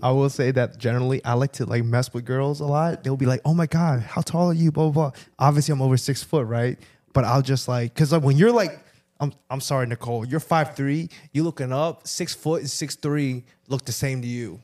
I 0.00 0.12
will 0.12 0.30
say 0.30 0.52
that 0.52 0.78
generally 0.78 1.24
I 1.24 1.34
like 1.34 1.52
to 1.54 1.66
like 1.66 1.84
mess 1.84 2.14
with 2.14 2.24
girls 2.24 2.60
a 2.60 2.64
lot. 2.66 3.02
They'll 3.02 3.16
be 3.16 3.26
like, 3.26 3.40
"Oh 3.44 3.52
my 3.54 3.66
god, 3.66 4.00
how 4.00 4.20
tall 4.20 4.50
are 4.50 4.54
you?" 4.54 4.70
Blah 4.70 4.90
blah. 4.90 5.10
blah. 5.10 5.20
Obviously, 5.38 5.72
I'm 5.72 5.82
over 5.82 5.96
six 5.96 6.22
foot, 6.22 6.46
right? 6.46 6.78
But 7.16 7.24
I'll 7.24 7.40
just 7.40 7.66
like, 7.66 7.94
cause 7.94 8.12
like 8.12 8.22
when 8.22 8.36
you're 8.36 8.52
like, 8.52 8.78
I'm 9.18 9.32
I'm 9.48 9.62
sorry, 9.62 9.86
Nicole, 9.86 10.26
you're 10.26 10.38
five 10.38 10.76
three. 10.76 11.08
You 11.32 11.44
looking 11.44 11.72
up, 11.72 12.06
six 12.06 12.34
foot 12.34 12.60
and 12.60 12.68
six 12.70 12.94
three 12.94 13.44
look 13.68 13.86
the 13.86 13.92
same 13.92 14.20
to 14.20 14.28
you, 14.28 14.60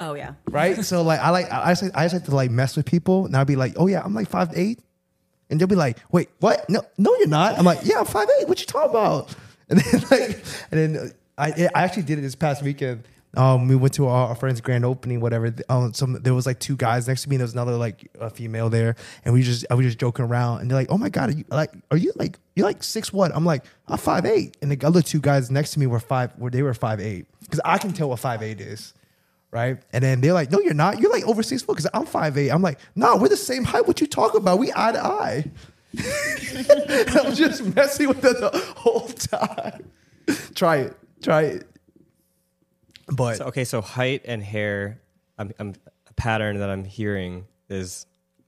Oh 0.00 0.14
yeah. 0.14 0.32
right? 0.48 0.82
so 0.82 1.02
like 1.02 1.20
I 1.20 1.28
like 1.28 1.52
I 1.52 1.72
just, 1.72 1.82
like- 1.82 1.92
I 1.94 2.04
just 2.06 2.14
like 2.14 2.24
to 2.24 2.34
like 2.34 2.50
mess 2.50 2.76
with 2.76 2.86
people, 2.86 3.26
and 3.26 3.36
I'll 3.36 3.44
be 3.44 3.56
like, 3.56 3.74
"Oh 3.76 3.88
yeah, 3.88 4.00
I'm 4.02 4.14
like 4.14 4.30
five 4.30 4.52
eight, 4.56 4.80
and 5.50 5.60
they'll 5.60 5.68
be 5.68 5.74
like, 5.76 5.98
"Wait, 6.10 6.30
what? 6.40 6.64
No, 6.70 6.80
no, 6.96 7.14
you're 7.18 7.28
not." 7.28 7.58
I'm 7.58 7.66
like, 7.66 7.80
"Yeah, 7.84 7.98
I'm 8.00 8.06
five 8.06 8.26
eight. 8.40 8.48
What 8.48 8.58
you 8.60 8.66
talking 8.66 8.90
about?" 8.90 9.34
And 9.68 9.80
then 9.80 10.00
like, 10.10 10.44
and 10.70 10.80
then 10.96 11.12
I 11.36 11.68
I 11.74 11.82
actually 11.84 12.04
did 12.04 12.18
it 12.18 12.22
this 12.22 12.34
past 12.36 12.62
weekend. 12.62 13.02
Um, 13.34 13.68
we 13.68 13.76
went 13.76 13.92
to 13.94 14.06
our, 14.06 14.34
friend's 14.34 14.60
grand 14.60 14.84
opening, 14.84 15.20
whatever. 15.20 15.54
Um, 15.68 15.92
some 15.92 16.14
there 16.22 16.32
was 16.34 16.46
like 16.46 16.58
two 16.58 16.76
guys 16.76 17.06
next 17.06 17.22
to 17.22 17.28
me. 17.28 17.36
and 17.36 17.40
There 17.40 17.44
was 17.44 17.52
another 17.52 17.76
like 17.76 18.10
a 18.18 18.30
female 18.30 18.70
there, 18.70 18.96
and 19.24 19.34
we 19.34 19.42
just 19.42 19.66
I 19.70 19.74
was 19.74 19.84
just 19.84 19.98
joking 19.98 20.24
around. 20.24 20.60
And 20.60 20.70
they're 20.70 20.78
like, 20.78 20.90
"Oh 20.90 20.96
my 20.96 21.08
god, 21.10 21.30
are 21.30 21.32
you 21.32 21.44
like 21.50 21.72
are 21.90 21.96
you 21.96 22.12
like 22.16 22.38
you're 22.54 22.66
like 22.66 22.82
six 22.82 23.12
what?" 23.12 23.34
I'm 23.34 23.44
like, 23.44 23.64
"I'm 23.88 23.98
five 23.98 24.24
eight. 24.24 24.56
And 24.62 24.70
the 24.70 24.86
other 24.86 25.02
two 25.02 25.20
guys 25.20 25.50
next 25.50 25.72
to 25.72 25.78
me 25.78 25.86
were 25.86 26.00
five, 26.00 26.32
where 26.38 26.50
they 26.50 26.62
were 26.62 26.72
five 26.74 27.00
eight, 27.00 27.26
because 27.40 27.60
I 27.64 27.78
can 27.78 27.92
tell 27.92 28.08
what 28.08 28.20
five 28.20 28.42
eight 28.42 28.60
is 28.60 28.94
right? 29.52 29.78
And 29.92 30.04
then 30.04 30.20
they're 30.20 30.34
like, 30.34 30.50
"No, 30.50 30.60
you're 30.60 30.74
not. 30.74 31.00
You're 31.00 31.10
like 31.10 31.24
over 31.26 31.42
six 31.42 31.62
foot." 31.62 31.76
Because 31.76 31.90
I'm 31.94 32.06
five 32.06 32.36
eight. 32.36 32.50
I'm 32.50 32.62
like, 32.62 32.78
"No, 32.94 33.16
we're 33.16 33.28
the 33.28 33.36
same 33.36 33.64
height. 33.64 33.86
What 33.86 34.00
you 34.00 34.06
talking 34.06 34.40
about? 34.40 34.58
We 34.58 34.72
eye 34.74 34.92
to 34.92 35.04
eye." 35.04 35.50
I'm 35.98 37.34
just 37.34 37.64
messing 37.74 38.08
with 38.08 38.20
them 38.20 38.34
the 38.34 38.74
whole 38.76 39.08
time. 39.08 39.90
Try 40.54 40.76
it. 40.78 40.96
Try 41.22 41.42
it. 41.42 41.75
But 43.06 43.36
So, 43.36 43.44
okay, 43.46 43.64
so 43.64 43.80
height 43.80 44.22
and 44.24 44.42
hair, 44.42 45.00
I'm, 45.38 45.52
I'm 45.58 45.74
a 46.08 46.12
pattern 46.14 46.58
that 46.58 46.70
I'm 46.70 46.84
hearing 46.84 47.46
is 47.68 48.06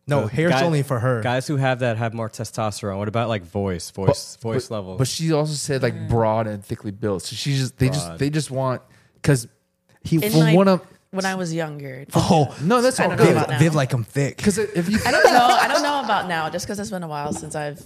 no, 0.09 0.23
the 0.23 0.29
hair's 0.29 0.53
guys- 0.53 0.63
only 0.63 0.83
for 0.83 0.99
her. 0.99 1.21
Guys 1.21 1.47
who 1.47 1.57
have 1.57 1.81
that 1.81 1.99
have 1.99 2.15
more 2.15 2.31
testosterone. 2.31 2.99
What 2.99 3.09
about 3.09 3.29
like 3.29 3.43
voice, 3.45 3.91
voice, 3.91 4.37
voice 4.37 4.69
but, 4.69 4.75
level? 4.75 4.97
But 4.97 5.07
she 5.07 5.33
also 5.33 5.53
said 5.53 5.83
like 5.83 5.95
mm. 5.95 6.09
broad 6.09 6.47
and 6.47 6.65
thickly 6.65 6.91
built. 6.91 7.23
So 7.23 7.37
she 7.37 7.55
just 7.57 7.77
they 7.77 7.89
just 7.89 8.19
they 8.19 8.31
just 8.31 8.51
want 8.51 8.83
because 9.15 9.47
he 10.03 10.17
In 10.17 10.33
for 10.33 10.39
my- 10.39 10.55
one 10.55 10.69
of 10.69 10.87
when 11.11 11.27
I 11.27 11.35
was 11.35 11.53
younger. 11.53 12.07
Oh 12.15 12.55
No, 12.63 12.81
that's 12.81 12.99
all 13.01 13.09
don't 13.09 13.19
good. 13.19 13.33
about 13.33 13.51
now. 13.51 13.59
Viv 13.59 13.75
like 13.75 13.93
I'm 13.93 14.05
thick. 14.05 14.39
Because 14.39 14.59
if 14.59 14.89
you 14.89 14.99
I 15.05 15.11
don't 15.11 15.25
know. 15.25 15.47
I 15.47 15.69
don't 15.69 15.83
know 15.83 16.01
about 16.01 16.27
now, 16.27 16.49
just 16.49 16.67
because 16.67 16.79
it's 16.79 16.91
been 16.91 17.03
a 17.03 17.09
while 17.09 17.33
since 17.33 17.55
I've 17.55 17.83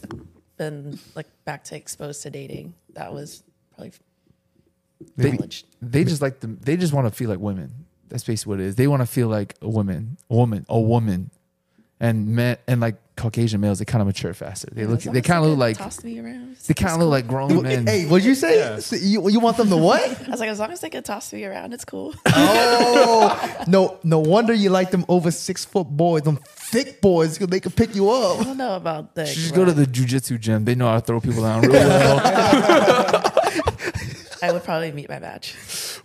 been 0.57 0.99
like 1.17 1.27
back 1.45 1.65
to 1.65 1.77
exposed 1.77 2.23
to 2.23 2.31
dating. 2.31 2.75
That 2.95 3.13
was 3.13 3.43
probably 3.75 3.93
they, 5.17 5.39
they 5.81 6.05
just 6.05 6.23
like 6.23 6.41
them. 6.41 6.59
They 6.63 6.77
just 6.77 6.93
want 6.93 7.07
to 7.07 7.11
feel 7.13 7.29
like 7.31 7.39
women. 7.39 7.87
That's 8.09 8.25
basically 8.25 8.51
what 8.51 8.61
it 8.61 8.67
is. 8.67 8.77
They 8.77 8.87
want 8.87 9.01
to 9.03 9.07
feel 9.07 9.29
like 9.29 9.55
a 9.63 9.69
woman, 9.69 10.19
a 10.29 10.35
woman, 10.37 10.67
a 10.69 10.81
woman, 10.81 11.31
and 11.99 12.29
men 12.29 12.59
and 12.67 12.81
like 12.81 12.97
Caucasian 13.17 13.61
males. 13.61 13.79
They 13.79 13.85
kind 13.85 14.01
of 14.03 14.07
mature 14.07 14.35
faster. 14.35 14.69
They 14.73 14.85
look. 14.87 15.07
As 15.07 15.13
They 15.13 15.23
kind 15.23 15.43
of 15.45 15.51
look 15.51 15.59
like. 15.59 15.79
toss 15.79 16.03
me 16.05 16.19
around. 16.19 16.57
They 16.67 16.75
kind 16.75 16.93
of 16.95 17.01
look 17.01 17.11
like 17.11 17.27
grown 17.27 17.63
men. 17.63 17.87
Hey, 17.87 18.05
what'd 18.07 18.25
you 18.25 18.35
say? 18.35 18.79
So 18.81 18.97
You, 18.97 19.29
you 19.31 19.41
want 19.41 19.57
them 19.57 19.69
to 19.71 19.77
what? 19.77 20.03
I 20.27 20.31
was 20.31 20.41
like, 20.41 20.49
as 20.51 20.59
long 20.59 20.71
as 20.71 20.81
they 20.81 20.91
can 20.91 21.03
toss 21.03 21.33
me 21.33 21.45
around, 21.45 21.73
it's 21.73 21.85
cool. 21.85 22.15
oh, 22.27 23.65
no, 23.69 23.99
no 24.05 24.19
wonder 24.19 24.53
you 24.53 24.71
like 24.71 24.91
them 24.91 25.05
over 25.09 25.31
six 25.31 25.65
foot 25.65 25.89
boys, 25.89 26.23
them 26.23 26.39
thick 26.47 27.01
boys, 27.01 27.35
because 27.39 27.49
they 27.49 27.61
can 27.61 27.73
pick 27.73 27.95
you 27.95 28.11
up. 28.11 28.41
I 28.41 28.45
don't 28.45 28.57
know 28.59 28.77
about 28.77 29.15
that. 29.15 29.27
Just 29.29 29.55
go 29.55 29.65
to 29.65 29.73
the 29.73 29.87
jujitsu 29.87 30.39
gym. 30.39 30.65
They 30.65 30.75
know 30.75 30.87
how 30.87 30.95
to 30.97 31.01
throw 31.01 31.21
people 31.21 31.43
down 31.43 31.63
real 31.63 31.73
well. 31.73 33.33
I 34.43 34.53
would 34.53 34.65
probably 34.65 34.91
meet 34.91 35.09
my 35.09 35.21
match. 35.21 35.55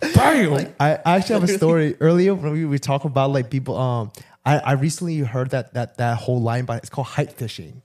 Bam! 0.00 0.72
I 0.78 0.94
I 1.04 1.16
actually 1.16 1.40
have 1.40 1.50
a 1.50 1.58
story 1.58 1.96
earlier 2.00 2.34
when 2.34 2.52
we 2.52 2.64
were 2.64 2.78
talking 2.78 3.10
about 3.10 3.32
like 3.32 3.50
people. 3.50 3.76
Um, 3.76 4.12
I, 4.46 4.58
I 4.58 4.72
recently 4.72 5.18
heard 5.18 5.50
that 5.50 5.74
that 5.74 5.98
that 5.98 6.18
whole 6.18 6.40
line, 6.40 6.64
but 6.64 6.78
it's 6.78 6.88
called 6.88 7.08
height 7.08 7.32
fishing. 7.32 7.82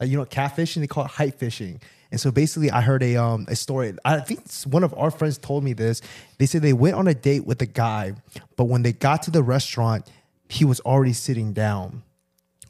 Like 0.00 0.08
you 0.08 0.16
know, 0.16 0.24
catfishing 0.24 0.80
they 0.80 0.86
call 0.86 1.04
it 1.04 1.10
height 1.10 1.34
fishing. 1.34 1.80
And 2.10 2.18
so 2.18 2.32
basically, 2.32 2.70
I 2.70 2.80
heard 2.80 3.02
a 3.02 3.16
um 3.16 3.44
a 3.48 3.54
story. 3.54 3.94
I 4.04 4.20
think 4.20 4.50
one 4.64 4.82
of 4.82 4.94
our 4.96 5.10
friends 5.10 5.36
told 5.36 5.62
me 5.62 5.74
this. 5.74 6.00
They 6.38 6.46
said 6.46 6.62
they 6.62 6.72
went 6.72 6.96
on 6.96 7.06
a 7.06 7.14
date 7.14 7.44
with 7.44 7.60
a 7.60 7.66
guy, 7.66 8.14
but 8.56 8.64
when 8.64 8.82
they 8.82 8.92
got 8.92 9.22
to 9.24 9.30
the 9.30 9.42
restaurant, 9.42 10.10
he 10.48 10.64
was 10.64 10.80
already 10.80 11.12
sitting 11.12 11.52
down. 11.52 12.02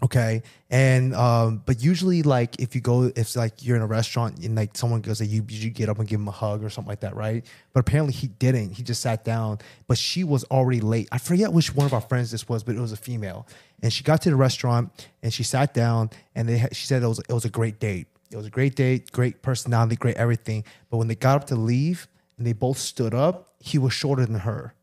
Okay. 0.02 0.42
And 0.70 1.14
um, 1.14 1.62
but 1.66 1.82
usually 1.82 2.22
like 2.22 2.58
if 2.58 2.74
you 2.74 2.80
go 2.80 3.10
if 3.14 3.36
like 3.36 3.64
you're 3.64 3.76
in 3.76 3.82
a 3.82 3.86
restaurant 3.86 4.38
and 4.38 4.54
like 4.54 4.76
someone 4.76 5.00
goes 5.02 5.20
like 5.20 5.28
you 5.28 5.44
you 5.48 5.70
get 5.70 5.88
up 5.88 5.98
and 5.98 6.08
give 6.08 6.20
him 6.20 6.28
a 6.28 6.32
hug 6.32 6.64
or 6.64 6.70
something 6.70 6.88
like 6.88 7.00
that, 7.00 7.14
right? 7.14 7.44
But 7.72 7.80
apparently 7.80 8.14
he 8.14 8.28
didn't. 8.28 8.70
He 8.70 8.82
just 8.82 9.02
sat 9.02 9.24
down. 9.24 9.58
But 9.88 9.98
she 9.98 10.24
was 10.24 10.44
already 10.44 10.80
late. 10.80 11.08
I 11.12 11.18
forget 11.18 11.52
which 11.52 11.74
one 11.74 11.86
of 11.86 11.92
our 11.92 12.00
friends 12.00 12.30
this 12.30 12.48
was, 12.48 12.62
but 12.62 12.76
it 12.76 12.80
was 12.80 12.92
a 12.92 12.96
female. 12.96 13.46
And 13.82 13.92
she 13.92 14.02
got 14.02 14.22
to 14.22 14.30
the 14.30 14.36
restaurant 14.36 15.08
and 15.22 15.32
she 15.32 15.42
sat 15.42 15.74
down 15.74 16.10
and 16.34 16.48
they 16.48 16.66
she 16.72 16.86
said 16.86 17.02
it 17.02 17.08
was 17.08 17.18
it 17.18 17.32
was 17.32 17.44
a 17.44 17.50
great 17.50 17.78
date. 17.78 18.06
It 18.30 18.36
was 18.36 18.46
a 18.46 18.50
great 18.50 18.76
date, 18.76 19.12
great 19.12 19.42
personality, 19.42 19.96
great 19.96 20.16
everything. 20.16 20.64
But 20.88 20.98
when 20.98 21.08
they 21.08 21.16
got 21.16 21.36
up 21.36 21.46
to 21.48 21.56
leave 21.56 22.06
and 22.38 22.46
they 22.46 22.52
both 22.52 22.78
stood 22.78 23.12
up, 23.12 23.48
he 23.58 23.76
was 23.76 23.92
shorter 23.92 24.24
than 24.24 24.40
her 24.40 24.74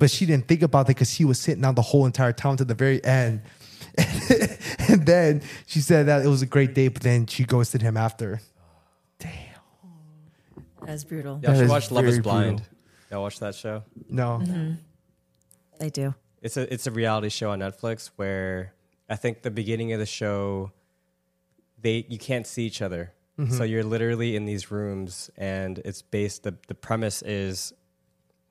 but 0.00 0.10
she 0.10 0.24
didn't 0.26 0.48
think 0.48 0.62
about 0.62 0.86
it 0.86 0.88
because 0.88 1.12
he 1.12 1.26
was 1.26 1.38
sitting 1.38 1.60
down 1.60 1.74
the 1.74 1.82
whole 1.82 2.06
entire 2.06 2.32
time 2.32 2.56
to 2.56 2.64
the 2.64 2.74
very 2.74 3.04
end. 3.04 3.42
and 4.88 5.04
then 5.04 5.42
she 5.66 5.80
said 5.80 6.06
that 6.06 6.24
it 6.24 6.28
was 6.28 6.40
a 6.40 6.46
great 6.46 6.74
date, 6.74 6.88
but 6.88 7.02
then 7.02 7.26
she 7.26 7.44
ghosted 7.44 7.82
him 7.82 7.98
after. 7.98 8.40
Damn. 9.18 9.30
That's 10.86 11.04
brutal. 11.04 11.34
Y'all 11.34 11.52
That 11.52 11.56
should 11.56 11.64
is 11.64 11.70
watch 11.70 11.90
Love 11.90 12.06
Is 12.06 12.14
very 12.14 12.22
Blind. 12.22 12.56
brutal. 12.56 12.74
Y'all 13.10 13.22
watch 13.22 13.38
that 13.40 13.54
show? 13.54 13.84
No. 14.08 14.40
Mm-hmm. 14.42 14.72
I 15.84 15.88
do. 15.90 16.14
It's 16.40 16.56
a 16.56 16.72
it's 16.72 16.86
a 16.86 16.90
reality 16.90 17.28
show 17.28 17.50
on 17.50 17.58
Netflix 17.58 18.10
where 18.16 18.72
I 19.10 19.16
think 19.16 19.42
the 19.42 19.50
beginning 19.50 19.92
of 19.92 19.98
the 19.98 20.06
show 20.06 20.72
they 21.78 22.06
you 22.08 22.18
can't 22.18 22.46
see 22.46 22.64
each 22.64 22.80
other. 22.80 23.12
So 23.36 23.44
mm-hmm. 23.44 23.64
you're 23.64 23.84
literally 23.84 24.36
in 24.36 24.44
these 24.44 24.70
rooms 24.70 25.30
and 25.36 25.78
it's 25.78 26.02
based 26.02 26.42
the 26.42 26.54
the 26.68 26.74
premise 26.74 27.22
is 27.22 27.72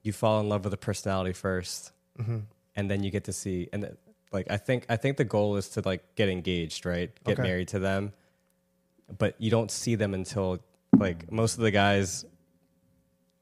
you 0.02 0.12
fall 0.12 0.40
in 0.40 0.48
love 0.48 0.64
with 0.64 0.72
a 0.72 0.78
personality 0.78 1.32
1st 1.32 1.90
mm-hmm. 2.20 2.38
and 2.76 2.90
then 2.90 3.02
you 3.02 3.10
get 3.10 3.24
to 3.24 3.32
see 3.32 3.68
and 3.72 3.96
like 4.32 4.50
I 4.50 4.56
think 4.56 4.86
I 4.88 4.96
think 4.96 5.16
the 5.16 5.24
goal 5.24 5.56
is 5.56 5.68
to 5.70 5.82
like 5.84 6.14
get 6.14 6.28
engaged, 6.28 6.86
right? 6.86 7.10
Get 7.24 7.38
Okay. 7.38 7.42
married 7.48 7.68
to 7.68 7.78
them. 7.80 8.12
But 9.18 9.34
you 9.38 9.50
don't 9.50 9.70
see 9.72 9.96
them 9.96 10.14
until 10.14 10.60
like 10.98 11.30
most 11.32 11.54
of 11.58 11.62
the 11.62 11.70
guys 11.72 12.24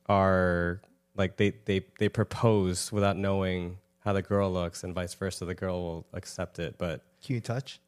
are 0.08 0.80
like 1.16 1.36
they 1.36 1.50
they 1.66 1.84
they 1.98 2.08
propose 2.08 2.90
without 2.92 3.16
knowing 3.16 3.78
how 4.00 4.12
the 4.12 4.22
girl 4.22 4.50
looks 4.50 4.82
and 4.84 4.94
vice 4.94 5.12
versa 5.14 5.44
the 5.44 5.54
girl 5.54 5.82
will 5.82 6.06
accept 6.14 6.58
it 6.58 6.76
but 6.78 7.04
Can 7.22 7.34
you 7.34 7.40
touch? 7.40 7.80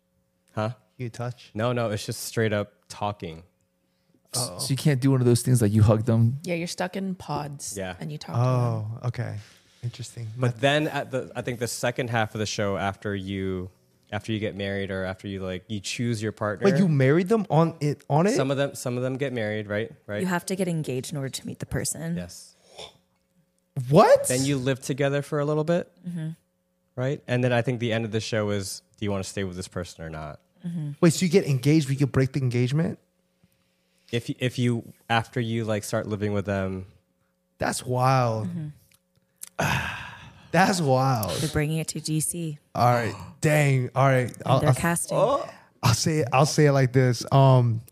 huh 0.54 0.70
Can 0.96 1.04
you 1.04 1.08
touch? 1.10 1.50
no 1.54 1.72
no 1.72 1.90
it's 1.90 2.04
just 2.04 2.22
straight 2.24 2.52
up 2.52 2.72
talking 2.88 3.42
So 4.32 4.66
you 4.68 4.76
can't 4.76 5.00
do 5.00 5.10
one 5.10 5.20
of 5.20 5.26
those 5.26 5.42
things 5.42 5.60
like 5.60 5.72
you 5.72 5.82
hug 5.82 6.04
them. 6.04 6.38
Yeah, 6.44 6.54
you're 6.54 6.68
stuck 6.68 6.96
in 6.96 7.14
pods. 7.16 7.76
Yeah. 7.76 7.96
And 7.98 8.12
you 8.12 8.18
talk 8.18 8.36
to 8.36 8.40
oh, 8.40 8.44
them. 8.44 8.98
Oh, 9.02 9.08
okay. 9.08 9.36
Interesting. 9.82 10.28
but 10.36 10.60
then 10.60 10.88
at 10.88 11.10
the 11.10 11.32
i 11.34 11.40
think 11.40 11.58
the 11.58 11.66
second 11.66 12.10
half 12.10 12.34
of 12.34 12.38
the 12.38 12.44
show 12.44 12.76
after 12.76 13.14
you 13.14 13.70
after 14.12 14.30
you 14.30 14.38
get 14.38 14.54
married 14.54 14.90
or 14.90 15.04
after 15.04 15.26
you 15.26 15.42
like 15.42 15.64
you 15.68 15.80
choose 15.80 16.22
your 16.22 16.32
partner 16.32 16.66
Wait, 16.66 16.78
you 16.78 16.86
married 16.86 17.30
them 17.30 17.46
on 17.48 17.76
it 17.80 18.04
on 18.10 18.26
it? 18.26 18.32
some 18.36 18.50
of 18.50 18.58
them 18.58 18.74
some 18.74 18.98
of 18.98 19.02
them 19.02 19.16
get 19.16 19.32
married 19.32 19.68
right 19.68 19.90
right 20.06 20.20
You 20.20 20.26
have 20.26 20.44
to 20.46 20.56
get 20.56 20.68
engaged 20.68 21.12
in 21.12 21.16
order 21.16 21.30
to 21.30 21.46
meet 21.46 21.60
the 21.60 21.66
person. 21.66 22.14
yes 22.14 22.56
what? 23.88 24.28
then 24.28 24.44
you 24.44 24.58
live 24.58 24.80
together 24.80 25.22
for 25.22 25.38
a 25.40 25.46
little 25.46 25.64
bit 25.64 25.90
mm-hmm. 26.06 26.30
right 26.94 27.22
and 27.26 27.42
then 27.42 27.52
i 27.54 27.62
think 27.62 27.80
the 27.80 27.94
end 27.94 28.04
of 28.04 28.10
the 28.10 28.20
show 28.20 28.50
is 28.50 28.82
do 28.98 29.06
you 29.06 29.10
want 29.10 29.24
to 29.24 29.30
stay 29.30 29.44
with 29.44 29.56
this 29.56 29.68
person 29.68 30.04
or 30.04 30.10
not 30.10 30.40
mm-hmm. 30.66 30.90
Wait, 31.00 31.14
so 31.14 31.24
you 31.24 31.32
get 31.32 31.46
engaged, 31.46 31.88
we 31.88 31.96
could 31.96 32.12
break 32.12 32.32
the 32.32 32.40
engagement? 32.40 32.98
If 34.12 34.28
you, 34.28 34.34
if 34.38 34.58
you 34.58 34.92
after 35.08 35.40
you 35.40 35.64
like 35.64 35.84
start 35.84 36.06
living 36.06 36.32
with 36.32 36.46
them 36.46 36.86
That's 37.58 37.84
wild. 37.84 38.48
That's 40.52 40.80
wild. 40.80 41.30
They're 41.32 41.50
bringing 41.50 41.78
it 41.78 41.88
to 41.88 42.00
DC. 42.00 42.58
All 42.74 42.92
right. 42.92 43.14
Dang. 43.40 43.90
All 43.94 44.06
right. 44.06 44.32
And 44.32 44.42
I'll, 44.46 44.60
they're 44.60 44.70
I'll, 44.70 44.74
casting. 44.74 45.16
I'll 45.16 45.94
say 45.94 46.18
it. 46.18 46.28
I'll 46.32 46.46
say 46.46 46.66
it 46.66 46.72
like 46.72 46.92
this. 46.92 47.24
Um, 47.32 47.82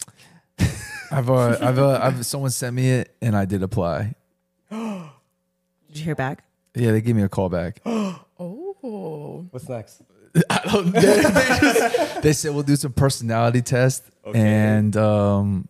I've 1.11 1.31
uh, 1.31 1.57
I've 1.61 1.79
uh, 1.79 2.01
I've 2.03 2.27
someone 2.27 2.51
sent 2.51 2.75
me 2.75 2.91
it 2.91 3.15
and 3.23 3.37
I 3.37 3.45
did 3.45 3.63
apply. 3.63 4.15
Did 4.71 5.97
you 5.97 6.05
hear 6.05 6.15
back? 6.15 6.45
Yeah, 6.75 6.93
they 6.93 7.01
gave 7.01 7.17
me 7.17 7.23
a 7.23 7.29
call 7.29 7.49
back. 7.49 7.81
Oh. 8.41 9.49
what's 9.51 9.69
next 9.69 10.03
I 10.51 10.61
don't. 10.71 10.93
They, 10.93 11.01
they 11.01 11.23
just 11.23 12.23
they 12.23 12.33
said 12.33 12.55
we'll 12.55 12.63
do 12.63 12.77
some 12.77 12.93
personality 12.93 13.63
test, 13.63 14.05
Okay. 14.25 14.39
and 14.39 14.97
um, 14.97 15.69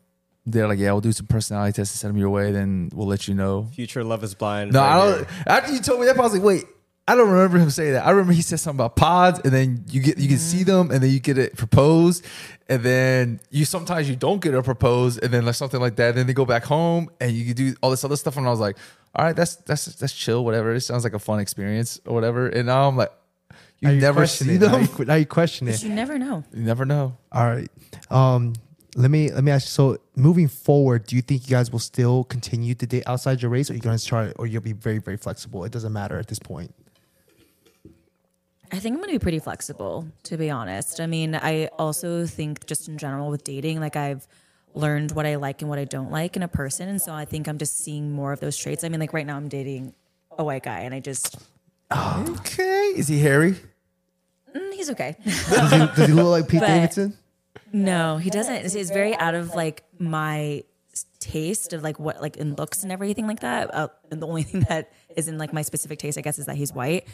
they're 0.53 0.69
like, 0.69 0.79
yeah, 0.79 0.93
we'll 0.93 1.01
do 1.01 1.13
some 1.13 1.27
personality 1.27 1.77
tests 1.77 1.95
and 1.95 2.01
send 2.01 2.15
them 2.15 2.19
your 2.19 2.31
way. 2.31 2.53
Then 2.53 2.91
we'll 2.95 3.07
let 3.07 3.29
you 3.29 3.35
know. 3.35 3.69
Future 3.75 4.05
Love 4.05 4.25
is 4.25 4.35
Blind. 4.35 4.73
No, 4.73 4.81
right 4.81 4.93
I 4.93 5.11
don't. 5.11 5.29
After 5.47 5.73
you 5.73 5.81
told 5.81 6.01
me 6.01 6.07
that, 6.07 6.19
I 6.19 6.23
was 6.23 6.33
like, 6.33 6.43
wait. 6.43 6.65
I 7.07 7.15
don't 7.15 7.31
remember 7.31 7.57
him 7.57 7.71
saying 7.71 7.95
that. 7.95 8.05
I 8.07 8.11
remember 8.11 8.35
he 8.35 8.43
said 8.43 8.61
something 8.61 8.77
about 8.85 8.95
pods, 8.95 9.41
and 9.43 9.51
then 9.51 9.83
you 9.89 10.03
get 10.03 10.19
you 10.19 10.29
can 10.29 10.37
see 10.37 10.63
them, 10.63 10.91
and 10.91 11.03
then 11.03 11.09
you 11.09 11.21
get 11.21 11.39
it 11.39 11.57
proposed, 11.57 12.23
and 12.69 12.83
then 12.83 13.41
you 13.51 13.65
sometimes 13.65 14.11
you 14.11 14.15
don't 14.15 14.43
get 14.43 14.53
it 14.53 14.63
proposed, 14.63 15.23
and 15.23 15.33
then 15.33 15.47
like 15.47 15.55
something 15.55 15.81
like 15.81 15.97
that. 15.97 16.17
then 16.17 16.27
they 16.27 16.35
go 16.35 16.45
back 16.45 16.65
home, 16.65 17.09
and 17.19 17.33
you 17.33 17.47
can 17.47 17.55
do 17.55 17.75
all 17.81 17.89
this 17.89 18.05
other 18.05 18.17
stuff. 18.17 18.37
And 18.37 18.47
I 18.47 18.51
was 18.51 18.61
like, 18.61 18.77
all 19.15 19.25
right, 19.25 19.35
that's 19.35 19.57
that's 19.57 19.87
that's 19.87 20.13
chill, 20.13 20.45
whatever. 20.45 20.75
It 20.75 20.83
sounds 20.83 21.03
like 21.03 21.15
a 21.15 21.19
fun 21.19 21.41
experience 21.41 21.99
or 22.05 22.15
whatever. 22.15 22.47
And 22.47 22.67
now 22.67 22.87
I'm 22.87 22.99
like, 22.99 23.11
you 23.81 23.89
now 23.89 24.01
never 24.01 24.27
see 24.27 24.57
it. 24.57 24.61
Now 24.61 24.73
them. 24.73 24.83
you, 24.83 24.89
que- 24.89 25.05
now 25.07 25.15
you 25.15 25.27
question 25.27 25.69
it. 25.69 25.83
You 25.83 25.91
never 25.91 26.19
know. 26.19 26.45
You 26.53 26.63
never 26.63 26.85
know. 26.85 27.17
All 27.33 27.47
right. 27.47 27.71
Um, 28.11 28.55
let 28.99 29.11
me 29.11 29.31
let 29.31 29.45
me 29.45 29.51
ask 29.53 29.67
you. 29.67 29.71
So, 29.71 29.99
moving 30.17 30.49
forward, 30.49 31.07
do 31.07 31.17
you 31.17 31.23
think 31.23 31.49
you 31.49 31.51
guys 31.57 31.71
will 31.71 31.79
still 31.79 32.25
continue 32.25 32.75
to 32.75 32.87
date 32.87 33.05
outside 33.07 33.41
your 33.41 33.51
race, 33.51 33.71
or 33.71 33.75
you're 33.75 33.81
going 33.81 33.97
to 33.97 34.05
try, 34.05 34.31
or 34.33 34.47
you'll 34.47 34.61
be 34.63 34.73
very 34.73 34.99
very 34.99 35.17
flexible? 35.17 35.65
It 35.65 35.73
doesn't 35.73 35.93
matter 35.93 36.19
at 36.19 36.27
this 36.29 36.39
point. 36.39 36.75
I 38.71 38.79
think 38.81 38.95
I'm 38.95 39.01
going 39.01 39.09
to 39.15 39.19
be 39.19 39.23
pretty 39.23 39.39
flexible, 39.39 40.07
to 40.25 40.37
be 40.37 40.51
honest. 40.51 41.01
I 41.01 41.07
mean, 41.07 41.35
I 41.35 41.67
also 41.79 42.27
think 42.27 42.67
just 42.67 42.87
in 42.89 42.99
general 42.99 43.31
with 43.31 43.43
dating, 43.43 43.81
like 43.81 43.97
I've 43.97 44.27
learned 44.75 45.13
what 45.13 45.25
I 45.25 45.37
like 45.37 45.63
and 45.63 45.71
what 45.71 45.79
I 45.79 45.85
don't 45.85 46.11
like 46.11 46.37
in 46.37 46.43
a 46.43 46.49
person. 46.49 46.87
And 46.89 47.01
so 47.01 47.13
I 47.15 47.25
think 47.25 47.49
I'm 47.49 47.57
just 47.57 47.79
seeing 47.83 48.13
more 48.13 48.33
of 48.33 48.41
those 48.41 48.59
traits. 48.59 48.85
I 48.85 48.91
mean, 48.91 49.01
like 49.01 49.15
right 49.15 49.27
now 49.27 49.37
I'm 49.39 49.49
dating 49.49 49.95
a 50.37 50.45
white 50.45 50.65
guy 50.65 50.81
and 50.81 50.95
I 50.95 51.01
just, 51.01 51.37
Okay, 51.91 52.93
is 52.95 53.09
he 53.09 53.19
hairy? 53.21 53.57
mm, 54.55 54.75
he's 54.75 54.91
okay. 54.91 55.17
Does 55.25 55.71
he, 55.73 55.79
does 55.79 56.07
he 56.09 56.13
look 56.13 56.27
like 56.27 56.49
Pete 56.49 56.61
But- 56.61 56.67
Davidson? 56.67 57.17
No, 57.73 58.17
he 58.19 58.31
doesn't. 58.31 58.55
It's, 58.55 58.75
it's 58.75 58.91
very 58.91 59.15
out 59.17 59.35
of 59.35 59.55
like 59.55 59.85
my 59.99 60.65
taste 61.21 61.73
of 61.73 61.83
like 61.83 61.99
what, 62.01 62.21
like 62.21 62.37
in 62.37 62.55
looks 62.55 62.83
and 62.83 62.91
everything 62.93 63.27
like 63.27 63.41
that. 63.41 63.75
Uh, 63.75 63.89
and 64.11 64.21
the 64.23 64.27
only 64.27 64.43
thing 64.49 64.61
that 64.69 64.93
is 65.17 65.29
in 65.29 65.39
like 65.39 65.53
my 65.53 65.63
specific 65.63 65.99
taste, 65.99 66.19
I 66.19 66.21
guess, 66.23 66.39
is 66.39 66.47
that 66.47 66.57
he's 66.57 66.73
white. 66.73 67.07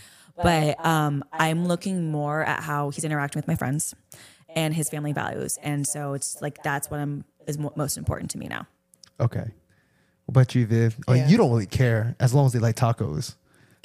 But 0.43 0.85
um, 0.85 1.23
I'm 1.33 1.67
looking 1.67 2.11
more 2.11 2.43
at 2.45 2.61
how 2.63 2.91
he's 2.91 3.05
interacting 3.05 3.39
with 3.39 3.47
my 3.49 3.55
friends 3.55 3.95
and 4.49 4.75
his 4.75 4.89
family 4.91 5.13
values. 5.13 5.59
And 5.63 5.87
so 5.87 6.15
it's 6.15 6.41
like 6.43 6.63
that's 6.63 6.91
what 6.91 6.99
I'm 7.01 7.25
is 7.47 7.59
mo- 7.59 7.73
most 7.77 7.97
important 7.97 8.31
to 8.33 8.39
me 8.39 8.49
now. 8.49 8.67
Okay. 9.21 9.45
What 10.27 10.33
about 10.33 10.55
you, 10.55 10.67
Viv? 10.67 10.97
Oh, 11.07 11.13
Yeah. 11.13 11.29
you 11.29 11.37
don't 11.37 11.51
really 11.51 11.67
care 11.67 12.17
as 12.19 12.33
long 12.35 12.47
as 12.47 12.53
they 12.53 12.59
like 12.59 12.77
tacos. 12.77 13.35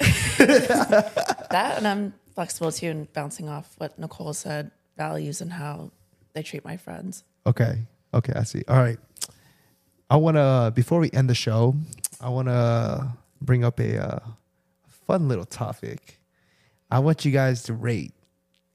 That 0.40 1.74
and 1.78 1.86
I'm 1.86 2.14
flexible 2.34 2.72
too 2.72 2.88
and 2.90 3.12
bouncing 3.12 3.48
off 3.48 3.74
what 3.78 3.98
Nicole 3.98 4.32
said, 4.32 4.70
values 4.96 5.40
and 5.40 5.52
how 5.52 5.90
they 6.32 6.42
treat 6.42 6.64
my 6.64 6.76
friends. 6.76 7.24
Okay. 7.46 7.82
Okay, 8.12 8.32
I 8.34 8.42
see. 8.42 8.62
All 8.68 8.78
right. 8.78 8.98
I 10.08 10.16
want 10.16 10.36
to 10.36 10.72
before 10.74 10.98
we 10.98 11.10
end 11.12 11.30
the 11.30 11.34
show, 11.34 11.76
I 12.20 12.28
want 12.28 12.48
to 12.48 13.12
bring 13.40 13.64
up 13.64 13.78
a 13.78 14.02
uh, 14.02 14.18
fun 15.06 15.28
little 15.28 15.44
topic. 15.44 16.20
I 16.90 16.98
want 16.98 17.24
you 17.24 17.30
guys 17.30 17.62
to 17.64 17.74
rate 17.74 18.12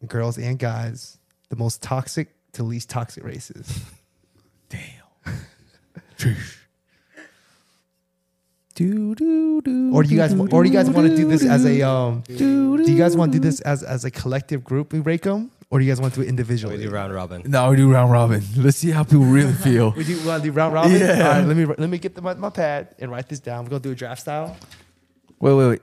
girls 0.08 0.38
and 0.38 0.58
guys 0.58 1.18
the 1.50 1.56
most 1.56 1.82
toxic 1.82 2.34
to 2.54 2.64
least 2.64 2.90
toxic 2.90 3.24
races. 3.24 3.82
Damn. 4.70 6.36
Do, 8.76 9.16
do, 9.16 9.62
do, 9.62 9.96
Or 9.96 10.04
do 10.04 10.10
you 10.10 10.18
guys, 10.18 10.34
do, 10.34 10.50
or 10.52 10.64
do 10.64 10.70
you 10.70 10.76
guys 10.76 10.90
want 10.90 11.08
to 11.08 11.16
do 11.16 11.30
this 11.30 11.46
as 11.46 11.64
a 11.64 11.78
do, 11.78 11.86
um? 11.86 12.24
do, 12.28 12.78
Do 12.84 12.92
you 12.92 12.98
guys 12.98 13.16
want 13.16 13.32
to 13.32 13.40
do 13.40 13.42
this 13.42 13.62
as 13.62 13.84
as 13.84 14.04
a 14.04 14.12
collective 14.12 14.66
group? 14.66 14.92
We 14.92 15.00
rate 15.00 15.22
them, 15.22 15.52
or 15.70 15.80
do 15.80 15.86
you 15.86 15.92
guys 15.92 16.00
want 16.00 16.14
to 16.14 16.20
do 16.22 16.26
it 16.26 16.30
individually? 16.30 16.78
We 16.78 16.84
do 16.84 16.90
round 16.90 17.14
robin. 17.14 17.44
No, 17.46 17.70
we 17.70 17.76
do 17.76 17.92
round 17.92 18.12
robin. 18.12 18.44
Let's 18.56 18.78
see 18.78 18.92
how 18.92 19.04
people 19.04 19.26
really 19.26 19.54
feel. 19.68 19.92
We 19.92 20.04
do 20.04 20.16
want 20.26 20.44
to 20.44 20.50
do 20.50 20.54
round 20.56 20.74
robin. 20.74 21.00
Yeah. 21.00 21.28
All 21.28 21.40
right, 21.40 21.46
let 21.46 21.58
me 21.58 21.66
let 21.66 21.90
me 21.90 21.98
get 21.98 22.16
the, 22.16 22.22
my, 22.22 22.34
my 22.36 22.50
pad 22.50 22.96
and 23.00 23.12
write 23.12 23.30
this 23.30 23.40
down. 23.40 23.64
We're 23.66 23.72
gonna 23.72 23.82
do 23.82 23.92
a 23.92 23.96
draft 23.96 24.22
style. 24.22 24.56
Wait, 25.40 25.54
wait, 25.54 25.68
wait. 25.68 25.82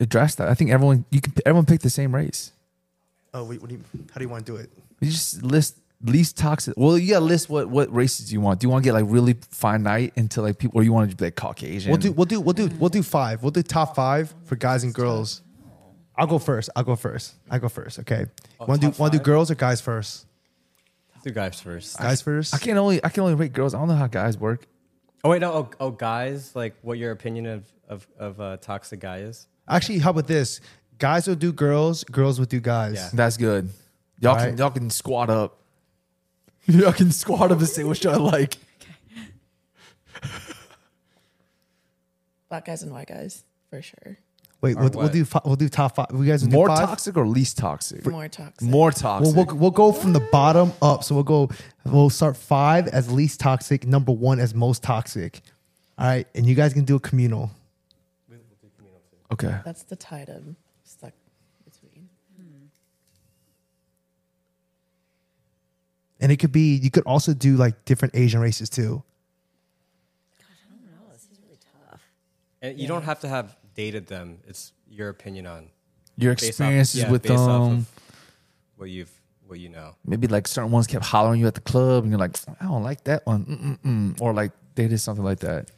A 0.00 0.06
draft 0.06 0.34
style. 0.34 0.48
I 0.48 0.54
think 0.54 0.70
everyone 0.70 1.04
you 1.10 1.20
can 1.20 1.32
everyone 1.46 1.66
pick 1.66 1.80
the 1.80 1.90
same 1.90 2.14
race. 2.14 2.52
Oh, 3.32 3.44
wait, 3.44 3.60
what 3.60 3.68
do 3.68 3.76
you, 3.76 3.84
how 4.12 4.18
do 4.18 4.24
you 4.24 4.30
want 4.30 4.46
to 4.46 4.52
do 4.52 4.56
it? 4.56 4.70
You 5.00 5.10
just 5.10 5.42
list 5.42 5.76
least 6.02 6.36
toxic. 6.36 6.74
Well, 6.76 6.98
you 6.98 7.12
gotta 7.12 7.24
list 7.24 7.48
what 7.48 7.68
what 7.68 7.92
races 7.94 8.32
you 8.32 8.40
want. 8.40 8.60
Do 8.60 8.66
you 8.66 8.70
want 8.70 8.84
to 8.84 8.88
get 8.88 8.94
like 8.94 9.04
really 9.08 9.36
finite 9.50 10.12
into 10.16 10.42
like 10.42 10.58
people, 10.58 10.80
or 10.80 10.82
you 10.82 10.92
want 10.92 11.10
to 11.10 11.16
be 11.16 11.24
like 11.26 11.36
Caucasian? 11.36 11.90
We'll 11.90 12.00
do 12.00 12.12
we'll 12.12 12.26
do 12.26 12.40
we'll 12.40 12.52
do 12.54 12.68
we'll 12.78 12.90
do 12.90 13.02
five. 13.02 13.42
We'll 13.42 13.50
do 13.50 13.62
top 13.62 13.94
five 13.94 14.34
for 14.44 14.56
guys 14.56 14.84
and 14.84 14.92
girls. 14.94 15.42
I'll 16.18 16.26
go 16.26 16.38
first. 16.38 16.70
I'll 16.74 16.84
go 16.84 16.96
first. 16.96 17.34
I 17.50 17.58
go 17.58 17.68
first. 17.68 17.98
Okay. 18.00 18.26
Oh, 18.58 18.66
want 18.66 18.80
to 18.80 18.90
do 18.90 18.98
want 18.98 19.12
to 19.12 19.18
do 19.18 19.24
girls 19.24 19.50
or 19.50 19.54
guys 19.54 19.80
first? 19.80 20.26
Let's 21.12 21.24
do 21.24 21.30
guys 21.30 21.60
first. 21.60 21.98
Guys 21.98 22.22
first. 22.22 22.54
I 22.54 22.58
can 22.58 22.78
only 22.78 23.04
I 23.04 23.08
can 23.10 23.22
only 23.22 23.34
rate 23.34 23.52
girls. 23.52 23.74
I 23.74 23.78
don't 23.78 23.88
know 23.88 23.96
how 23.96 24.06
guys 24.06 24.38
work. 24.38 24.66
Oh 25.24 25.30
wait, 25.30 25.40
no. 25.40 25.52
Oh, 25.52 25.70
oh, 25.80 25.90
guys, 25.90 26.54
like 26.54 26.76
what 26.82 26.98
your 26.98 27.10
opinion 27.10 27.46
of 27.46 27.64
of 27.88 28.06
of 28.18 28.40
uh, 28.40 28.56
toxic 28.58 29.00
guy 29.00 29.18
is? 29.18 29.46
Actually, 29.68 29.98
how 29.98 30.10
about 30.10 30.26
this? 30.26 30.60
Guys 30.98 31.26
will 31.26 31.34
do 31.34 31.52
girls. 31.52 32.04
Girls 32.04 32.38
will 32.38 32.46
do 32.46 32.60
guys. 32.60 32.94
Yeah. 32.94 33.10
That's 33.12 33.36
good. 33.36 33.68
Y'all 34.20 34.32
All 34.32 34.38
can 34.38 34.50
right. 34.50 34.58
y'all 34.58 34.70
can 34.70 34.88
squat 34.88 35.28
up. 35.28 35.58
y'all 36.66 36.92
can 36.92 37.12
squat 37.12 37.52
up 37.52 37.58
and 37.58 37.68
say 37.68 37.84
what 37.84 38.02
y'all 38.02 38.20
like. 38.20 38.56
Black 42.48 42.64
guys 42.64 42.82
and 42.82 42.92
white 42.92 43.08
guys, 43.08 43.44
for 43.68 43.82
sure. 43.82 44.18
Wait, 44.66 44.76
we'll, 44.78 44.90
we'll 44.90 45.08
do 45.08 45.24
fi- 45.24 45.40
we'll 45.44 45.56
do 45.56 45.68
top 45.68 45.94
five. 45.94 46.06
We 46.12 46.26
guys 46.26 46.42
will 46.42 46.50
do 46.50 46.56
More 46.56 46.68
five? 46.68 46.86
toxic 46.88 47.16
or 47.16 47.26
least 47.26 47.56
toxic? 47.58 48.04
More 48.06 48.28
toxic. 48.28 48.62
More 48.68 48.86
Well, 48.86 48.92
toxic. 48.92 49.36
we'll 49.36 49.56
we'll 49.56 49.70
go 49.70 49.92
from 49.92 50.12
the 50.12 50.20
bottom 50.32 50.72
up. 50.82 51.04
So 51.04 51.14
we'll 51.14 51.24
go. 51.24 51.48
We'll 51.84 52.10
start 52.10 52.36
five 52.36 52.88
as 52.88 53.10
least 53.12 53.40
toxic. 53.40 53.86
Number 53.86 54.12
one 54.12 54.40
as 54.40 54.54
most 54.54 54.82
toxic. 54.82 55.40
All 55.98 56.06
right, 56.06 56.26
and 56.34 56.44
you 56.46 56.54
guys 56.54 56.72
can 56.74 56.84
do 56.84 56.96
a 56.96 57.00
communal. 57.00 57.50
okay. 59.32 59.58
That's 59.64 59.82
the 59.84 59.96
tide 59.96 60.28
I'm 60.28 60.56
stuck 60.84 61.12
between. 61.64 62.08
Hmm. 62.36 62.66
And 66.20 66.32
it 66.32 66.36
could 66.38 66.52
be. 66.52 66.76
You 66.76 66.90
could 66.90 67.04
also 67.04 67.34
do 67.34 67.56
like 67.56 67.84
different 67.84 68.14
Asian 68.16 68.40
races 68.40 68.68
too. 68.70 69.02
Gosh, 70.38 70.46
I 70.66 70.70
don't 70.70 70.84
know. 70.86 71.12
This 71.12 71.22
is 71.30 71.38
really 71.44 71.58
tough. 71.90 72.00
And 72.62 72.78
you 72.78 72.88
don't 72.88 73.02
have 73.04 73.20
to 73.20 73.28
have 73.28 73.56
dated 73.76 74.06
them. 74.06 74.38
It's 74.46 74.72
your 74.90 75.08
opinion 75.10 75.46
on 75.46 75.68
Your 76.16 76.32
based 76.34 76.44
off- 76.44 76.48
experiences 76.48 77.00
yeah, 77.02 77.10
with 77.10 77.22
based 77.22 77.34
off 77.34 77.70
them. 77.70 77.78
of 77.78 77.90
what 78.76 78.90
you've 78.90 79.10
what 79.46 79.60
you 79.60 79.68
know. 79.68 79.94
Maybe 80.04 80.26
like 80.26 80.48
certain 80.48 80.72
ones 80.72 80.86
kept 80.88 81.04
hollering 81.04 81.40
you 81.40 81.46
at 81.46 81.54
the 81.54 81.60
club, 81.60 82.02
and 82.02 82.10
you're 82.10 82.18
like, 82.18 82.36
I 82.60 82.64
don't 82.64 82.82
like 82.82 83.04
that 83.04 83.24
one, 83.26 83.78
Mm-mm-mm. 83.84 84.20
or 84.20 84.32
like 84.34 84.50
they 84.74 84.88
did 84.88 84.98
something 84.98 85.24
like 85.24 85.38
that. 85.40 85.70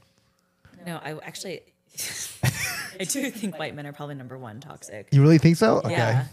No, 0.86 0.96
I 1.04 1.18
actually, 1.22 1.60
I 3.00 3.04
do 3.04 3.30
think 3.30 3.58
white 3.58 3.74
men 3.74 3.86
are 3.86 3.92
probably 3.92 4.14
number 4.14 4.38
one 4.38 4.60
toxic. 4.60 5.08
You 5.12 5.20
really 5.20 5.36
think 5.38 5.56
so? 5.56 5.78
Okay. 5.78 5.90
Yeah. 5.90 6.24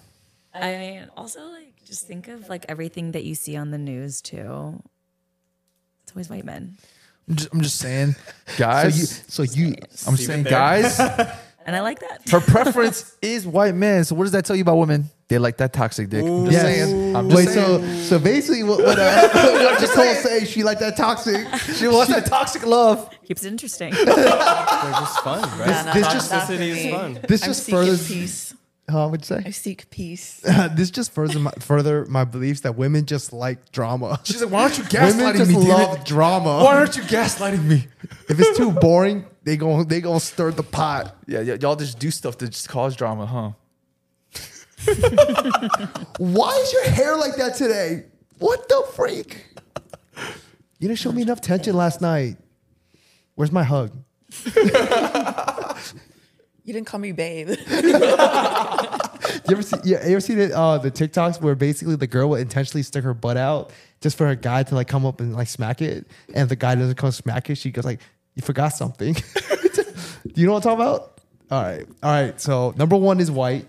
I 0.54 0.72
mean, 0.78 1.10
also 1.18 1.42
like 1.48 1.74
just 1.86 2.08
think 2.08 2.30
of 2.30 2.48
like 2.48 2.66
everything 2.70 3.12
that 3.12 3.26
you 3.26 3.36
see 3.36 3.58
on 3.58 3.72
the 3.72 3.78
news 3.78 4.22
too. 4.22 4.82
It's 6.04 6.12
always 6.14 6.30
white 6.30 6.46
men, 6.46 6.78
I'm 7.28 7.36
just, 7.36 7.54
I'm 7.54 7.62
just 7.62 7.78
saying, 7.80 8.16
So 8.48 8.58
guys. 8.58 8.98
you. 9.00 9.06
So 9.28 9.44
you. 9.44 9.76
I'm 10.08 10.14
Leave 10.14 10.20
it 10.22 10.24
saying, 10.26 10.44
there. 10.44 10.52
guys, 10.52 10.98
and 11.66 11.76
I 11.76 11.82
like 11.82 12.00
that. 12.00 12.30
her 12.30 12.40
preference 12.54 13.16
is 13.22 13.46
white 13.48 13.76
men. 13.76 14.04
So 14.06 14.16
what 14.16 14.24
does 14.24 14.32
that 14.34 14.46
tell 14.46 14.56
you 14.56 14.62
about 14.62 14.78
women? 14.78 15.10
They 15.28 15.40
like 15.40 15.58
that 15.58 15.74
toxic 15.74 16.10
dick. 16.10 16.24
I'm 16.24 16.46
just 16.46 16.52
Yes. 16.54 16.62
saying. 16.62 17.16
I'm 17.16 17.30
just 17.30 17.36
Wait. 17.48 17.54
saying. 17.54 18.04
So 18.04 18.18
so 18.18 18.20
basically, 18.20 18.64
what 18.64 18.80
what, 18.84 19.00
uh, 19.00 19.30
what 19.34 19.82
Nicole 19.82 20.14
say? 20.14 20.46
She 20.46 20.64
like 20.64 20.78
that 20.80 20.96
toxic. 20.98 21.48
she 21.76 21.88
wants 21.88 22.14
that 22.14 22.28
toxic 22.28 22.64
love. 22.66 23.10
Keeps 23.26 23.44
it 23.44 23.50
interesting. 23.50 23.92
They're 23.94 24.06
just 24.06 25.20
fun, 25.24 25.42
right? 25.60 25.70
Yeah, 25.70 25.84
no, 25.84 25.94
this 25.94 26.02
not- 26.04 26.14
just- 26.14 26.32
not 26.32 26.48
for 26.48 26.54
Toxicity 26.54 26.68
is 26.70 26.86
me. 26.86 26.92
fun. 26.92 27.20
This 27.28 27.42
I'm 27.44 27.48
just 27.50 27.64
seeking 27.64 27.80
furthers. 27.80 28.08
peace. 28.08 28.54
Huh, 28.88 29.08
what'd 29.08 29.28
you 29.28 29.36
I 29.38 29.42
say? 29.46 29.52
seek 29.52 29.90
peace. 29.90 30.42
this 30.76 30.92
just 30.92 31.12
further 31.12 31.40
my, 31.40 31.50
further 31.60 32.06
my 32.06 32.24
beliefs 32.24 32.60
that 32.62 32.76
women 32.76 33.08
just 33.08 33.34
like 33.34 33.72
drama. 33.72 34.20
She's 34.26 34.44
like, 34.44 34.52
why 34.54 34.62
aren't 34.62 34.78
you 34.78 34.84
Women 34.84 35.10
gaslighting 35.10 35.38
just 35.38 35.50
me, 35.50 35.56
David? 35.56 35.70
love 35.70 36.06
drama. 36.06 36.64
Why 36.64 36.76
aren't 36.76 36.96
you 36.96 37.02
gaslighting 37.02 37.64
me? 37.64 37.88
If 38.30 38.40
it's 38.40 38.56
too 38.56 38.70
boring, 38.70 39.26
they 39.46 39.56
go 39.56 39.84
they 39.84 40.02
gonna 40.02 40.20
stir 40.20 40.52
the 40.52 40.64
pot. 40.64 41.16
Yeah, 41.28 41.40
y- 41.40 41.58
y'all 41.62 41.76
just 41.78 41.98
do 42.00 42.12
stuff 42.12 42.38
to 42.40 42.50
just 42.50 42.68
cause 42.68 42.96
drama, 42.98 43.26
huh? 43.26 43.52
Why 46.18 46.52
is 46.62 46.74
your 46.74 46.84
hair 46.90 47.16
like 47.16 47.38
that 47.38 47.56
today? 47.56 48.06
What 48.40 48.68
the 48.68 48.84
freak? 48.94 49.46
You 50.80 50.88
didn't 50.90 51.00
show 51.00 51.12
me 51.14 51.22
enough 51.22 51.40
tension 51.42 51.76
last 51.76 52.02
night. 52.02 52.36
Where's 53.36 53.52
my 53.52 53.64
hug? 53.64 53.92
You 56.64 56.74
didn't 56.74 56.88
call 56.88 57.00
me 57.00 57.12
babe. 57.14 57.50
You 59.48 59.52
ever 59.52 59.62
see? 59.62 59.78
Yeah, 59.84 60.04
you 60.06 60.12
ever 60.14 60.22
see 60.22 60.34
the 60.36 60.58
uh, 60.58 60.78
the 60.80 60.90
TikToks 60.90 61.40
where 61.42 61.54
basically 61.56 61.96
the 61.96 62.08
girl 62.08 62.30
will 62.30 62.38
intentionally 62.38 62.82
stick 62.82 63.04
her 63.04 63.14
butt 63.14 63.38
out 63.38 63.72
just 64.02 64.18
for 64.18 64.26
her 64.26 64.34
guy 64.36 64.64
to 64.64 64.74
like 64.76 64.88
come 64.88 65.06
up 65.06 65.20
and 65.20 65.36
like 65.36 65.48
smack 65.48 65.82
it, 65.84 66.08
and 66.30 66.38
if 66.44 66.50
the 66.50 66.56
guy 66.56 66.74
doesn't 66.74 66.96
come 66.96 67.12
smack 67.12 67.50
it, 67.50 67.56
she 67.56 67.70
goes 67.70 67.86
like, 67.86 68.00
"You 68.36 68.42
forgot 68.42 68.70
something." 68.70 69.14
Do 70.36 70.42
you 70.42 70.48
know 70.48 70.54
what 70.54 70.66
I'm 70.66 70.78
talking 70.78 70.86
about? 70.86 71.22
All 71.52 71.64
right, 71.64 71.88
all 72.04 72.12
right. 72.12 72.42
So 72.42 72.74
number 72.78 72.96
one 72.96 73.20
is 73.20 73.32
white. 73.32 73.68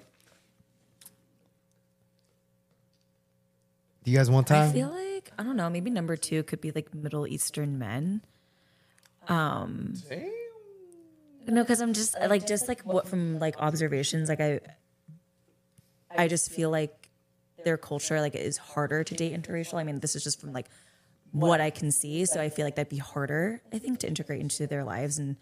Do 4.04 4.10
you 4.10 4.16
guys 4.16 4.30
want 4.30 4.46
time? 4.46 4.70
I 4.70 4.72
feel 4.72 4.88
like 4.88 5.30
I 5.38 5.42
don't 5.42 5.56
know. 5.56 5.68
Maybe 5.68 5.90
number 5.90 6.16
two 6.16 6.42
could 6.44 6.60
be 6.60 6.70
like 6.72 6.94
Middle 6.94 7.26
Eastern 7.26 7.78
men. 7.78 8.22
Um, 9.28 9.94
no, 11.46 11.62
because 11.62 11.80
I'm 11.80 11.92
just 11.92 12.16
like 12.28 12.46
just 12.46 12.68
like 12.68 12.82
what 12.82 13.08
from 13.08 13.38
like 13.38 13.56
observations. 13.58 14.28
Like 14.28 14.40
I, 14.40 14.60
I 16.16 16.28
just 16.28 16.50
feel 16.50 16.70
like 16.70 17.08
their 17.64 17.76
culture 17.76 18.20
like 18.20 18.34
is 18.34 18.56
harder 18.56 19.04
to 19.04 19.14
date 19.14 19.34
interracial. 19.34 19.74
I 19.74 19.84
mean, 19.84 20.00
this 20.00 20.16
is 20.16 20.24
just 20.24 20.40
from 20.40 20.52
like 20.52 20.68
what 21.32 21.60
I 21.60 21.70
can 21.70 21.90
see. 21.92 22.24
So 22.26 22.40
I 22.40 22.48
feel 22.48 22.64
like 22.64 22.76
that'd 22.76 22.88
be 22.88 22.98
harder. 22.98 23.62
I 23.72 23.78
think 23.78 23.98
to 24.00 24.08
integrate 24.08 24.40
into 24.40 24.66
their 24.66 24.84
lives, 24.84 25.18
and 25.18 25.36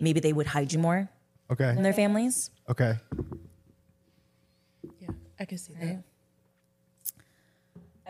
maybe 0.00 0.20
they 0.20 0.32
would 0.32 0.46
hide 0.46 0.72
you 0.72 0.78
more 0.78 1.08
okay. 1.50 1.70
in 1.70 1.82
their 1.82 1.92
families. 1.92 2.50
Okay. 2.68 2.94
yeah, 5.00 5.08
I 5.38 5.44
can 5.44 5.58
see 5.58 5.74
that. 5.80 6.02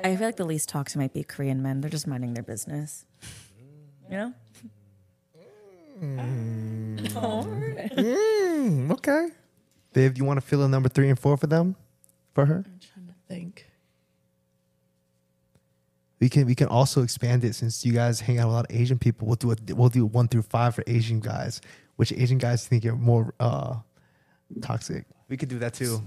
I 0.04 0.16
feel 0.16 0.26
like 0.26 0.36
the 0.36 0.44
least 0.44 0.68
toxic 0.68 0.98
might 0.98 1.12
be 1.12 1.22
Korean 1.22 1.62
men. 1.62 1.80
They're 1.80 1.90
just 1.90 2.06
minding 2.06 2.34
their 2.34 2.42
business. 2.42 3.04
You 4.10 4.16
know. 4.16 4.34
Mm, 6.02 7.08
okay. 8.90 9.28
Dave, 9.92 10.18
you 10.18 10.24
want 10.24 10.40
to 10.40 10.46
fill 10.46 10.64
in 10.64 10.70
number 10.70 10.88
three 10.88 11.08
and 11.08 11.18
four 11.18 11.36
for 11.36 11.46
them? 11.46 11.76
For 12.34 12.46
her? 12.46 12.64
I'm 12.66 12.80
trying 12.80 13.06
to 13.06 13.14
think. 13.28 13.66
We 16.22 16.28
can 16.28 16.46
we 16.46 16.54
can 16.54 16.68
also 16.68 17.02
expand 17.02 17.42
it 17.42 17.56
since 17.56 17.84
you 17.84 17.92
guys 17.92 18.20
hang 18.20 18.38
out 18.38 18.46
with 18.46 18.52
a 18.52 18.56
lot 18.58 18.70
of 18.70 18.76
Asian 18.76 18.96
people. 18.96 19.26
We'll 19.26 19.34
do 19.34 19.50
a 19.50 19.56
we'll 19.74 19.88
do 19.88 20.06
one 20.06 20.28
through 20.28 20.42
five 20.42 20.72
for 20.72 20.84
Asian 20.86 21.18
guys. 21.18 21.60
Which 21.96 22.12
Asian 22.12 22.38
guys 22.38 22.64
think 22.64 22.86
are 22.86 22.94
more 22.94 23.34
uh, 23.40 23.78
toxic? 24.60 25.04
We 25.28 25.36
could 25.36 25.48
do 25.48 25.58
that 25.58 25.74
too. 25.74 26.00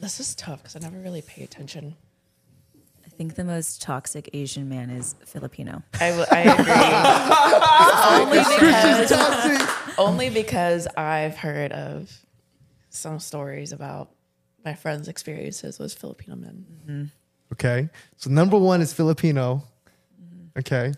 This 0.00 0.18
is 0.18 0.34
tough 0.34 0.64
because 0.64 0.74
I 0.74 0.80
never 0.80 0.98
really 0.98 1.22
pay 1.22 1.44
attention. 1.44 1.94
I 3.06 3.08
think 3.10 3.36
the 3.36 3.44
most 3.44 3.82
toxic 3.82 4.30
Asian 4.32 4.68
man 4.68 4.90
is 4.90 5.14
Filipino. 5.24 5.84
I, 6.00 6.08
w- 6.08 6.26
I 6.32 6.40
agree. 8.18 8.34
only, 8.34 8.38
because, 8.58 9.96
only 9.96 10.30
because 10.30 10.88
I've 10.96 11.36
heard 11.36 11.70
of 11.70 12.10
some 12.90 13.20
stories 13.20 13.70
about 13.70 14.10
my 14.64 14.74
friends' 14.74 15.06
experiences 15.06 15.78
with 15.78 15.94
Filipino 15.94 16.34
men. 16.34 17.12
Okay. 17.52 17.88
So 18.16 18.30
number 18.30 18.58
one 18.58 18.80
is 18.82 18.92
Filipino. 18.92 19.62
Okay. 20.58 20.92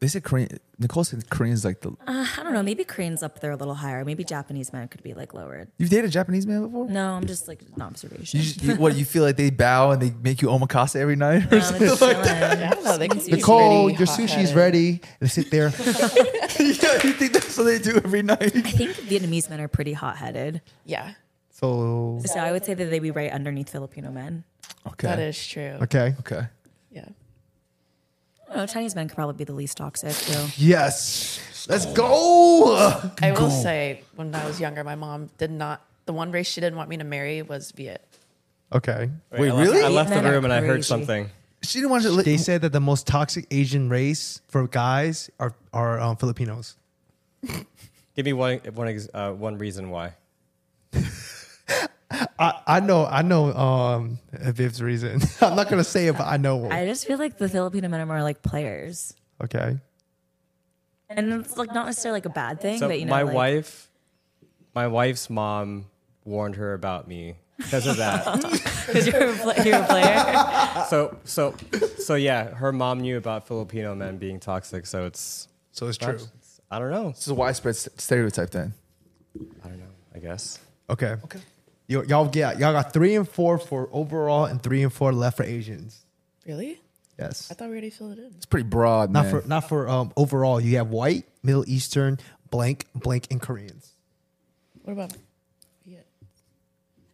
They 0.00 0.08
said 0.08 0.24
Korean. 0.24 0.48
Nicole 0.78 1.04
said 1.04 1.28
Korean's 1.28 1.62
like 1.62 1.82
the. 1.82 1.90
Uh, 1.90 2.26
I 2.38 2.42
don't 2.42 2.54
know. 2.54 2.62
Maybe 2.62 2.84
Korean's 2.84 3.22
up 3.22 3.40
there 3.40 3.50
a 3.50 3.56
little 3.56 3.74
higher. 3.74 4.02
Maybe 4.02 4.24
Japanese 4.24 4.72
men 4.72 4.88
could 4.88 5.02
be 5.02 5.12
like 5.12 5.34
lowered. 5.34 5.68
You've 5.76 5.90
dated 5.90 6.06
a 6.06 6.08
Japanese 6.08 6.46
man 6.46 6.62
before? 6.62 6.88
No, 6.88 7.10
I'm 7.10 7.26
just 7.26 7.48
like 7.48 7.60
an 7.76 7.82
observation. 7.82 8.38
You 8.40 8.46
just, 8.46 8.62
you, 8.62 8.76
what 8.76 8.94
you 8.96 9.04
feel 9.04 9.22
like 9.24 9.36
they 9.36 9.50
bow 9.50 9.90
and 9.90 10.00
they 10.00 10.10
make 10.22 10.40
you 10.40 10.48
omakase 10.48 10.96
every 10.96 11.16
night? 11.16 11.52
Or 11.52 11.56
No, 11.56 11.60
something? 11.60 11.86
like 11.88 11.98
that. 12.24 12.24
chilling. 12.54 12.66
I 12.66 12.70
don't 12.72 12.84
know. 12.84 12.96
They 12.96 13.08
can 13.08 13.18
be 13.18 13.32
Nicole, 13.32 13.90
your 13.90 14.06
sushi's 14.06 14.30
hot-headed. 14.30 14.56
ready. 14.56 15.00
They 15.20 15.28
sit 15.28 15.50
there. 15.50 15.66
yeah, 15.78 16.94
you 17.04 17.12
think 17.12 17.34
that's 17.34 17.58
what 17.58 17.64
they 17.64 17.78
do 17.78 17.96
every 17.96 18.22
night? 18.22 18.40
I 18.40 18.48
think 18.48 18.92
Vietnamese 18.92 19.50
men 19.50 19.60
are 19.60 19.68
pretty 19.68 19.92
hot 19.92 20.16
headed. 20.16 20.62
Yeah, 20.86 21.12
So 21.60 22.20
So 22.24 22.40
I 22.40 22.52
would 22.52 22.64
say 22.64 22.72
that 22.74 22.86
they'd 22.86 23.00
be 23.00 23.10
right 23.10 23.30
underneath 23.30 23.68
Filipino 23.68 24.10
men. 24.10 24.44
Okay. 24.86 25.08
that 25.08 25.18
is 25.18 25.36
true. 25.46 25.76
okay. 25.82 26.14
Okay. 26.20 26.46
Yeah. 26.90 27.08
Oh, 28.48 28.66
Chinese 28.66 28.94
men 28.94 29.08
could 29.08 29.14
probably 29.14 29.36
be 29.36 29.44
the 29.44 29.52
least 29.52 29.76
toxic 29.76 30.14
too. 30.14 30.46
Yes. 30.56 31.38
Let's 31.68 31.86
go. 31.86 32.74
I 33.22 33.32
will 33.32 33.50
say, 33.50 34.02
when 34.16 34.34
I 34.34 34.46
was 34.46 34.58
younger, 34.58 34.82
my 34.82 34.94
mom 34.94 35.28
did 35.36 35.50
not. 35.50 35.84
The 36.06 36.14
one 36.14 36.32
race 36.32 36.48
she 36.48 36.60
didn't 36.60 36.76
want 36.76 36.88
me 36.88 36.96
to 36.96 37.04
marry 37.04 37.42
was 37.42 37.70
Viet. 37.72 38.02
Okay. 38.72 39.10
Wait, 39.32 39.50
I 39.50 39.52
left- 39.52 39.70
really? 39.70 39.82
I 39.84 39.88
left 39.88 40.08
the 40.08 40.16
Men 40.16 40.26
are 40.26 40.32
room 40.32 40.44
and 40.44 40.52
I 40.52 40.60
heard 40.60 40.80
crazy. 40.80 40.82
something. 40.82 41.30
She 41.62 41.78
didn't 41.78 41.90
want 41.90 42.02
to. 42.04 42.22
They 42.22 42.38
said 42.38 42.62
that 42.62 42.72
the 42.72 42.80
most 42.80 43.06
toxic 43.06 43.46
Asian 43.50 43.90
race 43.90 44.40
for 44.48 44.66
guys 44.66 45.28
are 45.38 45.52
are 45.74 46.00
um, 46.00 46.16
Filipinos. 46.16 46.76
Give 48.16 48.24
me 48.24 48.32
one 48.32 48.58
one 48.74 48.88
ex- 48.88 49.08
uh, 49.12 49.32
one 49.32 49.58
reason 49.58 49.90
why. 49.90 50.14
I, 52.38 52.60
I 52.66 52.80
know 52.80 53.06
I 53.06 53.22
know 53.22 53.52
um 53.54 54.18
Viv's 54.32 54.82
reason. 54.82 55.20
I'm 55.40 55.56
not 55.56 55.68
gonna 55.68 55.84
say 55.84 56.06
it, 56.08 56.16
but 56.16 56.26
I 56.26 56.36
know. 56.36 56.56
one. 56.56 56.72
I 56.72 56.86
just 56.86 57.06
feel 57.06 57.18
like 57.18 57.38
the 57.38 57.48
Filipino 57.48 57.88
men 57.88 58.00
are 58.00 58.06
more 58.06 58.22
like 58.22 58.42
players. 58.42 59.14
okay. 59.42 59.78
And 61.08 61.32
it's 61.32 61.56
like 61.56 61.74
not 61.74 61.86
necessarily 61.86 62.16
like 62.18 62.26
a 62.26 62.30
bad 62.30 62.60
thing, 62.60 62.78
So 62.78 62.86
but 62.88 63.00
you 63.00 63.04
know, 63.06 63.10
my 63.10 63.22
like, 63.22 63.34
wife, 63.34 63.88
my 64.76 64.86
wife's 64.86 65.28
mom 65.28 65.86
warned 66.24 66.54
her 66.56 66.72
about 66.74 67.08
me 67.08 67.34
because 67.56 67.86
of 67.88 67.96
that. 67.96 68.40
because 68.86 69.06
you're, 69.08 69.30
a 69.30 69.34
pla- 69.34 69.62
you're 69.64 69.82
a 69.82 69.86
player. 69.86 70.84
so 70.88 71.16
so 71.24 71.54
so 71.98 72.14
yeah, 72.14 72.50
her 72.54 72.70
mom 72.72 73.00
knew 73.00 73.16
about 73.16 73.46
Filipino 73.48 73.94
men 73.96 74.18
being 74.18 74.38
toxic. 74.38 74.86
So 74.86 75.04
it's 75.06 75.48
So 75.72 75.88
it's 75.88 75.98
true. 75.98 76.18
I 76.70 76.78
don't 76.78 76.90
know. 76.92 77.08
This 77.10 77.22
is 77.22 77.28
a 77.28 77.34
widespread 77.34 77.74
st- 77.74 78.00
stereotype 78.00 78.50
then. 78.50 78.72
I 79.64 79.68
don't 79.68 79.78
know. 79.80 79.84
I 80.14 80.18
guess. 80.20 80.60
Okay. 80.88 81.16
Okay. 81.24 81.40
Y- 81.90 82.04
y'all 82.08 82.28
get 82.28 82.58
y'all 82.58 82.72
got 82.72 82.92
three 82.92 83.16
and 83.16 83.28
four 83.28 83.58
for 83.58 83.88
overall 83.92 84.44
and 84.44 84.62
three 84.62 84.82
and 84.82 84.92
four 84.92 85.12
left 85.12 85.36
for 85.36 85.42
Asians. 85.42 86.04
Really? 86.46 86.80
Yes. 87.18 87.50
I 87.50 87.54
thought 87.54 87.66
we 87.66 87.72
already 87.72 87.90
filled 87.90 88.12
it 88.12 88.18
in. 88.18 88.32
It's 88.36 88.46
pretty 88.46 88.68
broad, 88.68 89.10
Not 89.10 89.24
man. 89.26 89.42
for 89.42 89.48
not 89.48 89.68
for 89.68 89.88
um 89.88 90.12
overall. 90.16 90.60
You 90.60 90.76
have 90.78 90.88
white, 90.90 91.24
Middle 91.42 91.64
Eastern, 91.68 92.18
blank, 92.50 92.86
blank, 92.94 93.26
and 93.30 93.40
Koreans. 93.42 93.92
What 94.82 94.92
about 94.94 95.12
Viet? 95.84 96.06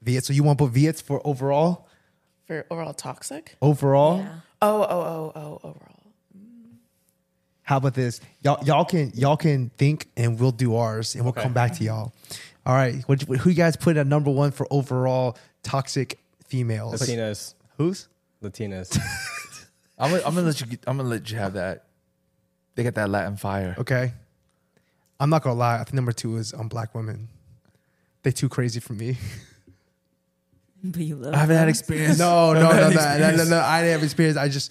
Viet. 0.03 0.25
So 0.25 0.33
you 0.33 0.43
want 0.45 0.59
to 0.59 0.67
put 0.67 0.73
Viets 0.75 1.01
for 1.01 1.21
overall? 1.27 1.89
For 2.47 2.65
overall 2.71 2.95
toxic? 2.95 3.57
Overall. 3.61 4.19
Yeah. 4.19 4.35
Oh, 4.63 4.83
oh, 4.83 4.87
oh, 4.89 5.33
oh, 5.35 5.61
overall. 5.65 5.93
How 7.63 7.79
about 7.79 7.95
this? 7.95 8.21
Y'all 8.43 8.63
y'all 8.65 8.85
can 8.85 9.11
y'all 9.15 9.37
can 9.37 9.71
think 9.71 10.09
and 10.17 10.39
we'll 10.39 10.53
do 10.53 10.77
ours 10.77 11.15
and 11.17 11.25
we'll 11.25 11.31
Okay. 11.33 11.43
come 11.43 11.53
back 11.53 11.73
to 11.79 11.85
y'all. 11.85 12.13
All 12.67 12.75
right. 12.75 13.03
What, 13.09 13.23
who 13.23 13.49
you 13.51 13.55
guys 13.57 13.77
put 13.77 13.97
at 13.97 14.07
number 14.07 14.31
one 14.31 14.51
for 14.51 14.67
overall 14.71 15.39
toxic 15.63 16.19
females? 16.47 17.01
Latinas. 17.01 17.55
Who's? 17.79 18.09
Latinas. 18.43 18.99
I'm 19.99 20.11
gonna, 20.11 20.23
I'm 20.27 20.35
gonna 20.35 20.47
let 20.49 20.61
you. 20.61 20.67
get- 20.67 20.85
I'm 20.87 20.97
gonna 20.99 21.09
let 21.09 21.31
you 21.31 21.39
have 21.39 21.55
that. 21.55 21.85
They 22.75 22.83
got 22.83 22.95
that 22.97 23.09
Latin 23.09 23.37
fire. 23.37 23.75
Okay. 23.79 24.13
I'm 25.19 25.31
not 25.31 25.43
gonna 25.43 25.59
lie. 25.59 25.77
I 25.77 25.85
think 25.85 25.95
number 25.95 26.13
two 26.13 26.37
is 26.37 26.53
um 26.53 26.69
black 26.69 26.95
women. 26.95 27.29
They 28.23 28.33
too 28.33 28.49
crazy 28.49 28.81
for 28.81 28.93
me. 28.93 29.17
But 30.85 31.01
you 31.03 31.17
love 31.17 31.35
I 31.35 31.39
haven't 31.39 31.57
had 31.57 31.63
them. 31.65 31.69
experience. 31.71 32.19
No, 32.19 32.53
no, 32.53 32.61
I 32.71 32.75
no, 32.81 32.89
no, 32.91 33.19
no, 33.31 33.37
no, 33.37 33.45
no. 33.45 33.61
I 33.61 33.81
didn't 33.81 33.93
have 33.95 34.03
experience. 34.05 34.37
I 34.37 34.49
just 34.49 34.71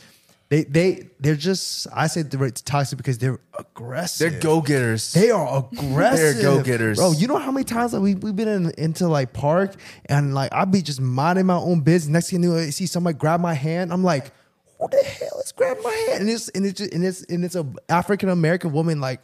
they 0.55 0.63
they 0.63 1.09
they're 1.19 1.35
just 1.35 1.87
I 1.93 2.07
say 2.07 2.21
they're 2.21 2.49
toxic 2.49 2.97
because 2.97 3.17
they're 3.17 3.39
aggressive. 3.59 4.31
They're 4.31 4.39
go 4.39 4.61
getters. 4.61 5.11
They 5.11 5.29
are 5.29 5.67
aggressive. 5.71 6.41
They're 6.41 6.55
go-getters. 6.55 6.97
Bro, 6.97 7.13
you 7.13 7.27
know 7.27 7.37
how 7.37 7.51
many 7.51 7.65
times 7.65 7.91
like, 7.93 8.01
we, 8.01 8.15
we've 8.15 8.35
been 8.35 8.47
in, 8.47 8.71
into 8.77 9.07
like 9.07 9.33
park 9.33 9.75
and 10.05 10.33
like 10.33 10.53
I'll 10.53 10.65
be 10.65 10.81
just 10.81 11.01
minding 11.01 11.45
my 11.47 11.57
own 11.57 11.81
business. 11.81 12.11
Next 12.11 12.29
thing 12.29 12.43
you 12.43 12.49
know, 12.49 12.57
I 12.57 12.69
see 12.69 12.85
somebody 12.85 13.17
grab 13.17 13.41
my 13.41 13.53
hand. 13.53 13.91
I'm 13.91 14.03
like, 14.03 14.31
who 14.79 14.87
the 14.89 15.03
hell 15.03 15.41
is 15.43 15.51
grabbing 15.51 15.83
my 15.83 15.91
hand? 15.91 16.21
And 16.21 16.29
it's 16.29 16.47
and 16.49 16.65
it's 16.65 16.79
just, 16.79 16.93
and 16.93 17.03
it's 17.03 17.23
and 17.23 17.43
it's 17.43 17.55
a 17.55 17.65
African 17.89 18.29
American 18.29 18.71
woman 18.71 19.01
like 19.01 19.19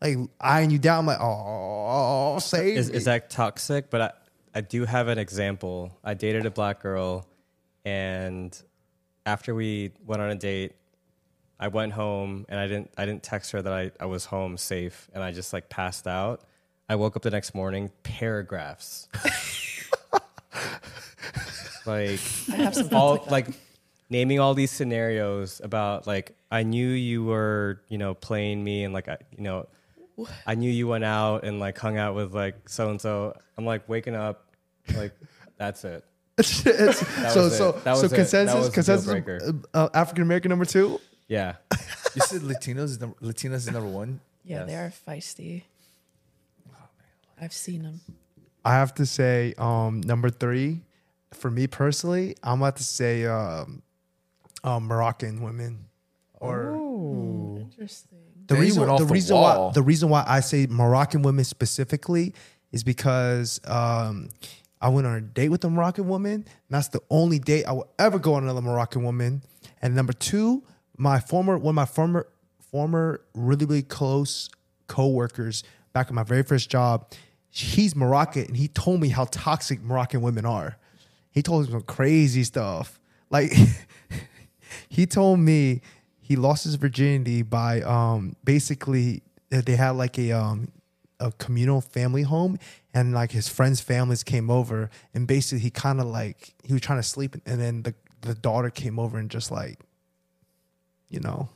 like 0.00 0.16
eyeing 0.40 0.70
you 0.70 0.78
down. 0.80 1.00
I'm 1.00 1.06
like, 1.06 1.20
oh, 1.20 2.40
save 2.40 2.76
is, 2.76 2.90
me. 2.90 2.96
is 2.96 3.04
that 3.04 3.30
toxic? 3.30 3.88
But 3.88 4.00
I, 4.00 4.10
I 4.56 4.60
do 4.62 4.84
have 4.84 5.06
an 5.06 5.18
example. 5.18 5.96
I 6.02 6.14
dated 6.14 6.44
a 6.44 6.50
black 6.50 6.82
girl, 6.82 7.28
and 7.84 8.60
after 9.26 9.54
we 9.54 9.92
went 10.06 10.22
on 10.22 10.30
a 10.30 10.34
date, 10.34 10.72
I 11.58 11.68
went 11.68 11.92
home 11.92 12.44
and 12.48 12.58
I 12.58 12.66
didn't 12.66 12.90
I 12.96 13.06
didn't 13.06 13.22
text 13.22 13.52
her 13.52 13.62
that 13.62 13.72
I, 13.72 13.90
I 14.00 14.06
was 14.06 14.24
home 14.26 14.56
safe, 14.56 15.08
and 15.14 15.22
I 15.22 15.32
just 15.32 15.52
like 15.52 15.68
passed 15.68 16.06
out. 16.06 16.42
I 16.88 16.96
woke 16.96 17.16
up 17.16 17.22
the 17.22 17.30
next 17.30 17.54
morning, 17.54 17.90
paragraphs, 18.02 19.08
like 21.86 22.20
I 22.52 22.56
have 22.56 22.74
some 22.74 22.88
all 22.92 23.24
like 23.30 23.46
naming 24.10 24.40
all 24.40 24.54
these 24.54 24.70
scenarios 24.70 25.60
about 25.64 26.06
like 26.06 26.36
I 26.50 26.64
knew 26.64 26.88
you 26.88 27.24
were 27.24 27.80
you 27.88 27.98
know 27.98 28.14
playing 28.14 28.62
me 28.62 28.84
and 28.84 28.92
like 28.92 29.08
I 29.08 29.18
you 29.36 29.44
know 29.44 29.68
I 30.46 30.54
knew 30.54 30.70
you 30.70 30.88
went 30.88 31.04
out 31.04 31.44
and 31.44 31.58
like 31.60 31.78
hung 31.78 31.96
out 31.96 32.14
with 32.14 32.34
like 32.34 32.68
so 32.68 32.90
and 32.90 33.00
so. 33.00 33.36
I'm 33.56 33.64
like 33.66 33.88
waking 33.88 34.14
up, 34.14 34.46
like 34.94 35.12
that's 35.58 35.84
it. 35.84 36.04
It's- 36.38 36.60
That 36.64 37.32
so 37.32 37.46
it. 37.46 37.50
so 37.50 37.80
so 37.84 38.06
it. 38.06 38.12
Consensus 38.12 38.54
was 38.54 38.70
the 38.70 38.82
deal 38.82 39.38
consensus 39.38 39.64
uh, 39.74 39.88
African 39.94 40.22
American 40.22 40.48
number 40.50 40.64
two. 40.64 41.00
Yeah, 41.28 41.56
You 42.14 42.20
said 42.22 42.42
Latinos 42.42 42.84
is 42.84 43.00
number, 43.00 43.16
Latinas 43.20 43.54
is 43.54 43.70
number 43.70 43.88
one. 43.88 44.20
Yeah, 44.44 44.64
they 44.64 44.74
are 44.74 44.92
feisty. 45.06 45.62
I've 47.40 47.52
seen 47.52 47.82
them. 47.82 48.00
I 48.64 48.74
have 48.74 48.94
to 48.94 49.06
say, 49.06 49.54
um, 49.58 50.00
number 50.02 50.30
three, 50.30 50.82
for 51.32 51.50
me 51.50 51.66
personally, 51.66 52.36
I'm 52.42 52.60
about 52.60 52.76
to 52.76 52.84
say 52.84 53.24
um, 53.26 53.82
um, 54.62 54.86
Moroccan 54.86 55.42
women. 55.42 55.86
Or 56.38 57.58
Interesting. 57.60 58.18
the 58.46 58.54
Dang, 58.54 58.60
reason 58.62 58.86
the 58.86 58.96
the 58.98 59.04
reason 59.06 59.36
wall. 59.36 59.66
why 59.68 59.72
the 59.72 59.82
reason 59.82 60.08
why 60.08 60.24
I 60.26 60.40
say 60.40 60.66
Moroccan 60.68 61.22
women 61.22 61.44
specifically 61.44 62.34
is 62.72 62.82
because 62.84 63.60
um, 63.66 64.28
I 64.82 64.88
went 64.88 65.06
on 65.06 65.14
a 65.14 65.20
date 65.20 65.48
with 65.48 65.64
a 65.64 65.70
Moroccan 65.70 66.08
woman. 66.08 66.44
That's 66.68 66.88
the 66.88 67.00
only 67.08 67.38
date 67.38 67.64
I 67.64 67.72
will 67.72 67.88
ever 68.00 68.18
go 68.18 68.34
on 68.34 68.42
another 68.42 68.60
Moroccan 68.60 69.04
woman. 69.04 69.42
And 69.80 69.94
number 69.94 70.12
two, 70.12 70.64
my 70.98 71.20
former 71.20 71.56
one 71.56 71.72
of 71.72 71.76
my 71.76 71.84
former 71.84 72.26
former 72.70 73.22
really 73.34 73.64
really 73.64 73.82
close 73.82 74.50
coworkers 74.88 75.62
back 75.92 76.08
at 76.08 76.12
my 76.12 76.24
very 76.24 76.42
first 76.42 76.68
job. 76.68 77.10
He's 77.48 77.94
Moroccan 77.94 78.46
and 78.46 78.56
he 78.56 78.66
told 78.66 79.00
me 79.00 79.08
how 79.08 79.26
toxic 79.26 79.80
Moroccan 79.80 80.20
women 80.20 80.44
are. 80.44 80.78
He 81.30 81.42
told 81.42 81.64
me 81.66 81.70
some 81.70 81.82
crazy 81.82 82.44
stuff. 82.44 82.98
Like 83.30 83.52
he 84.88 85.06
told 85.06 85.38
me 85.38 85.80
he 86.20 86.34
lost 86.34 86.64
his 86.64 86.74
virginity 86.74 87.42
by 87.42 87.82
um 87.82 88.34
basically 88.42 89.22
they 89.48 89.76
had 89.76 89.90
like 89.90 90.18
a 90.18 90.32
um 90.32 90.72
a 91.20 91.30
communal 91.32 91.80
family 91.80 92.22
home 92.22 92.58
and 92.94 93.12
like 93.14 93.32
his 93.32 93.48
friends 93.48 93.80
families 93.80 94.22
came 94.22 94.50
over 94.50 94.90
and 95.14 95.26
basically 95.26 95.60
he 95.60 95.70
kind 95.70 96.00
of 96.00 96.06
like 96.06 96.54
he 96.62 96.72
was 96.72 96.82
trying 96.82 96.98
to 96.98 97.02
sleep 97.02 97.36
and 97.46 97.60
then 97.60 97.82
the 97.82 97.94
the 98.22 98.34
daughter 98.34 98.70
came 98.70 98.98
over 98.98 99.18
and 99.18 99.30
just 99.30 99.50
like 99.50 99.78
you 101.08 101.20
know 101.20 101.48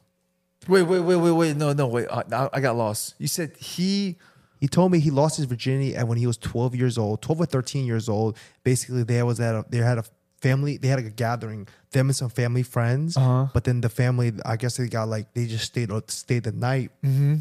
Wait, 0.69 0.83
wait, 0.83 0.99
wait, 0.99 1.15
wait, 1.17 1.31
wait. 1.31 1.57
No, 1.57 1.73
no, 1.73 1.87
wait. 1.87 2.09
I, 2.11 2.49
I 2.53 2.59
got 2.61 2.75
lost. 2.75 3.15
You 3.19 3.29
said 3.29 3.57
he. 3.57 4.17
he 4.59 4.67
told 4.67 4.91
me 4.91 4.99
he 4.99 5.13
lost 5.13 5.37
his 5.37 5.47
virginity 5.47 5.95
at 5.95 6.09
when 6.09 6.19
he 6.19 6.27
was 6.27 6.37
12 6.39 6.75
years 6.75 6.99
old 6.99 7.23
12 7.23 7.43
or 7.43 7.47
13 7.47 7.87
years 7.87 8.09
old 8.09 8.37
basically 8.65 9.05
there 9.05 9.25
was 9.25 9.39
at 9.39 9.55
a 9.55 9.65
they 9.69 9.79
had 9.79 9.99
a 9.99 10.05
family 10.41 10.77
they 10.77 10.89
had 10.89 10.97
like 10.97 11.07
a 11.07 11.11
gathering 11.11 11.69
them 11.93 12.09
and 12.09 12.17
some 12.17 12.31
family 12.31 12.65
friends 12.65 13.17
Uh-huh. 13.17 13.47
but 13.55 13.63
then 13.65 13.81
the 13.81 13.89
family 13.89 14.33
i 14.45 14.57
guess 14.57 14.77
they 14.79 14.89
got 14.89 15.07
like 15.09 15.33
they 15.35 15.47
just 15.47 15.67
stayed 15.67 15.91
stayed 16.11 16.43
the 16.43 16.53
night 16.53 16.91
Mm-hmm. 17.05 17.37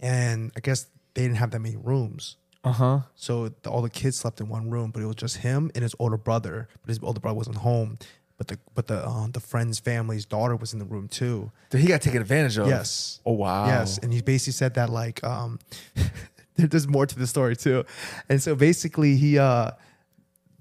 and 0.00 0.52
i 0.56 0.60
guess 0.60 0.86
they 1.14 1.22
didn't 1.22 1.36
have 1.38 1.50
that 1.52 1.60
many 1.60 1.76
rooms 1.76 2.36
Uh 2.62 2.72
huh. 2.72 3.00
so 3.14 3.48
the, 3.62 3.70
all 3.70 3.80
the 3.82 3.88
kids 3.90 4.18
slept 4.18 4.40
in 4.40 4.48
one 4.48 4.68
room 4.70 4.90
but 4.90 5.02
it 5.02 5.06
was 5.06 5.16
just 5.16 5.38
him 5.38 5.70
and 5.74 5.82
his 5.82 5.94
older 5.98 6.18
brother 6.18 6.68
but 6.82 6.88
his 6.88 6.98
older 7.02 7.18
brother 7.20 7.36
wasn't 7.36 7.56
home 7.56 7.98
but 8.36 8.48
the 8.48 8.58
but 8.74 8.86
the 8.86 8.98
uh, 9.06 9.26
the 9.32 9.40
friend's 9.40 9.78
family's 9.78 10.26
daughter 10.26 10.56
was 10.56 10.72
in 10.74 10.78
the 10.78 10.84
room 10.84 11.08
too 11.08 11.50
He 11.72 11.86
got 11.86 12.02
taken 12.02 12.20
advantage 12.20 12.58
of. 12.58 12.66
yes 12.68 13.20
Oh 13.24 13.32
wow. 13.32 13.66
Yes, 13.66 13.98
and 13.98 14.12
he 14.12 14.20
basically 14.22 14.52
said 14.52 14.74
that 14.74 14.90
like 14.90 15.22
um 15.24 15.58
there's 16.56 16.86
more 16.88 17.06
to 17.06 17.18
the 17.18 17.26
story 17.26 17.56
too. 17.56 17.84
And 18.28 18.42
so 18.42 18.54
basically 18.54 19.16
he 19.16 19.38
uh 19.38 19.70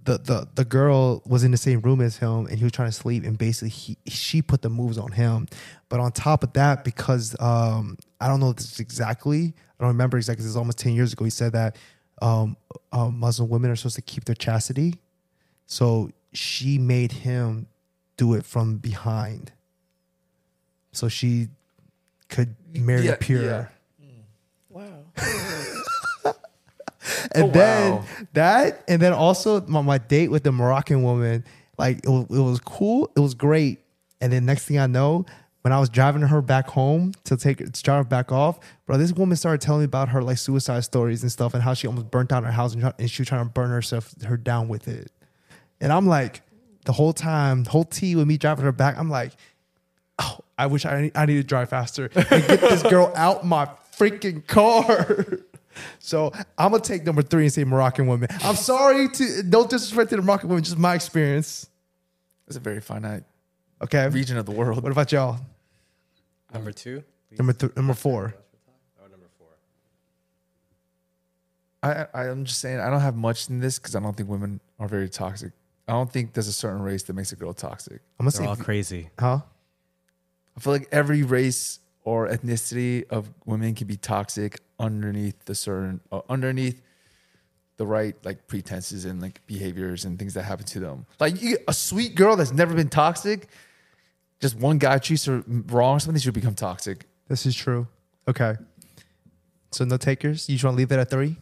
the 0.05 0.17
the 0.17 0.47
the 0.55 0.63
girl 0.65 1.21
was 1.25 1.43
in 1.43 1.51
the 1.51 1.57
same 1.57 1.81
room 1.81 1.99
as 2.01 2.17
him 2.17 2.45
and 2.47 2.57
he 2.57 2.63
was 2.63 2.71
trying 2.71 2.87
to 2.89 2.93
sleep 2.95 3.23
and 3.25 3.37
basically 3.37 3.69
he 3.69 3.97
she 4.07 4.41
put 4.41 4.61
the 4.61 4.69
moves 4.69 4.97
on 4.97 5.11
him. 5.11 5.47
But 5.89 5.99
on 5.99 6.11
top 6.13 6.43
of 6.43 6.53
that 6.53 6.83
because 6.85 7.35
um 7.41 7.97
I 8.21 8.27
don't 8.29 8.39
know 8.39 8.53
this 8.53 8.79
exactly. 8.79 9.53
I 9.79 9.83
don't 9.83 9.89
remember 9.93 10.17
exactly. 10.17 10.43
This 10.43 10.49
is 10.49 10.57
almost 10.57 10.77
10 10.79 10.93
years 10.93 11.13
ago. 11.13 11.23
He 11.25 11.31
said 11.31 11.53
that 11.53 11.75
um 12.21 12.57
uh, 12.91 13.09
Muslim 13.09 13.47
women 13.49 13.71
are 13.71 13.75
supposed 13.77 13.95
to 13.95 14.01
keep 14.01 14.25
their 14.25 14.35
chastity. 14.35 14.95
So 15.65 16.11
she 16.33 16.77
made 16.77 17.11
him 17.11 17.67
do 18.17 18.33
it 18.33 18.45
from 18.45 18.77
behind. 18.77 19.51
So 20.91 21.07
she 21.07 21.47
could 22.27 22.55
marry 22.77 23.05
Yeah, 23.05 23.13
a 23.13 23.17
pure. 23.17 23.43
yeah. 23.43 23.65
and 27.33 27.43
Oh, 27.45 27.47
then 27.51 27.91
wow. 27.93 28.05
that, 28.33 28.83
and 28.87 29.01
then 29.01 29.13
also 29.13 29.61
my, 29.67 29.81
my 29.81 29.97
date 29.97 30.29
with 30.29 30.43
the 30.43 30.51
Moroccan 30.51 31.03
woman, 31.03 31.43
like 31.77 31.97
it 32.03 32.09
was, 32.09 32.25
it 32.29 32.39
was 32.41 32.59
cool, 32.59 33.09
it 33.15 33.19
was 33.19 33.33
great. 33.33 33.79
And 34.21 34.31
then 34.33 34.45
next 34.45 34.65
thing 34.65 34.77
I 34.79 34.87
know, 34.87 35.25
when 35.61 35.73
I 35.73 35.79
was 35.79 35.89
driving 35.89 36.21
her 36.21 36.41
back 36.41 36.69
home 36.69 37.13
to 37.25 37.35
take 37.35 37.57
to 37.57 37.83
drive 37.83 38.05
her 38.05 38.09
back 38.09 38.31
off, 38.31 38.59
bro, 38.85 38.97
this 38.97 39.11
woman 39.11 39.35
started 39.35 39.61
telling 39.61 39.81
me 39.81 39.85
about 39.85 40.09
her 40.09 40.21
like 40.21 40.37
suicide 40.37 40.83
stories 40.83 41.21
and 41.21 41.31
stuff, 41.31 41.53
and 41.53 41.63
how 41.63 41.73
she 41.73 41.87
almost 41.87 42.09
burnt 42.09 42.29
down 42.29 42.43
her 42.43 42.51
house 42.51 42.73
and, 42.73 42.93
and 42.97 43.11
she 43.11 43.21
was 43.21 43.27
trying 43.27 43.45
to 43.45 43.51
burn 43.51 43.69
herself 43.69 44.13
her 44.23 44.37
down 44.37 44.67
with 44.67 44.87
it. 44.87 45.11
And 45.81 45.91
I'm 45.91 46.07
like, 46.07 46.41
the 46.85 46.93
whole 46.93 47.13
time, 47.13 47.63
the 47.63 47.71
whole 47.71 47.83
tea 47.83 48.15
with 48.15 48.27
me 48.27 48.37
driving 48.37 48.65
her 48.65 48.71
back, 48.71 48.97
I'm 48.97 49.09
like, 49.09 49.33
oh, 50.19 50.39
I 50.57 50.67
wish 50.67 50.85
I 50.85 51.11
I 51.13 51.25
need 51.25 51.35
to 51.35 51.43
drive 51.43 51.69
faster 51.69 52.09
and 52.15 52.29
get 52.29 52.61
this 52.61 52.83
girl 52.83 53.11
out 53.15 53.45
my 53.45 53.67
freaking 53.97 54.45
car. 54.47 55.25
So 55.99 56.31
I'm 56.57 56.71
gonna 56.71 56.83
take 56.83 57.05
number 57.05 57.21
three 57.21 57.43
and 57.43 57.53
say 57.53 57.63
Moroccan 57.63 58.07
women. 58.07 58.29
I'm 58.43 58.55
sorry 58.55 59.09
to 59.09 59.43
no 59.43 59.67
disrespect 59.67 60.09
to 60.11 60.15
the 60.15 60.21
Moroccan 60.21 60.49
women, 60.49 60.63
just 60.63 60.77
my 60.77 60.95
experience. 60.95 61.69
It's 62.47 62.57
a 62.57 62.59
very 62.59 62.81
finite 62.81 63.23
Okay. 63.81 64.07
region 64.09 64.37
of 64.37 64.45
the 64.45 64.51
world. 64.51 64.83
What 64.83 64.91
about 64.91 65.11
y'all? 65.11 65.39
Number 66.53 66.71
two. 66.71 67.03
Number 67.37 67.53
th- 67.53 67.75
number 67.75 67.93
four. 67.93 68.33
Oh, 68.99 69.07
number 69.07 69.27
four. 69.37 69.47
I, 71.83 72.07
I 72.13 72.27
I'm 72.29 72.45
just 72.45 72.59
saying 72.59 72.79
I 72.79 72.89
don't 72.89 73.01
have 73.01 73.15
much 73.15 73.49
in 73.49 73.59
this 73.59 73.79
because 73.79 73.95
I 73.95 73.99
don't 73.99 74.15
think 74.17 74.29
women 74.29 74.59
are 74.79 74.87
very 74.87 75.09
toxic. 75.09 75.51
I 75.87 75.93
don't 75.93 76.11
think 76.11 76.33
there's 76.33 76.47
a 76.47 76.53
certain 76.53 76.81
race 76.81 77.03
that 77.03 77.13
makes 77.13 77.31
a 77.31 77.35
girl 77.35 77.53
toxic. 77.53 78.01
I'm 78.19 78.25
gonna 78.25 78.31
They're 78.31 78.41
say 78.43 78.47
all 78.47 78.55
crazy. 78.55 79.09
huh? 79.19 79.39
I 80.55 80.59
feel 80.59 80.73
like 80.73 80.87
every 80.91 81.23
race 81.23 81.79
or 82.03 82.27
ethnicity 82.27 83.07
of 83.09 83.29
women 83.45 83.75
can 83.75 83.87
be 83.87 83.95
toxic 83.95 84.59
underneath 84.79 85.45
the 85.45 85.55
certain 85.55 86.01
uh, 86.11 86.21
underneath 86.29 86.81
the 87.77 87.85
right 87.87 88.15
like 88.25 88.45
pretenses 88.47 89.05
and 89.05 89.21
like 89.21 89.45
behaviors 89.47 90.03
and 90.03 90.19
things 90.19 90.33
that 90.33 90.43
happen 90.43 90.65
to 90.65 90.79
them. 90.79 91.05
Like 91.19 91.41
you, 91.41 91.57
a 91.67 91.73
sweet 91.73 92.15
girl 92.15 92.35
that's 92.35 92.51
never 92.51 92.73
been 92.73 92.89
toxic, 92.89 93.47
just 94.39 94.55
one 94.55 94.77
guy 94.77 94.97
treats 94.99 95.25
her 95.25 95.43
wrong 95.47 95.97
or 95.97 95.99
something, 95.99 96.19
she'll 96.21 96.31
become 96.33 96.55
toxic. 96.55 97.05
This 97.27 97.45
is 97.45 97.55
true. 97.55 97.87
Okay. 98.27 98.55
So 99.71 99.85
no 99.85 99.97
takers. 99.97 100.49
You 100.49 100.55
just 100.55 100.65
want 100.65 100.75
to 100.75 100.77
leave 100.79 100.91
it 100.91 100.99
at 100.99 101.09
three? 101.09 101.35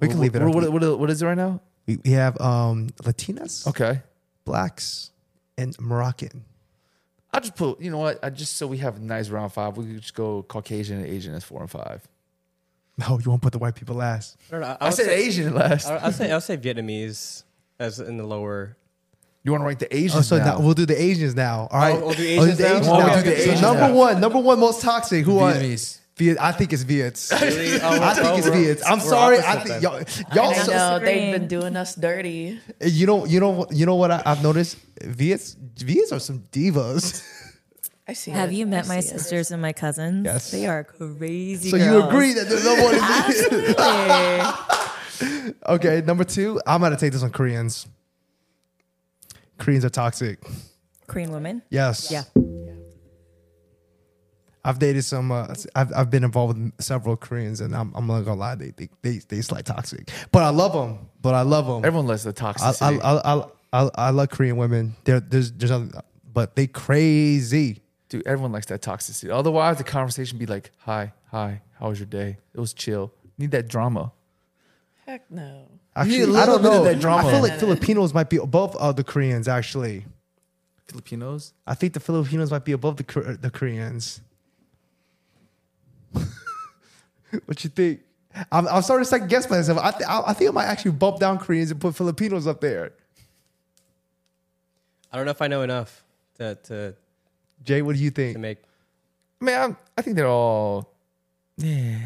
We 0.00 0.08
can 0.08 0.20
leave 0.20 0.34
it. 0.34 0.42
At 0.42 0.46
What, 0.46 0.62
three. 0.62 0.68
what, 0.68 0.82
what, 0.82 0.98
what 0.98 1.10
is 1.10 1.22
it 1.22 1.26
right 1.26 1.36
now? 1.36 1.60
We, 1.86 1.98
we 2.04 2.10
have 2.12 2.40
um 2.40 2.88
Latinas, 3.02 3.66
Okay. 3.66 4.00
blacks, 4.44 5.10
and 5.56 5.78
Moroccan. 5.80 6.44
I'll 7.32 7.40
just 7.40 7.56
put, 7.56 7.80
you 7.80 7.90
know 7.90 7.98
what? 7.98 8.18
I 8.22 8.30
just 8.30 8.56
so 8.56 8.66
we 8.66 8.78
have 8.78 8.96
a 8.96 9.00
nice 9.00 9.28
round 9.28 9.52
five, 9.52 9.76
we 9.76 9.84
could 9.86 10.00
just 10.00 10.14
go 10.14 10.42
Caucasian 10.42 10.98
and 10.98 11.06
Asian 11.06 11.34
as 11.34 11.44
four 11.44 11.60
and 11.60 11.70
five. 11.70 12.06
No, 12.96 13.18
you 13.22 13.30
won't 13.30 13.42
put 13.42 13.52
the 13.52 13.58
white 13.58 13.74
people 13.76 13.94
last. 13.96 14.36
I 14.48 14.52
don't 14.52 14.60
know. 14.62 14.76
I, 14.80 14.84
would 14.86 14.94
said 14.94 15.06
say, 15.06 15.24
Asian 15.24 15.54
last. 15.54 15.86
I- 15.86 15.96
I'll 15.98 16.12
say 16.12 16.32
I'll 16.32 16.40
say 16.40 16.56
Vietnamese 16.56 17.44
as 17.78 18.00
in 18.00 18.16
the 18.16 18.24
lower. 18.26 18.76
You 19.48 19.52
want 19.52 19.62
to 19.62 19.66
rank 19.66 19.78
the 19.78 19.86
Oh, 19.90 19.96
Asians 19.96 20.28
so 20.28 20.36
now? 20.36 20.44
now 20.44 20.60
we'll 20.60 20.74
do 20.74 20.84
the 20.84 21.00
Asians 21.02 21.34
now. 21.34 21.68
All 21.70 21.80
right. 21.80 21.94
Oh, 21.96 22.08
we'll 22.08 22.14
do 22.14 22.22
oh, 22.38 22.42
Asians 22.44 22.58
now? 22.60 22.80
Oh, 22.82 22.98
we'll 22.98 23.16
do 23.16 23.30
the 23.30 23.36
So 23.36 23.42
Asians 23.44 23.62
number 23.62 23.88
now. 23.88 23.94
one, 23.94 24.20
number 24.20 24.38
one 24.38 24.60
most 24.60 24.82
toxic. 24.82 25.24
Who 25.24 25.38
are 25.38 25.54
Vietnamese. 25.54 26.00
Viet, 26.18 26.36
I 26.38 26.52
think 26.52 26.74
it's 26.74 26.82
Viets. 26.82 27.32
Really? 27.40 27.80
Oh, 27.80 28.02
I 28.02 28.12
think 28.12 28.26
oh, 28.26 28.36
it's 28.36 28.46
we're- 28.46 28.62
Viets. 28.64 28.82
I'm 28.86 29.00
sorry. 29.00 29.38
I 29.38 29.56
think 29.64 29.80
y'all, 29.82 30.02
y'all 30.34 30.50
I 30.50 30.52
so- 30.54 30.72
know 30.72 30.98
they've 30.98 31.32
been 31.32 31.48
doing 31.48 31.76
us 31.76 31.94
dirty. 31.94 32.60
Eh, 32.78 32.88
you 32.90 33.06
know, 33.06 33.24
you 33.24 33.40
know, 33.40 33.66
you 33.70 33.86
know 33.86 33.94
what 33.94 34.10
I, 34.10 34.20
I've 34.26 34.42
noticed? 34.42 34.76
Viets, 35.02 35.56
Viets 35.78 36.12
are 36.12 36.20
some 36.20 36.40
divas. 36.52 37.24
I 38.06 38.12
see. 38.12 38.30
Have 38.32 38.50
it. 38.52 38.56
you 38.56 38.66
I 38.66 38.68
met 38.68 38.86
my 38.86 39.00
see 39.00 39.14
it. 39.14 39.18
sisters 39.20 39.50
and 39.50 39.62
my 39.62 39.72
cousins? 39.72 40.26
Yes. 40.26 40.50
They 40.50 40.66
are 40.66 40.84
crazy. 40.84 41.70
so 41.70 41.76
you 41.78 42.02
agree 42.06 42.34
that 42.34 42.50
there's 42.50 42.66
no 42.66 42.74
one 42.84 42.94
is 42.96 43.02
Absolutely. 45.18 45.54
Okay, 45.66 46.02
number 46.06 46.24
two, 46.24 46.60
I'm 46.66 46.82
gonna 46.82 46.96
take 46.98 47.12
this 47.12 47.22
on 47.22 47.30
Koreans. 47.30 47.86
Koreans 49.58 49.84
are 49.84 49.90
toxic. 49.90 50.38
Korean 51.06 51.32
women. 51.32 51.62
Yes. 51.70 52.10
Yeah. 52.10 52.24
I've 54.64 54.78
dated 54.78 55.04
some. 55.04 55.32
Uh, 55.32 55.54
I've 55.74 55.92
I've 55.94 56.10
been 56.10 56.24
involved 56.24 56.58
with 56.58 56.72
several 56.78 57.16
Koreans, 57.16 57.60
and 57.60 57.74
I'm 57.74 57.92
I'm 57.94 58.06
not 58.06 58.20
gonna 58.22 58.38
lie, 58.38 58.54
they 58.54 58.72
they 58.76 58.88
they 59.02 59.18
they 59.28 59.40
slight 59.40 59.64
toxic. 59.64 60.10
But 60.30 60.42
I 60.42 60.50
love 60.50 60.72
them. 60.72 61.08
But 61.22 61.34
I 61.34 61.42
love 61.42 61.66
them. 61.66 61.84
Everyone 61.84 62.06
loves 62.06 62.24
the 62.24 62.30
I, 62.30 62.52
toxicity. 62.52 63.00
I, 63.02 63.16
I, 63.16 63.38
I, 63.38 63.46
I, 63.72 63.90
I 63.94 64.10
love 64.10 64.28
Korean 64.28 64.56
women. 64.56 64.94
There, 65.04 65.20
there's, 65.20 65.52
there's 65.52 65.70
nothing, 65.70 65.92
but 66.32 66.54
they 66.54 66.66
crazy. 66.66 67.82
Dude, 68.08 68.26
everyone 68.26 68.52
likes 68.52 68.66
that 68.66 68.82
toxicity. 68.82 69.30
Otherwise, 69.30 69.78
the 69.78 69.84
conversation 69.84 70.38
be 70.38 70.46
like, 70.46 70.70
"Hi, 70.78 71.12
hi, 71.30 71.62
how 71.78 71.88
was 71.88 71.98
your 71.98 72.06
day? 72.06 72.38
It 72.52 72.60
was 72.60 72.74
chill." 72.74 73.12
Need 73.38 73.52
that 73.52 73.68
drama. 73.68 74.12
Heck 75.08 75.30
no. 75.30 75.66
Actually, 75.96 76.18
need 76.18 76.24
a 76.24 76.26
I 76.26 76.30
little 76.32 76.58
don't 76.58 76.62
know. 76.64 76.84
that 76.84 77.00
drama. 77.00 77.26
I 77.26 77.32
feel 77.32 77.40
like 77.40 77.58
Filipinos 77.58 78.12
might 78.12 78.28
be 78.28 78.36
above 78.36 78.76
uh, 78.76 78.92
the 78.92 79.02
Koreans. 79.02 79.48
Actually, 79.48 80.04
Filipinos. 80.86 81.54
I 81.66 81.74
think 81.74 81.94
the 81.94 82.00
Filipinos 82.00 82.50
might 82.50 82.66
be 82.66 82.72
above 82.72 82.98
the 82.98 83.38
the 83.40 83.50
Koreans. 83.50 84.20
what 86.12 87.64
you 87.64 87.70
think? 87.70 88.00
I'm, 88.52 88.68
I'm 88.68 88.82
starting 88.82 89.04
to 89.04 89.08
second 89.08 89.30
guess 89.30 89.48
myself. 89.48 89.78
I, 89.82 89.92
th- 89.92 90.04
I, 90.06 90.24
I 90.26 90.32
think 90.34 90.50
I 90.50 90.52
might 90.52 90.66
actually 90.66 90.90
bump 90.90 91.20
down 91.20 91.38
Koreans 91.38 91.70
and 91.70 91.80
put 91.80 91.96
Filipinos 91.96 92.46
up 92.46 92.60
there. 92.60 92.92
I 95.10 95.16
don't 95.16 95.24
know 95.24 95.30
if 95.30 95.40
I 95.40 95.46
know 95.46 95.62
enough 95.62 96.04
to 96.36 96.54
to, 96.64 96.94
Jay, 97.64 97.80
what 97.80 97.96
do 97.96 98.02
you 98.02 98.10
think? 98.10 98.36
to 98.36 98.42
think? 98.42 98.42
make. 98.42 98.58
I 99.40 99.44
mean, 99.46 99.56
I'm, 99.56 99.76
I 99.96 100.02
think 100.02 100.16
they're 100.16 100.26
all. 100.28 100.92
Yeah. 101.56 101.96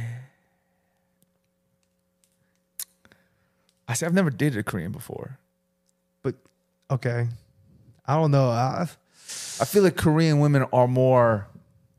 I 3.88 3.94
say 3.94 4.06
I've 4.06 4.14
never 4.14 4.30
dated 4.30 4.58
a 4.58 4.62
Korean 4.62 4.92
before. 4.92 5.38
But 6.22 6.36
okay, 6.90 7.28
I 8.06 8.16
don't 8.16 8.30
know. 8.30 8.48
I, 8.48 8.86
I 9.60 9.64
feel 9.64 9.82
like 9.82 9.96
Korean 9.96 10.40
women 10.40 10.66
are 10.72 10.88
more. 10.88 11.48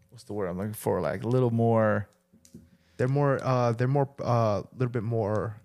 What's 0.10 0.24
the 0.24 0.34
word 0.34 0.48
I'm 0.48 0.58
looking 0.58 0.74
for? 0.74 1.02
Like 1.02 1.24
a 1.24 1.28
little 1.28 1.52
more. 1.52 2.08
they're 2.98 3.08
more. 3.08 3.40
Uh, 3.44 3.74
they're 3.74 3.88
more. 3.88 4.10
A 4.20 4.24
uh, 4.24 4.64
little 4.78 4.92
bit 4.92 5.04
more. 5.04 5.56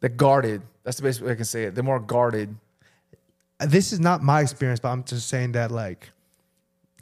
They're 0.00 0.10
guarded. 0.10 0.62
That's 0.84 0.96
the 0.96 1.04
best 1.04 1.20
way 1.20 1.32
I 1.32 1.34
can 1.34 1.44
say 1.44 1.64
it. 1.64 1.74
They're 1.74 1.84
more 1.84 2.00
guarded. 2.00 2.56
this 3.60 3.92
is 3.92 4.00
not 4.00 4.22
my 4.22 4.40
experience, 4.40 4.80
but 4.80 4.88
I'm 4.88 5.04
just 5.04 5.28
saying 5.28 5.52
that 5.52 5.70
like 5.70 6.10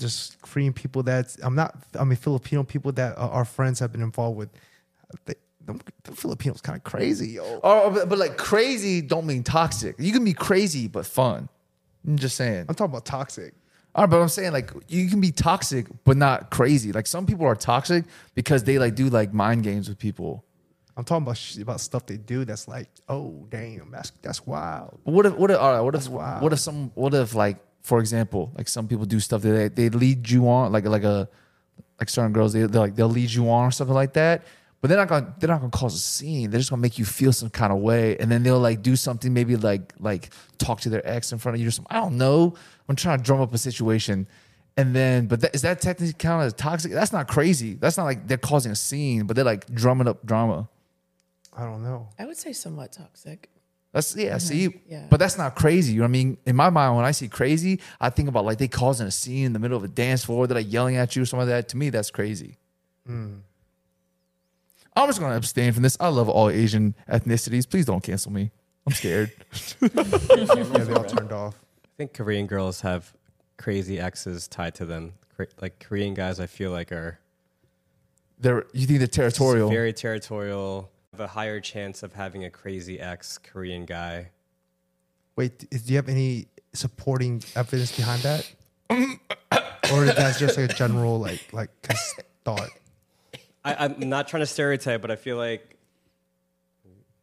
just 0.01 0.41
Korean 0.43 0.73
people 0.73 1.03
that 1.05 1.37
I'm 1.43 1.55
not 1.55 1.77
I 1.99 2.05
mean 2.05 2.17
Filipino 2.17 2.65
people 2.65 2.91
that 2.93 3.17
uh, 3.17 3.29
our 3.29 3.45
friends 3.45 3.79
have 3.79 3.93
been 3.93 4.03
involved 4.03 4.37
with 4.37 4.49
they, 5.27 5.35
the, 5.73 6.11
the 6.11 6.13
Filipinos 6.17 6.61
kind 6.61 6.77
of 6.77 6.85
crazy, 6.85 7.33
yo. 7.33 7.61
Or, 7.63 7.91
but, 7.91 8.09
but 8.09 8.19
like 8.19 8.37
crazy 8.37 9.01
don't 9.01 9.27
mean 9.27 9.43
toxic. 9.43 9.97
You 9.99 10.13
can 10.13 10.25
be 10.25 10.35
crazy 10.35 10.89
but 10.89 11.07
fun. 11.07 11.49
I'm 12.07 12.17
just 12.17 12.37
saying. 12.37 12.67
I'm 12.69 12.75
talking 12.75 12.93
about 12.93 13.05
toxic. 13.05 13.55
All 13.95 14.05
right, 14.05 14.11
but 14.11 14.21
I'm 14.21 14.29
saying 14.29 14.53
like 14.53 14.71
you 14.89 15.09
can 15.09 15.21
be 15.21 15.33
toxic 15.33 15.87
but 16.05 16.17
not 16.17 16.51
crazy. 16.51 16.93
Like 16.93 17.07
some 17.07 17.27
people 17.27 17.47
are 17.47 17.57
toxic 17.57 18.05
because 18.35 18.63
they 18.65 18.79
like 18.79 18.95
do 18.95 19.09
like 19.09 19.33
mind 19.33 19.65
games 19.65 19.89
with 19.89 19.99
people. 19.99 20.45
I'm 20.97 21.05
talking 21.05 21.23
about 21.23 21.37
sh- 21.37 21.59
about 21.59 21.81
stuff 21.81 22.07
they 22.07 22.17
do 22.17 22.45
that's 22.45 22.69
like, 22.69 22.89
oh 23.09 23.47
damn, 23.49 23.91
that's 23.91 24.13
that's 24.23 24.47
wild. 24.47 25.01
But 25.05 25.13
what 25.13 25.27
if 25.27 25.35
what 25.35 25.51
if 25.51 25.59
all 25.59 25.73
right, 25.73 25.81
what 25.81 25.95
if 25.95 26.09
wild. 26.09 26.43
what 26.43 26.53
if 26.53 26.61
some 26.61 26.93
what 26.95 27.15
if 27.15 27.35
like 27.35 27.57
for 27.83 27.99
example 27.99 28.53
like 28.57 28.69
some 28.69 28.87
people 28.87 29.07
do 29.07 29.19
stuff 29.19 29.43
that 29.43 29.75
they, 29.75 29.89
they 29.89 29.97
lead 29.97 30.29
you 30.29 30.49
on 30.49 30.71
like 30.71 30.85
like 30.85 31.05
a 31.05 31.29
like 31.99 32.09
certain 32.09 32.33
girls 32.33 32.53
they 32.53 32.61
they're 32.61 32.81
like 32.81 32.95
they'll 32.95 33.09
lead 33.09 33.31
you 33.31 33.51
on 33.51 33.69
or 33.69 33.71
something 33.71 33.95
like 33.95 34.13
that. 34.13 34.45
But 34.81 34.89
they're 34.89 34.97
not 34.97 35.09
gonna 35.09 35.35
they're 35.39 35.49
not 35.49 35.61
gonna 35.61 35.71
cause 35.71 35.95
a 35.95 35.99
scene. 35.99 36.51
They're 36.51 36.59
just 36.61 36.71
gonna 36.71 36.81
make 36.81 36.99
you 36.99 37.05
feel 37.05 37.33
some 37.35 37.51
kind 37.51 37.71
of 37.73 37.81
way, 37.81 38.17
and 38.17 38.31
then 38.31 38.43
they'll 38.43 38.59
like 38.59 38.81
do 38.83 38.97
something 38.97 39.33
maybe 39.35 39.57
like 39.57 39.93
like 39.99 40.31
talk 40.57 40.81
to 40.83 40.89
their 40.89 41.07
ex 41.07 41.33
in 41.33 41.39
front 41.39 41.57
of 41.57 41.61
you 41.61 41.69
or 41.69 41.71
something. 41.71 41.95
I 41.95 42.01
don't 42.01 42.17
know. 42.17 42.55
I'm 42.89 42.97
trying 42.97 43.19
to 43.19 43.25
drum 43.25 43.43
up 43.43 43.53
a 43.53 43.59
situation, 43.59 44.27
and 44.79 44.97
then 44.97 45.27
but 45.27 45.43
that, 45.43 45.55
is 45.55 45.63
that 45.63 45.83
technically 45.83 46.15
kind 46.15 46.47
of 46.47 46.57
toxic? 46.57 46.93
That's 46.93 47.13
not 47.13 47.29
crazy. 47.29 47.75
That's 47.75 47.99
not 47.99 48.05
like 48.05 48.27
they're 48.27 48.39
causing 48.39 48.73
a 48.73 48.77
scene, 48.77 49.27
but 49.27 49.37
they're 49.37 49.45
like 49.45 49.67
drumming 49.75 50.09
up 50.09 50.25
drama. 50.25 50.69
I 51.55 51.65
don't 51.65 51.83
know. 51.83 52.09
I 52.19 52.25
would 52.25 52.39
say 52.39 52.55
somewhat 52.55 52.93
toxic. 52.93 53.51
That's 53.93 54.17
yeah. 54.17 54.37
Mm-hmm. 54.37 54.39
See, 54.39 54.81
Yeah. 54.89 55.07
but 55.11 55.19
that's 55.19 55.37
not 55.37 55.57
crazy. 55.57 55.93
You 55.93 55.99
know 55.99 56.05
what 56.05 56.09
I 56.09 56.13
mean? 56.13 56.39
In 56.47 56.57
my 56.57 56.71
mind, 56.71 56.97
when 56.97 57.05
I 57.05 57.11
see 57.11 57.29
crazy, 57.29 57.81
I 58.01 58.09
think 58.09 58.31
about 58.31 58.47
like 58.47 58.57
they 58.57 58.69
causing 58.69 59.07
a 59.09 59.11
scene 59.11 59.45
in 59.47 59.53
the 59.53 59.59
middle 59.59 59.77
of 59.77 59.85
a 59.85 59.89
dance 59.89 60.25
floor. 60.25 60.47
They're 60.47 60.57
like 60.57 60.73
yelling 60.73 60.97
at 60.97 61.17
you 61.17 61.23
or 61.23 61.27
something 61.27 61.49
like 61.49 61.55
that. 61.55 61.69
To 61.71 61.77
me, 61.77 61.91
that's 61.91 62.11
crazy. 62.11 62.57
Mm. 63.07 63.41
I'm 65.03 65.09
just 65.09 65.21
gonna 65.21 65.37
abstain 65.37 65.73
from 65.73 65.83
this. 65.83 65.97
I 66.01 66.09
love 66.09 66.29
all 66.29 66.49
Asian 66.51 66.95
ethnicities. 67.09 67.69
Please 67.69 67.87
don't 67.87 68.03
cancel 68.03 68.33
me. 68.33 68.51
I'm 68.87 68.93
scared. 68.93 69.33
Yeah, 69.83 70.05
they 70.85 70.93
all 70.95 71.05
turned 71.05 71.33
off. 71.33 71.55
I 71.85 71.89
think 71.97 72.15
Korean 72.15 72.47
girls 72.47 72.81
have 72.83 73.13
crazy 73.59 73.99
exes 74.01 74.49
tied 74.49 74.75
to 74.77 74.87
them. 74.87 75.13
Like 75.61 75.79
Korean 75.81 76.15
guys, 76.15 76.39
I 76.41 76.47
feel 76.47 76.71
like 76.71 76.93
are 76.93 77.19
They're 78.39 78.67
you 78.73 78.87
think 78.87 78.99
they're 79.01 79.09
territorial? 79.09 79.71
very 79.71 79.93
territorial. 79.93 80.91
Have 81.13 81.21
a 81.21 81.27
higher 81.29 81.61
chance 81.61 82.03
of 82.03 82.13
having 82.15 82.45
a 82.45 82.51
crazy 82.51 83.01
ex 83.01 83.37
Korean 83.39 83.85
guy. 83.85 84.31
Wait, 85.37 85.59
do 85.71 85.79
you 85.87 85.97
have 85.97 86.09
any 86.09 86.47
supporting 86.73 87.43
evidence 87.57 87.97
behind 87.97 88.23
that, 88.23 88.51
or 89.93 90.05
is 90.05 90.15
that 90.17 90.37
just 90.39 90.57
like 90.59 90.71
a 90.71 90.75
general 90.75 91.19
like 91.19 91.41
like 91.53 91.71
thought? 92.45 92.69
I, 93.65 93.85
I'm 93.85 94.09
not 94.09 94.29
trying 94.29 94.41
to 94.43 94.47
stereotype, 94.47 95.03
but 95.03 95.11
I 95.11 95.17
feel 95.17 95.37
like 95.37 95.77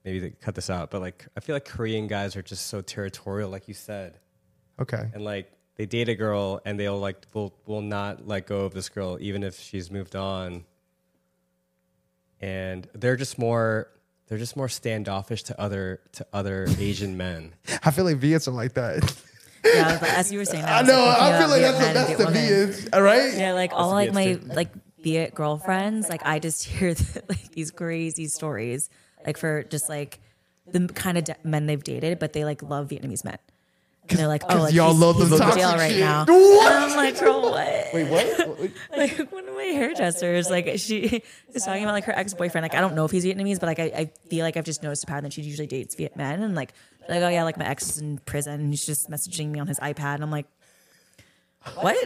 maybe 0.05 0.19
they 0.19 0.29
cut 0.29 0.55
this 0.55 0.69
out, 0.69 0.91
but 0.91 1.01
like 1.01 1.25
I 1.35 1.39
feel 1.39 1.55
like 1.55 1.65
Korean 1.65 2.07
guys 2.07 2.35
are 2.35 2.41
just 2.41 2.67
so 2.67 2.81
territorial, 2.81 3.49
like 3.49 3.67
you 3.67 3.73
said, 3.73 4.19
Okay. 4.79 5.09
and 5.13 5.23
like 5.23 5.51
they 5.75 5.85
date 5.85 6.09
a 6.09 6.15
girl 6.15 6.61
and 6.65 6.79
they'll 6.79 6.99
like 6.99 7.17
will 7.33 7.53
will 7.65 7.81
not 7.81 8.27
let 8.27 8.45
go 8.47 8.61
of 8.61 8.73
this 8.73 8.89
girl 8.89 9.17
even 9.19 9.43
if 9.43 9.59
she's 9.59 9.89
moved 9.91 10.15
on, 10.15 10.63
and 12.39 12.87
they're 12.93 13.15
just 13.15 13.37
more 13.39 13.89
they're 14.27 14.37
just 14.37 14.55
more 14.57 14.69
standoffish 14.69 15.43
to 15.43 15.59
other 15.59 16.01
to 16.13 16.25
other 16.33 16.67
Asian 16.79 17.17
men. 17.17 17.53
I 17.83 17.91
feel 17.91 18.05
like 18.05 18.17
Viets 18.17 18.47
are 18.47 18.51
like 18.51 18.73
that. 18.73 19.03
Yeah, 19.65 19.97
but 19.99 20.09
as 20.09 20.31
you 20.31 20.37
were 20.39 20.45
saying, 20.45 20.63
I 20.63 20.81
was, 20.81 20.89
know. 20.89 20.99
like, 21.05 21.17
I 21.19 21.31
thinking 21.31 21.39
feel 21.39 21.49
like 21.49 21.61
about 21.61 21.79
that's 21.79 21.79
the, 21.79 21.85
Viet 21.87 21.93
men 21.93 21.93
that's 21.93 22.09
and 22.09 22.19
the 22.19 22.25
women. 22.25 22.67
Viets, 22.73 22.89
all 22.93 23.01
right? 23.01 23.33
Yeah, 23.37 23.53
like 23.53 23.71
all 23.73 23.89
like 23.91 24.13
my 24.13 24.33
too. 24.35 24.41
Viet 25.07 25.33
girlfriends, 25.33 26.09
like 26.09 26.21
I 26.25 26.39
just 26.39 26.63
hear 26.71 26.93
the, 26.93 27.23
like 27.29 27.51
these 27.53 27.71
crazy 27.71 28.27
stories, 28.27 28.89
like 29.25 29.37
for 29.37 29.63
just 29.63 29.87
like 29.87 30.19
the 30.69 30.87
kind 30.89 31.17
of 31.17 31.23
de- 31.23 31.37
men 31.45 31.65
they've 31.65 31.83
dated, 31.83 32.19
but 32.19 32.33
they 32.33 32.43
like 32.43 32.61
love 32.61 32.89
Vietnamese 32.89 33.23
men. 33.23 33.37
And 34.09 34.19
they're 34.19 34.27
like, 34.27 34.43
oh, 34.49 34.63
like 34.63 34.73
y'all 34.73 34.91
he's, 34.91 34.99
love 34.99 35.15
he's 35.17 35.29
them 35.29 35.49
in 35.49 35.57
jail 35.57 35.75
right 35.75 35.91
shit. 35.91 35.99
now. 35.99 36.25
What? 36.25 36.71
And 36.71 36.83
I'm 36.91 36.95
like, 36.97 37.19
girl, 37.19 37.41
what? 37.41 37.87
Wait, 37.93 38.09
what? 38.09 38.71
like 38.97 39.31
one 39.31 39.47
of 39.47 39.55
my 39.55 39.63
hairdressers, 39.63 40.49
like 40.49 40.77
she 40.77 41.23
is 41.53 41.63
talking 41.63 41.83
about 41.83 41.93
like 41.93 42.05
her 42.05 42.17
ex 42.17 42.33
boyfriend. 42.33 42.63
Like 42.63 42.75
I 42.75 42.81
don't 42.81 42.95
know 42.95 43.05
if 43.05 43.11
he's 43.11 43.25
Vietnamese, 43.25 43.61
but 43.61 43.67
like 43.67 43.79
I, 43.79 43.83
I 43.83 44.11
feel 44.29 44.43
like 44.43 44.57
I've 44.57 44.65
just 44.65 44.83
noticed 44.83 45.05
a 45.05 45.07
pattern 45.07 45.23
that 45.23 45.33
she 45.33 45.41
usually 45.41 45.67
dates 45.67 45.95
Viet 45.95 46.17
men, 46.17 46.43
and 46.43 46.53
like 46.53 46.73
like 47.07 47.21
oh 47.21 47.29
yeah, 47.29 47.43
like 47.43 47.57
my 47.57 47.65
ex 47.67 47.89
is 47.91 47.97
in 47.99 48.17
prison, 48.19 48.59
and 48.59 48.69
he's 48.71 48.85
just 48.85 49.09
messaging 49.09 49.51
me 49.51 49.59
on 49.59 49.67
his 49.67 49.79
iPad, 49.79 50.15
and 50.15 50.23
I'm 50.23 50.31
like, 50.31 50.47
what? 51.75 51.97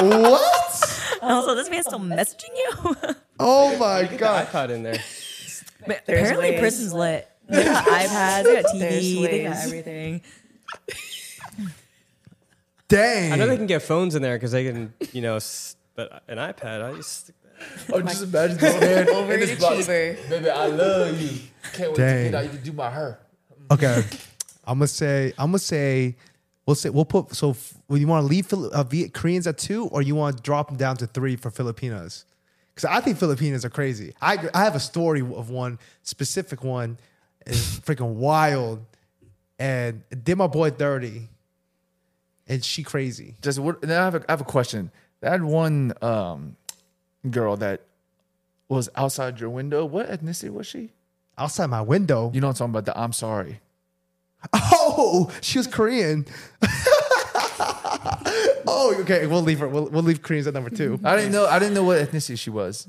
what? 0.00 0.89
And 1.22 1.32
also, 1.32 1.54
this 1.54 1.70
man's 1.70 1.86
still 1.86 2.00
messaging 2.00 2.54
you. 2.54 2.96
Oh 3.42 3.74
my 3.78 4.02
Get 4.02 4.10
the 4.10 4.16
god. 4.18 4.46
iPod 4.48 4.68
in 4.68 4.82
there. 4.82 4.98
But 5.86 6.02
apparently, 6.02 6.50
ways. 6.50 6.60
prison's 6.60 6.92
lit. 6.92 7.26
They 7.48 7.64
got 7.64 7.84
iPads, 7.86 8.44
they 8.44 8.62
got 8.62 8.74
TV, 8.74 9.22
they 9.22 9.42
got 9.44 9.56
everything. 9.56 10.20
Dang. 12.88 13.32
I 13.32 13.36
know 13.36 13.46
they 13.46 13.56
can 13.56 13.66
get 13.66 13.82
phones 13.82 14.14
in 14.14 14.20
there 14.22 14.36
because 14.36 14.52
they 14.52 14.64
can, 14.64 14.92
you 15.12 15.22
know, 15.22 15.36
s- 15.36 15.76
but 15.94 16.22
an 16.28 16.38
iPad, 16.38 16.82
I 16.82 16.96
just 16.96 17.20
stick 17.24 17.34
that. 17.42 17.94
Oh, 17.94 18.00
just 18.02 18.22
imagine 18.24 18.56
this 18.58 18.80
man 18.80 19.08
in 19.08 19.40
this 19.40 19.60
box. 19.60 19.74
Overachiever. 19.86 20.28
Baby, 20.28 20.50
I 20.50 20.66
love 20.66 21.20
you. 21.20 21.40
Can't 21.72 21.88
wait 21.90 21.96
Dang. 21.96 22.16
to 22.24 22.30
get 22.30 22.34
out. 22.34 22.44
You 22.44 22.50
can 22.50 22.62
do 22.62 22.72
my 22.72 22.90
hair. 22.90 23.18
Okay, 23.70 24.04
I'm 24.66 24.78
gonna 24.78 24.86
say 24.88 25.32
I'm 25.38 25.48
gonna 25.50 25.58
say 25.60 26.16
we'll 26.66 26.76
say 26.76 26.90
we'll 26.90 27.04
put 27.04 27.34
so 27.34 27.56
you 27.90 28.06
want 28.06 28.24
to 28.24 28.28
leave 28.28 28.46
Phil- 28.46 28.72
uh, 28.72 28.82
Viet 28.84 29.12
Koreans 29.14 29.46
at 29.46 29.58
two 29.58 29.86
or 29.86 30.02
you 30.02 30.14
want 30.14 30.36
to 30.36 30.42
drop 30.42 30.68
them 30.68 30.76
down 30.76 30.96
to 30.98 31.06
three 31.06 31.36
for 31.36 31.50
Filipinos? 31.50 32.24
Because 32.74 32.88
I 32.88 33.00
think 33.00 33.18
Filipinos 33.18 33.64
are 33.64 33.70
crazy. 33.70 34.14
I 34.20 34.48
I 34.54 34.64
have 34.64 34.74
a 34.74 34.80
story 34.80 35.20
of 35.20 35.50
one 35.50 35.78
specific 36.02 36.62
one 36.62 36.98
is 37.46 37.80
freaking 37.84 38.14
wild 38.14 38.84
and 39.58 40.02
did 40.24 40.36
my 40.36 40.46
boy 40.46 40.70
dirty 40.70 41.28
and 42.50 42.64
she 42.64 42.82
crazy. 42.82 43.36
Just 43.40 43.58
what? 43.60 43.80
Then 43.80 43.98
I 43.98 44.04
have 44.04 44.16
a, 44.16 44.24
I 44.28 44.32
have 44.32 44.40
a 44.40 44.44
question. 44.44 44.90
That 45.20 45.40
one 45.40 45.92
um, 46.02 46.56
girl 47.30 47.56
that 47.58 47.82
was 48.68 48.88
outside 48.96 49.38
your 49.38 49.50
window. 49.50 49.84
What 49.84 50.10
ethnicity 50.10 50.50
was 50.50 50.66
she? 50.66 50.90
Outside 51.38 51.66
my 51.66 51.80
window. 51.80 52.30
You 52.34 52.40
know 52.40 52.48
what 52.48 52.60
I'm 52.60 52.70
talking 52.70 52.70
about? 52.70 52.84
The 52.86 53.00
I'm 53.00 53.12
sorry. 53.12 53.60
Oh, 54.52 55.30
she 55.40 55.58
was 55.58 55.66
Korean. 55.66 56.24
oh, 58.66 58.96
okay. 59.00 59.26
We'll 59.26 59.42
leave 59.42 59.58
her. 59.60 59.68
We'll, 59.68 59.88
we'll 59.88 60.02
leave 60.02 60.22
Koreans 60.22 60.46
at 60.46 60.54
number 60.54 60.70
two. 60.70 60.98
I 61.04 61.16
didn't 61.16 61.32
know. 61.32 61.46
I 61.46 61.58
didn't 61.58 61.74
know 61.74 61.84
what 61.84 61.98
ethnicity 61.98 62.38
she 62.38 62.50
was. 62.50 62.86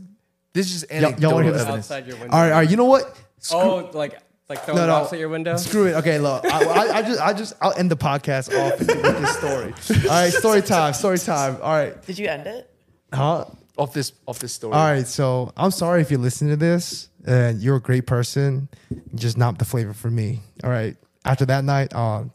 This 0.54 0.68
is 0.68 0.82
just 0.82 0.92
y'all 0.92 1.06
anecdotal 1.06 1.32
wanna 1.34 1.44
hear 1.46 1.54
this? 1.54 1.62
evidence. 1.64 1.86
outside 1.92 2.08
your 2.08 2.18
window. 2.18 2.36
All 2.36 2.42
right, 2.42 2.52
all 2.52 2.60
right. 2.60 2.70
You 2.70 2.78
know 2.78 2.86
what? 2.86 3.18
Screw- 3.40 3.60
Oh, 3.60 3.90
like 3.94 4.20
like 4.50 4.64
throwing 4.66 4.80
No, 4.82 4.88
no. 4.88 4.94
rocks 5.00 5.14
at 5.14 5.20
your 5.20 5.30
window. 5.30 5.56
Screw 5.58 5.88
it. 5.88 5.94
Okay, 5.96 6.20
look. 6.20 6.44
I, 6.46 6.64
I, 6.66 6.98
I 6.98 7.02
just, 7.02 7.22
I 7.22 7.34
just, 7.34 7.54
I'll 7.62 7.74
end 7.74 7.90
the 7.90 7.96
podcast 7.96 8.54
off 8.58 8.80
with 8.80 8.88
this 8.88 9.38
story. 9.38 9.74
All 10.10 10.10
right, 10.10 10.34
story 10.34 10.62
time. 10.62 10.94
Story 10.94 11.18
time. 11.20 11.58
All 11.62 11.72
right, 11.74 12.02
Did 12.06 12.20
you 12.20 12.28
end 12.28 12.48
it? 12.48 12.70
huh? 13.14 13.46
Off 13.78 13.94
this 13.94 14.12
off 14.28 14.40
this 14.40 14.52
story. 14.54 14.74
All 14.74 14.84
right. 14.84 15.08
So 15.08 15.54
I'm 15.56 15.72
sorry 15.72 16.02
if 16.02 16.12
you 16.12 16.18
listen 16.18 16.50
to 16.50 16.58
this 16.58 17.08
and 17.26 17.62
you're 17.62 17.78
a 17.78 17.82
great 17.82 18.06
person, 18.06 18.68
just 19.16 19.38
not 19.38 19.58
the 19.58 19.66
flavor 19.66 19.94
for 19.94 20.12
me. 20.12 20.42
All 20.64 20.70
right. 20.70 20.98
After 21.26 21.46
that 21.46 21.64
night, 21.64 21.96
um, 21.96 22.32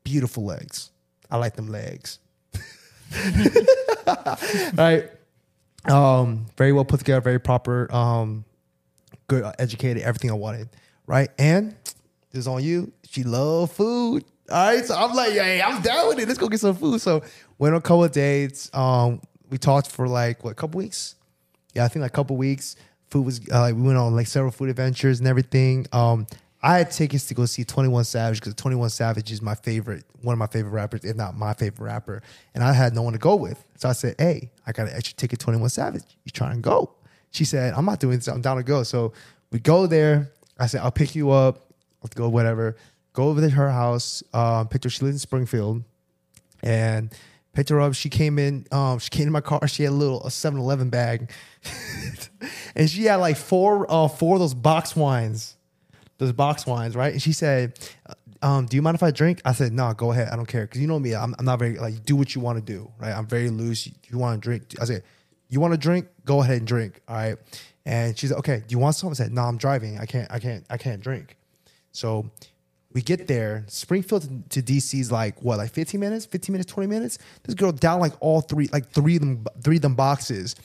beautiful 0.04 0.46
legs. 0.46 0.92
I 1.30 1.38
like 1.38 1.56
them 1.56 1.68
legs. 1.68 2.20
right. 4.76 5.10
Um, 5.86 6.46
very 6.58 6.72
well 6.72 6.86
put 6.86 7.00
together, 7.00 7.22
very 7.22 7.40
proper. 7.40 7.94
Um, 7.94 8.46
good, 9.28 9.44
uh, 9.44 9.54
educated, 9.60 10.04
everything 10.04 10.32
I 10.32 10.36
wanted, 10.36 10.70
right? 11.08 11.30
And 11.38 11.76
this 12.32 12.40
is 12.42 12.48
on 12.48 12.64
you. 12.64 12.92
She 13.10 13.24
love 13.24 13.72
food. 13.72 14.26
All 14.50 14.74
right, 14.74 14.86
so 14.86 14.96
I'm 14.96 15.16
like, 15.16 15.34
hey, 15.34 15.62
I'm 15.62 15.82
down 15.82 16.10
with 16.10 16.20
it. 16.20 16.28
Let's 16.28 16.40
go 16.40 16.48
get 16.48 16.60
some 16.60 16.76
food. 16.76 17.02
So 17.02 17.24
went 17.58 17.74
on 17.74 17.80
a 17.80 17.82
couple 17.82 18.04
of 18.04 18.12
dates. 18.12 18.70
Um, 18.74 19.22
we 19.50 19.58
talked 19.58 19.88
for 19.88 20.08
like 20.08 20.44
what, 20.44 20.52
a 20.52 20.56
couple 20.56 20.78
weeks? 20.78 21.16
Yeah, 21.74 21.86
I 21.86 21.88
think 21.88 22.02
like 22.02 22.12
a 22.12 22.16
couple 22.16 22.36
weeks. 22.38 22.76
Food 23.10 23.26
was 23.26 23.42
uh, 23.52 23.62
like 23.62 23.76
we 23.76 23.84
went 23.84 23.98
on 23.98 24.16
like 24.16 24.28
several 24.28 24.52
food 24.52 24.70
adventures 24.70 25.20
and 25.20 25.28
everything. 25.28 25.86
Um, 25.92 26.28
I 26.66 26.78
had 26.78 26.92
tickets 26.92 27.26
to 27.28 27.34
go 27.34 27.46
see 27.46 27.66
Twenty 27.66 27.90
One 27.90 28.06
Savage 28.06 28.40
because 28.40 28.56
Twenty 28.56 28.78
One 28.78 28.90
Savage 28.90 29.32
is 29.32 29.42
my 29.42 29.54
favorite, 29.54 30.06
one 30.22 30.32
of 30.32 30.40
my 30.40 30.48
favorite 30.48 30.72
rappers, 30.72 31.04
if 31.04 31.18
not 31.18 31.36
my 31.36 31.54
favorite 31.54 31.86
rapper. 31.86 32.24
And 32.56 32.64
I 32.64 32.72
had 32.72 32.96
no 32.96 33.02
one 33.02 33.12
to 33.12 33.20
go 33.20 33.36
with, 33.36 33.64
so 33.76 33.90
I 33.90 33.92
said, 33.92 34.16
"Hey, 34.18 34.50
I 34.66 34.72
got 34.72 34.88
an 34.88 34.94
extra 34.96 35.16
ticket, 35.16 35.40
Twenty 35.40 35.60
One 35.60 35.70
Savage. 35.70 36.04
You 36.24 36.32
trying 36.32 36.56
to 36.56 36.62
go?" 36.62 36.94
She 37.32 37.44
said, 37.44 37.74
"I'm 37.76 37.84
not 37.84 38.00
doing 38.00 38.18
this. 38.18 38.28
I'm 38.30 38.42
down 38.42 38.58
to 38.58 38.64
go." 38.64 38.84
So 38.84 39.12
we 39.52 39.60
go 39.60 39.88
there. 39.88 40.32
I 40.58 40.68
said, 40.68 40.82
"I'll 40.82 40.92
pick 40.92 41.16
you 41.16 41.32
up. 41.32 41.74
Let's 42.02 42.16
go, 42.16 42.30
whatever." 42.30 42.78
Go 43.12 43.28
over 43.28 43.42
to 43.42 43.50
her 43.50 43.70
house. 43.70 44.24
Um, 44.34 44.70
her. 44.72 44.90
She 44.90 45.04
lives 45.04 45.16
in 45.16 45.20
Springfield, 45.20 45.84
and 46.64 47.14
picked 47.54 47.70
her 47.70 47.82
up. 47.82 47.94
She 47.94 48.10
came 48.10 48.40
in. 48.40 48.66
Um, 48.72 49.00
she 49.00 49.10
came 49.10 49.28
in 49.28 49.34
my 49.34 49.42
car. 49.42 49.68
She 49.68 49.84
had 49.84 49.92
a 49.92 49.96
little 49.96 50.24
a 50.24 50.30
7-Eleven 50.30 50.90
bag, 50.90 51.30
and 52.76 52.90
she 52.90 53.04
had 53.04 53.18
like 53.18 53.36
four 53.38 53.86
uh, 53.92 54.08
four 54.08 54.36
of 54.36 54.40
those 54.40 54.54
box 54.54 54.96
wines, 54.96 55.56
those 56.24 56.34
box 56.34 56.66
wines, 56.66 56.96
right? 56.96 57.14
And 57.14 57.22
she 57.22 57.34
said, 57.34 57.80
um, 58.42 58.66
"Do 58.66 58.76
you 58.76 58.82
mind 58.82 58.96
if 58.96 59.04
I 59.04 59.12
drink?" 59.12 59.42
I 59.46 59.54
said, 59.54 59.74
"No, 59.74 59.94
go 59.94 60.12
ahead. 60.12 60.30
I 60.30 60.36
don't 60.36 60.46
care 60.46 60.66
because 60.66 60.82
you 60.82 60.88
know 60.88 61.00
me. 61.00 61.16
I'm, 61.16 61.36
I'm 61.38 61.46
not 61.46 61.60
very 61.60 61.78
like 61.78 62.04
do 62.06 62.16
what 62.16 62.36
you 62.36 62.42
want 62.42 62.58
to 62.58 62.74
do, 62.74 62.92
right? 63.00 63.12
I'm 63.12 63.28
very 63.28 63.50
loose. 63.50 63.88
You 64.08 64.18
want 64.18 64.42
to 64.42 64.46
drink, 64.46 64.76
I 64.82 64.86
said, 64.86 65.04
you 65.50 65.60
want 65.60 65.74
to 65.74 65.78
drink? 65.78 66.08
Go 66.26 66.42
ahead 66.42 66.58
and 66.58 66.68
drink, 66.68 67.02
all 67.08 67.16
right." 67.16 67.38
And 67.86 68.18
she 68.18 68.28
said, 68.28 68.38
"Okay, 68.38 68.64
do 68.66 68.74
you 68.74 68.80
want 68.80 68.96
some?" 68.96 69.10
I 69.10 69.14
said, 69.14 69.32
"No, 69.32 69.44
I'm 69.44 69.58
driving. 69.58 70.00
I 70.00 70.06
can't. 70.06 70.32
I 70.32 70.40
can't. 70.40 70.66
I 70.70 70.78
can't 70.78 71.02
drink." 71.02 71.38
So 71.92 72.30
we 72.94 73.02
get 73.02 73.28
there. 73.28 73.66
Springfield 73.68 74.24
to, 74.50 74.62
to 74.62 74.74
DC 74.74 75.00
is 75.00 75.12
like 75.12 75.42
what, 75.42 75.58
like 75.58 75.72
15 75.72 76.00
minutes, 76.00 76.26
15 76.26 76.54
minutes, 76.54 76.72
20 76.72 76.88
minutes. 76.88 77.18
This 77.44 77.56
girl 77.56 77.72
down 77.72 78.00
like 78.00 78.14
all 78.20 78.42
three, 78.42 78.70
like 78.72 78.90
three 78.92 79.16
of 79.16 79.22
them, 79.22 79.46
three 79.62 79.78
of 79.78 79.82
them 79.82 79.96
boxes. 79.96 80.56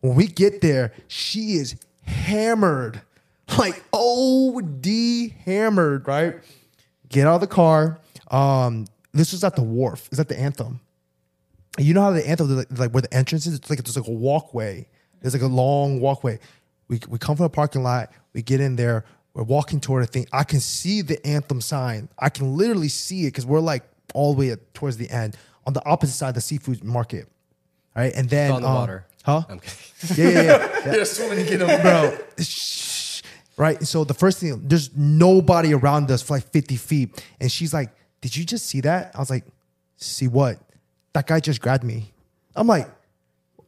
When 0.00 0.14
we 0.14 0.26
get 0.26 0.60
there, 0.60 0.92
she 1.08 1.54
is 1.54 1.76
hammered, 2.02 3.00
like 3.58 3.82
OD 3.92 4.86
hammered, 5.44 6.06
right? 6.06 6.36
Get 7.08 7.26
out 7.26 7.36
of 7.36 7.40
the 7.40 7.46
car. 7.46 7.98
Um, 8.30 8.86
this 9.12 9.32
was 9.32 9.44
at 9.44 9.56
the 9.56 9.62
wharf. 9.62 10.08
Is 10.10 10.20
at 10.20 10.28
the 10.28 10.38
anthem. 10.38 10.80
And 11.76 11.86
you 11.86 11.94
know 11.94 12.02
how 12.02 12.10
the 12.10 12.26
anthem, 12.28 12.56
like, 12.56 12.66
like 12.78 12.90
where 12.92 13.02
the 13.02 13.12
entrance 13.14 13.46
is, 13.46 13.54
it's 13.54 13.70
like 13.70 13.82
there's 13.82 13.96
like 13.96 14.08
a 14.08 14.12
walkway. 14.12 14.86
There's 15.20 15.34
like 15.34 15.42
a 15.42 15.46
long 15.46 16.00
walkway. 16.00 16.38
We 16.88 17.00
we 17.08 17.18
come 17.18 17.36
from 17.36 17.44
the 17.44 17.50
parking 17.50 17.82
lot. 17.82 18.12
We 18.32 18.42
get 18.42 18.60
in 18.60 18.76
there. 18.76 19.04
We're 19.34 19.42
walking 19.42 19.80
toward 19.80 20.04
a 20.04 20.06
thing. 20.06 20.26
I 20.32 20.44
can 20.44 20.60
see 20.60 21.02
the 21.02 21.24
anthem 21.26 21.60
sign. 21.60 22.08
I 22.18 22.28
can 22.28 22.56
literally 22.56 22.88
see 22.88 23.22
it 23.22 23.28
because 23.28 23.46
we're 23.46 23.60
like 23.60 23.82
all 24.14 24.32
the 24.34 24.38
way 24.38 24.50
at, 24.50 24.74
towards 24.74 24.96
the 24.96 25.10
end 25.10 25.36
on 25.66 25.72
the 25.72 25.84
opposite 25.84 26.12
side 26.12 26.28
of 26.30 26.34
the 26.34 26.40
seafood 26.40 26.84
market. 26.84 27.28
All 27.96 28.02
right, 28.02 28.12
and 28.14 28.28
then 28.28 28.50
on 28.52 28.62
the 28.62 28.68
um, 28.68 28.74
water. 28.74 29.06
huh? 29.24 29.42
I'm 29.48 29.60
kidding. 29.60 30.34
Yeah, 30.34 30.42
yeah, 30.42 30.96
yeah. 30.96 31.04
swimming 31.04 31.46
get 31.46 31.58
them. 31.58 31.80
bro. 31.82 32.18
Right. 33.56 33.82
So 33.84 34.04
the 34.04 34.14
first 34.14 34.38
thing, 34.38 34.60
there's 34.66 34.94
nobody 34.96 35.72
around 35.72 36.10
us 36.10 36.22
for 36.22 36.34
like 36.34 36.50
50 36.50 36.76
feet. 36.76 37.24
And 37.40 37.50
she's 37.50 37.72
like, 37.72 37.90
Did 38.20 38.36
you 38.36 38.44
just 38.44 38.66
see 38.66 38.80
that? 38.80 39.12
I 39.14 39.18
was 39.18 39.30
like, 39.30 39.44
See 39.96 40.28
what? 40.28 40.58
That 41.12 41.26
guy 41.26 41.40
just 41.40 41.60
grabbed 41.60 41.84
me. 41.84 42.12
I'm 42.56 42.66
like, 42.66 42.88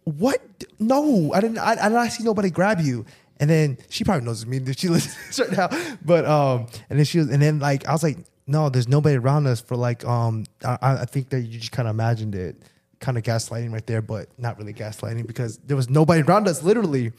What? 0.05 0.43
No, 0.79 1.33
I 1.33 1.41
didn't. 1.41 1.59
I, 1.59 1.73
I 1.73 1.89
did 1.89 1.95
not 1.95 2.11
see 2.13 2.25
nobody 2.25 2.51
grab 2.51 2.81
you. 2.81 3.07
And 3.39 3.51
then 3.51 3.79
she 3.91 4.03
probably 4.03 4.25
knows 4.25 4.47
me 4.47 4.61
she 4.73 4.89
listens 4.89 5.39
right 5.39 5.57
now. 5.57 5.97
But 6.05 6.25
um, 6.25 6.67
and 6.89 6.99
then 6.99 7.05
she 7.05 7.19
was, 7.19 7.29
and 7.29 7.41
then 7.41 7.59
like 7.59 7.87
I 7.87 7.93
was 7.93 8.03
like, 8.03 8.19
no, 8.47 8.69
there's 8.69 8.89
nobody 8.89 9.17
around 9.17 9.47
us 9.47 9.61
for 9.61 9.77
like 9.77 10.05
um, 10.05 10.45
I, 10.65 10.79
I 10.81 11.05
think 11.05 11.31
that 11.31 11.41
you 11.41 11.59
just 11.59 11.73
kind 11.73 11.89
of 11.89 11.95
imagined 11.95 12.35
it, 12.35 12.57
kind 13.01 13.19
of 13.19 13.25
gaslighting 13.25 13.73
right 13.73 13.87
there, 13.87 14.03
but 14.03 14.29
not 14.39 14.59
really 14.59 14.73
gaslighting 14.73 15.27
because 15.27 15.59
there 15.59 15.77
was 15.77 15.91
nobody 15.91 16.23
around 16.23 16.49
us, 16.49 16.63
literally, 16.63 17.13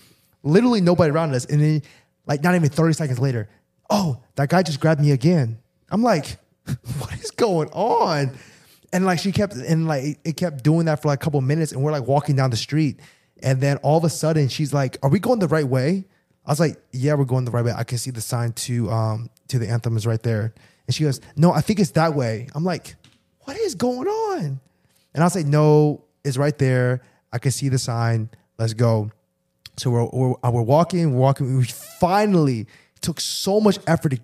literally 0.44 0.82
nobody 0.82 1.12
around 1.12 1.36
us. 1.36 1.46
And 1.46 1.62
then 1.62 1.82
like 2.28 2.44
not 2.44 2.56
even 2.56 2.70
30 2.70 2.94
seconds 2.94 3.20
later, 3.20 3.50
oh, 3.90 4.22
that 4.36 4.50
guy 4.50 4.64
just 4.64 4.80
grabbed 4.80 5.02
me 5.02 5.12
again. 5.12 5.60
I'm 5.90 6.04
like, 6.04 6.38
what 7.00 7.14
is 7.16 7.32
going 7.32 7.70
on? 7.70 8.38
And 8.94 9.06
like 9.06 9.20
she 9.20 9.32
kept 9.32 9.54
and 9.54 9.88
like 9.88 10.20
it 10.24 10.38
kept 10.38 10.64
doing 10.64 10.86
that 10.86 11.02
for 11.02 11.10
like 11.10 11.22
a 11.22 11.24
couple 11.24 11.42
minutes, 11.42 11.72
and 11.72 11.82
we're 11.82 11.92
like 11.92 12.08
walking 12.08 12.36
down 12.36 12.52
the 12.52 12.58
street, 12.58 13.00
and 13.44 13.60
then 13.60 13.78
all 13.78 13.98
of 13.98 14.04
a 14.04 14.10
sudden 14.10 14.48
she's 14.48 14.74
like, 14.74 14.98
"Are 15.04 15.10
we 15.10 15.20
going 15.20 15.40
the 15.40 15.48
right 15.48 15.68
way?" 15.68 16.06
I 16.46 16.52
was 16.52 16.60
like, 16.60 16.78
"Yeah, 16.94 17.16
we're 17.16 17.26
going 17.26 17.44
the 17.44 17.52
right 17.52 17.66
way. 17.66 17.74
I 17.76 17.84
can 17.84 17.98
see 17.98 18.12
the 18.12 18.22
sign 18.22 18.54
to 18.54 18.90
um 18.90 19.30
to 19.50 19.60
the 19.60 19.68
anthem 19.68 19.98
is 19.98 20.08
right 20.08 20.22
there." 20.24 20.54
And 20.88 20.96
she 20.96 21.04
goes, 21.04 21.20
"No, 21.36 21.52
I 21.52 21.60
think 21.60 21.80
it's 21.80 21.92
that 21.92 22.14
way." 22.14 22.48
I'm 22.56 22.64
like, 22.64 22.96
"What 23.42 23.58
is 23.58 23.76
going 23.76 24.08
on?" 24.08 24.60
And 25.14 25.24
I 25.24 25.26
was 25.26 25.36
like, 25.36 25.46
"No, 25.46 26.06
it's 26.24 26.38
right 26.38 26.58
there. 26.58 27.02
I 27.34 27.40
can 27.40 27.52
see 27.52 27.68
the 27.68 27.78
sign. 27.78 28.30
Let's 28.58 28.74
go." 28.74 29.12
So 29.78 29.92
we're 29.92 30.06
we're, 30.12 30.34
uh, 30.44 30.52
we're 30.52 30.62
walking, 30.64 31.14
we're 31.14 31.20
walking. 31.22 31.58
We 31.58 31.66
finally 32.00 32.68
took 33.02 33.20
so 33.20 33.60
much 33.60 33.78
effort 33.86 34.12
to, 34.12 34.20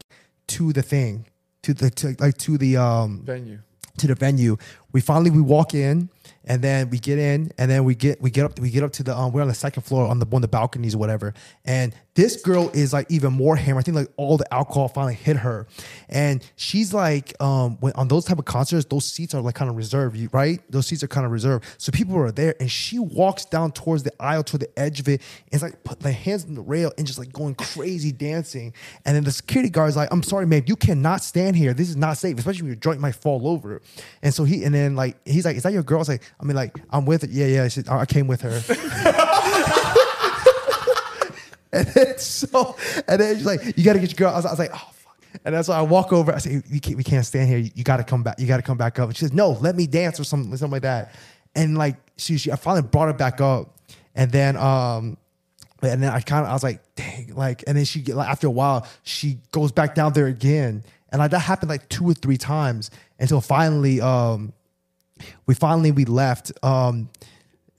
to 0.47 0.73
the 0.73 0.81
thing, 0.81 1.25
to 1.63 1.73
the 1.73 1.89
to, 1.91 2.15
like 2.19 2.37
to 2.39 2.57
the 2.57 2.77
um 2.77 3.21
Venue. 3.23 3.59
to 3.97 4.07
the 4.07 4.15
venue. 4.15 4.57
We 4.91 5.01
finally 5.01 5.29
we 5.29 5.41
walk 5.41 5.73
in 5.73 6.09
and 6.45 6.61
then 6.61 6.89
we 6.89 6.99
get 6.99 7.19
in 7.19 7.51
and 7.57 7.69
then 7.69 7.83
we 7.83 7.95
get 7.95 8.21
we 8.21 8.29
get 8.29 8.45
up 8.45 8.59
we 8.59 8.69
get 8.69 8.83
up 8.83 8.91
to 8.93 9.03
the 9.03 9.17
um 9.17 9.31
we're 9.31 9.41
on 9.41 9.47
the 9.47 9.53
second 9.53 9.83
floor 9.83 10.07
on 10.07 10.19
the 10.19 10.25
one 10.25 10.39
of 10.39 10.41
the 10.41 10.47
balconies 10.47 10.95
or 10.95 10.97
whatever. 10.97 11.33
And 11.65 11.95
this 12.15 12.41
girl 12.41 12.69
is 12.73 12.93
like 12.93 13.09
even 13.09 13.33
more 13.33 13.55
hammered. 13.55 13.81
I 13.81 13.83
think 13.83 13.95
like 13.95 14.11
all 14.17 14.37
the 14.37 14.51
alcohol 14.53 14.87
finally 14.87 15.15
hit 15.15 15.37
her. 15.37 15.67
And 16.09 16.43
she's 16.55 16.93
like 16.93 17.33
um 17.41 17.77
when 17.79 17.93
on 17.93 18.07
those 18.07 18.25
type 18.25 18.39
of 18.39 18.45
concerts, 18.45 18.85
those 18.85 19.05
seats 19.05 19.33
are 19.33 19.41
like 19.41 19.55
kind 19.55 19.69
of 19.69 19.77
reserved, 19.77 20.17
right? 20.33 20.59
Those 20.69 20.87
seats 20.87 21.03
are 21.03 21.07
kind 21.07 21.25
of 21.25 21.31
reserved. 21.31 21.65
So 21.77 21.91
people 21.91 22.17
are 22.17 22.31
there 22.31 22.55
and 22.59 22.69
she 22.69 22.99
walks 22.99 23.45
down 23.45 23.71
towards 23.71 24.03
the 24.03 24.11
aisle 24.19 24.43
to 24.43 24.57
the 24.57 24.67
edge 24.77 24.99
of 24.99 25.07
it 25.07 25.21
and 25.51 25.53
it's 25.53 25.63
like 25.63 25.83
put 25.83 25.99
the 26.01 26.11
hands 26.11 26.45
on 26.45 26.55
the 26.55 26.61
rail 26.61 26.91
and 26.97 27.07
just 27.07 27.19
like 27.19 27.31
going 27.31 27.55
crazy 27.55 28.11
dancing. 28.11 28.73
And 29.05 29.15
then 29.15 29.23
the 29.23 29.31
security 29.31 29.69
guard's 29.69 29.95
like, 29.95 30.09
I'm 30.11 30.23
sorry, 30.23 30.45
ma'am, 30.45 30.63
you 30.67 30.75
cannot 30.75 31.23
stand 31.23 31.55
here. 31.55 31.73
This 31.73 31.89
is 31.89 31.95
not 31.95 32.17
safe, 32.17 32.37
especially 32.37 32.63
when 32.63 32.71
your 32.71 32.75
joint 32.75 32.99
might 32.99 33.15
fall 33.15 33.47
over. 33.47 33.81
And 34.21 34.33
so 34.33 34.43
he 34.43 34.63
and 34.63 34.73
then 34.73 34.95
like 34.95 35.17
he's 35.25 35.45
like, 35.45 35.55
Is 35.55 35.63
that 35.63 35.73
your 35.73 35.83
girl? 35.83 35.99
I 35.99 35.99
was 35.99 36.09
like, 36.09 36.23
I 36.43 36.45
mean, 36.45 36.57
like, 36.57 36.77
I'm 36.89 37.05
with 37.05 37.23
it. 37.23 37.29
Yeah, 37.29 37.45
yeah. 37.45 37.69
She, 37.69 37.83
I 37.89 38.05
came 38.05 38.27
with 38.27 38.41
her. 38.41 38.49
and 41.71 41.87
then 41.87 42.17
so 42.17 42.75
and 43.07 43.21
then 43.21 43.37
she's 43.37 43.45
like, 43.45 43.77
You 43.77 43.85
gotta 43.85 43.99
get 43.99 44.11
your 44.11 44.17
girl. 44.17 44.33
I 44.33 44.35
was, 44.35 44.45
I 44.45 44.49
was 44.49 44.59
like, 44.59 44.71
oh 44.73 44.89
fuck. 44.91 45.17
And 45.45 45.55
that's 45.55 45.69
why 45.69 45.77
I 45.77 45.83
walk 45.83 46.11
over. 46.11 46.33
I 46.33 46.39
say, 46.39 46.61
"We 46.69 46.81
can't, 46.81 46.97
we 46.97 47.03
can't 47.03 47.25
stand 47.25 47.47
here. 47.47 47.59
You 47.59 47.85
got 47.85 47.97
to 47.97 48.03
come 48.03 48.23
back. 48.23 48.39
You 48.39 48.45
got 48.45 48.57
to 48.57 48.63
come 48.63 48.77
back 48.77 48.99
up." 48.99 49.07
And 49.07 49.17
she 49.17 49.21
says, 49.21 49.31
"No, 49.31 49.51
let 49.51 49.75
me 49.75 49.87
dance 49.87 50.19
or 50.19 50.25
something, 50.25 50.51
something 50.57 50.73
like 50.73 50.81
that." 50.81 51.15
And 51.55 51.77
like 51.77 51.95
she, 52.17 52.37
she 52.37 52.51
I 52.51 52.57
finally 52.57 52.83
brought 52.83 53.07
her 53.07 53.13
back 53.13 53.39
up, 53.39 53.79
and 54.13 54.29
then 54.29 54.57
um, 54.57 55.15
and 55.81 56.03
then 56.03 56.11
I 56.11 56.19
kind 56.19 56.43
of 56.43 56.51
I 56.51 56.53
was 56.53 56.63
like, 56.63 56.81
"Dang!" 56.95 57.33
Like, 57.35 57.63
and 57.65 57.77
then 57.77 57.85
she 57.85 58.03
like 58.03 58.27
after 58.27 58.47
a 58.47 58.51
while 58.51 58.85
she 59.03 59.39
goes 59.51 59.71
back 59.71 59.95
down 59.95 60.11
there 60.13 60.27
again, 60.27 60.83
and 61.09 61.19
like 61.19 61.31
that 61.31 61.39
happened 61.39 61.69
like 61.69 61.87
two 61.89 62.05
or 62.05 62.13
three 62.13 62.37
times 62.37 62.91
until 63.17 63.41
finally 63.41 64.01
um, 64.01 64.53
we 65.45 65.55
finally 65.55 65.91
we 65.91 66.05
left 66.05 66.51
um, 66.63 67.09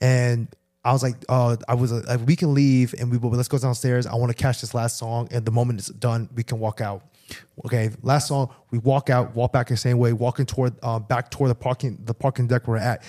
and. 0.01 0.47
I 0.83 0.91
was 0.91 1.01
like, 1.01 1.15
uh, 1.27 1.55
I 1.67 1.73
was 1.73 1.91
like, 1.91 2.19
we 2.27 2.35
can 2.35 2.53
leave 2.53 2.93
and 2.99 3.09
we 3.09 3.17
will, 3.17 3.31
let's 3.31 3.47
go 3.47 3.57
downstairs. 3.57 4.05
I 4.05 4.13
want 4.13 4.29
to 4.29 4.37
catch 4.37 4.61
this 4.61 4.75
last 4.75 4.99
song. 4.99 5.27
And 5.31 5.43
the 5.43 5.49
moment 5.49 5.79
it's 5.79 5.87
done, 5.87 6.29
we 6.35 6.43
can 6.43 6.59
walk 6.59 6.79
out. 6.79 7.01
Okay. 7.65 7.89
Last 8.03 8.27
song, 8.27 8.53
we 8.69 8.77
walk 8.77 9.09
out, 9.09 9.35
walk 9.35 9.51
back 9.51 9.67
the 9.67 9.77
same 9.77 9.97
way, 9.97 10.13
walking 10.13 10.45
toward, 10.45 10.75
uh, 10.83 10.99
back 10.99 11.31
toward 11.31 11.49
the 11.49 11.55
parking, 11.55 11.97
the 12.03 12.13
parking 12.13 12.45
deck 12.45 12.67
we're 12.67 12.77
at. 12.77 13.03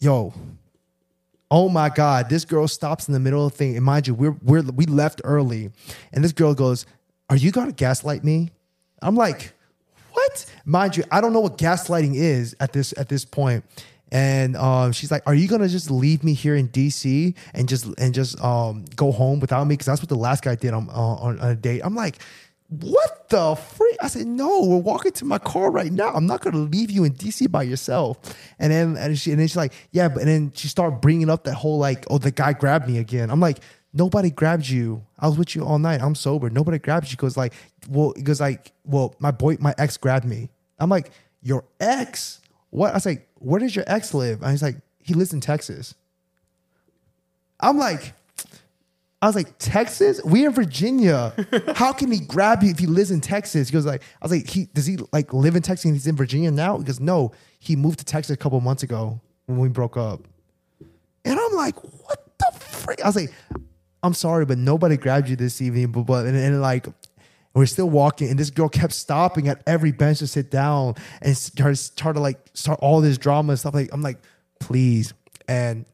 Yo, 0.00 0.34
oh 1.52 1.68
my 1.68 1.90
God, 1.90 2.28
this 2.28 2.44
girl 2.44 2.66
stops 2.66 3.06
in 3.06 3.14
the 3.14 3.20
middle 3.20 3.46
of 3.46 3.52
the 3.52 3.58
thing. 3.58 3.76
And 3.76 3.84
mind 3.84 4.08
you, 4.08 4.14
we're, 4.14 4.36
we're, 4.42 4.62
we 4.62 4.86
left 4.86 5.20
early. 5.22 5.70
And 6.12 6.24
this 6.24 6.32
girl 6.32 6.54
goes, 6.54 6.86
Are 7.30 7.36
you 7.36 7.52
going 7.52 7.68
to 7.68 7.72
gaslight 7.72 8.24
me? 8.24 8.50
I'm 9.00 9.14
like, 9.14 9.52
What? 10.12 10.46
Mind 10.64 10.96
you, 10.96 11.04
I 11.10 11.20
don't 11.20 11.32
know 11.32 11.40
what 11.40 11.58
gaslighting 11.58 12.14
is 12.14 12.54
at 12.60 12.72
this, 12.72 12.94
at 12.96 13.08
this 13.08 13.24
point. 13.24 13.64
And 14.12 14.56
um, 14.56 14.92
she's 14.92 15.10
like, 15.10 15.22
"Are 15.26 15.34
you 15.34 15.48
gonna 15.48 15.68
just 15.68 15.90
leave 15.90 16.22
me 16.22 16.34
here 16.34 16.54
in 16.54 16.68
DC 16.68 17.34
and 17.54 17.66
just 17.66 17.86
and 17.96 18.12
just 18.12 18.38
um, 18.44 18.84
go 18.94 19.10
home 19.10 19.40
without 19.40 19.64
me? 19.64 19.72
Because 19.72 19.86
that's 19.86 20.02
what 20.02 20.10
the 20.10 20.16
last 20.16 20.44
guy 20.44 20.54
did 20.54 20.74
on, 20.74 20.90
on 20.90 21.38
on 21.40 21.50
a 21.50 21.56
date." 21.56 21.80
I'm 21.82 21.94
like, 21.94 22.18
"What 22.68 23.30
the 23.30 23.54
freak?" 23.54 23.96
I 24.02 24.08
said, 24.08 24.26
"No, 24.26 24.66
we're 24.66 24.76
walking 24.76 25.12
to 25.12 25.24
my 25.24 25.38
car 25.38 25.70
right 25.70 25.90
now. 25.90 26.10
I'm 26.12 26.26
not 26.26 26.42
gonna 26.42 26.58
leave 26.58 26.90
you 26.90 27.04
in 27.04 27.14
DC 27.14 27.50
by 27.50 27.62
yourself." 27.62 28.18
And 28.58 28.70
then 28.70 28.98
and 28.98 29.18
she 29.18 29.30
and 29.30 29.40
then 29.40 29.48
she's 29.48 29.56
like, 29.56 29.72
"Yeah," 29.92 30.10
but 30.10 30.18
and 30.18 30.28
then 30.28 30.52
she 30.54 30.68
started 30.68 31.00
bringing 31.00 31.30
up 31.30 31.44
that 31.44 31.54
whole 31.54 31.78
like, 31.78 32.04
"Oh, 32.10 32.18
the 32.18 32.30
guy 32.30 32.52
grabbed 32.52 32.86
me 32.86 32.98
again." 32.98 33.30
I'm 33.30 33.40
like. 33.40 33.58
Nobody 33.94 34.30
grabbed 34.30 34.68
you. 34.68 35.04
I 35.18 35.28
was 35.28 35.36
with 35.36 35.54
you 35.54 35.64
all 35.64 35.78
night. 35.78 36.00
I'm 36.00 36.14
sober. 36.14 36.48
Nobody 36.48 36.78
grabbed 36.78 37.10
you. 37.10 37.16
Goes 37.16 37.36
like, 37.36 37.52
well, 37.88 38.12
goes 38.12 38.40
like, 38.40 38.72
well, 38.84 39.14
my 39.18 39.30
boy, 39.30 39.58
my 39.60 39.74
ex 39.76 39.96
grabbed 39.96 40.24
me. 40.24 40.48
I'm 40.78 40.88
like, 40.88 41.10
your 41.42 41.64
ex? 41.78 42.40
What? 42.70 42.92
I 42.92 42.94
was 42.94 43.06
like, 43.06 43.28
where 43.34 43.60
does 43.60 43.76
your 43.76 43.84
ex 43.86 44.14
live? 44.14 44.40
And 44.42 44.50
he's 44.50 44.62
like, 44.62 44.76
he 45.02 45.14
lives 45.14 45.32
in 45.32 45.40
Texas. 45.40 45.94
I'm 47.60 47.76
like, 47.76 48.14
I 49.20 49.26
was 49.26 49.36
like, 49.36 49.56
Texas? 49.58 50.20
We 50.24 50.44
in 50.44 50.52
Virginia. 50.52 51.32
How 51.76 51.92
can 51.92 52.10
he 52.10 52.18
grab 52.18 52.62
you 52.62 52.70
if 52.70 52.78
he 52.78 52.86
lives 52.86 53.12
in 53.12 53.20
Texas? 53.20 53.68
He 53.68 53.72
goes 53.72 53.86
like, 53.86 54.02
I 54.20 54.24
was 54.24 54.32
like, 54.32 54.48
he 54.48 54.64
does 54.74 54.86
he 54.86 54.98
like 55.12 55.32
live 55.32 55.54
in 55.54 55.62
Texas 55.62 55.84
and 55.84 55.94
he's 55.94 56.08
in 56.08 56.16
Virginia 56.16 56.50
now? 56.50 56.78
He 56.78 56.84
goes, 56.84 56.98
no, 56.98 57.32
he 57.60 57.76
moved 57.76 58.00
to 58.00 58.04
Texas 58.04 58.34
a 58.34 58.36
couple 58.36 58.60
months 58.60 58.82
ago 58.82 59.20
when 59.46 59.58
we 59.58 59.68
broke 59.68 59.96
up. 59.96 60.26
And 61.24 61.38
I'm 61.38 61.52
like, 61.52 61.76
what 61.84 62.38
the 62.38 62.58
freak? 62.58 63.04
I 63.04 63.06
was 63.06 63.14
like, 63.14 63.32
I'm 64.02 64.14
sorry, 64.14 64.44
but 64.44 64.58
nobody 64.58 64.96
grabbed 64.96 65.28
you 65.28 65.36
this 65.36 65.60
evening. 65.62 65.92
But, 65.92 66.02
but 66.02 66.26
and, 66.26 66.36
and 66.36 66.60
like 66.60 66.86
we're 67.54 67.66
still 67.66 67.90
walking, 67.90 68.30
and 68.30 68.38
this 68.38 68.50
girl 68.50 68.68
kept 68.68 68.92
stopping 68.92 69.48
at 69.48 69.62
every 69.66 69.92
bench 69.92 70.18
to 70.20 70.26
sit 70.26 70.50
down 70.50 70.94
and 71.20 71.36
started, 71.36 71.76
started 71.76 72.20
like 72.20 72.38
start 72.54 72.78
all 72.82 73.00
this 73.00 73.18
drama 73.18 73.52
and 73.52 73.60
stuff. 73.60 73.74
Like 73.74 73.90
I'm 73.92 74.02
like, 74.02 74.18
please. 74.58 75.12
And 75.48 75.84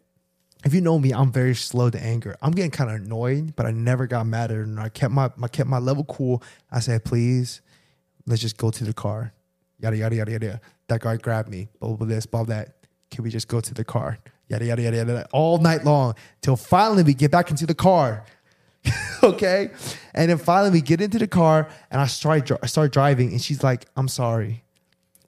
if 0.64 0.74
you 0.74 0.80
know 0.80 0.98
me, 0.98 1.12
I'm 1.12 1.32
very 1.32 1.54
slow 1.54 1.90
to 1.90 2.00
anger. 2.00 2.36
I'm 2.42 2.52
getting 2.52 2.70
kind 2.70 2.90
of 2.90 2.96
annoyed, 2.96 3.56
but 3.56 3.66
I 3.66 3.70
never 3.70 4.06
got 4.06 4.26
mad 4.26 4.50
at 4.50 4.56
her. 4.56 4.62
And 4.62 4.78
I 4.78 4.88
kept 4.88 5.12
my 5.12 5.30
I 5.42 5.48
kept 5.48 5.68
my 5.68 5.78
level 5.78 6.04
cool. 6.04 6.42
I 6.70 6.80
said, 6.80 7.04
please, 7.04 7.60
let's 8.26 8.40
just 8.40 8.56
go 8.56 8.70
to 8.70 8.84
the 8.84 8.92
car. 8.92 9.32
Yada 9.80 9.96
yada 9.96 10.16
yada 10.16 10.32
yada. 10.32 10.60
That 10.88 11.00
guy 11.00 11.16
grabbed 11.16 11.48
me. 11.48 11.68
Blah 11.80 11.90
blah, 11.90 11.96
blah 11.98 12.06
this, 12.06 12.26
blah 12.26 12.44
that. 12.44 12.76
Can 13.10 13.24
we 13.24 13.30
just 13.30 13.48
go 13.48 13.60
to 13.60 13.74
the 13.74 13.84
car? 13.84 14.18
Yada 14.48 14.64
yada 14.64 14.82
yada 14.82 14.96
yada. 14.96 15.28
All 15.32 15.58
night 15.58 15.84
long 15.84 16.14
till 16.40 16.56
finally 16.56 17.02
we 17.02 17.14
get 17.14 17.30
back 17.30 17.50
into 17.50 17.66
the 17.66 17.74
car. 17.74 18.24
okay, 19.22 19.70
and 20.14 20.30
then 20.30 20.38
finally 20.38 20.70
we 20.70 20.80
get 20.80 21.00
into 21.00 21.18
the 21.18 21.26
car 21.26 21.68
and 21.90 22.00
I 22.00 22.06
start 22.06 22.50
I 22.62 22.66
start 22.66 22.92
driving 22.92 23.32
and 23.32 23.42
she's 23.42 23.62
like, 23.62 23.86
"I'm 23.96 24.08
sorry," 24.08 24.64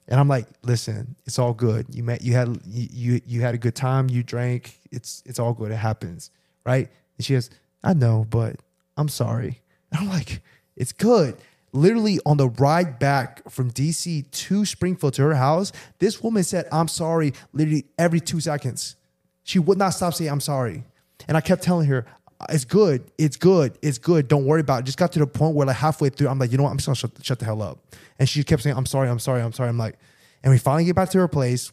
and 0.07 0.19
I'm 0.19 0.27
like, 0.27 0.47
"Listen, 0.63 1.15
it's 1.25 1.37
all 1.37 1.53
good. 1.53 1.85
You 1.93 2.03
met 2.03 2.23
you 2.23 2.33
had 2.33 2.59
you 2.65 3.21
you, 3.25 3.41
had 3.41 3.53
a 3.53 3.59
good 3.59 3.75
time. 3.75 4.09
You 4.09 4.23
drank. 4.23 4.79
It's 4.91 5.21
it's 5.25 5.37
all 5.37 5.53
good. 5.53 5.71
It 5.71 5.75
happens, 5.75 6.31
right?" 6.65 6.89
And 7.17 7.25
she 7.25 7.33
goes, 7.33 7.49
"I 7.83 7.93
know, 7.93 8.25
but 8.29 8.55
I'm 8.97 9.09
sorry." 9.09 9.61
And 9.91 10.01
I'm 10.01 10.09
like, 10.09 10.41
"It's 10.75 10.93
good." 10.93 11.37
Literally 11.73 12.19
on 12.25 12.35
the 12.35 12.49
ride 12.49 12.99
back 12.99 13.49
from 13.49 13.71
DC 13.71 14.29
to 14.29 14.65
Springfield 14.65 15.13
to 15.13 15.21
her 15.21 15.35
house, 15.35 15.71
this 15.99 16.23
woman 16.23 16.43
said, 16.43 16.67
"I'm 16.71 16.87
sorry." 16.87 17.33
Literally 17.53 17.85
every 17.99 18.19
two 18.19 18.39
seconds, 18.39 18.95
she 19.43 19.59
would 19.59 19.77
not 19.77 19.89
stop 19.89 20.13
saying, 20.13 20.29
"I'm 20.29 20.41
sorry," 20.41 20.83
and 21.27 21.37
I 21.37 21.41
kept 21.41 21.63
telling 21.63 21.87
her, 21.87 22.05
it's 22.49 22.65
good. 22.65 23.11
It's 23.17 23.37
good. 23.37 23.77
It's 23.81 23.97
good. 23.97 24.27
Don't 24.27 24.45
worry 24.45 24.61
about 24.61 24.81
it. 24.81 24.85
Just 24.85 24.97
got 24.97 25.11
to 25.13 25.19
the 25.19 25.27
point 25.27 25.55
where 25.55 25.67
like 25.67 25.75
halfway 25.75 26.09
through, 26.09 26.29
I'm 26.29 26.39
like, 26.39 26.51
you 26.51 26.57
know 26.57 26.63
what? 26.63 26.71
I'm 26.71 26.77
just 26.77 26.87
gonna 26.87 27.13
shut, 27.21 27.39
the 27.39 27.45
hell 27.45 27.61
up. 27.61 27.79
And 28.19 28.27
she 28.27 28.43
kept 28.43 28.63
saying, 28.63 28.75
I'm 28.75 28.85
sorry, 28.85 29.09
I'm 29.09 29.19
sorry, 29.19 29.41
I'm 29.41 29.53
sorry. 29.53 29.69
I'm 29.69 29.77
like, 29.77 29.97
and 30.43 30.51
we 30.51 30.57
finally 30.57 30.85
get 30.85 30.95
back 30.95 31.09
to 31.11 31.19
her 31.19 31.27
place. 31.27 31.71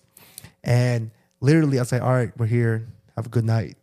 And 0.65 1.11
literally 1.41 1.79
I 1.79 1.83
like, 1.83 2.03
all 2.03 2.13
right, 2.13 2.31
we're 2.37 2.47
here. 2.47 2.87
Have 3.17 3.27
a 3.27 3.31
good 3.31 3.45
night. 3.45 3.77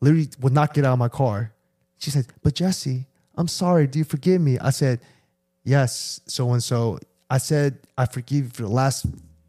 Literally 0.00 0.28
would 0.40 0.52
not 0.52 0.74
get 0.74 0.84
out 0.84 0.94
of 0.94 0.98
my 0.98 1.08
car. 1.08 1.52
She 1.98 2.10
said, 2.10 2.26
but 2.42 2.54
Jesse, 2.54 3.06
I'm 3.36 3.48
sorry. 3.48 3.86
Do 3.86 3.98
you 3.98 4.04
forgive 4.04 4.40
me? 4.40 4.58
I 4.58 4.70
said, 4.70 5.00
yes, 5.62 6.20
so 6.26 6.52
and 6.52 6.62
so. 6.62 6.98
I 7.30 7.38
said, 7.38 7.78
I 7.96 8.06
forgive 8.06 8.44
you 8.44 8.50
for 8.50 8.62
the 8.62 8.68
last 8.68 9.06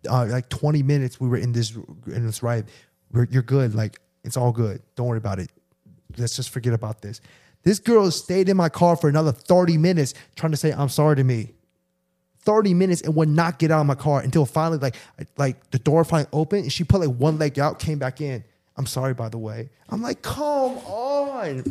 uh, 0.09 0.25
like 0.25 0.49
20 0.49 0.83
minutes 0.83 1.19
we 1.19 1.27
were 1.27 1.37
in 1.37 1.51
this 1.51 1.75
in 2.07 2.25
this 2.25 2.41
ride. 2.41 2.65
You're 3.14 3.44
good. 3.44 3.76
Like 3.76 3.99
it's 4.23 4.38
all 4.38 4.52
good. 4.52 4.82
Don't 4.95 5.07
worry 5.07 5.18
about 5.18 5.40
it 5.40 5.49
let's 6.18 6.36
just 6.36 6.49
forget 6.49 6.73
about 6.73 7.02
this. 7.02 7.22
This 7.64 7.80
girl 7.80 8.10
stayed 8.11 8.49
in 8.49 8.57
my 8.57 8.69
car 8.69 8.95
for 8.95 9.10
another 9.10 9.32
30 9.32 9.77
minutes 9.77 10.14
trying 10.36 10.52
to 10.52 10.57
say 10.57 10.72
I'm 10.72 10.90
sorry 10.90 11.15
to 11.15 11.23
me. 11.23 11.53
30 12.41 12.76
minutes 12.76 13.02
and 13.02 13.15
would 13.15 13.30
not 13.30 13.57
get 13.57 13.72
out 13.72 13.82
of 13.82 13.88
my 13.88 13.95
car 13.95 14.22
until 14.22 14.45
finally 14.45 14.77
like 14.77 14.95
like 15.36 15.72
the 15.72 15.80
door 15.80 16.03
finally 16.03 16.30
opened 16.32 16.64
and 16.64 16.72
she 16.72 16.84
put 16.84 17.02
like 17.02 17.18
one 17.18 17.40
leg 17.40 17.57
out, 17.57 17.80
came 17.80 17.98
back 17.98 18.22
in. 18.22 18.44
I'm 18.77 18.86
sorry 18.86 19.14
by 19.14 19.30
the 19.30 19.38
way. 19.38 19.69
I'm 19.90 20.02
like, 20.02 20.22
come 20.22 20.77
on. 20.77 21.64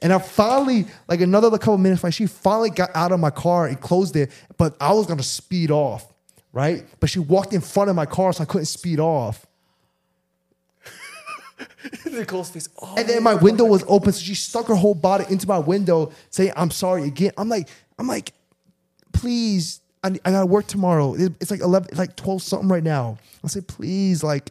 And 0.00 0.12
I 0.12 0.18
finally, 0.18 0.86
like 1.06 1.20
another 1.20 1.50
couple 1.58 1.78
minutes, 1.78 2.02
like 2.02 2.12
she 2.12 2.26
finally 2.26 2.70
got 2.70 2.90
out 2.94 3.12
of 3.12 3.20
my 3.20 3.30
car 3.30 3.66
and 3.66 3.80
closed 3.80 4.16
it, 4.16 4.32
but 4.56 4.76
I 4.80 4.92
was 4.94 5.06
gonna 5.06 5.22
speed 5.22 5.70
off, 5.70 6.12
right? 6.52 6.84
But 6.98 7.08
she 7.10 7.20
walked 7.20 7.52
in 7.52 7.60
front 7.60 7.88
of 7.88 7.94
my 7.94 8.06
car, 8.06 8.32
so 8.32 8.42
I 8.42 8.46
couldn't 8.46 8.66
speed 8.66 8.98
off. 8.98 9.46
Nicole's 12.10 12.50
face. 12.50 12.68
Oh, 12.80 12.94
And 12.96 13.08
then 13.08 13.22
my 13.22 13.34
window 13.34 13.64
was 13.64 13.84
open, 13.88 14.12
so 14.12 14.20
she 14.22 14.34
stuck 14.34 14.66
her 14.68 14.74
whole 14.74 14.94
body 14.94 15.24
into 15.30 15.46
my 15.48 15.58
window, 15.58 16.12
saying, 16.30 16.52
"I'm 16.56 16.70
sorry 16.70 17.04
again." 17.04 17.32
I'm 17.36 17.48
like, 17.48 17.68
I'm 17.98 18.06
like, 18.08 18.32
please, 19.12 19.80
I, 20.04 20.08
I 20.24 20.30
gotta 20.30 20.46
work 20.46 20.66
tomorrow. 20.66 21.14
It- 21.14 21.34
It's 21.40 21.50
like 21.50 21.60
eleven, 21.60 21.88
it's 21.90 21.98
like 21.98 22.16
twelve 22.16 22.42
something 22.42 22.68
right 22.68 22.82
now. 22.82 23.18
I 23.44 23.48
said, 23.48 23.66
please, 23.66 24.22
like, 24.22 24.50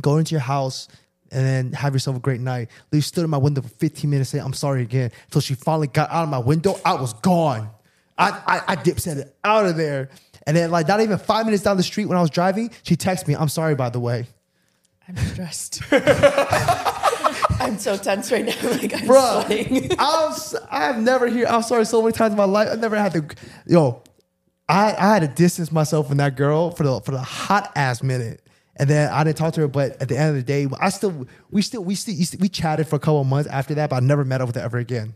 go 0.00 0.16
into 0.18 0.32
your 0.32 0.40
house 0.40 0.88
and 1.30 1.44
then 1.44 1.72
have 1.72 1.92
yourself 1.92 2.16
a 2.16 2.20
great 2.20 2.40
night. 2.40 2.68
Lee 2.90 3.02
stood 3.02 3.22
in 3.24 3.28
my 3.30 3.36
window 3.36 3.60
for 3.60 3.68
15 3.68 4.08
minutes, 4.08 4.30
saying, 4.30 4.44
"I'm 4.44 4.52
sorry 4.54 4.82
again." 4.82 5.10
Until 5.26 5.40
she 5.40 5.54
finally 5.54 5.88
got 5.88 6.10
out 6.10 6.22
of 6.24 6.28
my 6.28 6.38
window, 6.38 6.78
I 6.84 6.94
was 6.94 7.12
gone. 7.14 7.70
I 8.16 8.30
I, 8.46 8.62
I 8.68 8.74
dip 8.76 8.98
it 9.06 9.36
out 9.44 9.66
of 9.66 9.76
there, 9.76 10.08
and 10.46 10.56
then 10.56 10.70
like 10.70 10.88
not 10.88 11.00
even 11.00 11.18
five 11.18 11.44
minutes 11.46 11.62
down 11.62 11.76
the 11.76 11.82
street 11.82 12.06
when 12.06 12.16
I 12.18 12.20
was 12.20 12.30
driving, 12.30 12.70
she 12.82 12.96
texted 12.96 13.28
me, 13.28 13.34
"I'm 13.36 13.48
sorry, 13.48 13.74
by 13.74 13.90
the 13.90 14.00
way." 14.00 14.26
I'm 15.08 15.16
stressed. 15.16 15.82
I'm 17.60 17.78
so 17.78 17.96
tense 17.96 18.30
right 18.30 18.44
now. 18.44 18.52
Like 18.62 18.94
I'm 18.94 19.00
Bruh, 19.06 19.44
sweating. 19.46 19.90
I'm, 19.98 20.30
s- 20.32 20.54
I've 20.70 20.98
never 21.00 21.26
hear 21.28 21.46
I'm 21.46 21.62
sorry 21.62 21.86
so 21.86 22.00
many 22.02 22.12
times 22.12 22.32
in 22.32 22.38
my 22.38 22.44
life. 22.44 22.68
I've 22.70 22.78
never 22.78 22.96
had 22.96 23.12
to 23.12 23.24
yo, 23.66 24.02
I, 24.68 24.94
I 24.98 25.14
had 25.14 25.22
to 25.22 25.28
distance 25.28 25.72
myself 25.72 26.08
from 26.08 26.18
that 26.18 26.36
girl 26.36 26.70
for 26.70 26.82
the 26.84 27.00
for 27.00 27.12
the 27.12 27.20
hot 27.20 27.72
ass 27.74 28.02
minute. 28.02 28.42
And 28.76 28.88
then 28.88 29.10
I 29.10 29.24
didn't 29.24 29.38
talk 29.38 29.54
to 29.54 29.62
her, 29.62 29.68
but 29.68 30.00
at 30.00 30.08
the 30.08 30.16
end 30.16 30.30
of 30.30 30.36
the 30.36 30.42
day, 30.42 30.68
I 30.80 30.90
still 30.90 31.26
we 31.50 31.62
still 31.62 31.82
we 31.82 31.94
still 31.96 32.14
we 32.40 32.48
chatted 32.48 32.86
for 32.86 32.96
a 32.96 33.00
couple 33.00 33.20
of 33.20 33.26
months 33.26 33.48
after 33.50 33.74
that, 33.74 33.90
but 33.90 33.96
I 33.96 34.00
never 34.00 34.24
met 34.24 34.40
up 34.40 34.46
with 34.48 34.56
her 34.56 34.62
ever 34.62 34.78
again. 34.78 35.14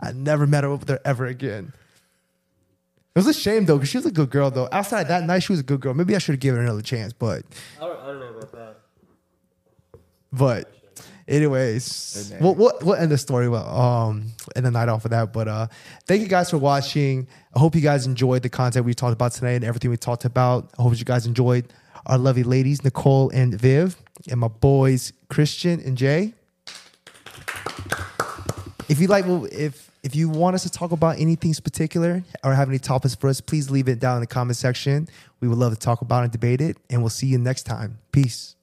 I 0.00 0.10
never 0.12 0.46
met 0.46 0.64
her 0.64 0.72
up 0.72 0.80
with 0.80 0.88
her 0.88 1.00
ever 1.04 1.26
again. 1.26 1.72
It 3.14 3.18
was 3.20 3.28
a 3.28 3.32
shame 3.34 3.66
though, 3.66 3.76
because 3.76 3.88
she 3.90 3.98
was 3.98 4.06
a 4.06 4.10
good 4.10 4.30
girl 4.30 4.50
though. 4.50 4.68
Outside 4.72 5.06
that 5.08 5.22
night, 5.24 5.44
she 5.44 5.52
was 5.52 5.60
a 5.60 5.64
good 5.64 5.80
girl. 5.80 5.94
Maybe 5.94 6.16
I 6.16 6.18
should 6.18 6.32
have 6.32 6.40
given 6.40 6.58
her 6.58 6.64
another 6.64 6.82
chance, 6.82 7.12
but 7.12 7.44
I 7.80 7.86
don't, 7.86 8.00
I 8.00 8.06
don't 8.06 8.18
know 8.18 8.28
about 8.38 8.52
that. 8.52 8.76
But 10.36 10.72
anyways, 11.28 12.32
we'll, 12.40 12.54
we'll, 12.54 12.78
we'll 12.82 12.94
end 12.96 13.10
the 13.10 13.18
story 13.18 13.48
well, 13.48 13.66
um 13.66 14.32
end 14.56 14.66
the 14.66 14.70
night 14.70 14.88
off 14.88 15.04
of 15.04 15.10
that. 15.12 15.32
But 15.32 15.48
uh 15.48 15.66
thank 16.06 16.22
you 16.22 16.28
guys 16.28 16.50
for 16.50 16.58
watching. 16.58 17.26
I 17.54 17.58
hope 17.58 17.74
you 17.74 17.80
guys 17.80 18.06
enjoyed 18.06 18.42
the 18.42 18.48
content 18.48 18.84
we 18.84 18.94
talked 18.94 19.12
about 19.12 19.32
today 19.32 19.56
and 19.56 19.64
everything 19.64 19.90
we 19.90 19.96
talked 19.96 20.24
about. 20.24 20.70
I 20.78 20.82
hope 20.82 20.98
you 20.98 21.04
guys 21.04 21.26
enjoyed 21.26 21.72
our 22.06 22.18
lovely 22.18 22.42
ladies, 22.42 22.84
Nicole 22.84 23.30
and 23.30 23.54
Viv, 23.54 23.96
and 24.30 24.40
my 24.40 24.48
boys 24.48 25.12
Christian 25.28 25.80
and 25.80 25.96
Jay. 25.96 26.34
If 28.88 29.00
you 29.00 29.06
like, 29.06 29.24
if 29.26 29.90
if 30.04 30.14
you 30.14 30.28
want 30.28 30.54
us 30.54 30.62
to 30.64 30.70
talk 30.70 30.92
about 30.92 31.18
anything 31.18 31.54
particular 31.54 32.22
or 32.44 32.52
have 32.52 32.68
any 32.68 32.78
topics 32.78 33.14
for 33.14 33.28
us, 33.28 33.40
please 33.40 33.70
leave 33.70 33.88
it 33.88 33.98
down 33.98 34.18
in 34.18 34.20
the 34.20 34.26
comment 34.26 34.56
section. 34.58 35.08
We 35.40 35.48
would 35.48 35.56
love 35.56 35.72
to 35.72 35.78
talk 35.78 36.02
about 36.02 36.24
and 36.24 36.30
debate 36.30 36.60
it. 36.60 36.76
And 36.90 37.00
we'll 37.00 37.08
see 37.08 37.26
you 37.26 37.38
next 37.38 37.62
time. 37.62 37.98
Peace. 38.12 38.53